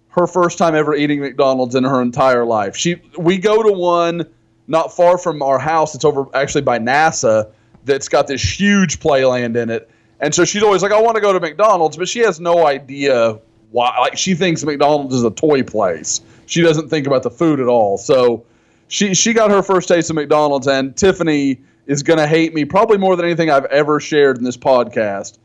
her 0.10 0.27
first 0.27 0.57
time 0.57 0.76
ever 0.76 0.93
eating 0.93 1.22
McDonald's 1.22 1.76
in 1.76 1.84
her 1.84 2.02
entire 2.02 2.45
life. 2.45 2.76
She 2.76 3.02
we 3.18 3.38
go 3.38 3.64
to 3.64 3.72
one 3.72 4.26
not 4.68 4.95
far 4.95 5.18
from 5.18 5.41
our 5.41 5.57
house. 5.57 5.95
It's 5.95 6.06
over 6.06 6.26
actually 6.34 6.61
by 6.61 6.80
NASA. 6.80 7.52
That's 7.85 8.07
got 8.07 8.27
this 8.27 8.41
huge 8.41 8.99
playland 8.99 9.56
in 9.56 9.69
it. 9.69 9.89
And 10.19 10.35
so 10.35 10.45
she's 10.45 10.61
always 10.61 10.84
like, 10.84 10.91
I 10.91 11.02
want 11.02 11.15
to 11.15 11.22
go 11.22 11.34
to 11.34 11.39
McDonald's, 11.39 11.98
but 11.98 12.07
she 12.07 12.19
has 12.19 12.39
no 12.39 12.68
idea 12.68 13.39
why. 13.72 13.98
Like 13.99 14.18
she 14.18 14.35
thinks 14.35 14.64
McDonald's 14.64 15.15
is 15.15 15.23
a 15.23 15.31
toy 15.31 15.64
place. 15.64 16.22
She 16.45 16.61
doesn't 16.61 16.89
think 16.89 17.07
about 17.07 17.23
the 17.23 17.31
food 17.31 17.60
at 17.60 17.68
all. 17.68 17.98
So 17.98 18.45
she 18.89 19.14
she 19.14 19.31
got 19.34 19.49
her 19.49 19.64
first 19.64 19.88
taste 19.88 20.10
of 20.10 20.18
McDonald's, 20.18 20.68
and 20.68 20.95
Tiffany 20.95 21.61
is 21.88 22.03
going 22.03 22.20
to 22.20 22.28
hate 22.28 22.53
me 22.53 22.66
probably 22.66 22.98
more 22.98 23.16
than 23.16 23.26
anything 23.26 23.49
I've 23.49 23.66
ever 23.66 23.99
shared 23.99 24.38
in 24.38 24.44
this 24.44 24.58
podcast. 24.58 25.38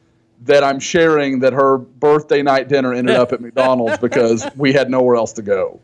That 0.43 0.63
I'm 0.63 0.79
sharing 0.81 1.41
that 1.41 1.55
her 1.55 1.79
birthday 1.79 2.43
night 2.43 2.69
dinner 2.69 2.93
ended 2.93 3.17
up 3.17 3.33
at 3.33 3.41
McDonald's 3.41 3.97
because 3.99 4.47
we 4.57 4.73
had 4.73 4.91
nowhere 4.91 5.17
else 5.17 5.33
to 5.35 5.43
go. 5.43 5.81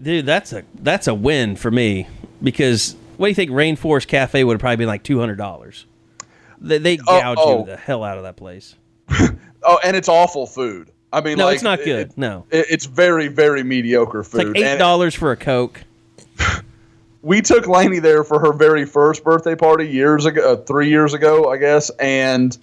Dude, 0.00 0.26
that's 0.26 0.52
a 0.52 0.64
that's 0.74 1.08
a 1.08 1.14
win 1.14 1.56
for 1.56 1.70
me 1.70 2.06
because 2.42 2.94
what 3.16 3.26
do 3.26 3.30
you 3.30 3.34
think 3.34 3.50
Rainforest 3.50 4.06
Cafe 4.06 4.44
would 4.44 4.52
have 4.54 4.60
probably 4.60 4.76
been 4.76 4.86
like 4.86 5.02
two 5.02 5.18
hundred 5.18 5.36
dollars? 5.36 5.86
They, 6.60 6.76
they 6.76 6.98
Oh, 7.06 7.20
gouge 7.20 7.38
oh. 7.40 7.58
you 7.60 7.66
the 7.66 7.76
hell 7.78 8.04
out 8.04 8.18
of 8.18 8.24
that 8.24 8.36
place. 8.36 8.74
Oh, 9.62 9.78
and 9.84 9.94
it's 9.94 10.08
awful 10.08 10.46
food. 10.46 10.90
I 11.12 11.20
mean, 11.20 11.36
No, 11.36 11.44
like, 11.44 11.54
it's 11.56 11.62
not 11.62 11.80
it- 11.80 11.84
good. 11.84 12.16
no, 12.18 12.46
it- 12.50 12.64
it's 12.70 12.86
very, 12.86 13.28
very 13.28 13.62
mediocre 13.62 14.20
it's 14.20 14.28
food. 14.30 14.48
like 14.48 14.56
eight 14.56 14.78
dollars 14.78 15.14
for 15.14 15.32
a 15.32 15.36
coke. 15.36 15.82
we 17.22 17.40
took 17.42 17.66
Lainey 17.66 17.98
there 17.98 18.24
for 18.24 18.38
her 18.40 18.52
very 18.52 18.84
first 18.84 19.22
birthday 19.24 19.54
party 19.54 19.86
years 19.86 20.24
ago, 20.26 20.52
uh, 20.52 20.56
three 20.56 20.88
years 20.88 21.14
ago, 21.14 21.50
I 21.50 21.56
guess, 21.58 21.90
and 21.98 22.56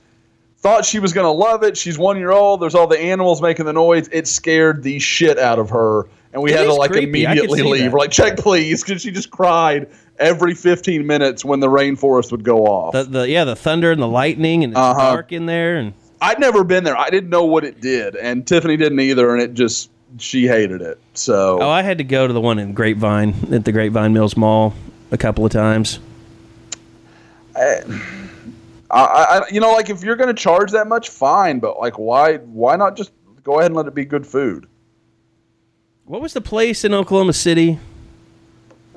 thought 0.58 0.84
she 0.86 1.00
was 1.00 1.14
going 1.14 1.26
to 1.26 1.32
love 1.32 1.64
it. 1.64 1.78
She's 1.78 1.98
one 2.00 2.18
year 2.18 2.32
old. 2.32 2.62
There's 2.62 2.76
all 2.76 2.88
the 2.88 3.00
animals 3.00 3.42
making 3.42 3.66
the 3.66 3.74
noise. 3.74 4.10
It 4.12 4.28
scared 4.28 4.82
the 4.84 4.98
shit 5.00 5.38
out 5.38 5.60
of 5.60 5.70
her, 5.70 6.08
and 6.34 6.42
we 6.42 6.52
It 6.52 6.58
had 6.58 6.64
to 6.66 6.74
like 6.74 6.92
creepy. 6.92 7.24
Immediately 7.24 7.62
leave. 7.64 7.94
We're 7.94 8.00
like, 8.00 8.12
check 8.12 8.38
please, 8.38 8.84
because 8.84 9.02
she 9.02 9.12
just 9.12 9.30
cried 9.30 9.88
every 10.20 10.56
15 10.56 11.06
minutes 11.06 11.46
when 11.46 11.60
the 11.60 11.68
rainforest 11.68 12.32
would 12.32 12.44
go 12.44 12.66
off. 12.66 12.94
The, 12.94 13.04
the 13.04 13.30
yeah, 13.30 13.44
the 13.44 13.56
thunder 13.56 13.92
and 13.92 14.02
the 14.02 14.08
lightning 14.08 14.64
and 14.64 14.74
it's 14.74 14.80
Uh-huh. 14.80 15.14
dark 15.14 15.32
in 15.32 15.46
there 15.46 15.78
and 15.78 15.94
I'd 16.20 16.40
never 16.40 16.64
been 16.64 16.84
there. 16.84 16.98
I 16.98 17.12
didn't 17.12 17.30
know 17.30 17.46
what 17.46 17.64
it 17.64 17.80
did, 17.80 18.16
and 18.16 18.46
Tiffany 18.48 18.76
didn't 18.76 19.00
either, 19.00 19.32
and 19.36 19.40
it 19.40 19.54
just 19.54 19.92
she 20.18 20.48
hated 20.48 20.82
it. 20.82 21.00
So 21.14 21.62
oh, 21.62 21.70
I 21.70 21.82
had 21.82 21.98
to 22.00 22.04
go 22.04 22.28
to 22.28 22.34
the 22.34 22.42
one 22.42 22.60
in 22.60 22.74
Grapevine 22.74 23.54
at 23.54 23.66
the 23.66 23.72
Grapevine 23.72 24.14
Mills 24.14 24.38
Mall 24.38 24.74
a 25.12 25.18
couple 25.18 25.46
of 25.46 25.52
times. 25.52 26.00
I, 27.56 27.82
I, 28.92 29.42
you 29.52 29.60
know, 29.60 29.74
like 29.74 29.90
if 29.90 30.04
you're 30.04 30.16
going 30.16 30.34
to 30.34 30.40
charge 30.40 30.72
that 30.72 30.88
much, 30.88 31.10
fine. 31.10 31.60
But 31.60 31.80
like, 31.80 31.98
why, 31.98 32.38
why 32.38 32.76
not 32.76 32.96
just 32.96 33.12
go 33.44 33.60
ahead 33.60 33.72
and 33.72 33.76
let 33.76 33.88
it 33.88 33.96
be 33.96 34.06
good 34.06 34.26
food? 34.26 34.68
What 36.06 36.22
was 36.22 36.34
the 36.34 36.42
place 36.42 36.86
in 36.86 36.94
Oklahoma 36.94 37.34
City? 37.34 37.80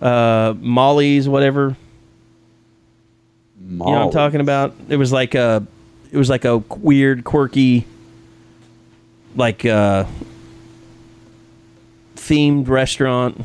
Uh, 0.01 0.55
Molly's, 0.59 1.29
whatever. 1.29 1.77
You 3.61 3.77
know 3.77 3.85
what 3.85 3.99
I'm 3.99 4.11
talking 4.11 4.41
about? 4.41 4.75
It 4.89 4.97
was 4.97 5.13
like 5.13 5.35
a, 5.35 5.67
it 6.11 6.17
was 6.17 6.31
like 6.31 6.45
a 6.45 6.59
weird, 6.59 7.25
quirky, 7.25 7.87
like 9.37 9.65
uh, 9.65 10.05
themed 12.31 12.69
restaurant. 12.69 13.45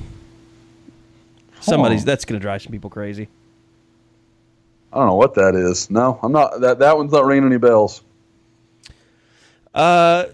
Somebody's 1.59 2.05
that's 2.05 2.25
gonna 2.25 2.39
drive 2.39 2.61
some 2.61 2.71
people 2.71 2.91
crazy. 2.91 3.27
I 4.93 4.99
don't 4.99 5.07
know 5.07 5.15
what 5.15 5.33
that 5.33 5.55
is. 5.55 5.89
No, 5.89 6.19
I'm 6.21 6.31
not. 6.31 6.61
That 6.61 6.79
that 6.79 6.95
one's 6.95 7.11
not 7.11 7.25
ringing 7.25 7.45
any 7.45 7.57
bells. 7.57 8.03
Uh, 9.73 10.25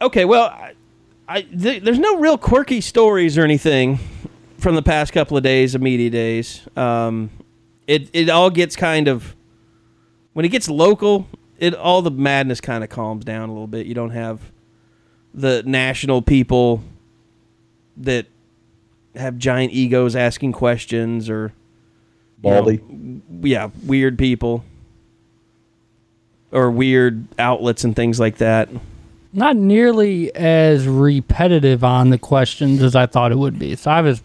okay, 0.00 0.24
well, 0.24 0.44
I, 0.44 0.74
I 1.28 1.42
th- 1.42 1.82
there's 1.82 1.98
no 1.98 2.18
real 2.18 2.38
quirky 2.38 2.80
stories 2.80 3.36
or 3.36 3.42
anything 3.42 3.98
from 4.58 4.76
the 4.76 4.82
past 4.82 5.12
couple 5.12 5.36
of 5.36 5.42
days 5.42 5.74
of 5.74 5.82
media 5.82 6.08
days. 6.10 6.62
Um, 6.76 7.30
it 7.88 8.08
it 8.12 8.30
all 8.30 8.50
gets 8.50 8.76
kind 8.76 9.08
of 9.08 9.34
when 10.32 10.44
it 10.44 10.50
gets 10.50 10.68
local, 10.68 11.26
it 11.58 11.74
all 11.74 12.00
the 12.00 12.10
madness 12.12 12.60
kind 12.60 12.84
of 12.84 12.90
calms 12.90 13.24
down 13.24 13.48
a 13.48 13.52
little 13.52 13.66
bit. 13.66 13.86
You 13.86 13.94
don't 13.94 14.10
have 14.10 14.40
the 15.34 15.64
national 15.66 16.22
people 16.22 16.80
that 17.98 18.26
have 19.16 19.38
giant 19.38 19.72
egos 19.72 20.16
asking 20.16 20.52
questions 20.52 21.30
or 21.30 21.52
you 22.42 22.50
know, 22.50 22.62
Baldy. 22.62 22.80
yeah, 23.42 23.70
weird 23.84 24.18
people 24.18 24.64
or 26.52 26.70
weird 26.70 27.26
outlets 27.38 27.84
and 27.84 27.94
things 27.96 28.20
like 28.20 28.36
that. 28.38 28.68
Not 29.32 29.56
nearly 29.56 30.32
as 30.36 30.86
repetitive 30.86 31.82
on 31.82 32.10
the 32.10 32.18
questions 32.18 32.82
as 32.82 32.94
I 32.94 33.06
thought 33.06 33.32
it 33.32 33.38
would 33.38 33.58
be. 33.58 33.74
So 33.74 33.90
I 33.90 34.00
was 34.00 34.22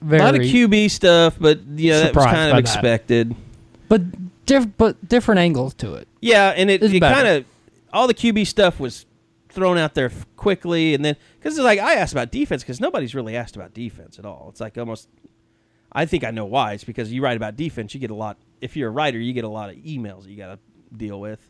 very 0.00 0.22
a 0.22 0.24
lot 0.24 0.34
of 0.36 0.42
QB 0.42 0.90
stuff, 0.90 1.36
but 1.40 1.60
yeah, 1.74 2.00
that 2.02 2.14
was 2.14 2.24
kind 2.24 2.34
by 2.52 2.58
of 2.58 2.64
that. 2.64 2.70
expected. 2.74 3.34
but 3.88 4.02
diff- 4.46 4.76
but 4.76 5.08
different 5.08 5.40
angles 5.40 5.74
to 5.74 5.94
it. 5.94 6.06
Yeah, 6.20 6.50
and 6.50 6.70
it, 6.70 6.82
It's 6.82 6.94
it 6.94 7.00
kind 7.00 7.26
of 7.26 7.44
all 7.92 8.06
the 8.06 8.14
QB 8.14 8.46
stuff 8.46 8.78
was 8.78 9.04
thrown 9.56 9.78
out 9.78 9.94
there 9.94 10.12
quickly, 10.36 10.94
and 10.94 11.04
then 11.04 11.16
because 11.38 11.56
it's 11.56 11.64
like 11.64 11.80
I 11.80 11.94
asked 11.94 12.12
about 12.12 12.30
defense 12.30 12.62
because 12.62 12.78
nobody's 12.78 13.14
really 13.14 13.34
asked 13.34 13.56
about 13.56 13.74
defense 13.74 14.20
at 14.20 14.24
all. 14.24 14.46
It's 14.50 14.60
like 14.60 14.78
almost. 14.78 15.08
I 15.90 16.04
think 16.04 16.24
I 16.24 16.30
know 16.30 16.44
why. 16.44 16.74
It's 16.74 16.84
because 16.84 17.10
you 17.10 17.22
write 17.22 17.38
about 17.38 17.56
defense, 17.56 17.94
you 17.94 18.00
get 18.00 18.10
a 18.10 18.14
lot. 18.14 18.36
If 18.60 18.76
you're 18.76 18.90
a 18.90 18.92
writer, 18.92 19.18
you 19.18 19.32
get 19.32 19.44
a 19.44 19.48
lot 19.48 19.70
of 19.70 19.76
emails 19.76 20.24
that 20.24 20.30
you 20.30 20.36
got 20.36 20.48
to 20.48 20.58
deal 20.94 21.18
with. 21.18 21.40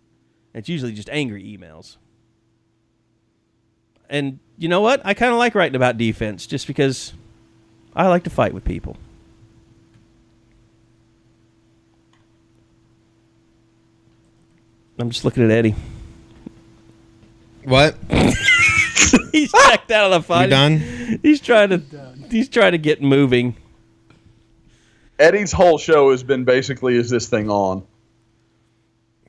It's 0.54 0.68
usually 0.68 0.92
just 0.92 1.10
angry 1.10 1.42
emails. 1.42 1.96
And 4.08 4.38
you 4.56 4.68
know 4.68 4.80
what? 4.80 5.04
I 5.04 5.14
kind 5.14 5.32
of 5.32 5.38
like 5.38 5.56
writing 5.56 5.74
about 5.74 5.98
defense 5.98 6.46
just 6.46 6.68
because 6.68 7.12
I 7.94 8.06
like 8.06 8.22
to 8.24 8.30
fight 8.30 8.54
with 8.54 8.64
people. 8.64 8.96
I'm 14.98 15.10
just 15.10 15.24
looking 15.24 15.42
at 15.44 15.50
Eddie. 15.50 15.74
What? 17.66 17.96
He's 19.32 19.50
checked 19.52 19.90
out 19.90 20.10
of 20.12 20.12
the 20.12 20.22
fight. 20.26 20.44
You 20.44 20.50
done? 20.50 21.18
He's 21.22 21.40
trying 21.40 21.70
to. 21.70 21.82
He's 22.30 22.48
trying 22.48 22.72
to 22.72 22.78
get 22.78 23.02
moving. 23.02 23.56
Eddie's 25.18 25.50
whole 25.52 25.76
show 25.76 26.10
has 26.12 26.22
been 26.22 26.44
basically, 26.44 26.94
is 26.96 27.10
this 27.10 27.28
thing 27.28 27.50
on? 27.50 27.82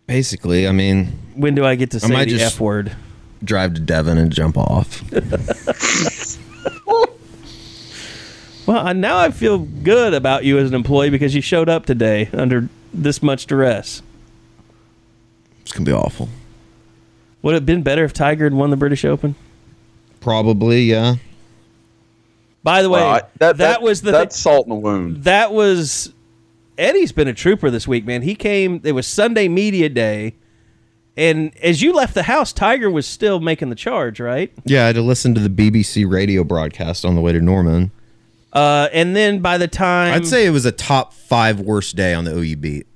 Basically, 0.06 0.68
I 0.68 0.72
mean, 0.72 1.08
When 1.36 1.56
do 1.56 1.66
I 1.66 1.76
get 1.76 1.92
to 1.92 2.00
say 2.00 2.14
might 2.14 2.26
the 2.30 2.38
just- 2.38 2.56
F 2.56 2.60
word? 2.62 2.96
drive 3.44 3.74
to 3.76 3.82
Devon 3.82 4.18
and 4.18 4.32
jump 4.32 4.58
off. 4.58 5.02
Well, 8.68 8.94
now 8.94 9.18
I 9.18 9.32
feel 9.32 9.60
good 9.60 10.14
about 10.14 10.44
you 10.44 10.58
as 10.58 10.68
an 10.68 10.76
employee 10.76 11.10
because 11.10 11.34
you 11.34 11.40
showed 11.42 11.70
up 11.70 11.86
today 11.86 12.30
under 12.34 12.68
this 12.94 13.24
much 13.24 13.46
duress. 13.48 14.02
It's 15.62 15.72
gonna 15.72 15.86
be 15.86 15.94
awful. 15.94 16.28
Would 17.48 17.54
it 17.54 17.60
have 17.60 17.66
been 17.66 17.82
better 17.82 18.04
if 18.04 18.12
Tiger 18.12 18.44
had 18.44 18.54
won 18.54 18.72
the 18.72 18.76
British 18.76 19.06
Open? 19.06 19.34
Probably, 20.20 20.82
yeah. 20.84 21.16
By 22.62 22.82
the 22.82 22.90
way, 22.90 23.00
Well, 23.00 23.22
I- 23.40 23.54
that, 23.54 23.82
was 23.82 24.02
the 24.02 24.12
that's 24.12 24.36
thi- 24.36 24.42
salt 24.42 24.66
in 24.66 24.70
the 24.72 24.76
wound. 24.76 25.24
that 25.24 25.54
was 25.54 26.12
Eddie's 26.78 27.14
been 27.14 27.30
a 27.30 27.34
trooper 27.34 27.70
this 27.72 27.88
week, 27.88 28.06
man. 28.06 28.24
He 28.24 28.36
came. 28.36 28.82
It 28.84 28.92
was 28.92 29.08
Sunday 29.08 29.48
media 29.48 29.88
day, 29.88 30.36
and 31.16 31.56
as 31.64 31.82
you 31.82 31.94
left 31.94 32.16
the 32.16 32.24
house, 32.24 32.52
Tiger 32.52 32.92
was 32.92 33.08
still 33.08 33.40
making 33.40 33.70
the 33.70 33.76
charge, 33.76 34.20
right? 34.20 34.52
Yeah, 34.66 34.84
I 34.84 34.88
had 34.88 34.96
to 34.96 35.02
listen 35.02 35.34
to 35.36 35.40
the 35.40 35.50
BBC 35.50 36.04
radio 36.06 36.44
broadcast 36.44 37.06
on 37.06 37.16
the 37.16 37.22
way 37.22 37.32
to 37.32 37.40
Norman. 37.40 37.92
Uh, 38.52 38.90
and 38.92 39.16
then 39.16 39.40
by 39.40 39.58
the 39.58 39.70
time 39.70 40.14
I'd 40.14 40.28
say 40.28 40.46
it 40.46 40.50
was 40.50 40.66
a 40.66 40.74
top 40.74 41.14
five 41.14 41.62
worst 41.62 41.96
day 41.96 42.14
on 42.14 42.26
the 42.26 42.38
OU 42.38 42.58
beat 42.58 42.88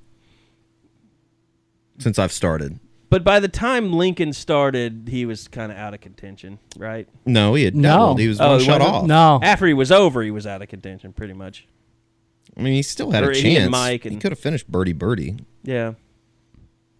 since 1.99 2.19
I've 2.19 2.34
started. 2.34 2.78
But 3.11 3.23
by 3.25 3.39
the 3.41 3.49
time 3.49 3.91
Lincoln 3.91 4.31
started, 4.33 5.09
he 5.11 5.25
was 5.25 5.47
kind 5.49 5.69
of 5.71 5.77
out 5.77 5.93
of 5.93 5.99
contention, 5.99 6.57
right? 6.77 7.07
No, 7.25 7.53
he 7.55 7.65
had 7.65 7.75
No. 7.75 7.89
doubled. 7.97 8.19
He 8.21 8.27
was 8.29 8.39
Oh, 8.39 8.51
one 8.51 8.59
he 8.61 8.65
shot 8.65 8.79
wasn't? 8.79 8.95
off. 8.95 9.05
No, 9.05 9.39
After 9.43 9.67
he 9.67 9.73
was 9.73 9.91
over, 9.91 10.23
he 10.23 10.31
was 10.31 10.47
out 10.47 10.61
of 10.61 10.69
contention, 10.69 11.11
pretty 11.11 11.33
much. 11.33 11.67
I 12.57 12.61
mean, 12.61 12.73
he 12.73 12.81
still 12.81 13.11
had 13.11 13.23
Or 13.25 13.31
a 13.31 13.38
he 13.38 13.49
and 13.57 13.63
chance. 13.65 13.71
Mike 13.71 14.03
he 14.03 14.09
and- 14.09 14.21
could 14.21 14.31
have 14.31 14.39
finished 14.39 14.67
birdie 14.71 14.93
birdie. 14.93 15.35
Yeah. 15.63 15.93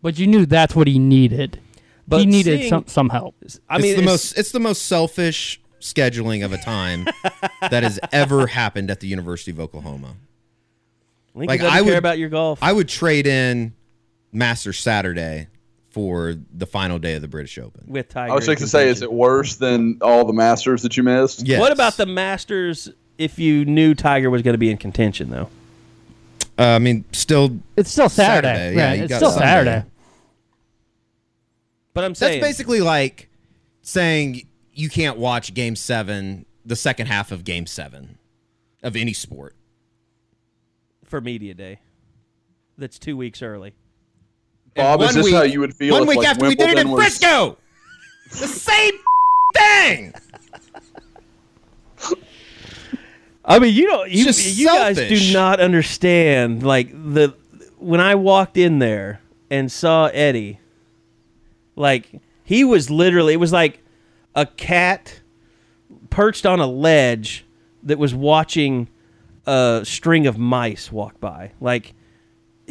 but 0.04 0.20
you 0.20 0.28
knew 0.28 0.46
that's 0.46 0.76
what 0.76 0.88
he 0.88 1.00
needed. 1.00 1.60
But 2.08 2.20
he 2.22 2.26
needed 2.26 2.60
seeing- 2.60 2.70
some 2.70 2.84
some 2.88 3.10
help. 3.10 3.36
I 3.70 3.78
mean, 3.78 3.86
it's 3.92 3.96
the 3.96 4.02
it's- 4.02 4.06
most. 4.06 4.38
It's 4.38 4.52
the 4.52 4.60
most 4.60 4.86
selfish 4.86 5.62
scheduling 5.80 6.44
of 6.44 6.52
a 6.52 6.58
time 6.58 7.06
that 7.62 7.84
has 7.84 8.00
ever 8.12 8.48
happened 8.48 8.92
at 8.92 9.00
the 9.00 9.08
University 9.08 9.50
of 9.52 9.60
Oklahoma. 9.62 10.16
Lincoln 11.34 11.48
like, 11.54 11.60
doesn't 11.62 11.74
I 11.74 11.78
care 11.78 11.86
would- 11.86 11.98
about 11.98 12.18
your 12.18 12.28
golf. 12.30 12.60
I 12.62 12.74
would 12.74 12.90
trade 12.90 13.28
in 13.28 13.74
Master 14.34 14.74
Saturday 14.74 15.48
for 15.92 16.36
the 16.54 16.66
final 16.66 16.98
day 17.00 17.14
of 17.16 17.22
the 17.22 17.28
British 17.28 17.58
Open. 17.58 17.84
with 17.88 18.10
Tiger. 18.10 18.32
I 18.32 18.36
was 18.36 18.48
in 18.48 18.54
just 18.54 18.64
to 18.64 18.68
say, 18.70 18.90
is 18.90 19.02
it 19.02 19.12
worse 19.12 19.56
than 19.58 20.00
all 20.02 20.26
the 20.26 20.34
Masters 20.34 20.82
that 20.84 20.96
you 20.98 21.04
missed? 21.04 21.46
Yes. 21.46 21.60
What 21.60 21.72
about 21.72 21.98
the 21.98 22.06
Masters 22.06 22.90
if 23.18 23.38
you 23.38 23.66
knew 23.66 23.94
Tiger 23.94 24.30
was 24.30 24.42
going 24.42 24.54
to 24.54 24.58
be 24.58 24.72
in 24.72 24.78
contention, 24.78 25.30
though. 25.30 25.50
Uh, 26.58 26.64
I 26.76 26.80
mean, 26.80 27.06
still, 27.12 27.60
It's 27.76 27.92
still 27.92 28.10
Saturday. 28.10 28.48
Saturday, 28.48 28.76
yeah, 28.78 28.88
right? 28.88 28.98
you 29.00 29.04
It's 29.06 29.16
still 29.16 29.32
Sunday. 29.32 29.46
Saturday. 29.46 29.84
But 31.94 32.04
I'm 32.06 32.16
saying. 32.16 32.40
that's 32.40 32.50
basically 32.50 32.82
like 32.82 33.30
saying 33.82 34.48
you 34.74 34.90
can't 34.90 35.18
watch 35.18 35.54
Game 35.54 35.76
Seven, 35.76 36.46
the 36.66 36.76
second 36.76 37.08
half 37.08 37.32
of 37.32 37.44
Game 37.44 37.66
Seven 37.66 38.18
of 38.82 38.96
any 38.96 39.14
sport. 39.14 39.56
for 41.04 41.20
media 41.20 41.54
day. 41.54 41.80
That's 42.78 42.98
two 42.98 43.18
weeks 43.18 43.42
early. 43.42 43.74
Bob, 44.76 45.02
is 45.02 45.08
one 45.08 45.16
this 45.16 45.26
week- 45.26 45.36
how 45.36 45.42
you 45.44 45.60
would 45.60 45.76
feel 45.76 45.94
One 45.94 46.04
if, 46.04 46.08
week 46.10 46.18
like, 46.20 46.28
after 46.28 46.48
we 46.48 46.56
did 46.56 46.70
it 46.70 46.78
in 46.80 46.90
Wimbledon 46.90 46.92
was- 46.92 47.18
Frisco, 47.18 47.58
the 48.32 48.48
same 48.48 48.94
thing. 49.56 50.14
I 53.44 53.60
mean, 53.60 53.74
you 53.74 53.88
don't. 53.88 54.10
You, 54.10 54.26
you 54.32 54.66
guys 54.68 54.98
do 54.98 55.34
not 55.34 55.60
understand. 55.60 56.64
Like 56.64 56.92
the 56.92 57.36
when 57.80 58.00
I 58.00 58.16
walked 58.16 58.56
in 58.56 58.80
there 58.80 59.22
and 59.50 59.72
saw 59.72 60.06
Eddie, 60.08 60.60
like 61.76 62.22
he 62.44 62.64
was 62.64 62.90
literally. 62.90 63.34
It 63.34 63.38
was 63.40 63.52
like 63.52 63.82
a 64.36 64.46
cat 64.46 65.22
perched 66.12 66.46
on 66.46 66.60
a 66.60 66.68
ledge 66.68 67.44
that 67.84 67.98
was 67.98 68.14
watching 68.14 68.88
a 69.48 69.82
string 69.84 70.28
of 70.28 70.38
mice 70.38 70.92
walk 70.92 71.20
by. 71.20 71.52
Like 71.60 71.96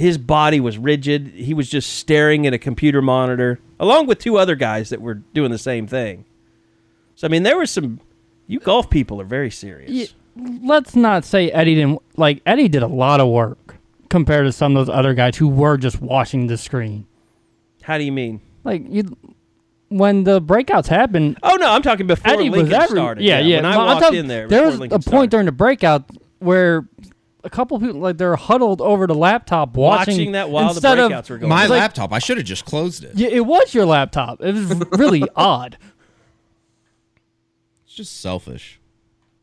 his 0.01 0.19
body 0.19 0.59
was 0.61 0.79
rigid. 0.79 1.29
He 1.29 1.55
was 1.55 1.69
just 1.69 1.93
staring 1.99 2.47
at 2.47 2.53
a 2.53 2.59
computer 2.59 3.01
monitor, 3.03 3.61
along 3.79 4.07
with 4.07 4.19
two 4.19 4.37
other 4.39 4.55
guys 4.57 4.89
that 4.91 5.01
were 5.01 5.15
doing 5.15 5.51
the 5.51 5.59
same 5.59 5.87
thing. 5.87 6.25
So 7.15 7.27
I 7.27 7.31
mean, 7.31 7.43
there 7.43 7.59
was 7.59 7.71
some. 7.71 8.01
You 8.47 8.59
golf 8.59 8.91
people 8.91 9.21
are 9.21 9.25
very 9.25 9.51
serious. 9.51 9.91
Yeah, 9.91 10.07
let's 10.63 10.97
not 10.97 11.25
say 11.25 11.51
Eddie 11.53 11.75
didn't 11.77 12.01
like 12.17 12.43
Eddie 12.47 12.69
did 12.69 12.83
a 12.83 12.87
lot 12.89 13.21
of 13.21 13.29
work 13.29 13.77
compared 14.09 14.47
to 14.47 14.53
some 14.53 14.77
of 14.77 14.87
those 14.87 14.95
other 14.95 15.15
guys 15.15 15.37
who 15.37 15.47
were 15.49 15.77
just 15.77 16.01
watching 16.01 16.49
the 16.49 16.57
screen. 16.59 17.07
How 17.83 17.97
do 17.99 18.05
you 18.05 18.11
mean? 18.13 18.41
Like 18.65 18.83
you, 18.89 19.17
when 19.89 20.25
the 20.25 20.41
breakouts 20.43 20.87
happened, 20.89 21.39
Oh 21.43 21.57
no, 21.57 21.71
I'm 21.71 21.83
talking 21.83 22.07
before 22.09 22.33
Eddie 22.33 22.51
Lincoln 22.51 22.73
every 22.75 22.89
started. 22.97 23.23
yeah 23.25 23.39
yeah. 23.39 23.57
When 23.57 23.67
I 23.67 23.73
No, 23.75 23.85
walked 23.85 24.01
talking- 24.03 24.19
in 24.21 24.27
there, 24.27 24.49
there 24.49 24.67
was 24.67 24.79
Lincoln 24.81 24.97
a 24.97 24.99
point 24.99 25.07
started. 25.09 25.31
during 25.31 25.47
the 25.47 25.53
breakout 25.53 26.11
where 26.41 26.87
a 27.45 27.51
couple 27.51 27.79
people 27.81 28.01
like 28.01 28.19
they're 28.19 28.37
huddled 28.37 28.81
over 28.81 29.07
the 29.07 29.15
laptop 29.15 29.77
watching, 29.77 30.15
watching 30.15 30.33
that 30.33 30.51
while 30.51 30.65
the 30.67 30.71
instead 30.75 30.99
of- 30.99 31.11
breakouts 31.11 31.31
were 31.31 31.39
going. 31.39 31.49
My 31.49 31.63
like- 31.67 31.81
laptop. 31.81 32.13
I 32.13 32.19
should 32.19 32.37
have 32.37 32.47
just 32.47 32.65
closed 32.65 33.05
it. 33.05 33.13
Yeah, 33.15 33.29
it 33.29 33.47
was 33.47 33.75
your 33.75 33.87
laptop. 33.87 34.41
It 34.43 34.55
was 34.55 34.65
really 34.99 35.23
odd. 35.37 35.79
It's 37.87 37.95
just 37.95 38.21
selfish. 38.21 38.79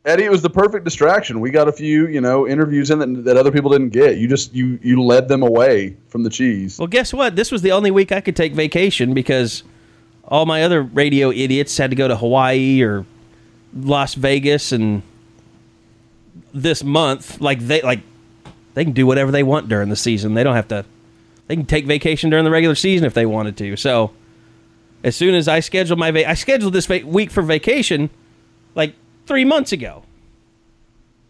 Eddie, 0.06 0.24
it 0.24 0.32
was 0.32 0.42
the 0.42 0.50
perfect 0.50 0.86
distraction. 0.86 1.42
We 1.42 1.52
got 1.52 1.68
a 1.68 1.72
few, 1.74 2.08
you 2.08 2.22
know, 2.22 2.48
interviews 2.48 2.92
in 2.92 3.00
that, 3.00 3.26
that 3.26 3.36
other 3.36 3.52
people 3.52 3.70
didn't 3.72 3.90
get. 3.90 4.18
You 4.18 4.28
just 4.30 4.54
you 4.54 4.80
you 4.82 5.04
led 5.04 5.28
them 5.28 5.44
away 5.44 5.98
from 6.08 6.24
the 6.24 6.30
cheese. 6.30 6.80
well, 6.80 6.88
guess 6.88 7.14
what? 7.14 7.36
This 7.36 7.52
was 7.52 7.62
the 7.62 7.74
only 7.74 7.92
week 7.92 8.14
I 8.14 8.22
could 8.22 8.36
take 8.36 8.54
vacation 8.54 9.14
because 9.14 9.64
all 10.24 10.46
my 10.46 10.64
other 10.64 10.82
radio 10.82 11.30
idiots 11.30 11.78
had 11.78 11.90
to 11.90 11.96
go 11.98 12.08
to 12.08 12.16
Hawaii 12.16 12.82
or 12.82 13.06
Las 13.76 14.14
Vegas, 14.14 14.72
and 14.72 15.02
this 16.62 16.84
month, 16.84 17.40
like 17.42 17.60
they 17.60 17.82
like 17.82 18.02
they 18.74 18.84
can 18.84 18.94
do 18.94 19.06
whatever 19.06 19.32
they 19.32 19.44
want 19.44 19.70
during 19.70 19.90
the 19.90 19.96
season. 19.96 20.34
They 20.34 20.44
don't 20.44 20.56
have 20.56 20.68
to. 20.70 20.86
They 21.48 21.56
can 21.56 21.66
take 21.66 21.86
vacation 21.86 22.30
during 22.30 22.46
the 22.46 22.52
regular 22.52 22.76
season 22.76 23.06
if 23.06 23.14
they 23.14 23.26
wanted 23.26 23.56
to. 23.58 23.76
So, 23.78 24.12
as 25.04 25.16
soon 25.16 25.34
as 25.36 25.48
I 25.48 25.60
scheduled 25.62 26.00
my 26.00 26.12
va- 26.12 26.30
I 26.30 26.34
scheduled 26.34 26.74
this 26.74 26.86
va- 26.86 27.04
week 27.06 27.32
for 27.32 27.42
vacation, 27.42 28.10
like 28.76 28.94
three 29.26 29.46
months 29.46 29.72
ago, 29.72 30.04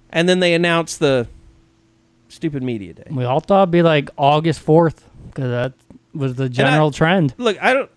and 0.10 0.28
then 0.28 0.40
they 0.40 0.54
announced 0.54 1.00
the 1.00 1.28
stupid 2.30 2.64
media 2.64 2.94
day. 2.94 3.08
We 3.12 3.26
all 3.26 3.40
thought 3.40 3.64
it'd 3.64 3.72
be 3.72 3.84
like 3.84 4.10
August 4.18 4.60
fourth 4.60 5.08
because 5.28 5.50
that 5.50 5.74
was 6.14 6.36
the 6.36 6.50
general 6.50 6.92
trend. 6.92 7.34
Look, 7.38 7.62
I 7.62 7.74
don't. 7.74 7.92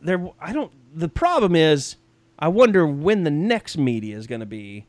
There, 0.00 0.30
I 0.40 0.52
don't. 0.52 0.72
The 0.94 1.08
problem 1.08 1.56
is, 1.56 1.96
I 2.38 2.48
wonder 2.48 2.86
when 2.86 3.24
the 3.24 3.30
next 3.30 3.76
media 3.76 4.16
is 4.16 4.26
going 4.26 4.40
to 4.40 4.46
be, 4.46 4.86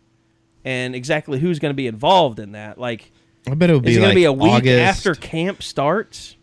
and 0.66 0.96
exactly 0.96 1.40
who's 1.40 1.60
going 1.60 1.70
to 1.70 1.76
be 1.76 1.88
involved 1.88 2.40
in 2.40 2.54
that. 2.54 2.78
Like, 2.78 3.12
I 3.48 3.54
bet 3.54 3.70
it 3.70 3.74
would 3.74 3.86
is 3.88 3.92
be 3.92 3.92
it 3.94 3.96
going 4.00 4.08
like 4.10 4.14
to 4.14 4.16
be 4.16 4.26
a 4.26 4.34
week 4.34 4.52
August. 4.52 4.82
after 4.82 5.16
camp 5.16 5.64
starts? 5.64 6.36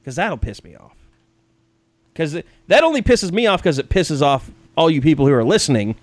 Because 0.00 0.16
that'll 0.16 0.38
piss 0.38 0.64
me 0.64 0.76
off. 0.76 0.96
Because 2.12 2.40
that 2.68 2.84
only 2.84 3.02
pisses 3.02 3.32
me 3.32 3.46
off 3.46 3.60
because 3.60 3.78
it 3.78 3.88
pisses 3.88 4.22
off 4.22 4.50
all 4.76 4.90
you 4.90 5.02
people 5.02 5.26
who 5.26 5.32
are 5.32 5.44
listening. 5.44 5.96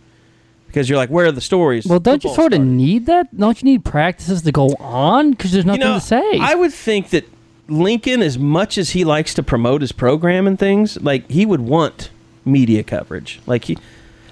Because 0.68 0.90
you're 0.90 0.98
like, 0.98 1.10
where 1.10 1.28
are 1.28 1.32
the 1.32 1.42
stories? 1.42 1.86
Well, 1.86 2.00
don't 2.00 2.24
you 2.24 2.30
Football 2.30 2.36
sort 2.36 2.54
of 2.54 2.62
need 2.62 3.06
that? 3.06 3.36
Don't 3.36 3.62
you 3.62 3.66
need 3.66 3.86
practices 3.86 4.42
to 4.42 4.52
go 4.52 4.76
on? 4.80 5.32
Because 5.32 5.54
there's 5.54 5.66
nothing 5.66 5.82
you 5.82 5.88
know, 5.88 5.94
to 5.96 6.02
say. 6.02 6.40
I 6.40 6.56
would 6.56 6.74
think 6.74 7.12
that 7.12 7.26
Lincoln, 7.70 8.22
as 8.22 8.38
much 8.38 8.78
as 8.78 8.90
he 8.90 9.06
likes 9.06 9.34
to 9.36 9.44
promote 9.44 9.80
his 9.82 9.94
program 9.94 10.46
and 10.46 10.60
things, 10.60 11.02
like 11.02 11.30
he 11.32 11.46
would 11.46 11.62
want 11.62 12.10
media 12.44 12.84
coverage. 12.84 13.40
Like 13.46 13.66
he, 13.66 13.78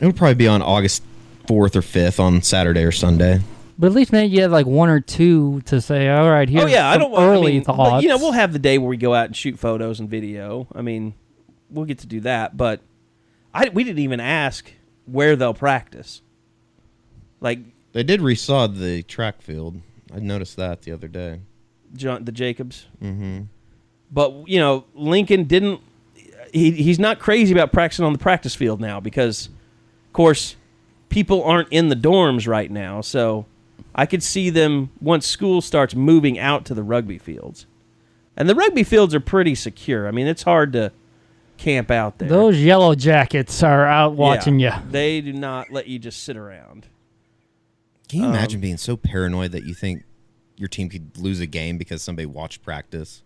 It 0.02 0.06
would 0.06 0.18
probably 0.18 0.36
be 0.36 0.48
on 0.48 0.62
August 0.62 1.04
fourth 1.48 1.76
or 1.76 1.82
fifth 1.82 2.20
on 2.20 2.42
Saturday 2.42 2.84
or 2.84 2.92
Sunday. 2.92 3.40
but 3.78 3.88
at 3.88 3.94
least 3.94 4.12
maybe 4.12 4.34
you 4.34 4.42
have 4.42 4.52
like 4.52 4.66
one 4.66 4.90
or 4.90 5.00
two 5.00 5.62
to 5.66 5.82
say. 5.82 6.10
All 6.10 6.30
right, 6.30 6.48
here's 6.50 6.64
oh 6.66 6.68
yeah, 6.68 6.90
I 6.90 6.98
don't 6.98 7.12
want 7.12 7.24
early 7.24 7.52
I 7.52 7.56
mean, 7.56 7.64
thoughts. 7.64 7.92
But, 7.92 8.04
you 8.04 8.10
know, 8.10 8.18
we'll 8.18 8.32
have 8.32 8.54
the 8.54 8.60
day 8.60 8.78
where 8.78 8.90
we 8.90 8.98
go 8.98 9.14
out 9.14 9.26
and 9.28 9.36
shoot 9.36 9.58
photos 9.60 10.00
and 10.00 10.10
video. 10.10 10.68
I 10.74 10.82
mean, 10.82 11.14
we'll 11.70 11.86
get 11.86 12.00
to 12.00 12.08
do 12.08 12.20
that, 12.22 12.56
but 12.58 12.82
I 13.54 13.70
we 13.70 13.84
didn't 13.84 14.00
even 14.00 14.20
ask 14.20 14.72
where 15.06 15.36
they'll 15.36 15.54
practice. 15.54 16.22
Like 17.42 17.60
They 17.94 18.04
did 18.04 18.22
resod 18.22 18.80
the 18.80 19.04
track 19.04 19.42
field. 19.42 19.82
I 20.14 20.20
noticed 20.20 20.56
that 20.58 20.84
the 20.84 20.92
other 20.92 21.08
day. 21.08 21.42
John 21.94 22.26
the 22.26 22.32
Jacobs. 22.32 22.88
Mm-hmm. 23.02 23.44
But 24.12 24.48
you 24.48 24.60
know, 24.60 24.86
Lincoln 24.94 25.44
didn't. 25.46 25.82
He 26.54 26.72
he's 26.72 27.00
not 27.00 27.20
crazy 27.20 27.52
about 27.54 27.74
practicing 27.74 28.06
on 28.06 28.14
the 28.14 28.20
practice 28.20 28.56
field 28.56 28.80
now 28.80 29.00
because, 29.00 29.48
of 30.08 30.14
course, 30.14 30.56
people 31.16 31.42
aren't 31.44 31.70
in 31.72 31.88
the 31.88 31.96
dorms 31.96 32.46
right 32.48 32.70
now. 32.70 33.00
So 33.02 33.46
I 33.96 34.06
could 34.06 34.22
see 34.22 34.50
them 34.50 34.90
once 35.00 35.26
school 35.26 35.62
starts 35.62 35.96
moving 35.96 36.38
out 36.38 36.66
to 36.66 36.74
the 36.74 36.84
rugby 36.84 37.18
fields, 37.18 37.66
and 38.36 38.50
the 38.50 38.54
rugby 38.56 38.84
fields 38.84 39.16
are 39.16 39.20
pretty 39.22 39.56
secure. 39.56 40.08
I 40.08 40.12
mean, 40.12 40.28
it's 40.28 40.44
hard 40.44 40.74
to 40.74 40.92
camp 41.58 41.90
out 41.90 42.18
there. 42.18 42.28
Those 42.28 42.60
yellow 42.62 42.96
jackets 42.96 43.64
are 43.64 43.86
out 43.88 44.12
Yeah. 44.12 44.18
watching 44.18 44.60
you. 44.60 44.72
They 44.92 45.22
do 45.22 45.32
not 45.32 45.72
let 45.72 45.88
you 45.88 45.98
just 46.00 46.22
sit 46.24 46.36
around. 46.36 46.88
Can 48.10 48.20
Um, 48.20 48.26
you 48.26 48.30
imagine 48.32 48.60
being 48.60 48.76
so 48.78 48.98
paranoid 48.98 49.54
that 49.54 49.64
you 49.66 49.74
think 49.74 50.04
your 50.58 50.68
team 50.68 50.90
could 50.90 51.18
lose 51.18 51.40
a 51.40 51.46
game 51.48 51.78
because 51.78 52.02
somebody 52.02 52.26
watched 52.26 52.62
practice? 52.62 53.24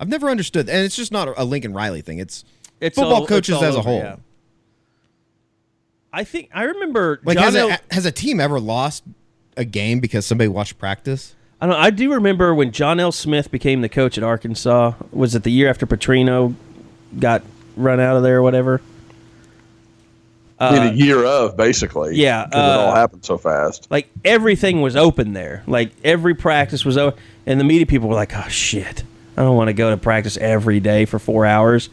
I've 0.00 0.08
never 0.08 0.28
understood, 0.28 0.68
and 0.68 0.84
it's 0.84 0.96
just 0.96 1.12
not 1.12 1.28
a 1.38 1.44
Lincoln 1.44 1.72
Riley 1.72 2.00
thing. 2.02 2.18
It's 2.18 2.44
It's 2.80 2.96
football 2.96 3.20
all- 3.20 3.26
coaches 3.26 3.54
all 3.54 3.64
as 3.64 3.76
a 3.76 3.82
whole. 3.82 3.98
yeah. 4.00 4.16
I 6.16 6.24
think 6.24 6.48
I 6.54 6.62
remember 6.64 7.20
Like, 7.24 7.36
John 7.36 7.44
has 7.44 7.56
El- 7.56 7.70
a, 7.70 7.78
has 7.90 8.06
a 8.06 8.10
team 8.12 8.40
ever 8.40 8.58
lost 8.58 9.04
a 9.56 9.64
game 9.64 10.00
because 10.00 10.24
somebody 10.26 10.48
watched 10.48 10.78
practice? 10.78 11.34
I 11.60 11.66
don't. 11.66 11.76
I 11.76 11.90
do 11.90 12.12
remember 12.14 12.54
when 12.54 12.72
John 12.72 12.98
L. 13.00 13.12
Smith 13.12 13.50
became 13.50 13.82
the 13.82 13.88
coach 13.88 14.16
at 14.18 14.24
Arkansas. 14.24 14.92
Was 15.12 15.34
it 15.34 15.42
the 15.42 15.50
year 15.50 15.68
after 15.68 15.86
Petrino 15.86 16.54
got 17.18 17.42
run 17.76 18.00
out 18.00 18.16
of 18.16 18.22
there 18.22 18.38
or 18.38 18.42
whatever? 18.42 18.80
in 20.58 20.82
a 20.86 20.92
year 20.92 21.22
of 21.22 21.54
basically. 21.56 22.10
Uh, 22.10 22.12
yeah, 22.12 22.44
because 22.46 22.58
it 22.58 22.78
all 22.80 22.92
uh, 22.92 22.94
happened 22.94 23.24
so 23.24 23.36
fast. 23.36 23.90
Like 23.90 24.08
everything 24.24 24.80
was 24.80 24.96
open 24.96 25.34
there. 25.34 25.62
Like 25.66 25.92
every 26.02 26.34
practice 26.34 26.82
was 26.84 26.96
open, 26.96 27.20
and 27.44 27.60
the 27.60 27.64
media 27.64 27.84
people 27.86 28.08
were 28.08 28.14
like, 28.14 28.34
"Oh 28.34 28.48
shit, 28.48 29.02
I 29.36 29.42
don't 29.42 29.54
want 29.56 29.68
to 29.68 29.74
go 29.74 29.90
to 29.90 29.98
practice 29.98 30.38
every 30.38 30.80
day 30.80 31.04
for 31.04 31.18
four 31.18 31.44
hours," 31.44 31.90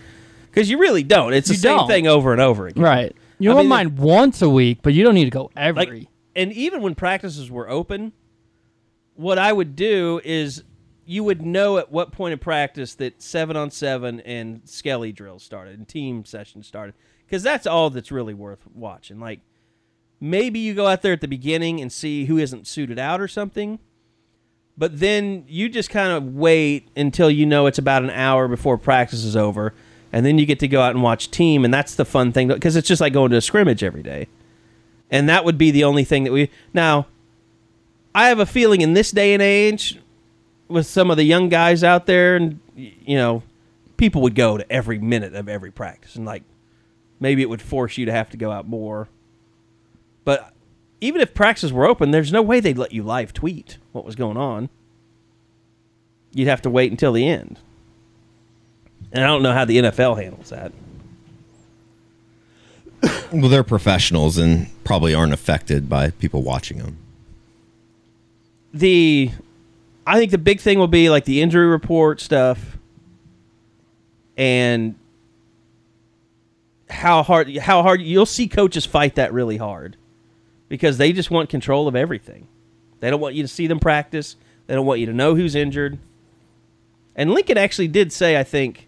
because 0.49 0.69
you 0.69 0.77
really 0.77 1.03
don't. 1.03 1.33
It's 1.33 1.49
the 1.49 1.55
You 1.55 1.59
same 1.59 1.77
don't. 1.79 1.87
thing 1.89 2.07
over 2.07 2.31
and 2.31 2.39
over 2.39 2.67
again. 2.67 2.81
Right. 2.83 3.15
You 3.39 3.51
I 3.51 3.53
don't 3.53 3.63
mean, 3.63 3.69
mind 3.69 3.97
once 3.97 4.41
a 4.41 4.49
week, 4.49 4.79
but 4.81 4.93
you 4.93 5.03
don't 5.03 5.15
need 5.15 5.25
to 5.25 5.31
go 5.31 5.51
every. 5.55 5.85
like 5.85 6.07
and 6.35 6.51
even 6.53 6.81
when 6.81 6.95
practices 6.95 7.49
were 7.51 7.69
open 7.69 8.13
what 9.15 9.37
i 9.37 9.51
would 9.51 9.75
do 9.75 10.19
is 10.23 10.63
you 11.05 11.23
would 11.23 11.41
know 11.41 11.77
at 11.77 11.91
what 11.91 12.11
point 12.11 12.33
in 12.33 12.39
practice 12.39 12.95
that 12.95 13.21
seven 13.21 13.55
on 13.55 13.69
seven 13.69 14.19
and 14.21 14.61
skelly 14.65 15.11
drills 15.11 15.43
started 15.43 15.77
and 15.77 15.87
team 15.87 16.25
sessions 16.25 16.67
started 16.67 16.93
because 17.25 17.43
that's 17.43 17.67
all 17.67 17.89
that's 17.89 18.11
really 18.11 18.33
worth 18.33 18.61
watching 18.73 19.19
like 19.19 19.39
maybe 20.19 20.59
you 20.59 20.73
go 20.73 20.87
out 20.87 21.01
there 21.01 21.13
at 21.13 21.21
the 21.21 21.27
beginning 21.27 21.81
and 21.81 21.91
see 21.91 22.25
who 22.25 22.37
isn't 22.37 22.65
suited 22.67 22.97
out 22.97 23.19
or 23.21 23.27
something 23.27 23.79
but 24.75 24.99
then 24.99 25.45
you 25.47 25.69
just 25.69 25.91
kind 25.91 26.11
of 26.11 26.33
wait 26.33 26.87
until 26.95 27.29
you 27.29 27.45
know 27.45 27.67
it's 27.67 27.77
about 27.77 28.03
an 28.03 28.09
hour 28.09 28.47
before 28.47 28.77
practice 28.77 29.23
is 29.23 29.35
over 29.35 29.73
and 30.13 30.25
then 30.25 30.37
you 30.37 30.45
get 30.45 30.59
to 30.59 30.67
go 30.67 30.81
out 30.81 30.93
and 30.93 31.03
watch 31.03 31.29
team 31.29 31.65
and 31.65 31.73
that's 31.73 31.95
the 31.95 32.05
fun 32.05 32.31
thing 32.31 32.47
because 32.47 32.77
it's 32.77 32.87
just 32.87 33.01
like 33.01 33.11
going 33.11 33.31
to 33.31 33.37
a 33.37 33.41
scrimmage 33.41 33.83
every 33.83 34.03
day 34.03 34.27
and 35.11 35.27
that 35.27 35.43
would 35.43 35.57
be 35.57 35.71
the 35.71 35.83
only 35.83 36.05
thing 36.05 36.23
that 36.23 36.31
we 36.31 36.49
now 36.73 37.07
i 38.15 38.29
have 38.29 38.39
a 38.39 38.45
feeling 38.45 38.79
in 38.79 38.93
this 38.93 39.11
day 39.11 39.33
and 39.33 39.41
age 39.41 39.99
with 40.69 40.85
some 40.85 41.11
of 41.11 41.17
the 41.17 41.23
young 41.23 41.49
guys 41.49 41.83
out 41.83 42.05
there 42.05 42.37
and 42.37 42.59
you 42.75 43.17
know 43.17 43.43
people 43.97 44.21
would 44.21 44.35
go 44.35 44.57
to 44.57 44.71
every 44.71 44.99
minute 44.99 45.35
of 45.35 45.49
every 45.49 45.71
practice 45.71 46.15
and 46.15 46.25
like 46.25 46.43
maybe 47.19 47.41
it 47.41 47.49
would 47.49 47.61
force 47.61 47.97
you 47.97 48.05
to 48.05 48.11
have 48.11 48.29
to 48.29 48.37
go 48.37 48.51
out 48.51 48.67
more 48.67 49.09
but 50.25 50.53
even 51.03 51.19
if 51.19 51.33
practices 51.33 51.73
were 51.73 51.85
open, 51.85 52.11
there's 52.11 52.31
no 52.31 52.41
way 52.41 52.61
they'd 52.61 52.77
let 52.77 52.93
you 52.93 53.03
live 53.03 53.33
tweet 53.33 53.77
what 53.91 54.05
was 54.05 54.15
going 54.15 54.37
on. 54.37 54.69
You'd 56.31 56.47
have 56.47 56.61
to 56.61 56.69
wait 56.69 56.91
until 56.91 57.11
the 57.11 57.27
end. 57.27 57.59
And 59.13 59.23
I 59.23 59.27
don't 59.27 59.43
know 59.43 59.53
how 59.53 59.63
the 59.63 59.77
NFL 59.77 60.21
handles 60.21 60.49
that. 60.49 60.73
Well, 63.31 63.49
they're 63.49 63.63
professionals 63.63 64.37
and 64.37 64.67
probably 64.83 65.15
aren't 65.15 65.33
affected 65.33 65.89
by 65.89 66.11
people 66.11 66.43
watching 66.43 66.77
them. 66.77 66.97
The 68.73 69.31
I 70.05 70.19
think 70.19 70.29
the 70.31 70.37
big 70.37 70.59
thing 70.59 70.77
will 70.77 70.87
be 70.87 71.09
like 71.09 71.25
the 71.25 71.41
injury 71.41 71.65
report 71.65 72.21
stuff 72.21 72.77
and 74.37 74.95
how 76.89 77.23
hard 77.23 77.55
how 77.57 77.81
hard 77.81 78.01
you'll 78.01 78.25
see 78.27 78.47
coaches 78.47 78.85
fight 78.85 79.15
that 79.15 79.33
really 79.33 79.57
hard 79.57 79.97
because 80.69 80.97
they 80.97 81.11
just 81.11 81.31
want 81.31 81.49
control 81.49 81.87
of 81.87 81.95
everything. 81.95 82.47
They 82.99 83.09
don't 83.09 83.19
want 83.19 83.35
you 83.35 83.43
to 83.43 83.47
see 83.47 83.67
them 83.67 83.79
practice. 83.79 84.35
They 84.67 84.75
don't 84.75 84.85
want 84.85 84.99
you 84.99 85.07
to 85.07 85.13
know 85.13 85.35
who's 85.35 85.55
injured. 85.55 85.97
And 87.15 87.31
Lincoln 87.31 87.57
actually 87.57 87.89
did 87.89 88.11
say, 88.11 88.39
I 88.39 88.43
think, 88.43 88.87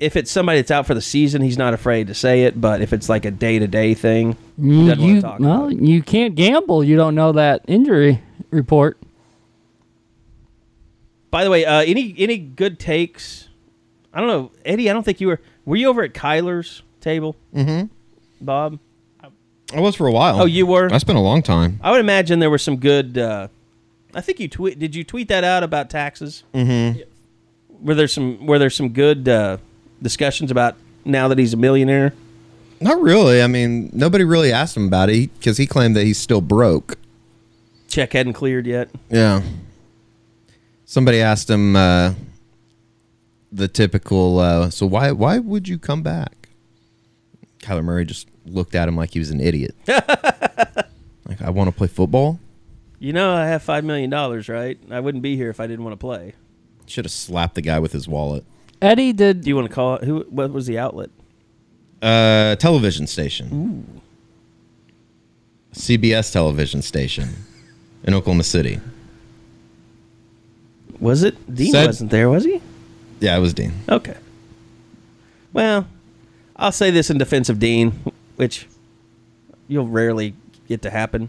if 0.00 0.16
it's 0.16 0.30
somebody 0.30 0.58
that's 0.60 0.70
out 0.70 0.86
for 0.86 0.94
the 0.94 1.00
season, 1.02 1.42
he's 1.42 1.58
not 1.58 1.74
afraid 1.74 2.06
to 2.06 2.14
say 2.14 2.44
it. 2.44 2.60
But 2.60 2.80
if 2.80 2.92
it's 2.92 3.08
like 3.08 3.24
a 3.24 3.30
day 3.30 3.58
to 3.58 3.66
day 3.66 3.94
thing, 3.94 4.36
he 4.60 4.68
You, 4.68 4.86
want 4.86 5.00
you, 5.00 5.14
to 5.16 5.20
talk 5.22 5.40
well, 5.40 5.66
about 5.66 5.72
it. 5.72 5.80
you 5.80 6.02
can't 6.02 6.34
gamble. 6.34 6.84
You 6.84 6.96
don't 6.96 7.14
know 7.14 7.32
that 7.32 7.62
injury 7.66 8.22
report. 8.50 8.98
By 11.30 11.44
the 11.44 11.50
way, 11.50 11.64
uh, 11.64 11.82
any 11.82 12.14
any 12.18 12.38
good 12.38 12.78
takes? 12.78 13.48
I 14.14 14.20
don't 14.20 14.28
know, 14.28 14.50
Eddie. 14.64 14.88
I 14.88 14.92
don't 14.92 15.02
think 15.02 15.20
you 15.20 15.28
were. 15.28 15.40
Were 15.66 15.76
you 15.76 15.88
over 15.88 16.02
at 16.02 16.14
Kyler's 16.14 16.82
table? 17.00 17.36
Mm-hmm. 17.54 17.86
Bob, 18.40 18.78
I 19.74 19.80
was 19.80 19.94
for 19.94 20.06
a 20.06 20.12
while. 20.12 20.40
Oh, 20.40 20.46
you 20.46 20.66
were? 20.66 20.88
That's 20.88 21.04
been 21.04 21.16
a 21.16 21.22
long 21.22 21.42
time. 21.42 21.78
I 21.82 21.90
would 21.90 22.00
imagine 22.00 22.38
there 22.38 22.48
were 22.50 22.56
some 22.56 22.76
good. 22.78 23.18
Uh, 23.18 23.48
I 24.14 24.22
think 24.22 24.40
you 24.40 24.48
tweet. 24.48 24.78
Did 24.78 24.94
you 24.94 25.04
tweet 25.04 25.28
that 25.28 25.44
out 25.44 25.62
about 25.62 25.90
taxes? 25.90 26.44
Mm-hmm. 26.54 27.00
Were 27.86 27.94
there 27.94 28.08
some 28.08 28.46
Were 28.46 28.58
there 28.58 28.70
some 28.70 28.88
good 28.90 29.28
uh, 29.28 29.58
discussions 30.02 30.50
about 30.50 30.76
now 31.04 31.28
that 31.28 31.38
he's 31.38 31.54
a 31.54 31.56
millionaire? 31.56 32.12
Not 32.80 33.00
really. 33.00 33.42
I 33.42 33.46
mean, 33.46 33.90
nobody 33.92 34.24
really 34.24 34.52
asked 34.52 34.76
him 34.76 34.86
about 34.86 35.10
it 35.10 35.30
because 35.38 35.56
he 35.56 35.66
claimed 35.66 35.96
that 35.96 36.04
he's 36.04 36.18
still 36.18 36.40
broke. 36.40 36.96
Check 37.88 38.12
hadn't 38.12 38.34
cleared 38.34 38.66
yet. 38.66 38.90
Yeah. 39.10 39.42
Somebody 40.84 41.20
asked 41.20 41.50
him 41.50 41.74
uh, 41.74 42.14
the 43.50 43.68
typical. 43.68 44.38
Uh, 44.38 44.70
so 44.70 44.86
why 44.86 45.10
why 45.12 45.38
would 45.38 45.68
you 45.68 45.78
come 45.78 46.02
back? 46.02 46.50
Kyler 47.60 47.84
Murray 47.84 48.04
just 48.04 48.28
looked 48.46 48.74
at 48.74 48.88
him 48.88 48.96
like 48.96 49.10
he 49.10 49.18
was 49.18 49.30
an 49.30 49.40
idiot. 49.40 49.74
like 49.88 51.42
I 51.42 51.50
want 51.50 51.68
to 51.68 51.76
play 51.76 51.88
football. 51.88 52.38
You 52.98 53.12
know, 53.12 53.32
I 53.32 53.46
have 53.46 53.62
five 53.62 53.84
million 53.84 54.10
dollars, 54.10 54.48
right? 54.48 54.78
I 54.90 55.00
wouldn't 55.00 55.22
be 55.22 55.36
here 55.36 55.50
if 55.50 55.60
I 55.60 55.66
didn't 55.66 55.84
want 55.84 55.92
to 55.92 55.98
play. 55.98 56.34
Should 56.86 57.04
have 57.04 57.12
slapped 57.12 57.54
the 57.54 57.62
guy 57.62 57.78
with 57.78 57.92
his 57.92 58.08
wallet. 58.08 58.44
Eddie 58.80 59.12
did. 59.12 59.42
Do 59.42 59.48
you 59.48 59.56
want 59.56 59.68
to 59.68 59.74
call 59.74 59.96
it? 59.96 60.04
Who? 60.04 60.20
What 60.30 60.52
was 60.52 60.66
the 60.66 60.78
outlet? 60.78 61.10
Uh, 62.00 62.54
television 62.56 63.06
station. 63.06 63.48
Ooh. 63.52 64.00
CBS 65.74 66.32
television 66.32 66.82
station 66.82 67.28
in 68.04 68.14
Oklahoma 68.14 68.44
City. 68.44 68.80
Was 71.00 71.22
it 71.22 71.36
Dean? 71.54 71.72
Said- 71.72 71.86
wasn't 71.86 72.10
there? 72.10 72.28
Was 72.28 72.44
he? 72.44 72.60
Yeah, 73.20 73.36
it 73.36 73.40
was 73.40 73.52
Dean. 73.54 73.72
Okay. 73.88 74.16
Well, 75.52 75.86
I'll 76.56 76.72
say 76.72 76.90
this 76.90 77.10
in 77.10 77.18
defense 77.18 77.48
of 77.48 77.58
Dean, 77.58 77.90
which 78.36 78.66
you'll 79.66 79.88
rarely 79.88 80.34
get 80.68 80.82
to 80.82 80.90
happen. 80.90 81.28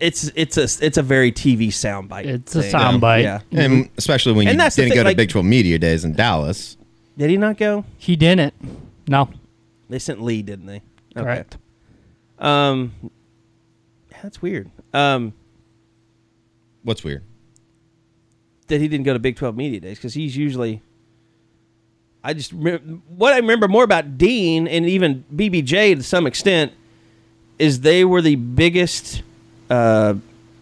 It's 0.00 0.30
it's 0.34 0.56
a 0.56 0.62
it's 0.84 0.96
a 0.96 1.02
very 1.02 1.30
TV 1.30 1.68
soundbite. 1.68 2.24
It's 2.24 2.56
a 2.56 2.62
thing. 2.62 2.72
soundbite. 2.72 3.22
Yeah. 3.22 3.40
And 3.52 3.90
especially 3.98 4.32
when 4.32 4.48
And 4.48 4.54
you 4.54 4.58
that's 4.58 4.74
the 4.76 4.82
didn't 4.82 4.92
thing, 4.92 4.96
go 4.98 5.02
to 5.04 5.08
like- 5.10 5.16
Big 5.18 5.28
12 5.28 5.44
Media 5.46 5.78
Days 5.78 6.04
in 6.04 6.14
Dallas. 6.14 6.76
Did 7.18 7.28
he 7.30 7.36
not 7.36 7.58
go? 7.58 7.84
He 7.98 8.16
didn't. 8.16 8.54
No. 9.06 9.28
They 9.90 9.98
sent 9.98 10.22
Lee, 10.22 10.40
didn't 10.42 10.66
they? 10.66 10.76
Okay. 11.16 11.22
Correct. 11.22 11.58
Um, 12.38 12.92
that's 14.22 14.40
weird. 14.40 14.70
Um, 14.94 15.34
What's 16.82 17.04
weird? 17.04 17.22
that 18.68 18.80
he 18.80 18.86
didn't 18.88 19.04
go 19.04 19.12
to 19.12 19.18
Big 19.18 19.34
12 19.36 19.56
Media 19.56 19.80
Days 19.80 19.98
because 19.98 20.14
he's 20.14 20.36
usually. 20.36 20.80
I 22.22 22.32
just 22.34 22.56
remem- 22.58 23.00
what 23.08 23.32
I 23.34 23.38
remember 23.38 23.66
more 23.68 23.82
about 23.84 24.16
Dean 24.16 24.66
and 24.68 24.86
even 24.86 25.24
BBJ 25.34 25.96
to 25.96 26.02
some 26.02 26.26
extent 26.26 26.72
is 27.58 27.80
they 27.80 28.04
were 28.04 28.22
the 28.22 28.36
biggest 28.36 29.22
uh, 29.70 30.14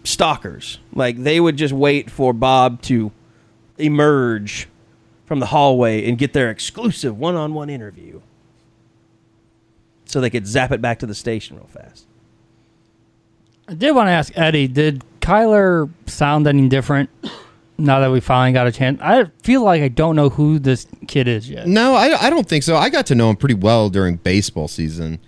stalkers. 0.05 0.79
Like 0.95 1.17
they 1.17 1.41
would 1.41 1.57
just 1.57 1.75
wait 1.75 2.11
for 2.11 2.33
Bob 2.33 2.83
to 2.83 3.11
emerge 3.79 4.69
from 5.27 5.41
the 5.41 5.47
hallway 5.47 6.09
and 6.09 6.17
get 6.17 6.33
their 6.33 6.51
exclusive 6.51 7.19
one-on-one 7.19 7.69
interview, 7.69 8.21
so 10.07 10.21
they 10.21 10.31
could 10.31 10.47
zap 10.47 10.73
it 10.73 10.81
back 10.81 11.01
to 11.01 11.07
the 11.07 11.15
station 11.15 11.57
real 11.57 11.67
fast. 11.67 12.07
I 13.69 13.75
did 13.75 13.95
want 13.95 14.07
to 14.07 14.13
ask 14.13 14.33
Eddie, 14.37 14.67
did 14.69 15.05
Kyler 15.21 15.91
sound 16.07 16.47
any 16.47 16.69
different 16.71 17.11
now 17.77 18.01
that 18.01 18.11
we 18.11 18.21
finally 18.21 18.55
got 18.55 18.67
a 18.67 18.73
chance? 18.73 18.99
I 19.03 19.27
feel 19.43 19.63
like 19.63 19.83
I 19.83 19.89
don't 19.89 20.17
know 20.17 20.31
who 20.31 20.59
this 20.59 20.87
kid 21.07 21.29
is 21.29 21.51
yet. 21.51 21.67
No, 21.67 21.95
I, 21.95 22.27
I 22.27 22.31
don't 22.31 22.49
think 22.49 22.65
so. 22.65 22.77
I 22.77 22.89
got 22.89 23.05
to 23.07 23.15
know 23.15 23.29
him 23.29 23.37
pretty 23.37 23.55
well 23.55 23.91
during 23.91 24.17
baseball 24.17 24.69
season 24.69 25.19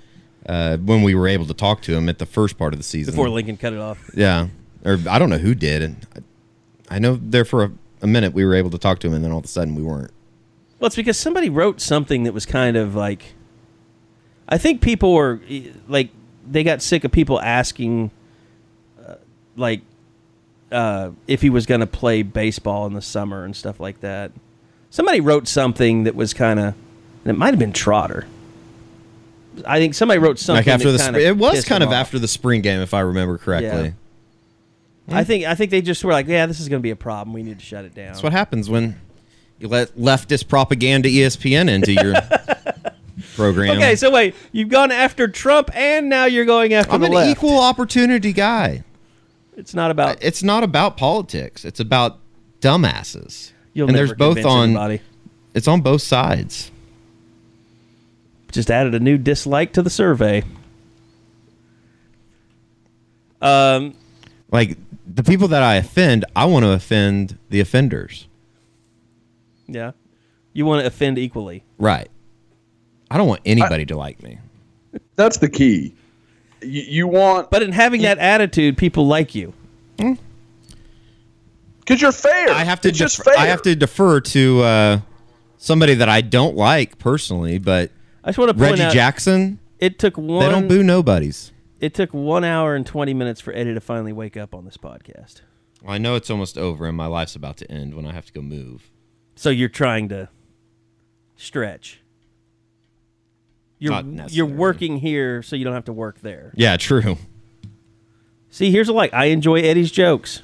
uh, 0.47 0.77
when 0.79 1.03
we 1.03 1.15
were 1.15 1.29
able 1.29 1.47
to 1.47 1.55
talk 1.55 1.83
to 1.83 1.95
him 1.95 2.09
at 2.09 2.19
the 2.19 2.27
first 2.27 2.59
part 2.59 2.73
of 2.73 2.79
the 2.79 2.85
season. 2.85 3.13
Before 3.13 3.29
Lincoln 3.29 3.57
cut 3.57 3.73
it 3.73 3.79
off. 3.79 4.11
Yeah. 4.15 4.49
Or 4.85 4.99
I 5.09 5.19
don't 5.19 5.31
know 5.31 5.39
who 5.39 5.55
did. 5.55 5.83
And 5.83 6.07
I, 6.17 6.97
I 6.97 6.99
know 6.99 7.19
there 7.21 7.45
for 7.45 7.65
a, 7.65 7.73
a 8.03 8.07
minute 8.07 8.33
we 8.33 8.45
were 8.45 8.55
able 8.55 8.71
to 8.71 8.79
talk 8.79 9.01
to 9.01 9.07
him, 9.09 9.15
and 9.15 9.25
then 9.25 9.33
all 9.33 9.39
of 9.39 9.45
a 9.45 9.49
sudden 9.49 9.75
we 9.75 9.83
weren't. 9.83 10.13
Well, 10.79 10.87
it's 10.87 10.97
because 10.97 11.19
somebody 11.19 11.51
wrote 11.51 11.81
something 11.81 12.23
that 12.25 12.33
was 12.33 12.47
kind 12.47 12.77
of 12.77 12.95
like. 12.95 13.35
I 14.49 14.59
think 14.59 14.81
people 14.81 15.15
were 15.15 15.41
like 15.87 16.11
they 16.51 16.65
got 16.65 16.83
sick 16.83 17.05
of 17.05 17.13
people 17.13 17.41
asking, 17.41 18.11
uh, 19.07 19.15
like, 19.57 19.83
uh, 20.73 21.11
if 21.27 21.43
he 21.43 21.51
was 21.51 21.67
going 21.67 21.81
to 21.81 21.87
play 21.87 22.23
baseball 22.23 22.87
in 22.87 22.95
the 22.95 23.03
summer 23.03 23.45
and 23.45 23.55
stuff 23.55 23.79
like 23.79 24.01
that. 24.01 24.33
Somebody 24.91 25.21
wrote 25.21 25.47
something 25.47 26.05
that 26.05 26.17
was 26.17 26.35
kind 26.35 26.59
of, 26.59 26.75
and 27.25 27.37
it 27.37 27.39
might 27.39 27.51
have 27.51 27.59
been 27.59 27.73
Trotter. 27.73 28.27
I 29.67 29.79
think 29.79 29.95
somebody 29.95 30.19
wrote 30.19 30.39
something 30.39 30.65
Like 30.65 30.69
after 30.69 30.93
the 30.93 30.99
spring, 30.99 31.27
it 31.27 31.37
was 31.37 31.65
kind 31.65 31.83
of 31.83 31.91
off. 31.91 31.95
after 31.95 32.19
the 32.19 32.29
spring 32.29 32.61
game, 32.63 32.81
if 32.81 32.95
I 32.95 33.01
remember 33.01 33.39
correctly. 33.39 33.95
I 35.09 35.23
hmm. 35.23 35.27
think 35.27 35.45
I 35.45 35.55
think 35.55 35.71
they 35.71 35.83
just 35.83 36.05
were 36.05 36.13
like, 36.13 36.27
yeah, 36.27 36.47
this 36.47 36.61
is 36.61 36.69
going 36.69 36.81
to 36.81 36.83
be 36.83 36.91
a 36.91 36.97
problem. 36.97 37.35
We 37.35 37.43
need 37.43 37.59
to 37.59 37.65
shut 37.65 37.85
it 37.85 37.95
down. 37.95 38.09
That's 38.09 38.23
what 38.23 38.33
happens 38.33 38.71
when 38.71 39.01
you 39.59 39.69
let 39.69 39.97
leftist 39.97 40.49
propaganda 40.49 41.09
ESPN 41.09 41.69
into 41.69 41.93
your 41.93 42.15
program. 43.37 43.77
Okay, 43.77 43.97
so 43.97 44.11
wait, 44.11 44.35
you've 44.53 44.69
gone 44.69 44.93
after 44.93 45.29
Trump, 45.29 45.71
and 45.75 46.09
now 46.09 46.25
you're 46.25 46.45
going 46.45 46.75
after 46.75 46.93
I'm 46.93 47.01
the 47.01 47.07
an 47.09 47.13
left. 47.13 47.31
equal 47.31 47.59
opportunity 47.59 48.33
guy. 48.33 48.85
It's 49.57 49.75
not 49.75 49.91
about 49.91 50.23
It's 50.23 50.43
not 50.43 50.65
about 50.65 50.97
politics. 50.97 51.65
It's 51.65 51.81
about 51.81 52.19
dumbasses. 52.61 53.53
You'll 53.75 53.89
and 53.89 53.95
never 53.95 54.09
there's 54.09 54.19
both 54.19 54.45
on. 54.45 54.71
anybody. 54.71 55.01
It's 55.55 55.69
on 55.69 55.81
both 55.81 56.03
sides. 56.03 56.71
Just 58.53 58.71
added 58.71 58.95
a 58.95 59.01
new 59.01 59.19
dislike 59.19 59.73
to 59.75 59.83
the 59.83 59.91
survey. 59.91 60.43
Um, 63.41 63.95
Like 64.51 64.77
the 65.07 65.23
people 65.23 65.49
that 65.49 65.63
I 65.63 65.77
offend, 65.77 66.25
I 66.37 66.45
want 66.47 66.65
to 66.65 66.73
offend 66.73 67.39
the 67.49 67.61
offenders. 67.61 68.27
yeah, 69.67 69.93
you 70.53 70.67
want 70.67 70.81
to 70.81 70.87
offend 70.87 71.19
equally. 71.19 71.63
Right. 71.79 72.09
I 73.11 73.17
don't 73.17 73.29
want 73.29 73.41
anybody 73.45 73.87
to 73.87 73.97
like 73.97 74.23
me. 74.23 74.39
That's 75.17 75.39
the 75.39 75.49
key. 75.49 75.95
You, 76.63 76.83
you 76.83 77.09
want 77.09 77.51
But 77.51 77.63
in 77.63 77.73
having 77.73 78.03
that 78.03 78.19
attitude, 78.19 78.77
people 78.77 79.07
like 79.07 79.35
you. 79.35 79.53
because 79.97 82.01
you're 82.03 82.13
fair. 82.13 82.51
I 82.51 82.65
have 82.65 82.81
to. 82.83 82.89
It's 82.89 82.99
just 82.99 83.17
defer, 83.19 83.33
fair. 83.33 83.41
I 83.41 83.47
have 83.47 83.63
to 83.63 83.75
defer 83.75 84.21
to 84.21 84.63
uh, 84.63 85.01
somebody 85.59 85.95
that 85.95 86.09
I 86.09 86.21
don't 86.21 86.57
like 86.57 86.99
personally, 86.99 87.59
but 87.59 87.91
I 88.25 88.29
just 88.29 88.39
want 88.39 88.51
to 88.51 88.55
point 88.55 88.73
Reggie 88.73 88.83
out 88.83 88.93
Jackson. 88.93 89.59
it 89.79 89.99
took 89.99 90.17
one. 90.19 90.45
They 90.45 90.51
don't 90.51 90.69
boo 90.69 90.83
nobodies. 90.83 91.53
It 91.81 91.95
took 91.95 92.13
one 92.13 92.45
hour 92.45 92.75
and 92.75 92.87
twenty 92.87 93.15
minutes 93.15 93.41
for 93.41 93.53
Eddie 93.55 93.73
to 93.75 93.81
finally 93.81 94.13
wake 94.13 94.37
up 94.37 94.55
on 94.55 94.65
this 94.67 94.77
podcast. 94.77 95.41
Well, 95.83 95.95
I 95.95 95.99
know 95.99 96.15
it's 96.15 96.29
almost 96.31 96.59
over 96.59 96.87
and 96.87 96.97
my 96.97 97.07
life's 97.07 97.35
about 97.35 97.57
to 97.59 97.71
end 97.71 97.95
when 97.95 98.05
I 98.05 98.13
have 98.13 98.27
to 98.27 98.33
go 98.33 98.43
move. 98.43 98.91
So 99.35 99.49
you're 99.49 99.71
trying 99.71 100.11
to 100.11 100.29
stretch. 101.37 102.01
You're 103.79 103.93
Not 103.93 104.05
you're 104.05 104.15
necessarily. 104.15 104.53
working 104.53 104.97
here, 104.99 105.43
so 105.43 105.57
you 105.57 105.65
don't 105.65 105.73
have 105.73 105.87
to 105.87 105.93
work 105.95 106.21
there. 106.21 106.53
Yeah, 106.55 106.77
true. 106.77 107.17
See, 108.51 108.71
here's 108.71 108.91
a 108.91 108.93
like. 108.93 109.15
I 109.15 109.27
enjoy 109.27 109.61
Eddie's 109.61 109.91
jokes. 109.91 110.43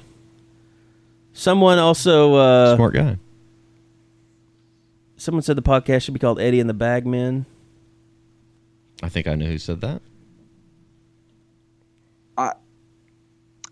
Someone 1.33 1.77
also 1.77 2.33
uh, 2.33 2.75
Smart 2.75 2.95
guy. 2.95 3.17
someone 5.17 5.43
said 5.43 5.55
the 5.55 5.61
podcast 5.61 6.01
should 6.03 6.15
be 6.15 6.19
called 6.19 6.39
Eddie 6.39 6.59
and 6.59 6.67
the 6.67 6.73
Bagmen. 6.73 7.45
I 9.03 9.09
think 9.09 9.27
I 9.27 9.35
know 9.35 9.45
who 9.45 9.57
said 9.57 9.81
that. 9.81 10.01
I 12.37 12.53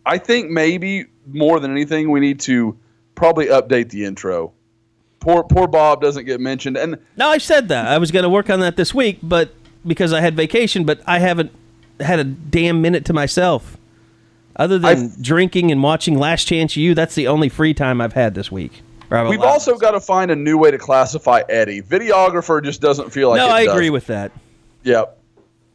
I 0.05 0.17
think 0.17 0.49
maybe 0.51 1.05
more 1.27 1.59
than 1.59 1.71
anything, 1.71 2.11
we 2.11 2.19
need 2.19 2.39
to 2.41 2.77
probably 3.15 3.47
update 3.47 3.89
the 3.89 4.05
intro. 4.05 4.53
Poor 5.19 5.43
poor 5.43 5.67
Bob 5.67 6.01
doesn't 6.01 6.25
get 6.25 6.39
mentioned, 6.39 6.77
and 6.77 6.97
No, 7.17 7.29
I've 7.29 7.41
said 7.41 7.69
that. 7.69 7.87
I 7.87 7.97
was 7.97 8.11
going 8.11 8.23
to 8.23 8.29
work 8.29 8.49
on 8.49 8.59
that 8.59 8.75
this 8.75 8.93
week, 8.93 9.19
but 9.23 9.53
because 9.85 10.13
I 10.13 10.21
had 10.21 10.35
vacation, 10.35 10.83
but 10.85 11.01
I 11.07 11.19
haven't 11.19 11.51
had 11.99 12.19
a 12.19 12.23
damn 12.23 12.81
minute 12.81 13.05
to 13.05 13.13
myself. 13.13 13.77
Other 14.55 14.77
than 14.79 14.85
I've- 15.09 15.21
drinking 15.21 15.71
and 15.71 15.81
watching 15.81 16.17
Last 16.17 16.45
Chance 16.45 16.77
U, 16.77 16.93
that's 16.93 17.15
the 17.15 17.27
only 17.27 17.49
free 17.49 17.73
time 17.73 17.99
I've 18.01 18.13
had 18.13 18.35
this 18.35 18.51
week. 18.51 18.81
We've 19.11 19.39
also 19.41 19.77
got 19.77 19.91
to 19.91 20.01
find 20.01 20.31
a 20.31 20.35
new 20.35 20.57
way 20.57 20.71
to 20.71 20.77
classify 20.79 21.41
Eddie. 21.47 21.81
Videographer 21.81 22.61
just 22.63 22.81
doesn't 22.81 23.11
feel 23.11 23.29
like. 23.29 23.37
No, 23.37 23.47
it 23.47 23.51
I 23.51 23.65
does. 23.65 23.73
agree 23.73 23.89
with 23.91 24.07
that. 24.07 24.31
Yep. 24.85 25.17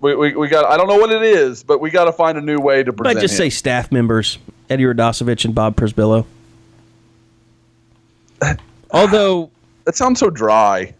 We, 0.00 0.16
we, 0.16 0.34
we 0.34 0.48
got. 0.48 0.64
I 0.64 0.76
don't 0.78 0.88
know 0.88 0.96
what 0.96 1.12
it 1.12 1.22
is, 1.22 1.62
but 1.62 1.78
we 1.80 1.90
got 1.90 2.06
to 2.06 2.12
find 2.12 2.38
a 2.38 2.40
new 2.40 2.58
way 2.58 2.82
to 2.82 2.90
But 2.92 3.04
present. 3.04 3.20
just 3.20 3.36
say 3.36 3.50
staff 3.50 3.92
members 3.92 4.38
Eddie 4.70 4.84
Radosovich 4.84 5.44
and 5.44 5.54
Bob 5.54 5.76
Przybylo. 5.76 6.24
Although 8.90 9.50
that 9.84 9.96
sounds 9.96 10.18
so 10.20 10.30
dry. 10.30 10.94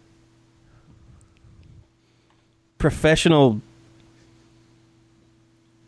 professional 2.77 3.59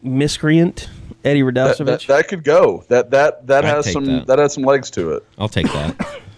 miscreant 0.04 0.90
Eddie 1.26 1.42
That, 1.44 1.54
Radosovich. 1.78 1.86
that, 1.86 2.02
that 2.08 2.28
could 2.28 2.44
go. 2.44 2.84
That 2.88 3.12
that 3.12 3.46
that 3.48 3.66
I'd 3.66 3.70
has 3.70 3.92
some 3.92 4.06
that. 4.06 4.28
that. 4.28 4.40
has 4.40 4.54
some 4.54 4.64
legs 4.64 4.90
to 4.92 5.12
it. 5.14 5.24
I'll 5.38 5.50
take 5.50 5.68
that. 5.74 6.20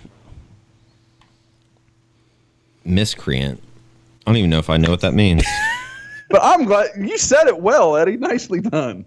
Miscreant. 2.85 3.61
I 4.27 4.31
don't 4.31 4.37
even 4.37 4.49
know 4.49 4.59
if 4.59 4.69
I 4.69 4.77
know 4.77 4.91
what 4.91 5.01
that 5.01 5.13
means. 5.13 5.43
But 6.29 6.41
I'm 6.43 6.65
glad 6.65 6.89
you 6.97 7.17
said 7.17 7.47
it 7.47 7.59
well, 7.59 7.95
Eddie. 7.95 8.17
Nicely 8.17 8.61
done. 8.61 9.05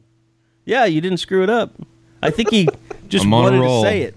yeah, 0.65 0.85
you 0.85 1.01
didn't 1.01 1.19
screw 1.19 1.43
it 1.43 1.51
up. 1.51 1.73
I 2.23 2.31
think 2.31 2.51
he 2.51 2.69
just 3.09 3.24
I'm 3.24 3.31
wanted 3.31 3.61
to 3.61 3.82
say 3.82 4.03
it. 4.03 4.15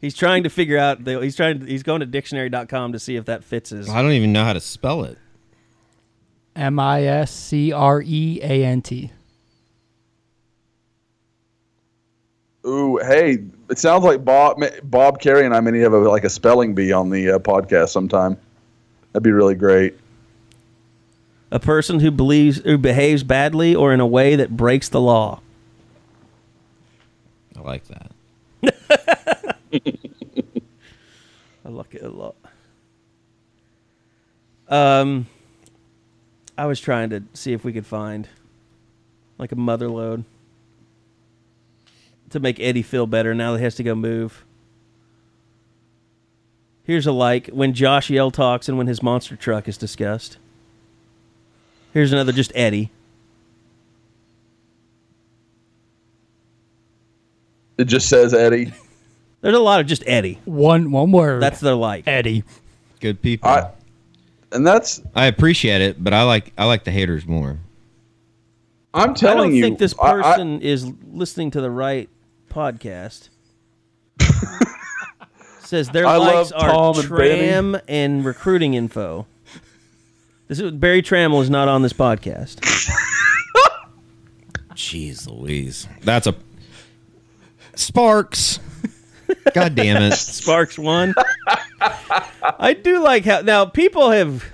He's 0.00 0.14
trying 0.16 0.42
to 0.42 0.50
figure 0.50 0.78
out. 0.78 1.04
The, 1.04 1.20
he's 1.20 1.36
trying. 1.36 1.60
To, 1.60 1.66
He's 1.66 1.84
going 1.84 2.00
to 2.00 2.06
dictionary.com 2.06 2.92
to 2.92 2.98
see 2.98 3.16
if 3.16 3.26
that 3.26 3.44
fits 3.44 3.70
his. 3.70 3.88
I 3.88 4.02
don't 4.02 4.12
even 4.12 4.32
know 4.32 4.44
how 4.44 4.52
to 4.52 4.60
spell 4.60 5.04
it. 5.04 5.16
M 6.56 6.78
I 6.78 7.04
S 7.04 7.30
C 7.30 7.72
R 7.72 8.02
E 8.04 8.40
A 8.42 8.64
N 8.64 8.82
T. 8.82 9.10
Ooh, 12.64 12.98
hey, 12.98 13.38
it 13.70 13.78
sounds 13.78 14.04
like 14.04 14.24
Bob 14.24 14.62
Bob 14.84 15.20
Carey 15.20 15.44
and 15.44 15.54
I 15.54 15.60
may 15.60 15.72
need 15.72 15.78
to 15.78 15.84
have 15.84 15.92
a, 15.94 15.98
like 15.98 16.24
a 16.24 16.30
spelling 16.30 16.74
bee 16.74 16.92
on 16.92 17.10
the 17.10 17.32
uh, 17.32 17.38
podcast 17.38 17.88
sometime. 17.88 18.36
That'd 19.12 19.24
be 19.24 19.32
really 19.32 19.54
great. 19.56 19.98
A 21.52 21.60
person 21.60 22.00
who 22.00 22.10
believes 22.10 22.62
who 22.64 22.78
behaves 22.78 23.22
badly 23.22 23.74
or 23.74 23.92
in 23.92 24.00
a 24.00 24.06
way 24.06 24.36
that 24.36 24.56
breaks 24.56 24.88
the 24.88 25.02
law. 25.02 25.42
I 27.54 27.60
like 27.60 27.84
that. 27.88 28.10
I 31.62 31.68
like 31.68 31.94
it 31.94 32.02
a 32.02 32.08
lot. 32.08 32.36
Um, 34.66 35.26
I 36.56 36.64
was 36.64 36.80
trying 36.80 37.10
to 37.10 37.22
see 37.34 37.52
if 37.52 37.64
we 37.64 37.74
could 37.74 37.84
find 37.84 38.30
like 39.36 39.52
a 39.52 39.56
mother 39.56 39.90
load 39.90 40.24
to 42.30 42.40
make 42.40 42.60
Eddie 42.60 42.80
feel 42.80 43.06
better 43.06 43.34
now 43.34 43.52
that 43.52 43.58
he 43.58 43.64
has 43.64 43.74
to 43.74 43.82
go 43.82 43.94
move. 43.94 44.42
Here's 46.84 47.06
a 47.06 47.12
like 47.12 47.48
when 47.48 47.74
Josh 47.74 48.08
Yell 48.08 48.30
talks 48.30 48.70
and 48.70 48.78
when 48.78 48.86
his 48.86 49.02
monster 49.02 49.36
truck 49.36 49.68
is 49.68 49.76
discussed. 49.76 50.38
Here's 51.92 52.12
another 52.12 52.32
just 52.32 52.52
Eddie. 52.54 52.90
It 57.78 57.84
just 57.84 58.08
says 58.08 58.34
Eddie. 58.34 58.72
There's 59.40 59.56
a 59.56 59.60
lot 59.60 59.80
of 59.80 59.86
just 59.86 60.04
Eddie. 60.06 60.38
One 60.44 60.90
one 60.92 61.10
word. 61.12 61.42
That's 61.42 61.60
their 61.60 61.74
like. 61.74 62.06
Eddie. 62.06 62.44
Good 63.00 63.20
people. 63.22 63.48
I, 63.50 63.70
and 64.52 64.66
that's 64.66 65.02
I 65.14 65.26
appreciate 65.26 65.80
it, 65.80 66.02
but 66.02 66.14
I 66.14 66.22
like 66.22 66.52
I 66.56 66.64
like 66.66 66.84
the 66.84 66.90
haters 66.92 67.26
more. 67.26 67.58
I'm 68.94 69.10
I 69.10 69.14
telling 69.14 69.50
don't 69.50 69.54
you. 69.56 69.62
think 69.62 69.78
this 69.78 69.94
I- 70.00 70.12
I- 70.12 70.22
person 70.22 70.60
is 70.60 70.90
listening 71.10 71.50
to 71.52 71.60
the 71.60 71.70
right 71.70 72.08
podcast. 72.50 73.30
Says 75.60 75.88
their 75.88 76.06
I 76.06 76.16
likes 76.18 76.52
love 76.52 76.62
are 76.62 76.70
Tom 76.70 76.96
and 76.98 77.04
tram 77.08 77.76
and 77.88 78.24
recruiting 78.24 78.74
info. 78.74 79.26
This 80.52 80.60
is 80.60 80.72
Barry 80.72 81.00
Tramel 81.00 81.40
is 81.40 81.48
not 81.48 81.66
on 81.68 81.80
this 81.80 81.94
podcast. 81.94 82.56
Jeez 84.74 85.26
Louise. 85.26 85.88
That's 86.02 86.26
a 86.26 86.34
Sparks. 87.74 88.60
God 89.54 89.74
damn 89.74 90.02
it. 90.02 90.12
Sparks 90.18 90.78
one. 90.78 91.14
I 91.80 92.74
do 92.74 93.00
like 93.02 93.24
how 93.24 93.40
now 93.40 93.64
people 93.64 94.10
have. 94.10 94.44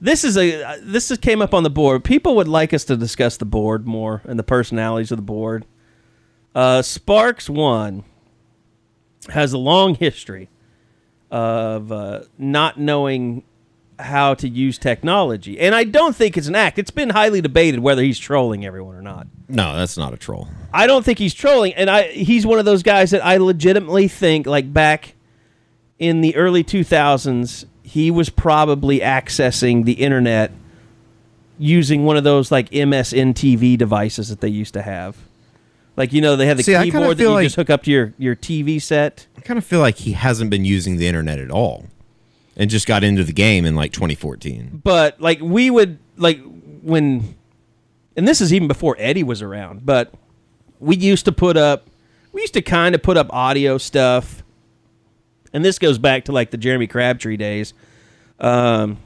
This 0.00 0.22
is 0.22 0.38
a 0.38 0.78
this 0.82 1.10
is 1.10 1.18
came 1.18 1.42
up 1.42 1.52
on 1.52 1.64
the 1.64 1.70
board. 1.70 2.04
People 2.04 2.36
would 2.36 2.46
like 2.46 2.72
us 2.72 2.84
to 2.84 2.96
discuss 2.96 3.38
the 3.38 3.44
board 3.44 3.88
more 3.88 4.22
and 4.24 4.38
the 4.38 4.44
personalities 4.44 5.10
of 5.10 5.18
the 5.18 5.22
board. 5.22 5.66
Uh, 6.54 6.80
Sparks 6.80 7.50
one 7.50 8.04
has 9.30 9.52
a 9.52 9.58
long 9.58 9.96
history 9.96 10.48
of 11.28 11.90
uh, 11.90 12.20
not 12.38 12.78
knowing 12.78 13.42
how 13.98 14.34
to 14.34 14.48
use 14.48 14.78
technology, 14.78 15.58
and 15.58 15.74
I 15.74 15.84
don't 15.84 16.14
think 16.14 16.36
it's 16.36 16.46
an 16.46 16.54
act. 16.54 16.78
It's 16.78 16.90
been 16.90 17.10
highly 17.10 17.40
debated 17.40 17.80
whether 17.80 18.02
he's 18.02 18.18
trolling 18.18 18.64
everyone 18.64 18.94
or 18.94 19.02
not. 19.02 19.26
No, 19.48 19.76
that's 19.76 19.96
not 19.96 20.12
a 20.14 20.16
troll. 20.16 20.48
I 20.72 20.86
don't 20.86 21.04
think 21.04 21.18
he's 21.18 21.34
trolling, 21.34 21.74
and 21.74 21.90
I 21.90 22.04
he's 22.08 22.46
one 22.46 22.58
of 22.58 22.64
those 22.64 22.82
guys 22.82 23.10
that 23.10 23.24
I 23.24 23.36
legitimately 23.38 24.08
think 24.08 24.46
like 24.46 24.72
back 24.72 25.14
in 25.98 26.20
the 26.20 26.36
early 26.36 26.62
2000s 26.62 27.64
he 27.82 28.10
was 28.10 28.28
probably 28.28 29.00
accessing 29.00 29.84
the 29.84 29.94
internet 29.94 30.52
using 31.58 32.04
one 32.04 32.16
of 32.16 32.24
those 32.24 32.52
like 32.52 32.70
MSN 32.70 33.32
TV 33.34 33.76
devices 33.76 34.28
that 34.28 34.40
they 34.40 34.48
used 34.48 34.74
to 34.74 34.82
have. 34.82 35.16
Like 35.96 36.12
you 36.12 36.20
know 36.20 36.36
they 36.36 36.46
had 36.46 36.56
the 36.58 36.62
See, 36.62 36.74
keyboard 36.80 37.16
that 37.16 37.22
you 37.22 37.30
like- 37.32 37.44
just 37.46 37.56
hook 37.56 37.70
up 37.70 37.82
to 37.84 37.90
your 37.90 38.14
your 38.18 38.36
TV 38.36 38.80
set. 38.80 39.26
I 39.36 39.40
kind 39.40 39.58
of 39.58 39.64
feel 39.64 39.80
like 39.80 39.96
he 39.96 40.12
hasn't 40.12 40.50
been 40.50 40.64
using 40.64 40.96
the 40.98 41.08
internet 41.08 41.38
at 41.38 41.50
all. 41.50 41.86
And 42.58 42.68
just 42.68 42.88
got 42.88 43.04
into 43.04 43.22
the 43.22 43.32
game 43.32 43.64
in 43.64 43.76
like 43.76 43.92
2014. 43.92 44.80
But 44.82 45.20
like 45.20 45.40
we 45.40 45.70
would 45.70 45.98
like 46.16 46.40
when 46.82 47.36
and 48.16 48.26
this 48.26 48.40
is 48.40 48.52
even 48.52 48.66
before 48.66 48.96
Eddie 48.98 49.22
was 49.22 49.42
around, 49.42 49.86
but 49.86 50.12
we 50.80 50.96
used 50.96 51.24
to 51.26 51.32
put 51.32 51.56
up 51.56 51.88
we 52.32 52.40
used 52.40 52.54
to 52.54 52.62
kind 52.62 52.94
of 52.94 53.02
put 53.02 53.16
up 53.16 53.32
audio 53.32 53.78
stuff. 53.78 54.42
And 55.52 55.64
this 55.64 55.78
goes 55.78 55.98
back 55.98 56.24
to 56.24 56.32
like 56.32 56.50
the 56.50 56.56
Jeremy 56.56 56.88
Crabtree 56.88 57.36
days. 57.36 57.74
Um 58.40 58.98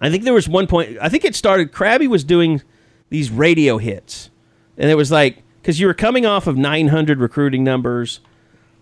I 0.00 0.10
think 0.10 0.24
there 0.24 0.34
was 0.34 0.48
one 0.48 0.66
point 0.66 0.96
I 1.00 1.08
think 1.10 1.24
it 1.24 1.34
started 1.34 1.70
Krabby 1.70 2.08
was 2.08 2.24
doing 2.24 2.62
these 3.10 3.30
radio 3.30 3.76
hits. 3.76 4.30
And 4.78 4.90
it 4.90 4.94
was 4.94 5.10
like 5.10 5.42
cuz 5.62 5.78
you 5.78 5.86
were 5.86 5.94
coming 5.94 6.24
off 6.24 6.46
of 6.46 6.56
900 6.56 7.20
recruiting 7.20 7.62
numbers 7.62 8.20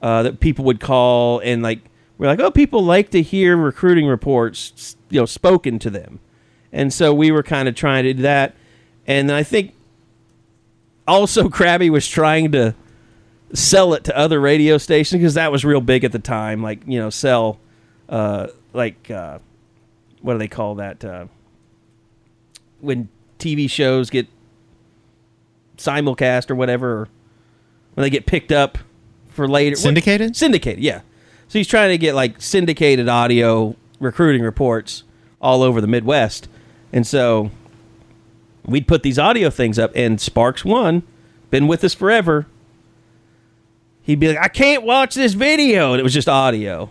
uh, 0.00 0.22
that 0.24 0.40
people 0.40 0.64
would 0.64 0.80
call 0.80 1.38
and 1.40 1.62
like 1.62 1.80
we're 2.22 2.28
like, 2.28 2.38
oh, 2.40 2.52
people 2.52 2.84
like 2.84 3.10
to 3.10 3.20
hear 3.20 3.56
recruiting 3.56 4.06
reports, 4.06 4.96
you 5.10 5.18
know, 5.18 5.26
spoken 5.26 5.80
to 5.80 5.90
them, 5.90 6.20
and 6.72 6.92
so 6.92 7.12
we 7.12 7.32
were 7.32 7.42
kind 7.42 7.68
of 7.68 7.74
trying 7.74 8.04
to 8.04 8.14
do 8.14 8.22
that, 8.22 8.54
and 9.08 9.30
I 9.32 9.42
think 9.42 9.74
also 11.08 11.48
Krabby 11.48 11.90
was 11.90 12.06
trying 12.06 12.52
to 12.52 12.76
sell 13.52 13.92
it 13.92 14.04
to 14.04 14.16
other 14.16 14.40
radio 14.40 14.78
stations 14.78 15.18
because 15.20 15.34
that 15.34 15.50
was 15.50 15.64
real 15.64 15.80
big 15.80 16.04
at 16.04 16.12
the 16.12 16.20
time, 16.20 16.62
like 16.62 16.80
you 16.86 17.00
know, 17.00 17.10
sell, 17.10 17.58
uh, 18.08 18.46
like 18.72 19.10
uh, 19.10 19.40
what 20.20 20.34
do 20.34 20.38
they 20.38 20.46
call 20.48 20.76
that 20.76 21.04
uh, 21.04 21.26
when 22.80 23.08
TV 23.40 23.68
shows 23.68 24.10
get 24.10 24.28
simulcast 25.76 26.50
or 26.50 26.54
whatever, 26.54 26.92
or 27.02 27.08
when 27.94 28.02
they 28.02 28.10
get 28.10 28.26
picked 28.26 28.52
up 28.52 28.78
for 29.30 29.48
later. 29.48 29.74
what- 29.74 29.78
Syndicated? 29.80 30.36
syndicated, 30.36 30.84
yeah. 30.84 31.00
So 31.52 31.58
he's 31.58 31.68
trying 31.68 31.90
to 31.90 31.98
get 31.98 32.14
like 32.14 32.40
syndicated 32.40 33.10
audio 33.10 33.76
recruiting 34.00 34.40
reports 34.40 35.04
all 35.38 35.62
over 35.62 35.82
the 35.82 35.86
Midwest. 35.86 36.48
And 36.94 37.06
so 37.06 37.50
we'd 38.64 38.88
put 38.88 39.02
these 39.02 39.18
audio 39.18 39.50
things 39.50 39.78
up, 39.78 39.92
and 39.94 40.18
Sparks 40.18 40.64
One, 40.64 41.02
been 41.50 41.68
with 41.68 41.84
us 41.84 41.92
forever. 41.92 42.46
He'd 44.00 44.18
be 44.18 44.28
like, 44.28 44.38
I 44.38 44.48
can't 44.48 44.84
watch 44.84 45.14
this 45.14 45.34
video. 45.34 45.92
And 45.92 46.00
it 46.00 46.02
was 46.02 46.14
just 46.14 46.26
audio. 46.26 46.88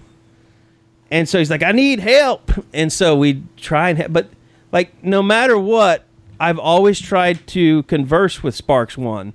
And 1.10 1.28
so 1.28 1.40
he's 1.40 1.50
like, 1.50 1.64
I 1.64 1.72
need 1.72 2.00
help. 2.00 2.52
And 2.72 2.94
so 2.94 3.18
we'd 3.18 3.58
try 3.58 3.90
and 3.90 3.98
help. 3.98 4.14
But 4.14 4.30
like, 4.72 5.04
no 5.04 5.24
matter 5.24 5.58
what, 5.58 6.06
I've 6.40 6.60
always 6.60 7.02
tried 7.02 7.48
to 7.48 7.82
converse 7.84 8.44
with 8.44 8.54
Sparks 8.54 8.96
One 8.96 9.34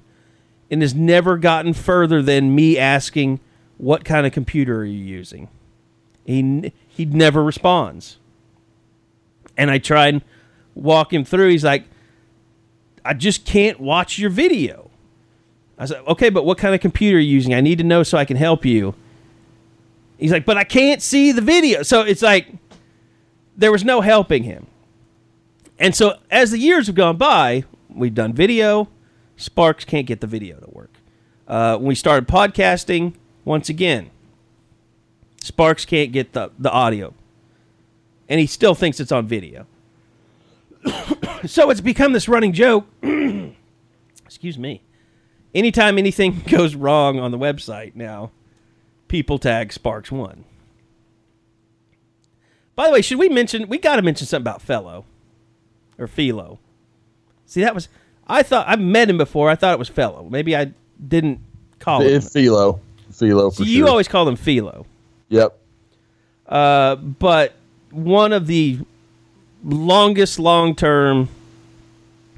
and 0.71 0.83
has 0.83 0.95
never 0.95 1.37
gotten 1.37 1.73
further 1.73 2.23
than 2.23 2.55
me 2.55 2.79
asking, 2.79 3.41
"What 3.79 4.05
kind 4.05 4.27
of 4.27 4.33
computer 4.33 4.79
are 4.79 4.85
you 4.85 5.03
using?" 5.03 5.49
He 6.25 6.73
he 6.89 7.05
never 7.05 7.43
responds, 7.43 8.19
and 9.57 9.71
I 9.71 9.79
try 9.79 10.09
and 10.09 10.23
walk 10.75 11.13
him 11.13 11.25
through. 11.25 11.51
He's 11.51 11.65
like, 11.65 11.85
"I 13.05 13.15
just 13.15 13.45
can't 13.45 13.81
watch 13.81 14.19
your 14.19 14.31
video." 14.31 14.91
I 15.79 15.85
said, 15.85 16.03
okay, 16.07 16.31
but 16.31 16.45
what 16.45 16.59
kind 16.59 16.75
of 16.75 16.81
computer 16.81 17.19
are 17.19 17.21
you 17.21 17.35
using? 17.35 17.55
I 17.55 17.61
need 17.61 17.79
to 17.79 17.85
know 17.85 18.03
so 18.03 18.17
I 18.17 18.25
can 18.25 18.37
help 18.37 18.65
you. 18.65 18.95
He's 20.17 20.33
like, 20.33 20.47
but 20.47 20.57
I 20.57 20.65
can't 20.65 21.03
see 21.03 21.33
the 21.33 21.43
video. 21.43 21.83
So 21.83 22.01
it's 22.01 22.23
like 22.23 22.49
there 23.57 23.71
was 23.71 23.85
no 23.85 24.01
helping 24.01 24.45
him. 24.45 24.67
And 25.79 25.95
so 25.95 26.19
as 26.31 26.51
the 26.51 26.59
years 26.59 26.87
have 26.87 26.97
gone 26.97 27.19
by, 27.19 27.65
we've 27.91 28.15
done 28.15 28.33
video. 28.33 28.89
Sparks 29.37 29.85
can't 29.85 30.07
get 30.07 30.23
the 30.23 30.27
video 30.27 30.59
to 30.59 30.71
work. 30.71 30.93
Uh, 31.47 31.77
when 31.77 31.89
we 31.89 31.95
started 31.95 32.27
podcasting, 32.27 33.15
once 33.47 33.69
again, 33.71 34.11
Sparks 35.41 35.85
can't 35.87 36.13
get 36.13 36.33
the, 36.33 36.51
the 36.59 36.71
audio. 36.71 37.15
And 38.29 38.41
he 38.41 38.47
still 38.47 38.75
thinks 38.75 38.99
it's 38.99 39.13
on 39.13 39.29
video. 39.29 39.67
so 41.47 41.71
it's 41.71 41.81
become 41.81 42.13
this 42.13 42.29
running 42.29 42.53
joke. 42.53 42.87
Excuse 44.25 44.59
me. 44.59 44.83
Anytime 45.55 45.97
anything 45.97 46.43
goes 46.49 46.75
wrong 46.75 47.21
on 47.21 47.31
the 47.31 47.39
website 47.39 47.95
now, 47.95 48.33
people 49.07 49.39
tag 49.39 49.73
Sparks 49.73 50.11
One. 50.11 50.45
By 52.75 52.89
the 52.89 52.93
way, 52.93 53.01
should 53.01 53.19
we 53.19 53.29
mention? 53.29 53.69
We 53.69 53.79
got 53.79 53.97
to 53.97 54.03
mention 54.03 54.27
something 54.27 54.43
about 54.43 54.61
Fellow 54.61 55.05
or 55.99 56.09
Philo. 56.09 56.59
See, 57.47 57.63
that 57.63 57.75
was 57.77 57.89
I 58.27 58.43
thought 58.43 58.67
I've 58.69 58.81
met 58.81 59.09
him 59.09 59.19
before. 59.19 59.49
I 59.49 59.55
thought 59.55 59.73
it 59.73 59.79
was 59.79 59.89
Fellow. 59.89 60.27
Maybe 60.29 60.57
I 60.57 60.73
didn't 61.07 61.41
call 61.79 62.03
it. 62.03 62.09
It's 62.09 62.33
Philo. 62.33 62.81
Philo 63.13 63.51
for 63.51 63.63
you 63.63 63.79
sure. 63.81 63.89
always 63.89 64.09
call 64.09 64.29
him 64.29 64.37
Philo. 64.37 64.87
Yep. 65.29 65.59
Uh, 66.49 66.97
but 66.97 67.55
one 67.91 68.33
of 68.33 68.47
the 68.47 68.79
longest 69.65 70.39
long 70.39 70.75
term. 70.75 71.29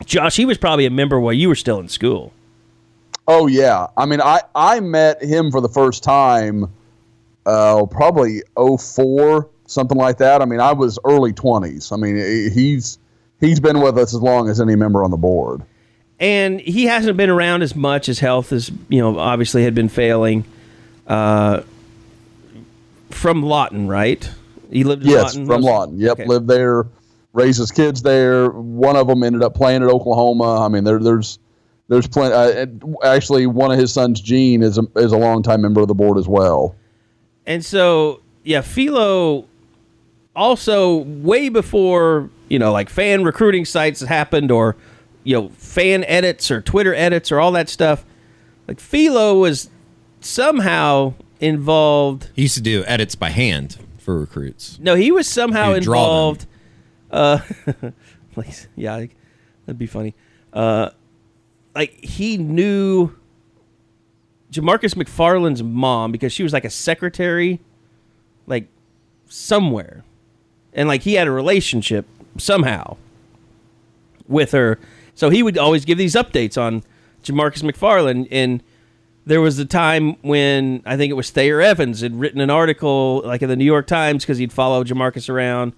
Josh, 0.04 0.36
he 0.36 0.44
was 0.44 0.56
probably 0.58 0.86
a 0.86 0.90
member 0.90 1.18
while 1.18 1.32
you 1.32 1.48
were 1.48 1.54
still 1.56 1.78
in 1.80 1.88
school. 1.88 2.32
Oh 3.26 3.46
yeah. 3.46 3.88
I 3.96 4.06
mean, 4.06 4.20
I 4.20 4.40
I 4.54 4.80
met 4.80 5.22
him 5.22 5.50
for 5.50 5.60
the 5.60 5.68
first 5.68 6.02
time, 6.02 6.72
uh, 7.44 7.84
probably 7.86 8.42
04, 8.56 9.48
something 9.66 9.98
like 9.98 10.18
that. 10.18 10.40
I 10.40 10.44
mean, 10.44 10.60
I 10.60 10.72
was 10.72 10.98
early 11.04 11.32
twenties. 11.32 11.90
I 11.92 11.96
mean, 11.96 12.16
he- 12.16 12.48
he's 12.50 12.98
he's 13.40 13.60
been 13.60 13.80
with 13.80 13.98
us 13.98 14.14
as 14.14 14.20
long 14.22 14.48
as 14.48 14.60
any 14.60 14.76
member 14.76 15.02
on 15.04 15.10
the 15.10 15.16
board. 15.16 15.62
and 16.20 16.60
he 16.60 16.86
hasn't 16.86 17.16
been 17.16 17.30
around 17.30 17.62
as 17.62 17.76
much. 17.76 18.08
as 18.08 18.18
health 18.20 18.52
is, 18.52 18.70
you 18.88 19.00
know, 19.00 19.18
obviously 19.18 19.64
had 19.64 19.74
been 19.74 19.88
failing. 19.88 20.44
Uh, 21.08 21.62
from 23.10 23.42
Lawton, 23.42 23.88
right? 23.88 24.28
He 24.70 24.84
lived 24.84 25.02
in 25.04 25.10
Yes, 25.10 25.22
Lawton. 25.34 25.46
from 25.46 25.62
Lawton. 25.62 25.98
Yep, 25.98 26.12
Okay. 26.12 26.26
lived 26.26 26.46
there, 26.48 26.86
raised 27.32 27.58
his 27.58 27.70
kids 27.70 28.02
there. 28.02 28.50
One 28.50 28.96
of 28.96 29.06
them 29.06 29.22
ended 29.22 29.42
up 29.42 29.54
playing 29.54 29.82
at 29.82 29.88
Oklahoma. 29.88 30.60
I 30.64 30.68
mean, 30.68 30.84
there, 30.84 30.98
there's 30.98 31.38
there's 31.88 32.06
plenty. 32.06 32.34
Uh, 32.34 32.66
actually, 33.02 33.46
one 33.46 33.72
of 33.72 33.78
his 33.78 33.92
sons, 33.92 34.20
Gene, 34.20 34.62
is 34.62 34.76
a, 34.76 34.82
is 34.96 35.12
a 35.12 35.16
longtime 35.16 35.62
member 35.62 35.80
of 35.80 35.88
the 35.88 35.94
board 35.94 36.18
as 36.18 36.28
well. 36.28 36.74
And 37.46 37.64
so, 37.64 38.20
yeah, 38.44 38.60
Philo 38.60 39.46
also 40.36 40.98
way 40.98 41.48
before, 41.48 42.28
you 42.50 42.58
know, 42.58 42.72
like 42.72 42.90
fan 42.90 43.24
recruiting 43.24 43.64
sites 43.64 44.02
happened 44.02 44.50
or, 44.50 44.76
you 45.24 45.34
know, 45.34 45.48
fan 45.48 46.04
edits 46.04 46.50
or 46.50 46.60
Twitter 46.60 46.94
edits 46.94 47.32
or 47.32 47.40
all 47.40 47.52
that 47.52 47.70
stuff. 47.70 48.04
Like 48.68 48.80
Philo 48.80 49.38
was 49.40 49.70
somehow 50.20 51.14
involved. 51.40 52.30
He 52.34 52.42
used 52.42 52.54
to 52.54 52.60
do 52.60 52.84
edits 52.86 53.14
by 53.14 53.30
hand 53.30 53.78
for 53.98 54.18
recruits. 54.18 54.78
No, 54.80 54.94
he 54.94 55.10
was 55.12 55.28
somehow 55.28 55.68
He 55.68 55.74
would 55.74 55.82
draw 55.82 56.00
involved. 56.04 56.46
Uh, 57.10 57.40
please, 58.32 58.68
yeah, 58.76 58.96
like, 58.96 59.16
that'd 59.66 59.78
be 59.78 59.86
funny. 59.86 60.14
Uh, 60.52 60.90
like 61.74 62.02
he 62.04 62.36
knew 62.36 63.14
Jamarcus 64.50 64.94
McFarland's 64.94 65.62
mom 65.62 66.10
because 66.10 66.32
she 66.32 66.42
was 66.42 66.52
like 66.52 66.64
a 66.64 66.70
secretary, 66.70 67.60
like 68.46 68.66
somewhere, 69.28 70.04
and 70.72 70.88
like 70.88 71.02
he 71.02 71.14
had 71.14 71.28
a 71.28 71.30
relationship 71.30 72.06
somehow 72.38 72.96
with 74.26 74.52
her. 74.52 74.78
So 75.14 75.30
he 75.30 75.42
would 75.42 75.58
always 75.58 75.84
give 75.84 75.98
these 75.98 76.14
updates 76.14 76.60
on 76.60 76.82
Jamarcus 77.22 77.62
McFarland. 77.62 78.28
And 78.30 78.62
there 79.28 79.42
was 79.42 79.58
a 79.58 79.66
time 79.66 80.14
when 80.22 80.82
I 80.86 80.96
think 80.96 81.10
it 81.10 81.14
was 81.14 81.28
Thayer 81.28 81.60
Evans 81.60 82.00
had 82.00 82.18
written 82.18 82.40
an 82.40 82.48
article 82.48 83.20
like 83.26 83.42
in 83.42 83.50
the 83.50 83.56
New 83.56 83.64
York 83.64 83.86
Times 83.86 84.24
because 84.24 84.38
he'd 84.38 84.54
follow 84.54 84.82
Jamarcus 84.82 85.28
around 85.28 85.74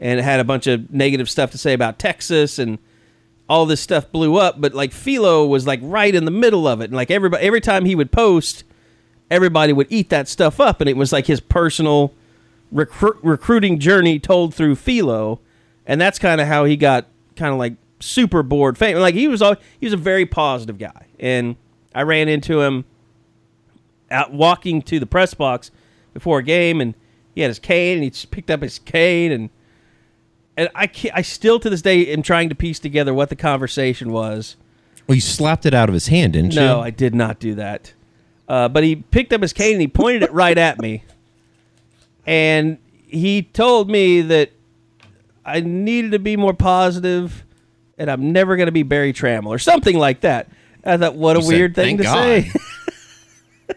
and 0.00 0.18
had 0.18 0.40
a 0.40 0.44
bunch 0.44 0.66
of 0.66 0.92
negative 0.92 1.30
stuff 1.30 1.52
to 1.52 1.58
say 1.58 1.72
about 1.72 2.00
Texas 2.00 2.58
and 2.58 2.78
all 3.48 3.66
this 3.66 3.80
stuff 3.80 4.10
blew 4.10 4.36
up. 4.36 4.60
But 4.60 4.74
like 4.74 4.90
Philo 4.90 5.46
was 5.46 5.64
like 5.64 5.78
right 5.80 6.12
in 6.12 6.24
the 6.24 6.32
middle 6.32 6.66
of 6.66 6.80
it. 6.80 6.86
And 6.86 6.94
like 6.94 7.08
everybody, 7.08 7.46
every 7.46 7.60
time 7.60 7.84
he 7.84 7.94
would 7.94 8.10
post, 8.10 8.64
everybody 9.30 9.72
would 9.72 9.86
eat 9.90 10.08
that 10.10 10.26
stuff 10.26 10.58
up. 10.58 10.80
And 10.80 10.90
it 10.90 10.96
was 10.96 11.12
like 11.12 11.26
his 11.26 11.38
personal 11.38 12.12
recru- 12.74 13.18
recruiting 13.22 13.78
journey 13.78 14.18
told 14.18 14.54
through 14.54 14.74
Philo. 14.74 15.38
And 15.86 16.00
that's 16.00 16.18
kind 16.18 16.40
of 16.40 16.48
how 16.48 16.64
he 16.64 16.76
got 16.76 17.06
kind 17.36 17.52
of 17.52 17.60
like 17.60 17.74
super 18.00 18.42
board 18.42 18.76
fame. 18.76 18.98
Like 18.98 19.14
he 19.14 19.28
was 19.28 19.40
all, 19.40 19.54
he 19.78 19.86
was 19.86 19.92
a 19.92 19.96
very 19.96 20.26
positive 20.26 20.78
guy. 20.78 21.06
And 21.20 21.54
I 21.98 22.02
ran 22.02 22.28
into 22.28 22.60
him 22.60 22.84
out 24.08 24.32
walking 24.32 24.82
to 24.82 25.00
the 25.00 25.06
press 25.06 25.34
box 25.34 25.72
before 26.14 26.38
a 26.38 26.44
game 26.44 26.80
and 26.80 26.94
he 27.34 27.40
had 27.40 27.48
his 27.48 27.58
cane 27.58 27.94
and 27.94 28.04
he 28.04 28.10
just 28.10 28.30
picked 28.30 28.52
up 28.52 28.62
his 28.62 28.78
cane 28.78 29.32
and 29.32 29.50
and 30.56 30.68
I 30.76 30.88
I 31.12 31.22
still 31.22 31.58
to 31.58 31.68
this 31.68 31.82
day 31.82 32.06
am 32.06 32.22
trying 32.22 32.50
to 32.50 32.54
piece 32.54 32.78
together 32.78 33.12
what 33.12 33.30
the 33.30 33.36
conversation 33.36 34.12
was. 34.12 34.54
Well, 35.08 35.16
you 35.16 35.20
slapped 35.20 35.66
it 35.66 35.74
out 35.74 35.88
of 35.88 35.92
his 35.92 36.06
hand, 36.06 36.34
didn't 36.34 36.52
you? 36.54 36.60
No, 36.60 36.80
I 36.80 36.90
did 36.90 37.16
not 37.16 37.40
do 37.40 37.56
that. 37.56 37.94
Uh, 38.48 38.68
but 38.68 38.84
he 38.84 38.94
picked 38.94 39.32
up 39.32 39.42
his 39.42 39.52
cane 39.52 39.72
and 39.72 39.80
he 39.80 39.88
pointed 39.88 40.22
it 40.22 40.32
right 40.32 40.56
at 40.56 40.80
me. 40.80 41.02
And 42.26 42.78
he 43.08 43.42
told 43.42 43.90
me 43.90 44.20
that 44.20 44.52
I 45.44 45.62
needed 45.62 46.12
to 46.12 46.20
be 46.20 46.36
more 46.36 46.54
positive 46.54 47.44
and 47.98 48.08
I'm 48.08 48.32
never 48.32 48.54
going 48.54 48.66
to 48.66 48.72
be 48.72 48.84
Barry 48.84 49.12
Tramel 49.12 49.48
or 49.48 49.58
something 49.58 49.98
like 49.98 50.20
that. 50.20 50.48
I 50.84 50.96
thought, 50.96 51.14
what 51.14 51.36
a 51.36 51.40
You 51.40 51.44
said, 51.46 51.54
weird 51.54 51.74
thing 51.74 51.96
to 51.98 52.02
God." 52.04 52.14
say. 52.14 52.52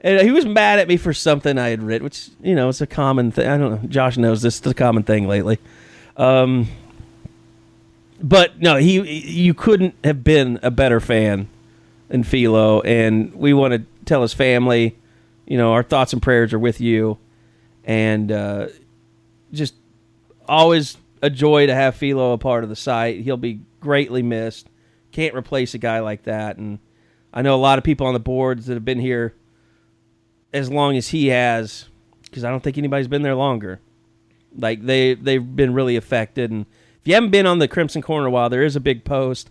and 0.00 0.20
he 0.20 0.30
was 0.30 0.46
mad 0.46 0.78
at 0.78 0.88
me 0.88 0.96
for 0.96 1.12
something 1.12 1.58
I 1.58 1.68
had 1.68 1.82
written, 1.82 2.04
which, 2.04 2.28
you 2.42 2.54
know, 2.54 2.68
it's 2.68 2.80
a 2.80 2.86
common 2.86 3.30
thing. 3.30 3.48
I 3.48 3.58
don't 3.58 3.82
know. 3.82 3.88
Josh 3.88 4.16
knows 4.16 4.42
this. 4.42 4.60
is 4.60 4.66
a 4.66 4.74
common 4.74 5.02
thing 5.02 5.28
lately. 5.28 5.58
Um, 6.16 6.68
but 8.22 8.60
no, 8.60 8.76
he 8.76 9.00
you 9.00 9.54
couldn't 9.54 9.94
have 10.04 10.22
been 10.22 10.58
a 10.62 10.70
better 10.70 11.00
fan 11.00 11.48
than 12.08 12.22
Philo, 12.22 12.80
and 12.82 13.34
we 13.34 13.52
want 13.54 13.72
to 13.74 13.82
tell 14.04 14.22
his 14.22 14.34
family, 14.34 14.96
you 15.46 15.56
know, 15.56 15.72
our 15.72 15.82
thoughts 15.82 16.12
and 16.12 16.20
prayers 16.20 16.52
are 16.52 16.58
with 16.58 16.80
you, 16.80 17.18
and 17.84 18.30
uh, 18.30 18.66
just 19.52 19.74
always 20.46 20.96
a 21.22 21.30
joy 21.30 21.66
to 21.66 21.74
have 21.74 21.94
Philo 21.94 22.32
a 22.32 22.38
part 22.38 22.62
of 22.62 22.68
the 22.70 22.76
site. 22.76 23.20
He'll 23.20 23.36
be 23.36 23.60
greatly 23.80 24.22
missed. 24.22 24.68
Can't 25.12 25.34
replace 25.34 25.74
a 25.74 25.78
guy 25.78 26.00
like 26.00 26.24
that, 26.24 26.56
and 26.56 26.78
I 27.32 27.42
know 27.42 27.54
a 27.54 27.56
lot 27.56 27.78
of 27.78 27.84
people 27.84 28.06
on 28.06 28.14
the 28.14 28.20
boards 28.20 28.66
that 28.66 28.74
have 28.74 28.84
been 28.84 29.00
here 29.00 29.34
as 30.52 30.70
long 30.70 30.96
as 30.96 31.08
he 31.08 31.28
has, 31.28 31.88
because 32.22 32.44
I 32.44 32.50
don't 32.50 32.62
think 32.62 32.78
anybody's 32.78 33.08
been 33.08 33.22
there 33.22 33.34
longer. 33.34 33.80
Like 34.56 34.84
they 34.84 35.14
they've 35.14 35.44
been 35.56 35.74
really 35.74 35.96
affected, 35.96 36.50
and 36.50 36.66
if 37.00 37.08
you 37.08 37.14
haven't 37.14 37.30
been 37.30 37.46
on 37.46 37.58
the 37.58 37.68
Crimson 37.68 38.02
Corner 38.02 38.26
a 38.26 38.30
while, 38.30 38.50
there 38.50 38.64
is 38.64 38.76
a 38.76 38.80
big 38.80 39.04
post. 39.04 39.50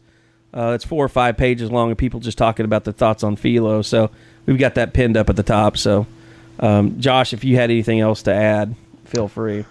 Uh, 0.54 0.72
it's 0.74 0.84
four 0.84 1.06
or 1.06 1.10
five 1.10 1.38
pages 1.38 1.72
long, 1.72 1.90
and 1.90 1.98
people 1.98 2.20
just 2.20 2.38
talking 2.38 2.66
about 2.66 2.84
their 2.84 2.94
thoughts 2.94 3.24
on 3.24 3.36
Philo. 3.36 3.82
So 3.82 4.12
we've 4.46 4.58
got 4.58 4.76
that 4.76 4.94
pinned 4.94 5.16
up 5.16 5.30
at 5.30 5.36
the 5.36 5.44
top. 5.44 5.78
So, 5.78 6.08
um, 6.60 7.00
Josh, 7.00 7.34
if 7.34 7.44
you 7.44 7.56
had 7.56 7.70
anything 7.70 8.00
else 8.00 8.24
to 8.24 8.34
add, 8.34 8.76
feel 9.06 9.28
free. 9.28 9.66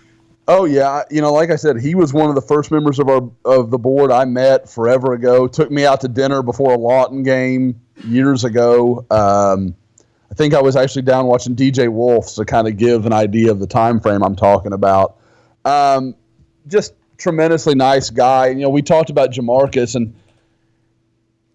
Oh 0.51 0.65
yeah, 0.65 1.03
you 1.11 1.21
know, 1.21 1.31
like 1.31 1.51
I 1.51 1.57
said, 1.57 1.79
he 1.79 1.95
was 1.95 2.15
one 2.15 2.31
of 2.31 2.35
the 2.35 2.41
first 2.41 2.71
members 2.71 2.99
of 2.99 3.09
our 3.11 3.31
of 3.45 3.71
the 3.71 3.77
board 3.77 4.11
I 4.11 4.25
met 4.25 4.67
forever 4.67 5.13
ago. 5.13 5.47
Took 5.47 5.71
me 5.71 5.85
out 5.85 6.01
to 6.01 6.09
dinner 6.09 6.43
before 6.43 6.73
a 6.73 6.79
Lawton 6.79 7.23
game 7.23 7.79
years 8.03 8.45
ago. 8.45 9.05
Um, 9.11 9.77
I 10.31 10.35
think 10.35 10.55
I 10.55 10.63
was 10.63 10.75
actually 10.75 11.03
down 11.03 11.27
watching 11.27 11.55
DJ 11.55 11.93
Wolf 11.93 12.35
to 12.37 12.47
kind 12.47 12.67
of 12.67 12.79
give 12.79 13.05
an 13.05 13.13
idea 13.13 13.51
of 13.51 13.59
the 13.59 13.67
time 13.67 14.01
frame 14.01 14.23
I'm 14.23 14.37
talking 14.37 14.73
about. 14.73 15.19
Um, 15.67 16.15
just 16.67 16.95
tremendously 17.19 17.75
nice 17.75 18.09
guy. 18.09 18.49
You 18.49 18.63
know, 18.63 18.71
we 18.71 18.81
talked 18.81 19.11
about 19.11 19.33
Jamarcus, 19.33 19.97
and 19.97 20.15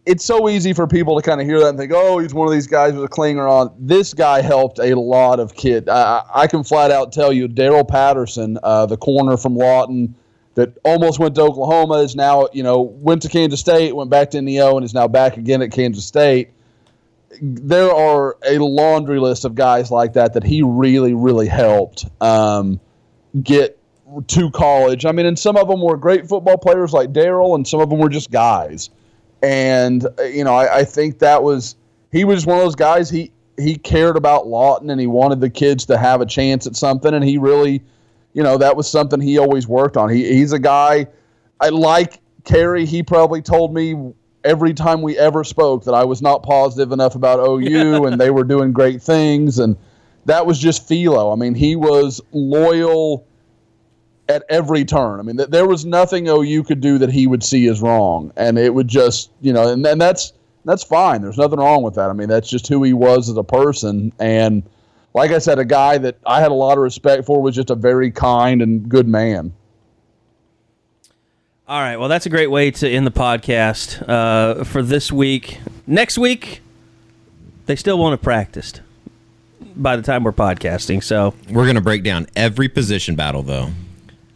it's 0.05 0.25
so 0.25 0.49
easy 0.49 0.73
for 0.73 0.85
people 0.85 1.15
to 1.15 1.21
kind 1.21 1.39
of 1.39 1.47
hear 1.47 1.59
that 1.59 1.69
and 1.69 1.77
think, 1.77 1.91
"Oh, 1.93 2.19
he's 2.19 2.33
one 2.33 2.47
of 2.47 2.53
these 2.53 2.67
guys 2.67 2.93
with 2.93 3.03
a 3.03 3.07
clinger 3.07 3.49
on." 3.49 3.73
This 3.79 4.13
guy 4.13 4.41
helped 4.41 4.79
a 4.79 4.95
lot 4.95 5.39
of 5.39 5.55
kids. 5.55 5.87
I, 5.87 6.23
I 6.33 6.47
can 6.47 6.63
flat 6.63 6.91
out 6.91 7.11
tell 7.13 7.31
you, 7.31 7.47
Daryl 7.47 7.87
Patterson, 7.87 8.57
uh, 8.63 8.85
the 8.85 8.97
corner 8.97 9.37
from 9.37 9.55
Lawton, 9.55 10.15
that 10.55 10.77
almost 10.83 11.19
went 11.19 11.35
to 11.35 11.41
Oklahoma, 11.41 11.99
is 11.99 12.15
now 12.15 12.47
you 12.53 12.63
know 12.63 12.81
went 12.81 13.21
to 13.21 13.29
Kansas 13.29 13.59
State, 13.59 13.95
went 13.95 14.09
back 14.09 14.31
to 14.31 14.41
Neo, 14.41 14.75
and 14.75 14.85
is 14.85 14.93
now 14.93 15.07
back 15.07 15.37
again 15.37 15.61
at 15.61 15.71
Kansas 15.71 16.05
State. 16.05 16.49
There 17.41 17.91
are 17.91 18.37
a 18.45 18.59
laundry 18.59 19.19
list 19.19 19.45
of 19.45 19.55
guys 19.55 19.89
like 19.89 20.13
that 20.13 20.33
that 20.33 20.43
he 20.43 20.61
really, 20.61 21.15
really 21.15 21.47
helped 21.47 22.05
um, 22.21 22.79
get 23.41 23.79
to 24.27 24.51
college. 24.51 25.05
I 25.05 25.11
mean, 25.13 25.25
and 25.25 25.39
some 25.39 25.57
of 25.57 25.67
them 25.67 25.81
were 25.81 25.97
great 25.97 26.27
football 26.27 26.57
players 26.57 26.93
like 26.93 27.11
Daryl, 27.11 27.55
and 27.55 27.67
some 27.67 27.79
of 27.79 27.89
them 27.89 27.99
were 27.99 28.09
just 28.09 28.29
guys. 28.29 28.89
And 29.43 30.07
uh, 30.17 30.23
you 30.23 30.43
know, 30.43 30.55
I, 30.55 30.79
I 30.79 30.83
think 30.85 31.19
that 31.19 31.43
was 31.43 31.75
he 32.11 32.23
was 32.23 32.45
one 32.45 32.57
of 32.57 32.63
those 32.63 32.75
guys. 32.75 33.09
He 33.09 33.31
he 33.57 33.75
cared 33.75 34.15
about 34.15 34.47
Lawton 34.47 34.89
and 34.89 34.99
he 34.99 35.05
wanted 35.05 35.41
the 35.41 35.49
kids 35.49 35.85
to 35.87 35.97
have 35.97 36.21
a 36.21 36.25
chance 36.25 36.65
at 36.65 36.75
something. 36.75 37.13
And 37.13 37.23
he 37.23 37.37
really, 37.37 37.83
you 38.33 38.41
know, 38.41 38.57
that 38.57 38.75
was 38.75 38.89
something 38.89 39.19
he 39.19 39.37
always 39.37 39.67
worked 39.67 39.97
on. 39.97 40.09
He 40.09 40.33
he's 40.33 40.53
a 40.53 40.59
guy. 40.59 41.07
I 41.59 41.69
like 41.69 42.21
Carey. 42.45 42.85
He 42.85 43.03
probably 43.03 43.41
told 43.41 43.73
me 43.73 44.13
every 44.45 44.73
time 44.73 45.01
we 45.01 45.17
ever 45.17 45.43
spoke 45.43 45.83
that 45.85 45.93
I 45.93 46.05
was 46.05 46.21
not 46.21 46.43
positive 46.43 46.91
enough 46.91 47.15
about 47.15 47.39
OU 47.39 48.05
and 48.05 48.19
they 48.19 48.31
were 48.31 48.43
doing 48.45 48.71
great 48.71 49.01
things. 49.01 49.59
And 49.59 49.75
that 50.25 50.45
was 50.45 50.57
just 50.57 50.87
Philo. 50.87 51.31
I 51.31 51.35
mean, 51.35 51.53
he 51.53 51.75
was 51.75 52.21
loyal 52.31 53.27
at 54.29 54.43
every 54.49 54.85
turn. 54.85 55.19
I 55.19 55.23
mean, 55.23 55.37
th- 55.37 55.49
there 55.49 55.67
was 55.67 55.85
nothing 55.85 56.27
OU 56.27 56.63
could 56.63 56.81
do 56.81 56.97
that 56.97 57.11
he 57.11 57.27
would 57.27 57.43
see 57.43 57.67
as 57.67 57.81
wrong, 57.81 58.31
and 58.35 58.57
it 58.57 58.73
would 58.73 58.87
just, 58.87 59.31
you 59.41 59.53
know, 59.53 59.71
and, 59.71 59.85
and 59.85 59.99
that's 59.99 60.33
that's 60.65 60.83
fine. 60.83 61.21
There's 61.21 61.37
nothing 61.37 61.59
wrong 61.59 61.83
with 61.83 61.95
that. 61.95 62.09
I 62.09 62.13
mean, 62.13 62.29
that's 62.29 62.49
just 62.49 62.67
who 62.67 62.83
he 62.83 62.93
was 62.93 63.29
as 63.29 63.37
a 63.37 63.43
person, 63.43 64.13
and 64.19 64.63
like 65.13 65.31
I 65.31 65.39
said, 65.39 65.59
a 65.59 65.65
guy 65.65 65.97
that 65.99 66.17
I 66.25 66.41
had 66.41 66.51
a 66.51 66.55
lot 66.55 66.77
of 66.77 66.83
respect 66.83 67.25
for 67.25 67.41
was 67.41 67.55
just 67.55 67.69
a 67.69 67.75
very 67.75 68.11
kind 68.11 68.61
and 68.61 68.87
good 68.89 69.07
man. 69.07 69.53
All 71.67 71.79
right. 71.79 71.97
Well, 71.97 72.09
that's 72.09 72.25
a 72.25 72.29
great 72.29 72.51
way 72.51 72.71
to 72.71 72.89
end 72.89 73.07
the 73.07 73.11
podcast 73.11 74.07
uh, 74.07 74.63
for 74.63 74.81
this 74.81 75.11
week. 75.11 75.59
Next 75.87 76.17
week, 76.17 76.61
they 77.67 77.75
still 77.75 77.97
won't 77.97 78.11
have 78.11 78.21
practiced 78.21 78.81
by 79.75 79.95
the 79.95 80.01
time 80.01 80.23
we're 80.23 80.33
podcasting. 80.33 81.03
So 81.03 81.33
We're 81.49 81.65
gonna 81.65 81.81
break 81.81 82.03
down 82.03 82.27
every 82.35 82.67
position 82.67 83.15
battle 83.15 83.43
though. 83.43 83.69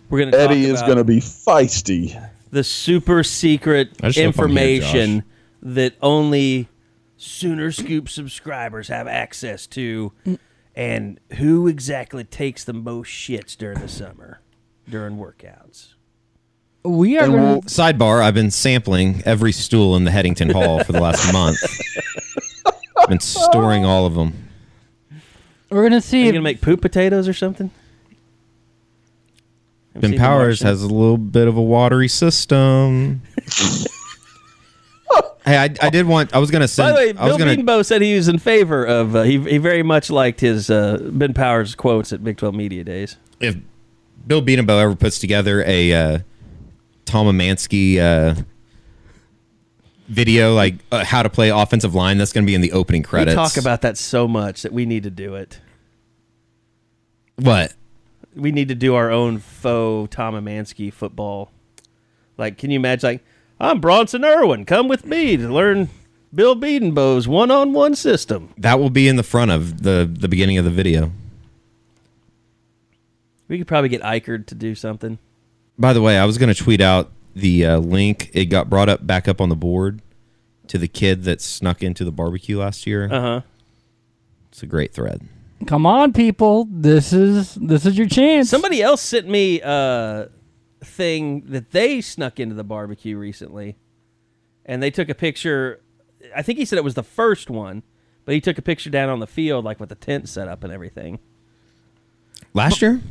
We're 0.10 0.20
going 0.20 0.32
to 0.32 0.40
Eddie 0.40 0.66
is 0.66 0.82
going 0.82 0.98
to 0.98 1.04
be 1.04 1.18
feisty. 1.20 2.20
the 2.52 2.64
super 2.64 3.24
secret 3.24 3.90
I 4.02 4.10
just 4.10 4.20
hope 4.20 4.40
I'm 4.46 4.52
here, 4.56 4.64
information 4.74 5.24
that 5.62 5.94
only 6.02 6.68
Sooner 7.18 7.72
Scoop 7.72 8.10
subscribers 8.10 8.90
have 8.90 9.08
access 9.08 9.66
to, 9.68 10.14
and 10.76 11.20
who 11.38 11.68
exactly 11.68 12.24
takes 12.24 12.64
the 12.64 12.74
most 12.74 13.08
shits 13.10 13.58
during 13.58 13.80
the 13.80 13.88
summer 13.88 14.40
during 14.88 15.18
workouts. 15.18 15.94
We 16.86 17.18
are 17.18 17.24
And 17.24 17.34
going 17.34 17.44
we'll- 17.44 17.62
Sidebar: 17.64 18.22
I've 18.22 18.36
been 18.36 18.52
sampling 18.52 19.22
every 19.26 19.52
stool 19.52 19.96
in 19.98 20.04
the 20.06 20.12
Headington 20.12 20.52
Hall 20.52 20.84
for 20.84 20.94
the 20.94 21.02
last 21.02 21.34
month. 21.34 21.58
I've 22.98 23.10
been 23.10 23.20
storing 23.20 23.84
all 23.84 24.06
of 24.06 24.14
them. 24.14 24.48
We're 25.70 25.82
going 25.82 25.92
to 25.92 25.98
Are 25.98 26.02
see. 26.02 26.20
you 26.22 26.26
if- 26.28 26.34
going 26.34 26.42
to 26.44 26.50
make 26.50 26.62
poop 26.62 26.82
potatoes 26.82 27.28
or 27.28 27.34
something? 27.34 27.72
Ben 30.00 30.18
Powers 30.18 30.62
has 30.62 30.84
a 30.84 30.88
little 30.88 31.18
bit 31.18 31.48
of 31.48 31.58
a 31.58 31.62
watery 31.62 32.08
system. 32.08 33.22
hey, 35.46 35.58
I, 35.58 35.70
I 35.82 35.90
did 35.90 36.06
want. 36.06 36.34
I 36.34 36.40
was 36.40 36.52
gonna 36.52 36.68
say. 36.68 36.84
By 36.84 36.90
the 36.90 36.96
way, 36.96 37.12
Bill 37.14 37.38
gonna. 37.38 37.56
Bedenbaugh 37.56 37.86
said 37.86 38.02
he 38.02 38.16
was 38.16 38.28
in 38.28 38.40
favor 38.40 38.86
of. 38.86 39.16
Uh, 39.16 39.24
he 39.24 39.40
he 39.40 39.58
very 39.58 39.84
much 39.84 40.10
liked 40.10 40.40
his 40.42 40.70
uh, 40.70 41.00
Ben 41.12 41.34
Powers 41.34 41.76
quotes 41.76 42.12
at 42.14 42.24
Big 42.24 42.38
Twelve 42.38 42.56
Media 42.56 42.84
Days. 42.84 43.18
if 43.40 43.56
Bill 44.26 44.42
Bedenbaugh 44.42 44.82
ever 44.82 44.96
puts 44.96 45.20
together 45.20 45.64
a 45.66 45.94
uh, 45.94 46.20
Tom 47.06 47.28
Emanski 47.28 47.98
uh, 47.98 48.36
video 50.08 50.54
like 50.54 50.76
uh, 50.92 51.04
how 51.06 51.24
to 51.24 51.30
play 51.30 51.50
offensive 51.50 51.96
line, 51.96 52.18
that's 52.18 52.34
going 52.34 52.44
to 52.46 52.48
be 52.48 52.56
in 52.56 52.62
the 52.62 52.74
opening 52.74 53.04
credits. 53.04 53.36
We 53.36 53.36
talk 53.36 53.58
about 53.58 53.82
that 53.82 53.98
so 53.98 54.28
much 54.28 54.64
that 54.64 54.74
we 54.74 54.86
need 54.86 55.04
to 55.04 55.10
do 55.10 55.36
it. 55.36 55.60
what? 57.38 57.74
We 58.38 58.52
need 58.52 58.68
to 58.68 58.76
do 58.76 58.96
our 58.96 59.10
own 59.12 59.40
faux 59.40 60.16
Tom 60.16 60.36
Emanski 60.36 60.94
football. 60.94 61.52
Like, 62.38 62.58
can 62.58 62.70
you 62.70 62.78
imagine? 62.78 63.10
Like, 63.10 63.26
I'm 63.60 63.82
Bronson 63.82 64.24
Irwin. 64.24 64.66
Come 64.66 64.88
with 64.88 65.06
me 65.06 65.36
to 65.38 65.50
learn 65.50 65.90
Bill 66.34 66.56
Bedenbaugh's 66.56 67.28
one-on-one 67.28 67.96
system. 67.96 68.54
That 68.58 68.80
will 68.80 68.92
be 68.92 69.08
in 69.08 69.16
the 69.16 69.24
front 69.24 69.52
of 69.52 69.84
the 69.84 70.10
the 70.12 70.28
beginning 70.28 70.58
of 70.58 70.66
the 70.66 70.72
video. 70.72 71.12
We 73.48 73.58
could 73.58 73.68
probably 73.68 73.90
get 73.90 74.02
Eichard 74.02 74.46
to 74.48 74.56
do 74.56 74.76
something. 74.76 75.18
By 75.80 75.94
the 75.94 76.02
way, 76.02 76.18
I 76.18 76.26
was 76.26 76.38
going 76.38 76.54
to 76.54 76.64
tweet 76.64 76.82
out 76.82 77.12
the 77.34 77.66
uh, 77.66 77.78
link. 77.78 78.30
It 78.34 78.46
got 78.46 78.70
brought 78.70 78.90
up 78.90 79.08
back 79.08 79.28
up 79.28 79.40
on 79.40 79.50
the 79.50 79.56
board 79.56 80.02
to 80.68 80.78
the 80.78 80.88
kid 80.88 81.24
that 81.24 81.42
snuck 81.42 81.82
into 81.82 82.04
the 82.04 82.12
barbecue 82.12 82.60
last 82.60 82.86
year. 82.86 83.08
Uh 83.12 83.22
huh. 83.22 83.42
It's 84.52 84.62
a 84.62 84.66
great 84.66 84.94
thread. 84.94 85.22
Come 85.66 85.86
on, 85.86 86.14
people. 86.14 86.68
This 86.70 87.12
is 87.12 87.56
this 87.56 87.86
is 87.86 87.98
your 87.98 88.08
chance. 88.08 88.50
Somebody 88.50 88.82
else 88.82 89.02
sent 89.02 89.28
me 89.28 89.60
a 89.62 90.30
thing 90.84 91.42
that 91.48 91.72
they 91.72 92.00
snuck 92.02 92.40
into 92.40 92.56
the 92.56 92.64
barbecue 92.64 93.18
recently, 93.18 93.76
and 94.66 94.82
they 94.82 94.92
took 94.92 95.10
a 95.10 95.16
picture. 95.16 95.82
I 96.36 96.42
think 96.42 96.60
he 96.60 96.66
said 96.66 96.78
it 96.78 96.84
was 96.84 96.94
the 96.94 97.04
first 97.04 97.50
one, 97.50 97.84
but 98.26 98.36
he 98.36 98.42
took 98.42 98.58
a 98.58 98.62
picture 98.62 98.90
down 98.90 99.10
on 99.10 99.20
the 99.20 99.28
field, 99.28 99.66
like 99.66 99.80
with 99.80 99.90
the 99.90 99.96
tent 99.96 100.30
set 100.30 100.48
up 100.48 100.64
and 100.64 100.72
everything. 100.72 101.20
Last 102.54 102.82
year, 102.82 103.02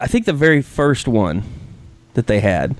I 0.00 0.06
think 0.06 0.26
the 0.26 0.32
very 0.32 0.62
first 0.62 1.06
one 1.06 1.42
that 2.14 2.26
they 2.26 2.40
had. 2.40 2.76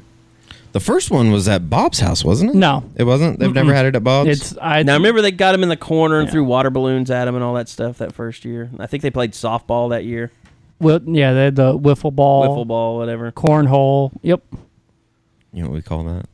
The 0.73 0.81
first 0.81 1.11
one 1.11 1.31
was 1.33 1.49
at 1.49 1.69
Bob's 1.69 2.01
house, 2.01 2.25
wasn't 2.25 2.51
it? 2.51 2.57
No. 2.57 2.85
it 2.97 3.05
wasn't. 3.05 3.39
They've 3.39 3.53
never 3.53 3.75
had 3.75 3.87
it 3.87 3.97
at 3.97 4.05
Bob's. 4.05 4.29
It's 4.29 4.57
I 4.61 4.83
Now 4.83 4.95
remember 4.95 5.21
they 5.23 5.31
got 5.33 5.55
him 5.55 5.63
in 5.63 5.69
the 5.69 5.77
corner 5.77 6.21
and 6.21 6.31
threw 6.31 6.45
water 6.45 6.71
balloons 6.71 7.11
at 7.11 7.27
him 7.29 7.35
and 7.35 7.43
all 7.45 7.55
that 7.55 7.69
stuff 7.69 7.99
that 7.99 8.13
first 8.13 8.45
year. 8.45 8.71
I 8.79 8.87
think 8.87 9.03
they 9.03 9.11
played 9.11 9.33
softball 9.33 9.91
that 9.91 10.05
year, 10.05 10.31
Wi- 10.81 11.01
yeah, 11.07 11.33
they 11.33 11.45
had 11.45 11.57
the 11.57 11.77
wiffle 11.79 12.15
ball, 12.15 12.47
wiffle 12.49 12.67
ball, 12.67 12.97
whatever. 12.99 13.31
cornhole. 13.33 14.13
Yep. 14.23 14.43
you 15.53 15.63
know 15.63 15.69
what 15.69 15.75
we 15.75 15.83
call 15.83 16.05
that? 16.05 16.27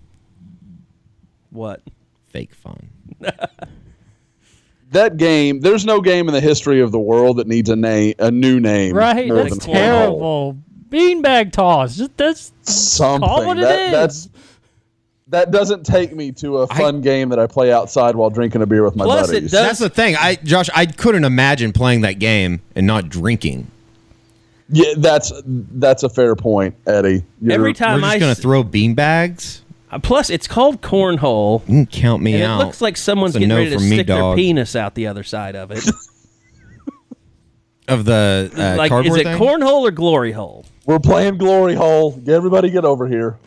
What? 1.51 1.83
Fake 2.29 2.55
fun. 2.55 2.89
That 4.93 5.17
game, 5.17 5.61
there's 5.61 5.85
no 5.85 6.01
game 6.01 6.29
in 6.29 6.33
the 6.33 6.41
history 6.41 6.81
of 6.81 6.93
the 6.93 6.99
world 6.99 7.39
that 7.39 7.49
needs 7.49 7.69
a 7.69 7.77
name, 7.77 8.15
a 8.21 8.31
new 8.31 8.61
name. 8.61 8.95
Right. 8.95 9.27
more 9.27 9.39
That's 9.43 9.59
than 9.59 9.59
cornhole. 9.59 9.73
terrible. 9.75 10.59
Beanbag 10.91 11.53
toss. 11.53 11.97
Just 11.97 12.17
that's 12.17 12.53
Something 12.63 13.29
Call 13.29 13.45
what 13.47 13.59
it 13.59 13.63
that, 13.63 13.81
is. 13.81 13.91
that's 13.93 14.29
that 15.29 15.51
doesn't 15.51 15.85
take 15.85 16.15
me 16.15 16.31
to 16.33 16.59
a 16.59 16.67
fun 16.69 17.01
game 17.01 17.31
that 17.31 17.39
I 17.41 17.47
play 17.49 17.73
outside 17.73 18.15
while 18.15 18.31
drinking 18.31 18.63
a 18.63 18.67
beer 18.67 18.85
with 18.85 18.95
my 18.95 19.05
Plus, 19.05 19.29
it 19.29 19.33
buddies. 19.35 19.51
does- 19.51 19.67
That's 19.67 19.79
the 19.81 19.89
thing. 19.91 20.15
I 20.17 20.37
Josh, 20.37 20.71
I 20.75 20.87
couldn't 20.87 21.25
imagine 21.25 21.73
playing 21.73 22.03
that 22.03 22.19
game 22.21 22.61
and 22.77 22.87
not 22.87 23.09
drinking. 23.09 23.67
Yeah, 24.69 24.95
that's 24.99 25.33
that's 25.45 26.03
a 26.03 26.09
fair 26.09 26.35
point, 26.37 26.75
Eddie. 26.87 27.23
You're- 27.41 27.55
Every 27.55 27.71
We're 27.71 27.75
time 27.75 28.01
just 28.01 28.13
I 28.15 28.19
gonna 28.19 28.33
s- 28.33 28.39
throw 28.41 28.63
beanbags. 28.65 29.61
uh, 29.91 29.99
plus 30.01 30.29
it's 30.31 30.47
called 30.49 30.81
cornhole, 30.83 31.61
You 31.69 31.85
can 31.85 31.87
count 31.87 32.23
me 32.23 32.35
and 32.35 32.43
out. 32.45 32.61
it 32.61 32.65
looks 32.65 32.81
like 32.81 32.97
someone's 32.97 33.35
That's 33.35 33.45
a 33.45 33.49
getting 33.49 33.49
no 33.49 33.57
ready 33.63 33.71
to 33.77 33.79
me, 33.83 33.97
stick 33.97 34.07
their 34.09 34.35
penis 34.35 34.75
out 34.77 34.95
the 34.97 35.07
other 35.09 35.23
side 35.25 35.55
of 35.57 35.71
it. 35.73 35.85
of 37.89 38.05
the 38.05 38.51
uh, 38.57 38.77
like, 38.77 38.93
is 39.07 39.15
it 39.17 39.25
thing. 39.25 39.39
cornhole 39.39 39.83
or 39.83 39.91
glory 39.93 40.33
hole? 40.33 40.65
We're 40.87 40.99
playing 41.01 41.37
Glory 41.39 41.75
Hole. 41.75 42.13
Get 42.17 42.35
Everybody 42.35 42.71
get 42.71 42.85
over 42.85 43.07
here. 43.09 43.39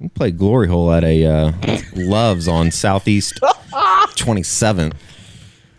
We 0.00 0.08
played 0.08 0.38
Glory 0.38 0.68
Hole 0.68 0.92
at 0.92 1.04
a 1.04 1.24
uh, 1.26 1.52
Loves 1.94 2.48
on 2.48 2.70
Southeast 2.70 3.40
27th. 3.42 4.92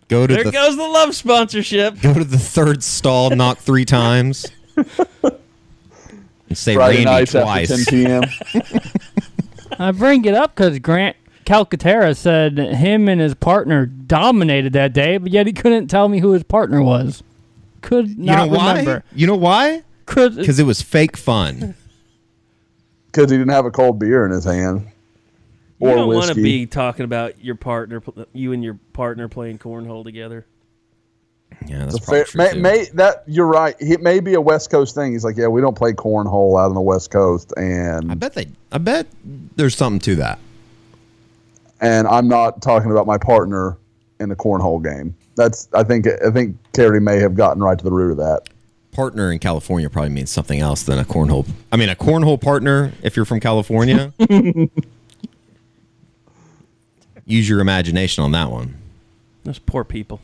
Go 0.10 0.26
to 0.26 0.34
There 0.34 0.44
the 0.46 0.52
goes 0.52 0.76
the 0.78 0.84
love 0.84 1.14
sponsorship. 1.16 2.02
go 2.02 2.14
to 2.14 2.24
the 2.24 2.38
third 2.40 2.82
stall, 2.84 3.30
knock 3.30 3.58
three 3.60 3.86
times, 3.86 4.46
and 4.76 4.88
say 6.54 6.76
Friday 6.76 7.04
Randy 7.04 7.06
nights 7.06 7.32
twice. 7.34 7.72
after 7.72 7.92
10 7.92 8.06
p.m. 8.06 8.24
I 9.80 9.92
bring 9.92 10.26
it 10.26 10.34
up 10.34 10.56
because 10.56 10.80
Grant 10.80 11.16
Calcaterra 11.46 12.16
said 12.18 12.58
him 12.58 13.08
and 13.10 13.22
his 13.22 13.36
partner 13.36 13.86
dominated 13.86 14.74
that 14.74 14.94
day, 14.94 15.18
but 15.18 15.32
yet 15.32 15.46
he 15.46 15.54
couldn't 15.54 15.88
tell 15.88 16.08
me 16.10 16.20
who 16.20 16.32
his 16.32 16.44
partner 16.44 16.82
was. 16.82 17.22
Could 17.82 18.18
not 18.18 18.18
You 18.18 18.26
know 18.26 18.46
not 18.46 18.50
why? 18.58 18.70
remember. 18.80 19.04
You 19.14 19.28
know 19.28 19.36
why? 19.36 19.84
Could 20.08 20.36
Because 20.36 20.58
it 20.60 20.66
was 20.66 20.82
fake 20.82 21.16
fun. 21.18 21.76
because 23.12 23.30
he 23.30 23.38
didn't 23.38 23.54
have 23.54 23.66
a 23.66 23.72
cold 23.72 24.00
beer 24.00 24.26
in 24.26 24.32
his 24.32 24.44
hand 24.46 24.88
You 25.80 25.90
don't 25.90 26.08
want 26.08 26.28
to 26.30 26.36
be 26.36 26.66
talking 26.66 27.04
about 27.06 27.44
your 27.44 27.56
partner, 27.56 28.02
you 28.34 28.52
and 28.54 28.64
your 28.64 28.80
partner 28.94 29.28
playing 29.28 29.60
cornhole 29.60 30.04
together. 30.04 30.46
Yeah, 31.66 31.80
that's 31.80 31.96
It's 31.96 32.06
fair, 32.06 32.26
probably 32.26 32.54
true. 32.54 32.62
may, 32.62 32.78
may, 32.80 32.86
that 32.96 33.24
you're 33.28 33.48
right. 33.48 33.76
It 33.80 34.02
may 34.02 34.20
be 34.20 34.34
a 34.34 34.42
West 34.42 34.70
Coast 34.70 34.94
thing. 34.96 35.14
He's 35.14 35.24
like, 35.24 35.38
yeah, 35.38 35.48
we 35.48 35.62
don't 35.62 35.78
play 35.78 35.94
cornhole 35.94 36.60
out 36.60 36.70
on 36.70 36.74
the 36.76 36.82
West 36.82 37.10
Coast, 37.12 37.54
and 37.58 38.10
I 38.10 38.12
and 38.12 38.20
bet 38.20 38.34
they. 38.34 38.48
I 38.72 38.78
bet 38.80 39.08
there's 39.56 39.76
something 39.76 40.00
to 40.02 40.16
that. 40.18 40.40
and 41.80 42.06
I'm 42.08 42.28
not 42.28 42.62
talking 42.62 42.92
about 42.92 43.08
my 43.08 43.18
partner 43.18 43.78
in 44.20 44.30
the 44.30 44.36
cornhole 44.36 44.84
game. 44.84 45.16
That's 45.36 45.70
I 45.74 45.84
think 45.84 46.06
I 46.26 46.32
think 46.32 46.58
Carey 46.74 47.00
may 47.00 47.18
have 47.20 47.36
gotten 47.36 47.62
right 47.64 47.78
to 47.78 47.84
the 47.84 47.92
root 47.92 48.12
of 48.12 48.18
that. 48.18 48.50
Partner 48.98 49.32
in 49.32 49.38
California 49.38 49.92
probably 49.92 50.10
means 50.10 50.32
something 50.32 50.60
else 50.60 50.82
than 50.82 50.98
a 50.98 51.06
cornhole. 51.06 51.48
I 51.72 51.76
mean, 51.76 51.90
a 51.90 51.96
cornhole 51.96 52.42
partner. 52.42 52.94
If 53.04 53.16
you're 53.16 53.26
from 53.26 53.40
California, 53.40 54.12
use 57.28 57.48
your 57.48 57.60
imagination 57.60 58.24
on 58.24 58.32
that 58.32 58.50
one. 58.50 58.76
Those 59.44 59.60
poor 59.60 59.84
people 59.84 60.20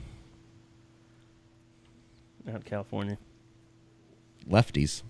out 2.50 2.56
in 2.56 2.62
California. 2.64 3.20
Lefties. 4.50 5.04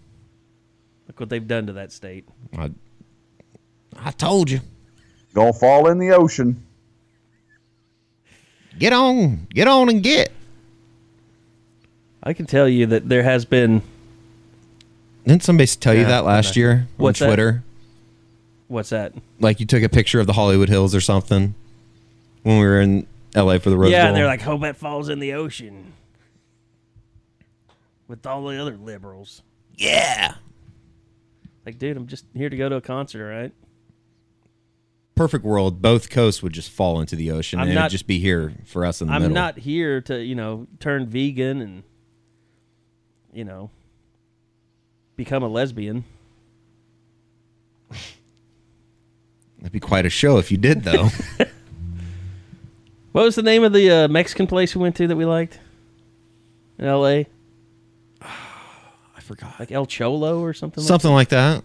Look 1.08 1.22
what 1.22 1.30
they've 1.30 1.48
done 1.48 1.68
to 1.68 1.74
that 1.74 1.94
state. 1.94 2.28
I, 2.58 2.70
I 3.98 4.12
told 4.12 4.52
you. 4.52 4.60
Gonna 5.34 5.54
fall 5.54 5.88
in 5.88 6.00
the 6.00 6.12
ocean. 6.12 6.62
Get 8.78 8.92
on, 8.92 9.48
get 9.54 9.70
on 9.70 9.88
and 9.88 10.04
get. 10.04 10.34
I 12.24 12.34
can 12.34 12.46
tell 12.46 12.68
you 12.70 12.86
that 12.88 13.10
there 13.10 13.24
has 13.24 13.46
been 13.46 13.82
Didn't 15.26 15.44
somebody 15.44 15.68
tell 15.68 15.94
you 15.94 16.02
Yeah, 16.02 16.08
that 16.08 16.26
last 16.26 16.56
year 16.56 16.88
What's 16.98 17.20
that? 17.20 17.26
on 17.26 17.30
Twitter? 17.32 17.64
what's 18.68 18.90
that? 18.90 19.14
Like 19.40 19.60
you 19.60 19.66
took 19.66 19.84
a 19.84 19.90
picture 19.90 20.20
of 20.20 20.28
the 20.28 20.34
Hollywood 20.34 20.70
Hills 20.70 20.96
or 20.96 21.02
something 21.02 21.54
when 22.44 22.60
we 22.60 22.66
were 22.66 22.80
in 22.82 23.06
L.A. 23.36 23.60
for 23.60 23.70
the 23.70 23.78
Rose 23.78 23.92
yeah, 23.92 24.02
Bowl. 24.04 24.08
and 24.10 24.18
they're 24.18 24.26
like, 24.26 24.42
"Hope 24.42 24.62
that 24.62 24.78
falls 24.78 25.10
in 25.10 25.20
the 25.20 25.34
ocean." 25.34 25.94
With 28.08 28.26
all 28.26 28.46
the 28.46 28.58
other 28.62 28.76
liberals, 28.78 29.42
yeah, 29.76 30.36
like, 31.66 31.78
dude, 31.80 31.98
I'm 31.98 32.06
just 32.08 32.26
here 32.36 32.50
to 32.50 32.58
go 32.58 32.68
to 32.70 32.76
a 32.76 32.82
concert, 32.82 33.24
all 33.32 33.42
right? 33.42 33.52
perfect 35.16 35.44
world. 35.46 35.82
Both 35.82 36.10
coasts 36.10 36.42
would 36.44 36.54
just 36.54 36.70
fall 36.72 37.00
into 37.00 37.16
the 37.16 37.30
ocean, 37.32 37.60
I'm 37.60 37.68
and 37.68 37.76
not- 37.76 37.82
it'd 37.86 37.92
just 37.92 38.08
be 38.08 38.18
here 38.20 38.54
for 38.66 38.86
us 38.86 39.02
in 39.02 39.08
the 39.08 39.14
I'm 39.14 39.22
middle. 39.22 39.36
not 39.36 39.60
here 39.60 40.02
to, 40.02 40.24
you 40.24 40.34
know, 40.36 40.68
turn 40.80 41.06
vegan 41.08 41.62
and, 41.62 41.84
you 43.34 43.44
know, 43.44 43.70
become 45.16 45.44
a 45.44 45.48
lesbian. 45.48 46.04
That'd 49.60 49.72
be 49.72 49.80
quite 49.80 50.06
a 50.06 50.10
show 50.10 50.40
if 50.40 50.52
you 50.52 50.58
did, 50.58 50.84
though. 50.84 51.10
What 53.14 53.26
was 53.26 53.36
the 53.36 53.44
name 53.44 53.64
of 53.64 53.74
the 53.74 53.92
uh, 53.92 54.08
Mexican 54.08 54.48
place 54.48 54.76
we 54.76 54.82
went 54.82 54.96
to 54.96 55.06
that 55.08 55.16
we 55.16 55.24
liked 55.24 55.60
in 56.80 56.86
L.A.? 56.86 57.28
I 58.22 59.22
forgot. 59.22 59.60
Like 59.60 59.72
El 59.72 59.86
Cholo 59.86 60.42
or 60.42 60.52
something. 60.54 60.84
Something 60.84 61.12
like 61.12 61.30
that. 61.30 61.64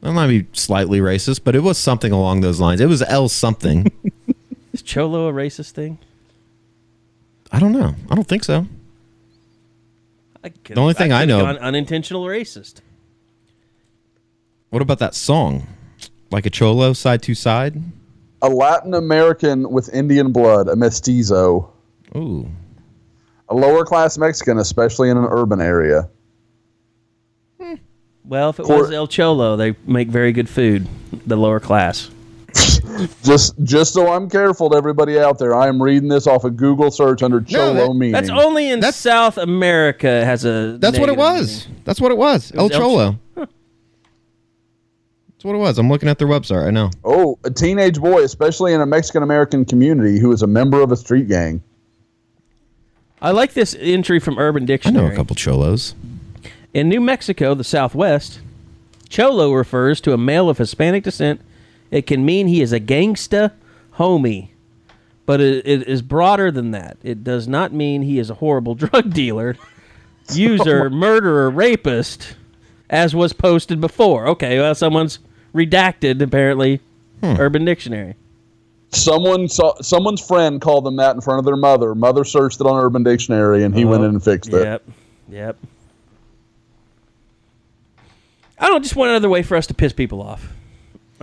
That 0.00 0.12
might 0.12 0.26
be 0.26 0.46
slightly 0.52 0.98
racist, 0.98 1.42
but 1.44 1.54
it 1.54 1.60
was 1.60 1.78
something 1.78 2.10
along 2.10 2.40
those 2.40 2.58
lines. 2.58 2.80
It 2.80 2.86
was 2.86 3.00
L 3.02 3.28
something. 3.28 3.90
Is 4.72 4.82
Cholo 4.82 5.28
a 5.28 5.32
racist 5.32 5.70
thing? 5.70 5.98
I 7.52 7.60
don't 7.60 7.72
know. 7.72 7.94
I 8.10 8.14
don't 8.16 8.26
think 8.26 8.42
so. 8.42 8.66
I 10.44 10.50
The 10.64 10.78
only 10.78 10.94
thing 10.94 11.10
I 11.12 11.22
could've 11.22 11.28
know- 11.38 11.44
gone 11.44 11.56
unintentional 11.58 12.24
racist. 12.26 12.74
What 14.70 14.82
about 14.82 14.98
that 14.98 15.14
song? 15.14 15.66
Like 16.30 16.46
a 16.46 16.50
cholo, 16.50 16.92
side 16.92 17.22
to 17.22 17.34
side? 17.34 17.80
A 18.42 18.48
Latin 18.48 18.92
American 18.94 19.70
with 19.70 19.88
Indian 19.94 20.32
blood, 20.32 20.68
a 20.68 20.76
mestizo, 20.76 21.70
Ooh. 22.16 22.48
a 23.48 23.54
lower 23.54 23.84
class 23.84 24.18
Mexican, 24.18 24.58
especially 24.58 25.08
in 25.10 25.16
an 25.16 25.24
urban 25.30 25.60
area. 25.60 26.08
Hmm. 27.60 27.74
Well, 28.24 28.50
if 28.50 28.58
it 28.60 28.64
Cor- 28.66 28.78
was 28.80 28.90
El 28.90 29.06
Cholo, 29.06 29.56
they 29.56 29.76
make 29.86 30.08
very 30.08 30.32
good 30.32 30.48
food. 30.48 30.86
The 31.26 31.36
lower 31.36 31.60
class. 31.60 32.10
Just, 33.22 33.54
just 33.62 33.92
so 33.92 34.12
I'm 34.12 34.28
careful 34.28 34.70
to 34.70 34.76
everybody 34.76 35.18
out 35.18 35.38
there, 35.38 35.54
I 35.54 35.68
am 35.68 35.82
reading 35.82 36.08
this 36.08 36.26
off 36.26 36.44
a 36.44 36.50
Google 36.50 36.90
search 36.90 37.22
under 37.22 37.40
cholo 37.40 37.74
that- 37.74 37.94
meaning. 37.94 38.12
That's 38.12 38.30
only 38.30 38.70
in 38.70 38.80
That's- 38.80 38.96
South 38.96 39.38
America 39.38 40.24
has 40.24 40.44
a. 40.44 40.76
That's 40.78 40.98
what 40.98 41.08
it 41.08 41.16
was. 41.16 41.66
meaning. 41.66 41.82
That's 41.84 42.00
what 42.00 42.12
it 42.12 42.18
was. 42.18 42.52
El 42.54 42.64
was 42.64 42.72
El 42.72 42.80
Cholo. 42.80 43.18
That's 43.36 43.48
what 45.44 45.54
it 45.54 45.58
was. 45.58 45.78
I'm 45.78 45.88
looking 45.88 46.08
at 46.08 46.18
their 46.18 46.28
website 46.28 46.64
right 46.64 46.72
now. 46.72 46.90
Oh, 47.04 47.38
a 47.44 47.50
teenage 47.50 48.00
boy, 48.00 48.22
especially 48.22 48.72
in 48.72 48.80
a 48.80 48.86
Mexican 48.86 49.22
American 49.22 49.64
community, 49.64 50.18
who 50.18 50.32
is 50.32 50.42
a 50.42 50.46
member 50.46 50.80
of 50.82 50.90
a 50.92 50.96
street 50.96 51.28
gang. 51.28 51.62
I 53.20 53.30
like 53.30 53.54
this 53.54 53.74
entry 53.80 54.18
from 54.20 54.38
Urban 54.38 54.64
Dictionary. 54.66 55.04
I 55.04 55.08
know 55.08 55.12
a 55.14 55.16
couple 55.16 55.34
cholos. 55.36 55.94
In 56.74 56.88
New 56.88 57.00
Mexico, 57.00 57.54
the 57.54 57.64
Southwest, 57.64 58.40
cholo 59.08 59.52
refers 59.52 60.00
to 60.02 60.12
a 60.12 60.18
male 60.18 60.48
of 60.50 60.58
Hispanic 60.58 61.04
descent. 61.04 61.40
It 61.90 62.06
can 62.06 62.24
mean 62.24 62.46
he 62.46 62.62
is 62.62 62.72
a 62.72 62.80
gangsta 62.80 63.52
homie, 63.94 64.48
but 65.26 65.40
it, 65.40 65.66
it 65.66 65.88
is 65.88 66.02
broader 66.02 66.50
than 66.50 66.72
that. 66.72 66.96
It 67.02 67.24
does 67.24 67.46
not 67.46 67.72
mean 67.72 68.02
he 68.02 68.18
is 68.18 68.30
a 68.30 68.34
horrible 68.34 68.74
drug 68.76 69.12
dealer, 69.12 69.56
user, 70.32 70.90
murderer, 70.90 71.50
rapist, 71.50 72.36
as 72.90 73.14
was 73.14 73.32
posted 73.32 73.80
before. 73.80 74.26
Okay, 74.28 74.58
well, 74.58 74.74
someone's 74.74 75.18
redacted 75.54 76.20
apparently. 76.20 76.80
Hmm. 77.20 77.40
Urban 77.40 77.64
Dictionary. 77.64 78.16
Someone 78.90 79.48
saw 79.48 79.80
someone's 79.80 80.24
friend 80.24 80.60
called 80.60 80.84
them 80.84 80.96
that 80.96 81.14
in 81.14 81.20
front 81.20 81.38
of 81.38 81.44
their 81.44 81.56
mother. 81.56 81.94
Mother 81.94 82.24
searched 82.24 82.60
it 82.60 82.66
on 82.66 82.82
Urban 82.82 83.02
Dictionary, 83.02 83.64
and 83.64 83.74
he 83.74 83.82
uh-huh. 83.82 83.90
went 83.90 84.04
in 84.04 84.10
and 84.10 84.22
fixed 84.22 84.52
it. 84.52 84.62
Yep. 84.62 84.84
Yep. 85.30 85.56
I 88.58 88.68
don't 88.68 88.82
just 88.82 88.94
want 88.94 89.10
another 89.10 89.28
way 89.28 89.42
for 89.42 89.56
us 89.56 89.66
to 89.68 89.74
piss 89.74 89.92
people 89.92 90.22
off. 90.22 90.48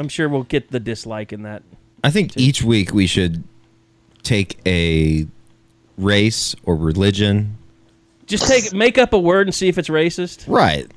I'm 0.01 0.09
sure 0.09 0.27
we'll 0.27 0.43
get 0.43 0.71
the 0.71 0.79
dislike 0.79 1.31
in 1.31 1.43
that. 1.43 1.61
I 2.03 2.09
think 2.09 2.35
each 2.35 2.63
week 2.63 2.91
we 2.91 3.05
should 3.05 3.43
take 4.23 4.59
a 4.65 5.27
race 5.95 6.55
or 6.63 6.75
religion. 6.75 7.55
Just 8.25 8.47
take 8.47 8.73
make 8.73 8.97
up 8.97 9.13
a 9.13 9.19
word 9.19 9.45
and 9.45 9.53
see 9.53 9.67
if 9.67 9.77
it's 9.77 9.89
racist. 9.89 10.45
Right. 10.47 10.89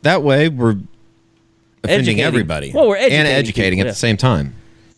That 0.00 0.22
way 0.22 0.48
we're 0.48 0.70
offending 1.84 2.20
Educating. 2.20 2.20
everybody. 2.22 2.72
Well, 2.72 2.88
we're 2.88 2.96
and 2.96 3.12
educating 3.12 3.36
educating 3.36 3.78
people, 3.80 3.82
at 3.82 3.86
yeah. 3.88 3.92
the 3.92 3.98
same 3.98 4.16
time. 4.16 4.54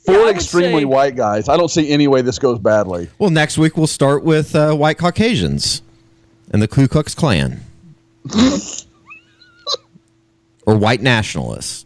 Four 0.07 0.27
I 0.27 0.31
extremely 0.31 0.83
say- 0.83 0.87
white 0.87 1.17
guys. 1.17 1.49
I 1.49 1.57
don't 1.57 1.71
see 1.73 1.91
any 1.91 2.07
way 2.07 2.23
this 2.23 2.39
goes 2.39 2.61
badly. 2.61 3.09
Well, 3.19 3.31
next 3.31 3.59
week 3.59 3.77
we'll 3.77 3.89
start 3.89 4.23
with 4.23 4.55
uh, 4.55 4.75
white 4.75 4.99
Caucasians 4.99 5.83
and 6.53 6.63
the 6.63 6.69
Ku 6.69 6.87
Klux 6.87 7.17
Klan. 7.17 7.63
or 10.67 10.77
white 10.77 11.01
nationalists. 11.03 11.85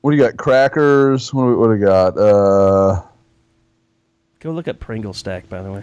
What 0.00 0.12
do 0.12 0.16
you 0.16 0.22
got? 0.22 0.36
Crackers. 0.36 1.34
What 1.34 1.42
do 1.42 1.48
we, 1.48 1.56
what 1.56 1.66
do 1.66 1.72
we 1.72 1.78
got? 1.78 2.16
Uh, 2.16 3.02
Go 4.40 4.52
look 4.52 4.68
up 4.68 4.78
Pringle 4.78 5.12
Stack, 5.12 5.48
by 5.48 5.62
the 5.62 5.72
way. 5.72 5.82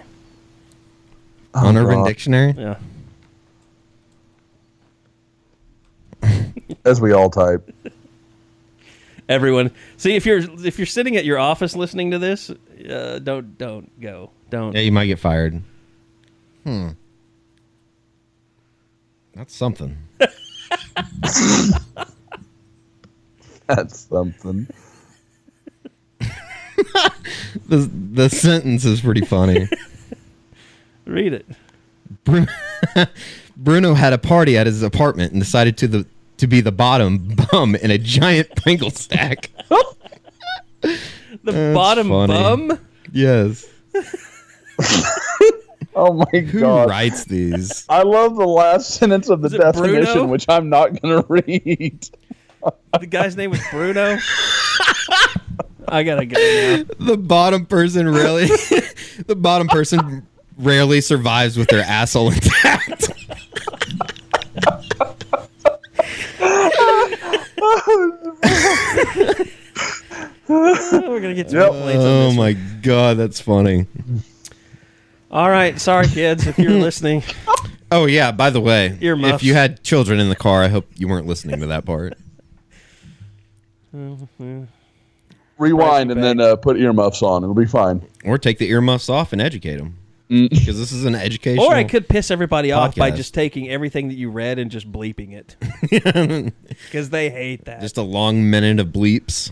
on 1.53 1.75
Urban 1.75 1.99
God. 1.99 2.07
Dictionary. 2.07 2.53
Yeah. 2.57 2.77
as 6.85 7.01
we 7.01 7.11
all 7.11 7.29
type. 7.29 7.69
Everyone, 9.27 9.71
see 9.97 10.15
if 10.15 10.25
you're 10.25 10.39
if 10.65 10.77
you're 10.77 10.85
sitting 10.85 11.17
at 11.17 11.25
your 11.25 11.39
office 11.39 11.75
listening 11.75 12.11
to 12.11 12.19
this, 12.19 12.49
uh, 12.49 13.19
don't 13.19 13.57
don't 13.57 13.99
go, 13.99 14.29
don't. 14.49 14.73
Yeah, 14.73 14.81
you 14.81 14.91
might 14.91 15.07
get 15.07 15.19
fired. 15.19 15.61
Hmm. 16.63 16.89
That's 19.33 19.55
something. 19.55 19.97
That's 23.67 23.99
something. 23.99 24.67
The 27.67 27.77
the 28.11 28.29
sentence 28.29 28.83
is 28.83 28.99
pretty 29.01 29.21
funny. 29.21 29.67
Read 31.05 31.31
it. 31.33 31.45
Bru- 32.25 32.45
Bruno 33.55 33.93
had 33.93 34.11
a 34.11 34.17
party 34.17 34.57
at 34.57 34.67
his 34.67 34.83
apartment 34.83 35.31
and 35.31 35.41
decided 35.41 35.77
to 35.77 35.87
the 35.87 36.05
to 36.37 36.47
be 36.47 36.59
the 36.59 36.73
bottom 36.73 37.33
bum 37.51 37.75
in 37.75 37.91
a 37.91 37.97
giant 37.97 38.53
Pringle 38.57 38.89
stack. 38.91 39.49
The 40.81 41.71
bottom 41.73 42.09
funny. 42.09 42.33
bum. 42.33 42.79
yes. 43.13 43.65
Oh 45.95 46.11
my 46.13 46.39
Who 46.39 46.59
god! 46.59 46.83
Who 46.83 46.89
writes 46.89 47.23
these? 47.23 47.85
I 47.87 48.03
love 48.03 48.35
the 48.35 48.45
last 48.45 48.89
sentence 48.95 49.29
of 49.29 49.41
the 49.41 49.49
definition, 49.49 50.13
Bruno? 50.13 50.25
which 50.27 50.45
I'm 50.49 50.67
not 50.69 51.01
going 51.01 51.21
to 51.21 51.25
read. 51.29 52.09
The 52.99 53.05
guy's 53.07 53.35
name 53.35 53.51
was 53.51 53.61
Bruno. 53.71 54.17
I 55.87 56.03
gotta 56.03 56.25
go 56.25 56.35
now. 56.39 56.83
The 57.05 57.17
bottom 57.17 57.65
person 57.65 58.07
really 58.09 58.45
the 59.27 59.35
bottom 59.37 59.67
person 59.67 60.25
rarely 60.57 61.01
survives 61.01 61.57
with 61.57 61.67
their 61.69 61.83
asshole 61.83 62.31
intact. 62.31 63.09
We're 70.47 71.19
gonna 71.19 71.33
get 71.33 71.49
to 71.49 71.57
Yep. 71.57 71.71
complaints 71.71 72.03
on 72.03 72.09
Oh 72.09 72.27
this 72.29 72.37
my 72.37 72.53
god, 72.81 73.17
that's 73.17 73.39
funny. 73.41 73.87
All 75.31 75.49
right, 75.49 75.79
sorry 75.79 76.07
kids 76.07 76.47
if 76.47 76.57
you're 76.57 76.71
listening. 76.71 77.23
Oh 77.91 78.05
yeah, 78.05 78.31
by 78.31 78.49
the 78.49 78.61
way, 78.61 78.97
Earmuffs. 79.01 79.35
if 79.35 79.43
you 79.43 79.53
had 79.53 79.83
children 79.83 80.19
in 80.19 80.29
the 80.29 80.35
car, 80.35 80.63
I 80.63 80.67
hope 80.67 80.87
you 80.95 81.07
weren't 81.07 81.27
listening 81.27 81.59
to 81.61 81.67
that 81.67 81.85
part. 81.85 82.13
Rewind 85.57 86.11
and 86.11 86.23
then 86.23 86.41
uh, 86.41 86.55
put 86.57 86.77
earmuffs 86.77 87.21
on. 87.21 87.43
It'll 87.43 87.55
be 87.55 87.65
fine. 87.65 88.01
Or 88.25 88.37
take 88.37 88.57
the 88.57 88.69
earmuffs 88.69 89.07
off 89.09 89.31
and 89.33 89.41
educate 89.41 89.77
them. 89.77 89.97
Because 90.27 90.77
this 90.79 90.91
is 90.91 91.05
an 91.05 91.13
education. 91.15 91.63
Or 91.63 91.73
I 91.73 91.83
could 91.83 92.09
piss 92.09 92.31
everybody 92.31 92.71
off 92.71 92.95
by 92.95 93.11
podcast. 93.11 93.15
just 93.15 93.33
taking 93.35 93.69
everything 93.69 94.07
that 94.07 94.15
you 94.15 94.31
read 94.31 94.57
and 94.59 94.71
just 94.71 94.91
bleeping 94.91 95.33
it. 95.33 95.55
Because 96.85 97.09
they 97.11 97.29
hate 97.29 97.65
that. 97.65 97.79
just 97.81 97.97
a 97.97 98.01
long 98.01 98.49
minute 98.49 98.79
of 98.79 98.87
bleeps. 98.87 99.51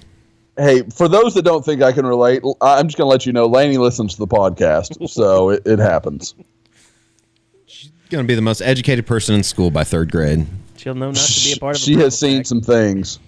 Hey, 0.57 0.82
for 0.95 1.07
those 1.07 1.34
that 1.36 1.44
don't 1.44 1.64
think 1.64 1.82
I 1.82 1.91
can 1.91 2.06
relate, 2.06 2.44
l- 2.44 2.57
I'm 2.61 2.88
just 2.88 2.98
going 2.98 3.06
to 3.07 3.10
let 3.11 3.26
you 3.26 3.34
know 3.34 3.45
Laney 3.45 3.78
listens 3.78 4.14
to 4.14 4.20
the 4.20 4.28
podcast, 4.28 5.07
so 5.10 5.49
it, 5.52 5.61
it 5.65 5.80
happens. 5.80 6.36
Going 8.10 8.24
to 8.24 8.28
be 8.28 8.36
the 8.36 8.41
most 8.41 8.61
educated 8.61 9.06
person 9.07 9.36
in 9.36 9.44
school 9.44 9.72
by 9.72 9.84
third 9.84 10.11
grade. 10.11 10.45
She'll 10.78 10.94
know 10.95 11.07
not 11.11 11.15
to 11.18 11.44
be 11.45 11.53
a 11.53 11.60
part 11.60 11.76
of. 11.76 11.82
a 11.82 11.86
she 11.86 11.94
has 11.95 12.18
seen 12.18 12.38
Stack. 12.44 12.45
some 12.48 12.61
things. 12.61 13.20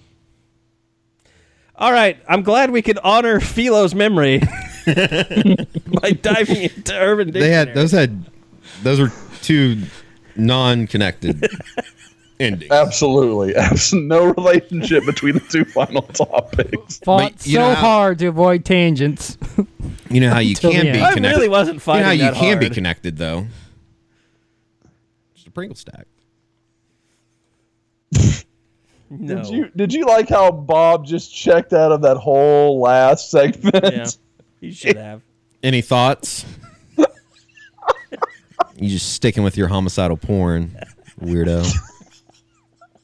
All 1.78 1.92
right, 1.92 2.18
I'm 2.28 2.42
glad 2.44 2.72
we 2.72 2.82
could 2.82 2.98
honor 3.04 3.40
Philo's 3.40 3.94
memory 3.94 4.40
by 4.86 6.12
diving 6.22 6.64
into 6.64 6.94
Urban 6.98 7.28
Dictionary. 7.28 7.50
They 7.50 7.52
had 7.52 7.74
those 7.74 7.92
had 7.92 8.26
those 8.84 9.00
were 9.00 9.12
two 9.42 9.82
non-connected 10.38 11.46
endings. 12.40 12.72
Absolutely. 12.72 13.56
Abs- 13.58 13.94
no 13.94 14.28
relationship 14.34 15.06
between 15.06 15.34
the 15.34 15.40
two 15.42 15.66
final 15.66 16.02
topics. 16.04 17.00
Fought 17.00 17.34
But 17.34 17.46
you 17.48 17.56
so 17.56 17.60
know 17.60 17.76
how- 17.76 17.82
hard 17.82 18.20
to 18.20 18.28
avoid 18.28 18.64
tangents. 18.64 19.38
You 20.10 20.22
know 20.22 20.30
how 20.30 20.40
you 20.40 20.56
can 20.56 20.72
be 20.72 20.78
end. 20.90 20.98
I 21.04 21.14
connected. 21.14 21.38
really 21.38 21.50
wasn't 21.50 21.82
fighting. 21.82 22.00
you 22.00 22.04
know 22.04 22.08
how 22.08 22.12
you 22.14 22.32
that 22.32 22.40
can 22.40 22.60
be 22.60 22.70
connected 22.70 23.18
though. 23.18 23.48
Just 25.34 25.48
a 25.48 25.52
Pringle 25.52 25.76
stack. 25.76 26.08
No. 29.10 29.36
Did 29.36 29.48
you 29.48 29.70
did 29.76 29.94
you 29.94 30.06
like 30.06 30.28
how 30.30 30.52
Bob 30.52 31.06
just 31.06 31.34
checked 31.34 31.74
out 31.74 31.92
of 31.92 32.02
that 32.02 32.18
whole 32.18 32.80
last 32.82 33.30
segment? 33.32 33.84
Yeah, 33.84 34.08
you 34.62 34.72
should 34.72 34.98
have. 34.98 35.22
Any 35.64 35.82
thoughts? 35.82 36.46
you 38.78 38.90
just 38.90 39.14
sticking 39.14 39.44
with 39.44 39.58
your 39.58 39.68
homicidal 39.68 40.18
porn, 40.18 40.76
weirdo. 41.22 41.66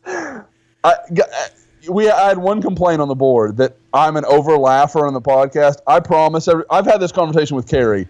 I, 0.84 0.96
g- 1.14 1.22
we 1.90 2.10
I 2.10 2.28
had 2.30 2.38
one 2.38 2.62
complaint 2.62 3.02
on 3.02 3.08
the 3.08 3.16
board 3.16 3.58
that 3.58 3.78
I'm 3.94 4.18
an 4.18 4.26
over 4.26 4.58
laugher 4.58 5.06
on 5.06 5.14
the 5.14 5.22
podcast. 5.22 5.78
I 5.88 6.00
promise. 6.00 6.48
Every, 6.48 6.64
I've 6.70 6.86
had 6.86 6.98
this 7.00 7.12
conversation 7.12 7.56
with 7.56 7.68
Carey. 7.68 8.08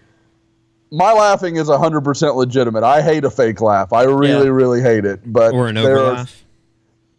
My 0.90 1.12
laughing 1.12 1.56
is 1.56 1.68
100% 1.68 2.34
legitimate. 2.34 2.82
I 2.84 3.00
hate 3.00 3.24
a 3.24 3.30
fake 3.30 3.60
laugh. 3.62 3.92
I 3.94 4.02
really, 4.04 4.46
Yeah. 4.46 4.52
really 4.52 4.82
hate 4.82 5.04
it. 5.06 5.20
But 5.24 5.54
Or 5.54 5.68
an 5.68 5.74
there 5.76 5.96
are- 5.98 6.00
overlaugh. 6.00 6.26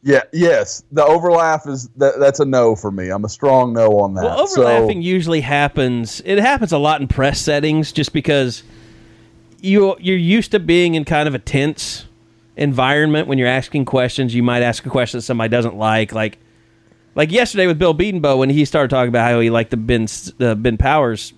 Yeah, 0.05 0.21
yes. 0.34 0.84
The 0.91 1.03
overlap 1.05 1.65
is 1.65 1.88
that, 1.95 2.19
that's 2.19 2.41
a 2.41 2.45
no 2.45 2.75
for 2.75 2.91
me. 2.91 3.09
I'm 3.09 3.23
a 3.23 3.30
strong 3.30 3.71
no 3.73 3.99
on 3.99 4.13
that. 4.15 4.23
Well, 4.25 4.47
So- 4.47 4.61
overlapping 4.63 5.01
usually 5.01 5.41
happens. 5.41 6.21
It 6.25 6.39
happens 6.39 6.73
a 6.73 6.77
lot 6.77 6.99
in 6.99 7.07
press 7.07 7.39
settings, 7.39 7.91
just 7.93 8.11
because 8.11 8.63
you 9.61 9.95
you're 9.99 10.17
used 10.17 10.51
to 10.51 10.59
being 10.59 10.95
in 10.95 11.05
kind 11.05 11.27
of 11.27 11.34
a 11.34 11.39
tense 11.39 12.05
environment 12.57 13.27
when 13.30 13.38
you're 13.38 13.47
asking 13.47 13.85
questions. 13.85 14.35
You 14.35 14.43
might 14.43 14.61
ask 14.61 14.85
a 14.85 14.89
question 14.89 15.19
that 15.19 15.23
somebody 15.23 15.49
doesn't 15.49 15.77
like, 15.77 16.11
like 16.11 16.38
like 17.15 17.31
yesterday 17.31 17.67
with 17.67 17.80
Bill 17.80 17.93
Bedenbaugh 17.95 18.38
when 18.38 18.49
he 18.49 18.65
started 18.65 18.89
talking 18.89 19.09
about 19.09 19.31
how 19.31 19.39
he 19.39 19.49
liked 19.49 19.71
the 19.71 19.77
Ben 19.77 20.07
uh, 20.41 20.55
Ben 20.55 20.75
Powers 20.77 21.31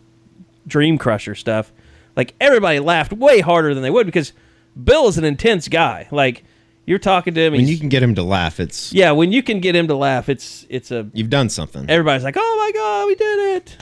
Dream 0.65 0.97
Crusher 0.97 1.35
stuff. 1.35 1.71
Like 2.15 2.33
everybody 2.41 2.79
laughed 2.79 3.13
way 3.13 3.41
harder 3.41 3.73
than 3.75 3.83
they 3.83 3.91
would 3.91 4.07
because 4.07 4.33
Bill 4.81 5.07
is 5.07 5.19
an 5.19 5.23
intense 5.23 5.67
guy. 5.67 6.07
Like 6.11 6.43
you're 6.85 6.99
talking 6.99 7.33
to 7.33 7.41
him, 7.41 7.53
When 7.53 7.67
you 7.67 7.77
can 7.79 7.89
get 7.89 8.03
him 8.03 8.15
to 8.15 8.23
laugh, 8.23 8.59
it's 8.59 8.93
yeah. 8.93 9.11
When 9.11 9.31
you 9.31 9.41
can 9.43 9.59
get 9.59 9.75
him 9.75 9.87
to 9.87 9.95
laugh, 9.95 10.29
it's 10.29 10.65
it's 10.69 10.91
a 10.91 11.09
you've 11.13 11.29
done 11.29 11.49
something. 11.49 11.89
everybody's 11.89 12.23
like, 12.23 12.35
"Oh 12.37 12.55
my 12.59 12.71
god, 12.79 13.07
we 13.07 13.15
did 13.15 13.55
it!" 13.57 13.77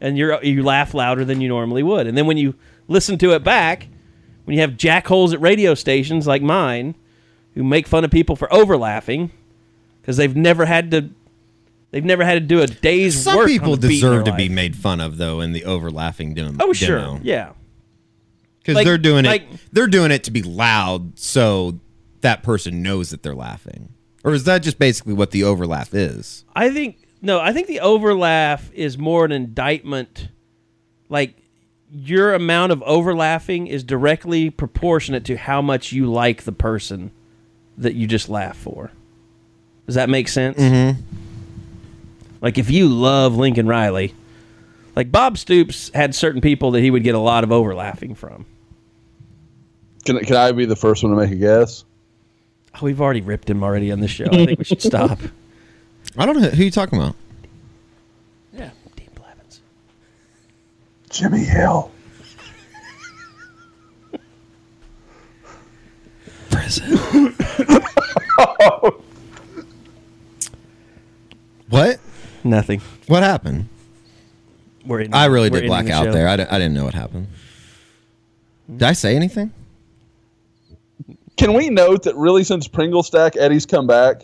And 0.00 0.16
you're 0.18 0.42
you 0.44 0.62
laugh 0.62 0.94
louder 0.94 1.24
than 1.24 1.40
you 1.40 1.48
normally 1.48 1.82
would. 1.82 2.06
And 2.06 2.16
then 2.16 2.26
when 2.26 2.36
you 2.36 2.54
listen 2.88 3.18
to 3.18 3.32
it 3.32 3.42
back, 3.42 3.88
when 4.44 4.54
you 4.54 4.60
have 4.60 4.72
jackholes 4.72 5.32
at 5.32 5.40
radio 5.40 5.74
stations 5.74 6.26
like 6.26 6.42
mine, 6.42 6.94
who 7.54 7.64
make 7.64 7.86
fun 7.86 8.04
of 8.04 8.10
people 8.10 8.36
for 8.36 8.52
overlapping 8.52 9.30
because 10.00 10.16
they've 10.16 10.36
never 10.36 10.66
had 10.66 10.90
to, 10.92 11.08
they've 11.90 12.04
never 12.04 12.24
had 12.24 12.34
to 12.34 12.40
do 12.40 12.60
a 12.60 12.66
day's 12.66 13.24
Some 13.24 13.36
work. 13.36 13.48
Some 13.48 13.58
people 13.58 13.72
on 13.72 13.78
a 13.78 13.80
beat 13.80 13.86
in 13.86 13.90
deserve 13.94 14.24
to 14.26 14.34
be 14.34 14.48
made 14.48 14.76
fun 14.76 15.00
of 15.00 15.16
though 15.16 15.40
in 15.40 15.52
the 15.52 15.64
overlapping 15.64 16.34
demo. 16.34 16.56
Oh 16.60 16.72
sure, 16.72 17.18
yeah. 17.22 17.52
because 18.60 18.76
Like- 18.76 18.84
they're 18.84 18.98
doing 18.98 19.24
it. 19.24 19.42
they're 19.72 19.86
doing 19.88 20.12
it 20.12 20.24
to 20.24 20.30
be 20.30 20.42
loud, 20.42 21.18
so 21.18 21.80
that 22.20 22.42
person 22.42 22.82
knows 22.82 23.10
that 23.10 23.22
they're 23.22 23.34
laughing. 23.34 23.90
Or 24.24 24.34
is 24.34 24.44
that 24.44 24.58
just 24.62 24.78
basically 24.78 25.14
what 25.14 25.30
the 25.30 25.44
overlap 25.44 25.88
is? 25.92 26.44
I 26.54 26.70
think 26.70 27.06
no, 27.22 27.40
I 27.40 27.52
think 27.52 27.66
the 27.66 27.80
overlaugh 27.80 28.58
is 28.72 28.98
more 28.98 29.24
an 29.24 29.32
indictment. 29.32 30.28
Like 31.08 31.34
your 31.90 32.34
amount 32.34 32.72
of 32.72 32.82
overlapping 32.82 33.68
is 33.68 33.82
directly 33.84 34.50
proportionate 34.50 35.24
to 35.26 35.36
how 35.36 35.62
much 35.62 35.92
you 35.92 36.06
like 36.06 36.42
the 36.42 36.52
person 36.52 37.10
that 37.78 37.94
you 37.94 38.06
just 38.06 38.28
laugh 38.28 38.56
for. 38.56 38.90
Does 39.86 39.94
that 39.94 40.08
make 40.08 40.28
sense? 40.28 40.58
Mm-hmm. 40.58 41.00
Like 42.40 42.58
if 42.58 42.70
you 42.70 42.88
love 42.88 43.36
Lincoln 43.36 43.66
Riley, 43.66 44.14
like 44.94 45.10
Bob 45.12 45.38
Stoops 45.38 45.90
had 45.94 46.14
certain 46.14 46.40
people 46.40 46.72
that 46.72 46.80
he 46.80 46.90
would 46.90 47.04
get 47.04 47.14
a 47.14 47.20
lot 47.20 47.44
of 47.44 47.52
overlapping 47.52 48.14
from. 48.14 48.46
can, 50.04 50.18
can 50.20 50.36
I 50.36 50.52
be 50.52 50.64
the 50.64 50.76
first 50.76 51.02
one 51.02 51.12
to 51.12 51.18
make 51.18 51.30
a 51.30 51.36
guess? 51.36 51.84
Oh, 52.76 52.84
we've 52.84 53.00
already 53.00 53.22
ripped 53.22 53.48
him 53.48 53.62
already 53.64 53.90
on 53.90 54.00
the 54.00 54.08
show. 54.08 54.26
I 54.26 54.44
think 54.44 54.58
we 54.58 54.64
should 54.64 54.82
stop. 54.82 55.18
I 56.18 56.26
don't 56.26 56.40
know 56.40 56.48
who 56.50 56.64
you 56.64 56.70
talking 56.70 56.98
about. 56.98 57.16
Yeah, 58.52 58.70
Dean 58.96 59.08
Blevins. 59.14 59.60
Jimmy 61.10 61.44
Hill. 61.44 61.90
Prison. 66.50 66.96
what? 71.68 71.98
Nothing. 72.44 72.80
What 73.06 73.22
happened? 73.22 73.68
We're 74.84 75.00
in, 75.00 75.14
I 75.14 75.26
really 75.26 75.50
we're 75.50 75.62
did 75.62 75.68
black 75.68 75.86
the 75.86 75.92
out 75.92 76.04
show. 76.06 76.12
there. 76.12 76.28
I 76.28 76.34
I 76.34 76.36
didn't 76.36 76.74
know 76.74 76.84
what 76.84 76.94
happened. 76.94 77.28
Did 78.70 78.82
I 78.82 78.92
say 78.92 79.16
anything? 79.16 79.52
Can 81.36 81.52
we 81.52 81.68
note 81.70 82.02
that 82.04 82.16
really 82.16 82.44
since 82.44 82.66
Pringle 82.66 83.02
Stack, 83.02 83.36
Eddie's 83.36 83.66
come 83.66 83.86
back? 83.86 84.22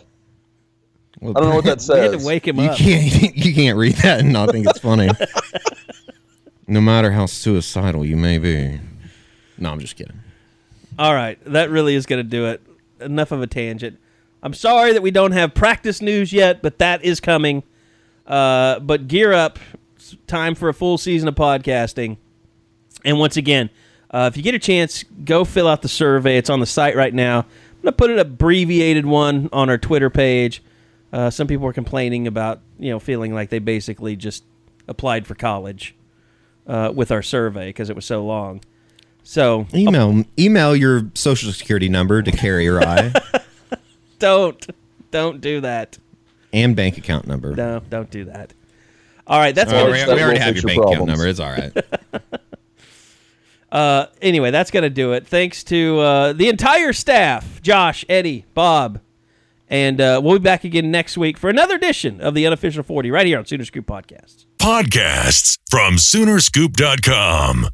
Well, 1.19 1.37
I 1.37 1.41
don't 1.41 1.49
know 1.49 1.55
what 1.57 1.65
that 1.65 1.77
We 1.89 1.99
had 1.99 2.11
says. 2.11 2.21
to 2.21 2.27
wake 2.27 2.47
him 2.47 2.57
You 2.59 2.69
up. 2.69 2.77
can't 2.77 3.35
you 3.45 3.53
can't 3.53 3.77
read 3.77 3.95
that 3.97 4.21
and 4.21 4.33
not 4.33 4.51
think 4.51 4.67
it's 4.67 4.79
funny. 4.79 5.09
no 6.67 6.81
matter 6.81 7.11
how 7.11 7.25
suicidal 7.25 8.05
you 8.05 8.15
may 8.17 8.37
be. 8.37 8.79
No, 9.57 9.71
I'm 9.71 9.79
just 9.79 9.95
kidding. 9.95 10.19
All 10.97 11.13
right, 11.13 11.39
that 11.45 11.69
really 11.69 11.95
is 11.95 12.05
going 12.05 12.19
to 12.19 12.29
do 12.29 12.45
it. 12.47 12.61
Enough 12.99 13.31
of 13.31 13.41
a 13.41 13.47
tangent. 13.47 13.99
I'm 14.41 14.53
sorry 14.53 14.93
that 14.93 15.01
we 15.01 15.11
don't 15.11 15.31
have 15.31 15.53
practice 15.53 16.01
news 16.01 16.33
yet, 16.33 16.61
but 16.61 16.77
that 16.79 17.03
is 17.03 17.19
coming. 17.19 17.63
Uh, 18.27 18.79
but 18.79 19.07
gear 19.07 19.33
up. 19.33 19.59
It's 19.95 20.15
time 20.27 20.55
for 20.55 20.69
a 20.69 20.73
full 20.73 20.97
season 20.97 21.27
of 21.27 21.35
podcasting. 21.35 22.17
And 23.05 23.19
once 23.19 23.37
again, 23.37 23.69
uh, 24.13 24.29
if 24.31 24.37
you 24.37 24.43
get 24.43 24.53
a 24.55 24.59
chance, 24.59 25.03
go 25.25 25.43
fill 25.43 25.67
out 25.67 25.81
the 25.81 25.89
survey. 25.89 26.37
It's 26.37 26.49
on 26.49 26.59
the 26.59 26.65
site 26.65 26.95
right 26.95 27.13
now. 27.13 27.39
I'm 27.39 27.81
going 27.81 27.91
to 27.93 27.97
put 27.97 28.11
an 28.11 28.19
abbreviated 28.19 29.05
one 29.05 29.49
on 29.51 29.69
our 29.69 29.77
Twitter 29.77 30.09
page. 30.09 30.63
Uh, 31.11 31.29
some 31.29 31.47
people 31.47 31.67
are 31.67 31.73
complaining 31.73 32.27
about, 32.27 32.61
you 32.79 32.89
know, 32.91 32.99
feeling 32.99 33.33
like 33.33 33.49
they 33.49 33.59
basically 33.59 34.15
just 34.15 34.43
applied 34.87 35.27
for 35.27 35.35
college 35.35 35.95
uh, 36.67 36.91
with 36.95 37.11
our 37.11 37.21
survey 37.21 37.67
because 37.69 37.89
it 37.89 37.95
was 37.95 38.05
so 38.05 38.23
long. 38.23 38.61
So 39.23 39.67
Email 39.73 40.23
email 40.37 40.75
your 40.75 41.09
social 41.13 41.51
security 41.51 41.87
number 41.89 42.21
to 42.21 42.31
Carey 42.31 42.67
or 42.67 42.81
I 42.81 43.13
don't 44.19 44.65
don't 45.11 45.39
do 45.39 45.61
that. 45.61 45.97
and 46.51 46.75
bank 46.75 46.97
account 46.97 47.25
number. 47.27 47.55
No, 47.55 47.81
don't 47.89 48.09
do 48.09 48.25
that. 48.25 48.53
All 49.25 49.39
right, 49.39 49.55
that's 49.55 49.71
Oh, 49.71 49.85
gonna 49.87 49.91
we, 50.07 50.13
we 50.13 50.21
already 50.21 50.39
have 50.39 50.55
your 50.55 50.63
your 50.69 50.81
bank 50.81 50.91
account 50.91 51.07
number. 51.07 51.27
It's 51.27 51.39
all 51.39 51.51
right. 51.51 51.71
uh, 53.73 54.05
anyway. 54.21 54.51
That's 54.51 54.71
gonna 54.71 54.89
do 54.89 55.11
it. 55.11 55.27
Thanks 55.27 55.63
to 55.65 55.99
uh, 55.99 56.33
the 56.33 56.47
entire 56.47 56.93
staff, 56.93 57.61
Josh, 57.61 58.05
Eddie, 58.07 58.45
Bob, 58.53 59.01
and 59.67 59.99
uh, 59.99 60.21
we'll 60.23 60.39
be 60.39 60.43
back 60.43 60.63
again 60.63 60.91
next 60.91 61.17
week 61.17 61.37
for 61.37 61.49
another 61.49 61.75
edition 61.75 62.21
of 62.21 62.33
the 62.35 62.45
unofficial 62.45 62.83
forty 62.83 63.11
right 63.11 63.25
here 63.25 63.37
on 63.37 63.45
Sooner 63.45 63.65
Scoop 63.65 63.85
Podcasts. 63.85 64.45
Podcasts 64.59 65.57
from 65.69 65.95
Soonerscoop.com. 65.95 67.67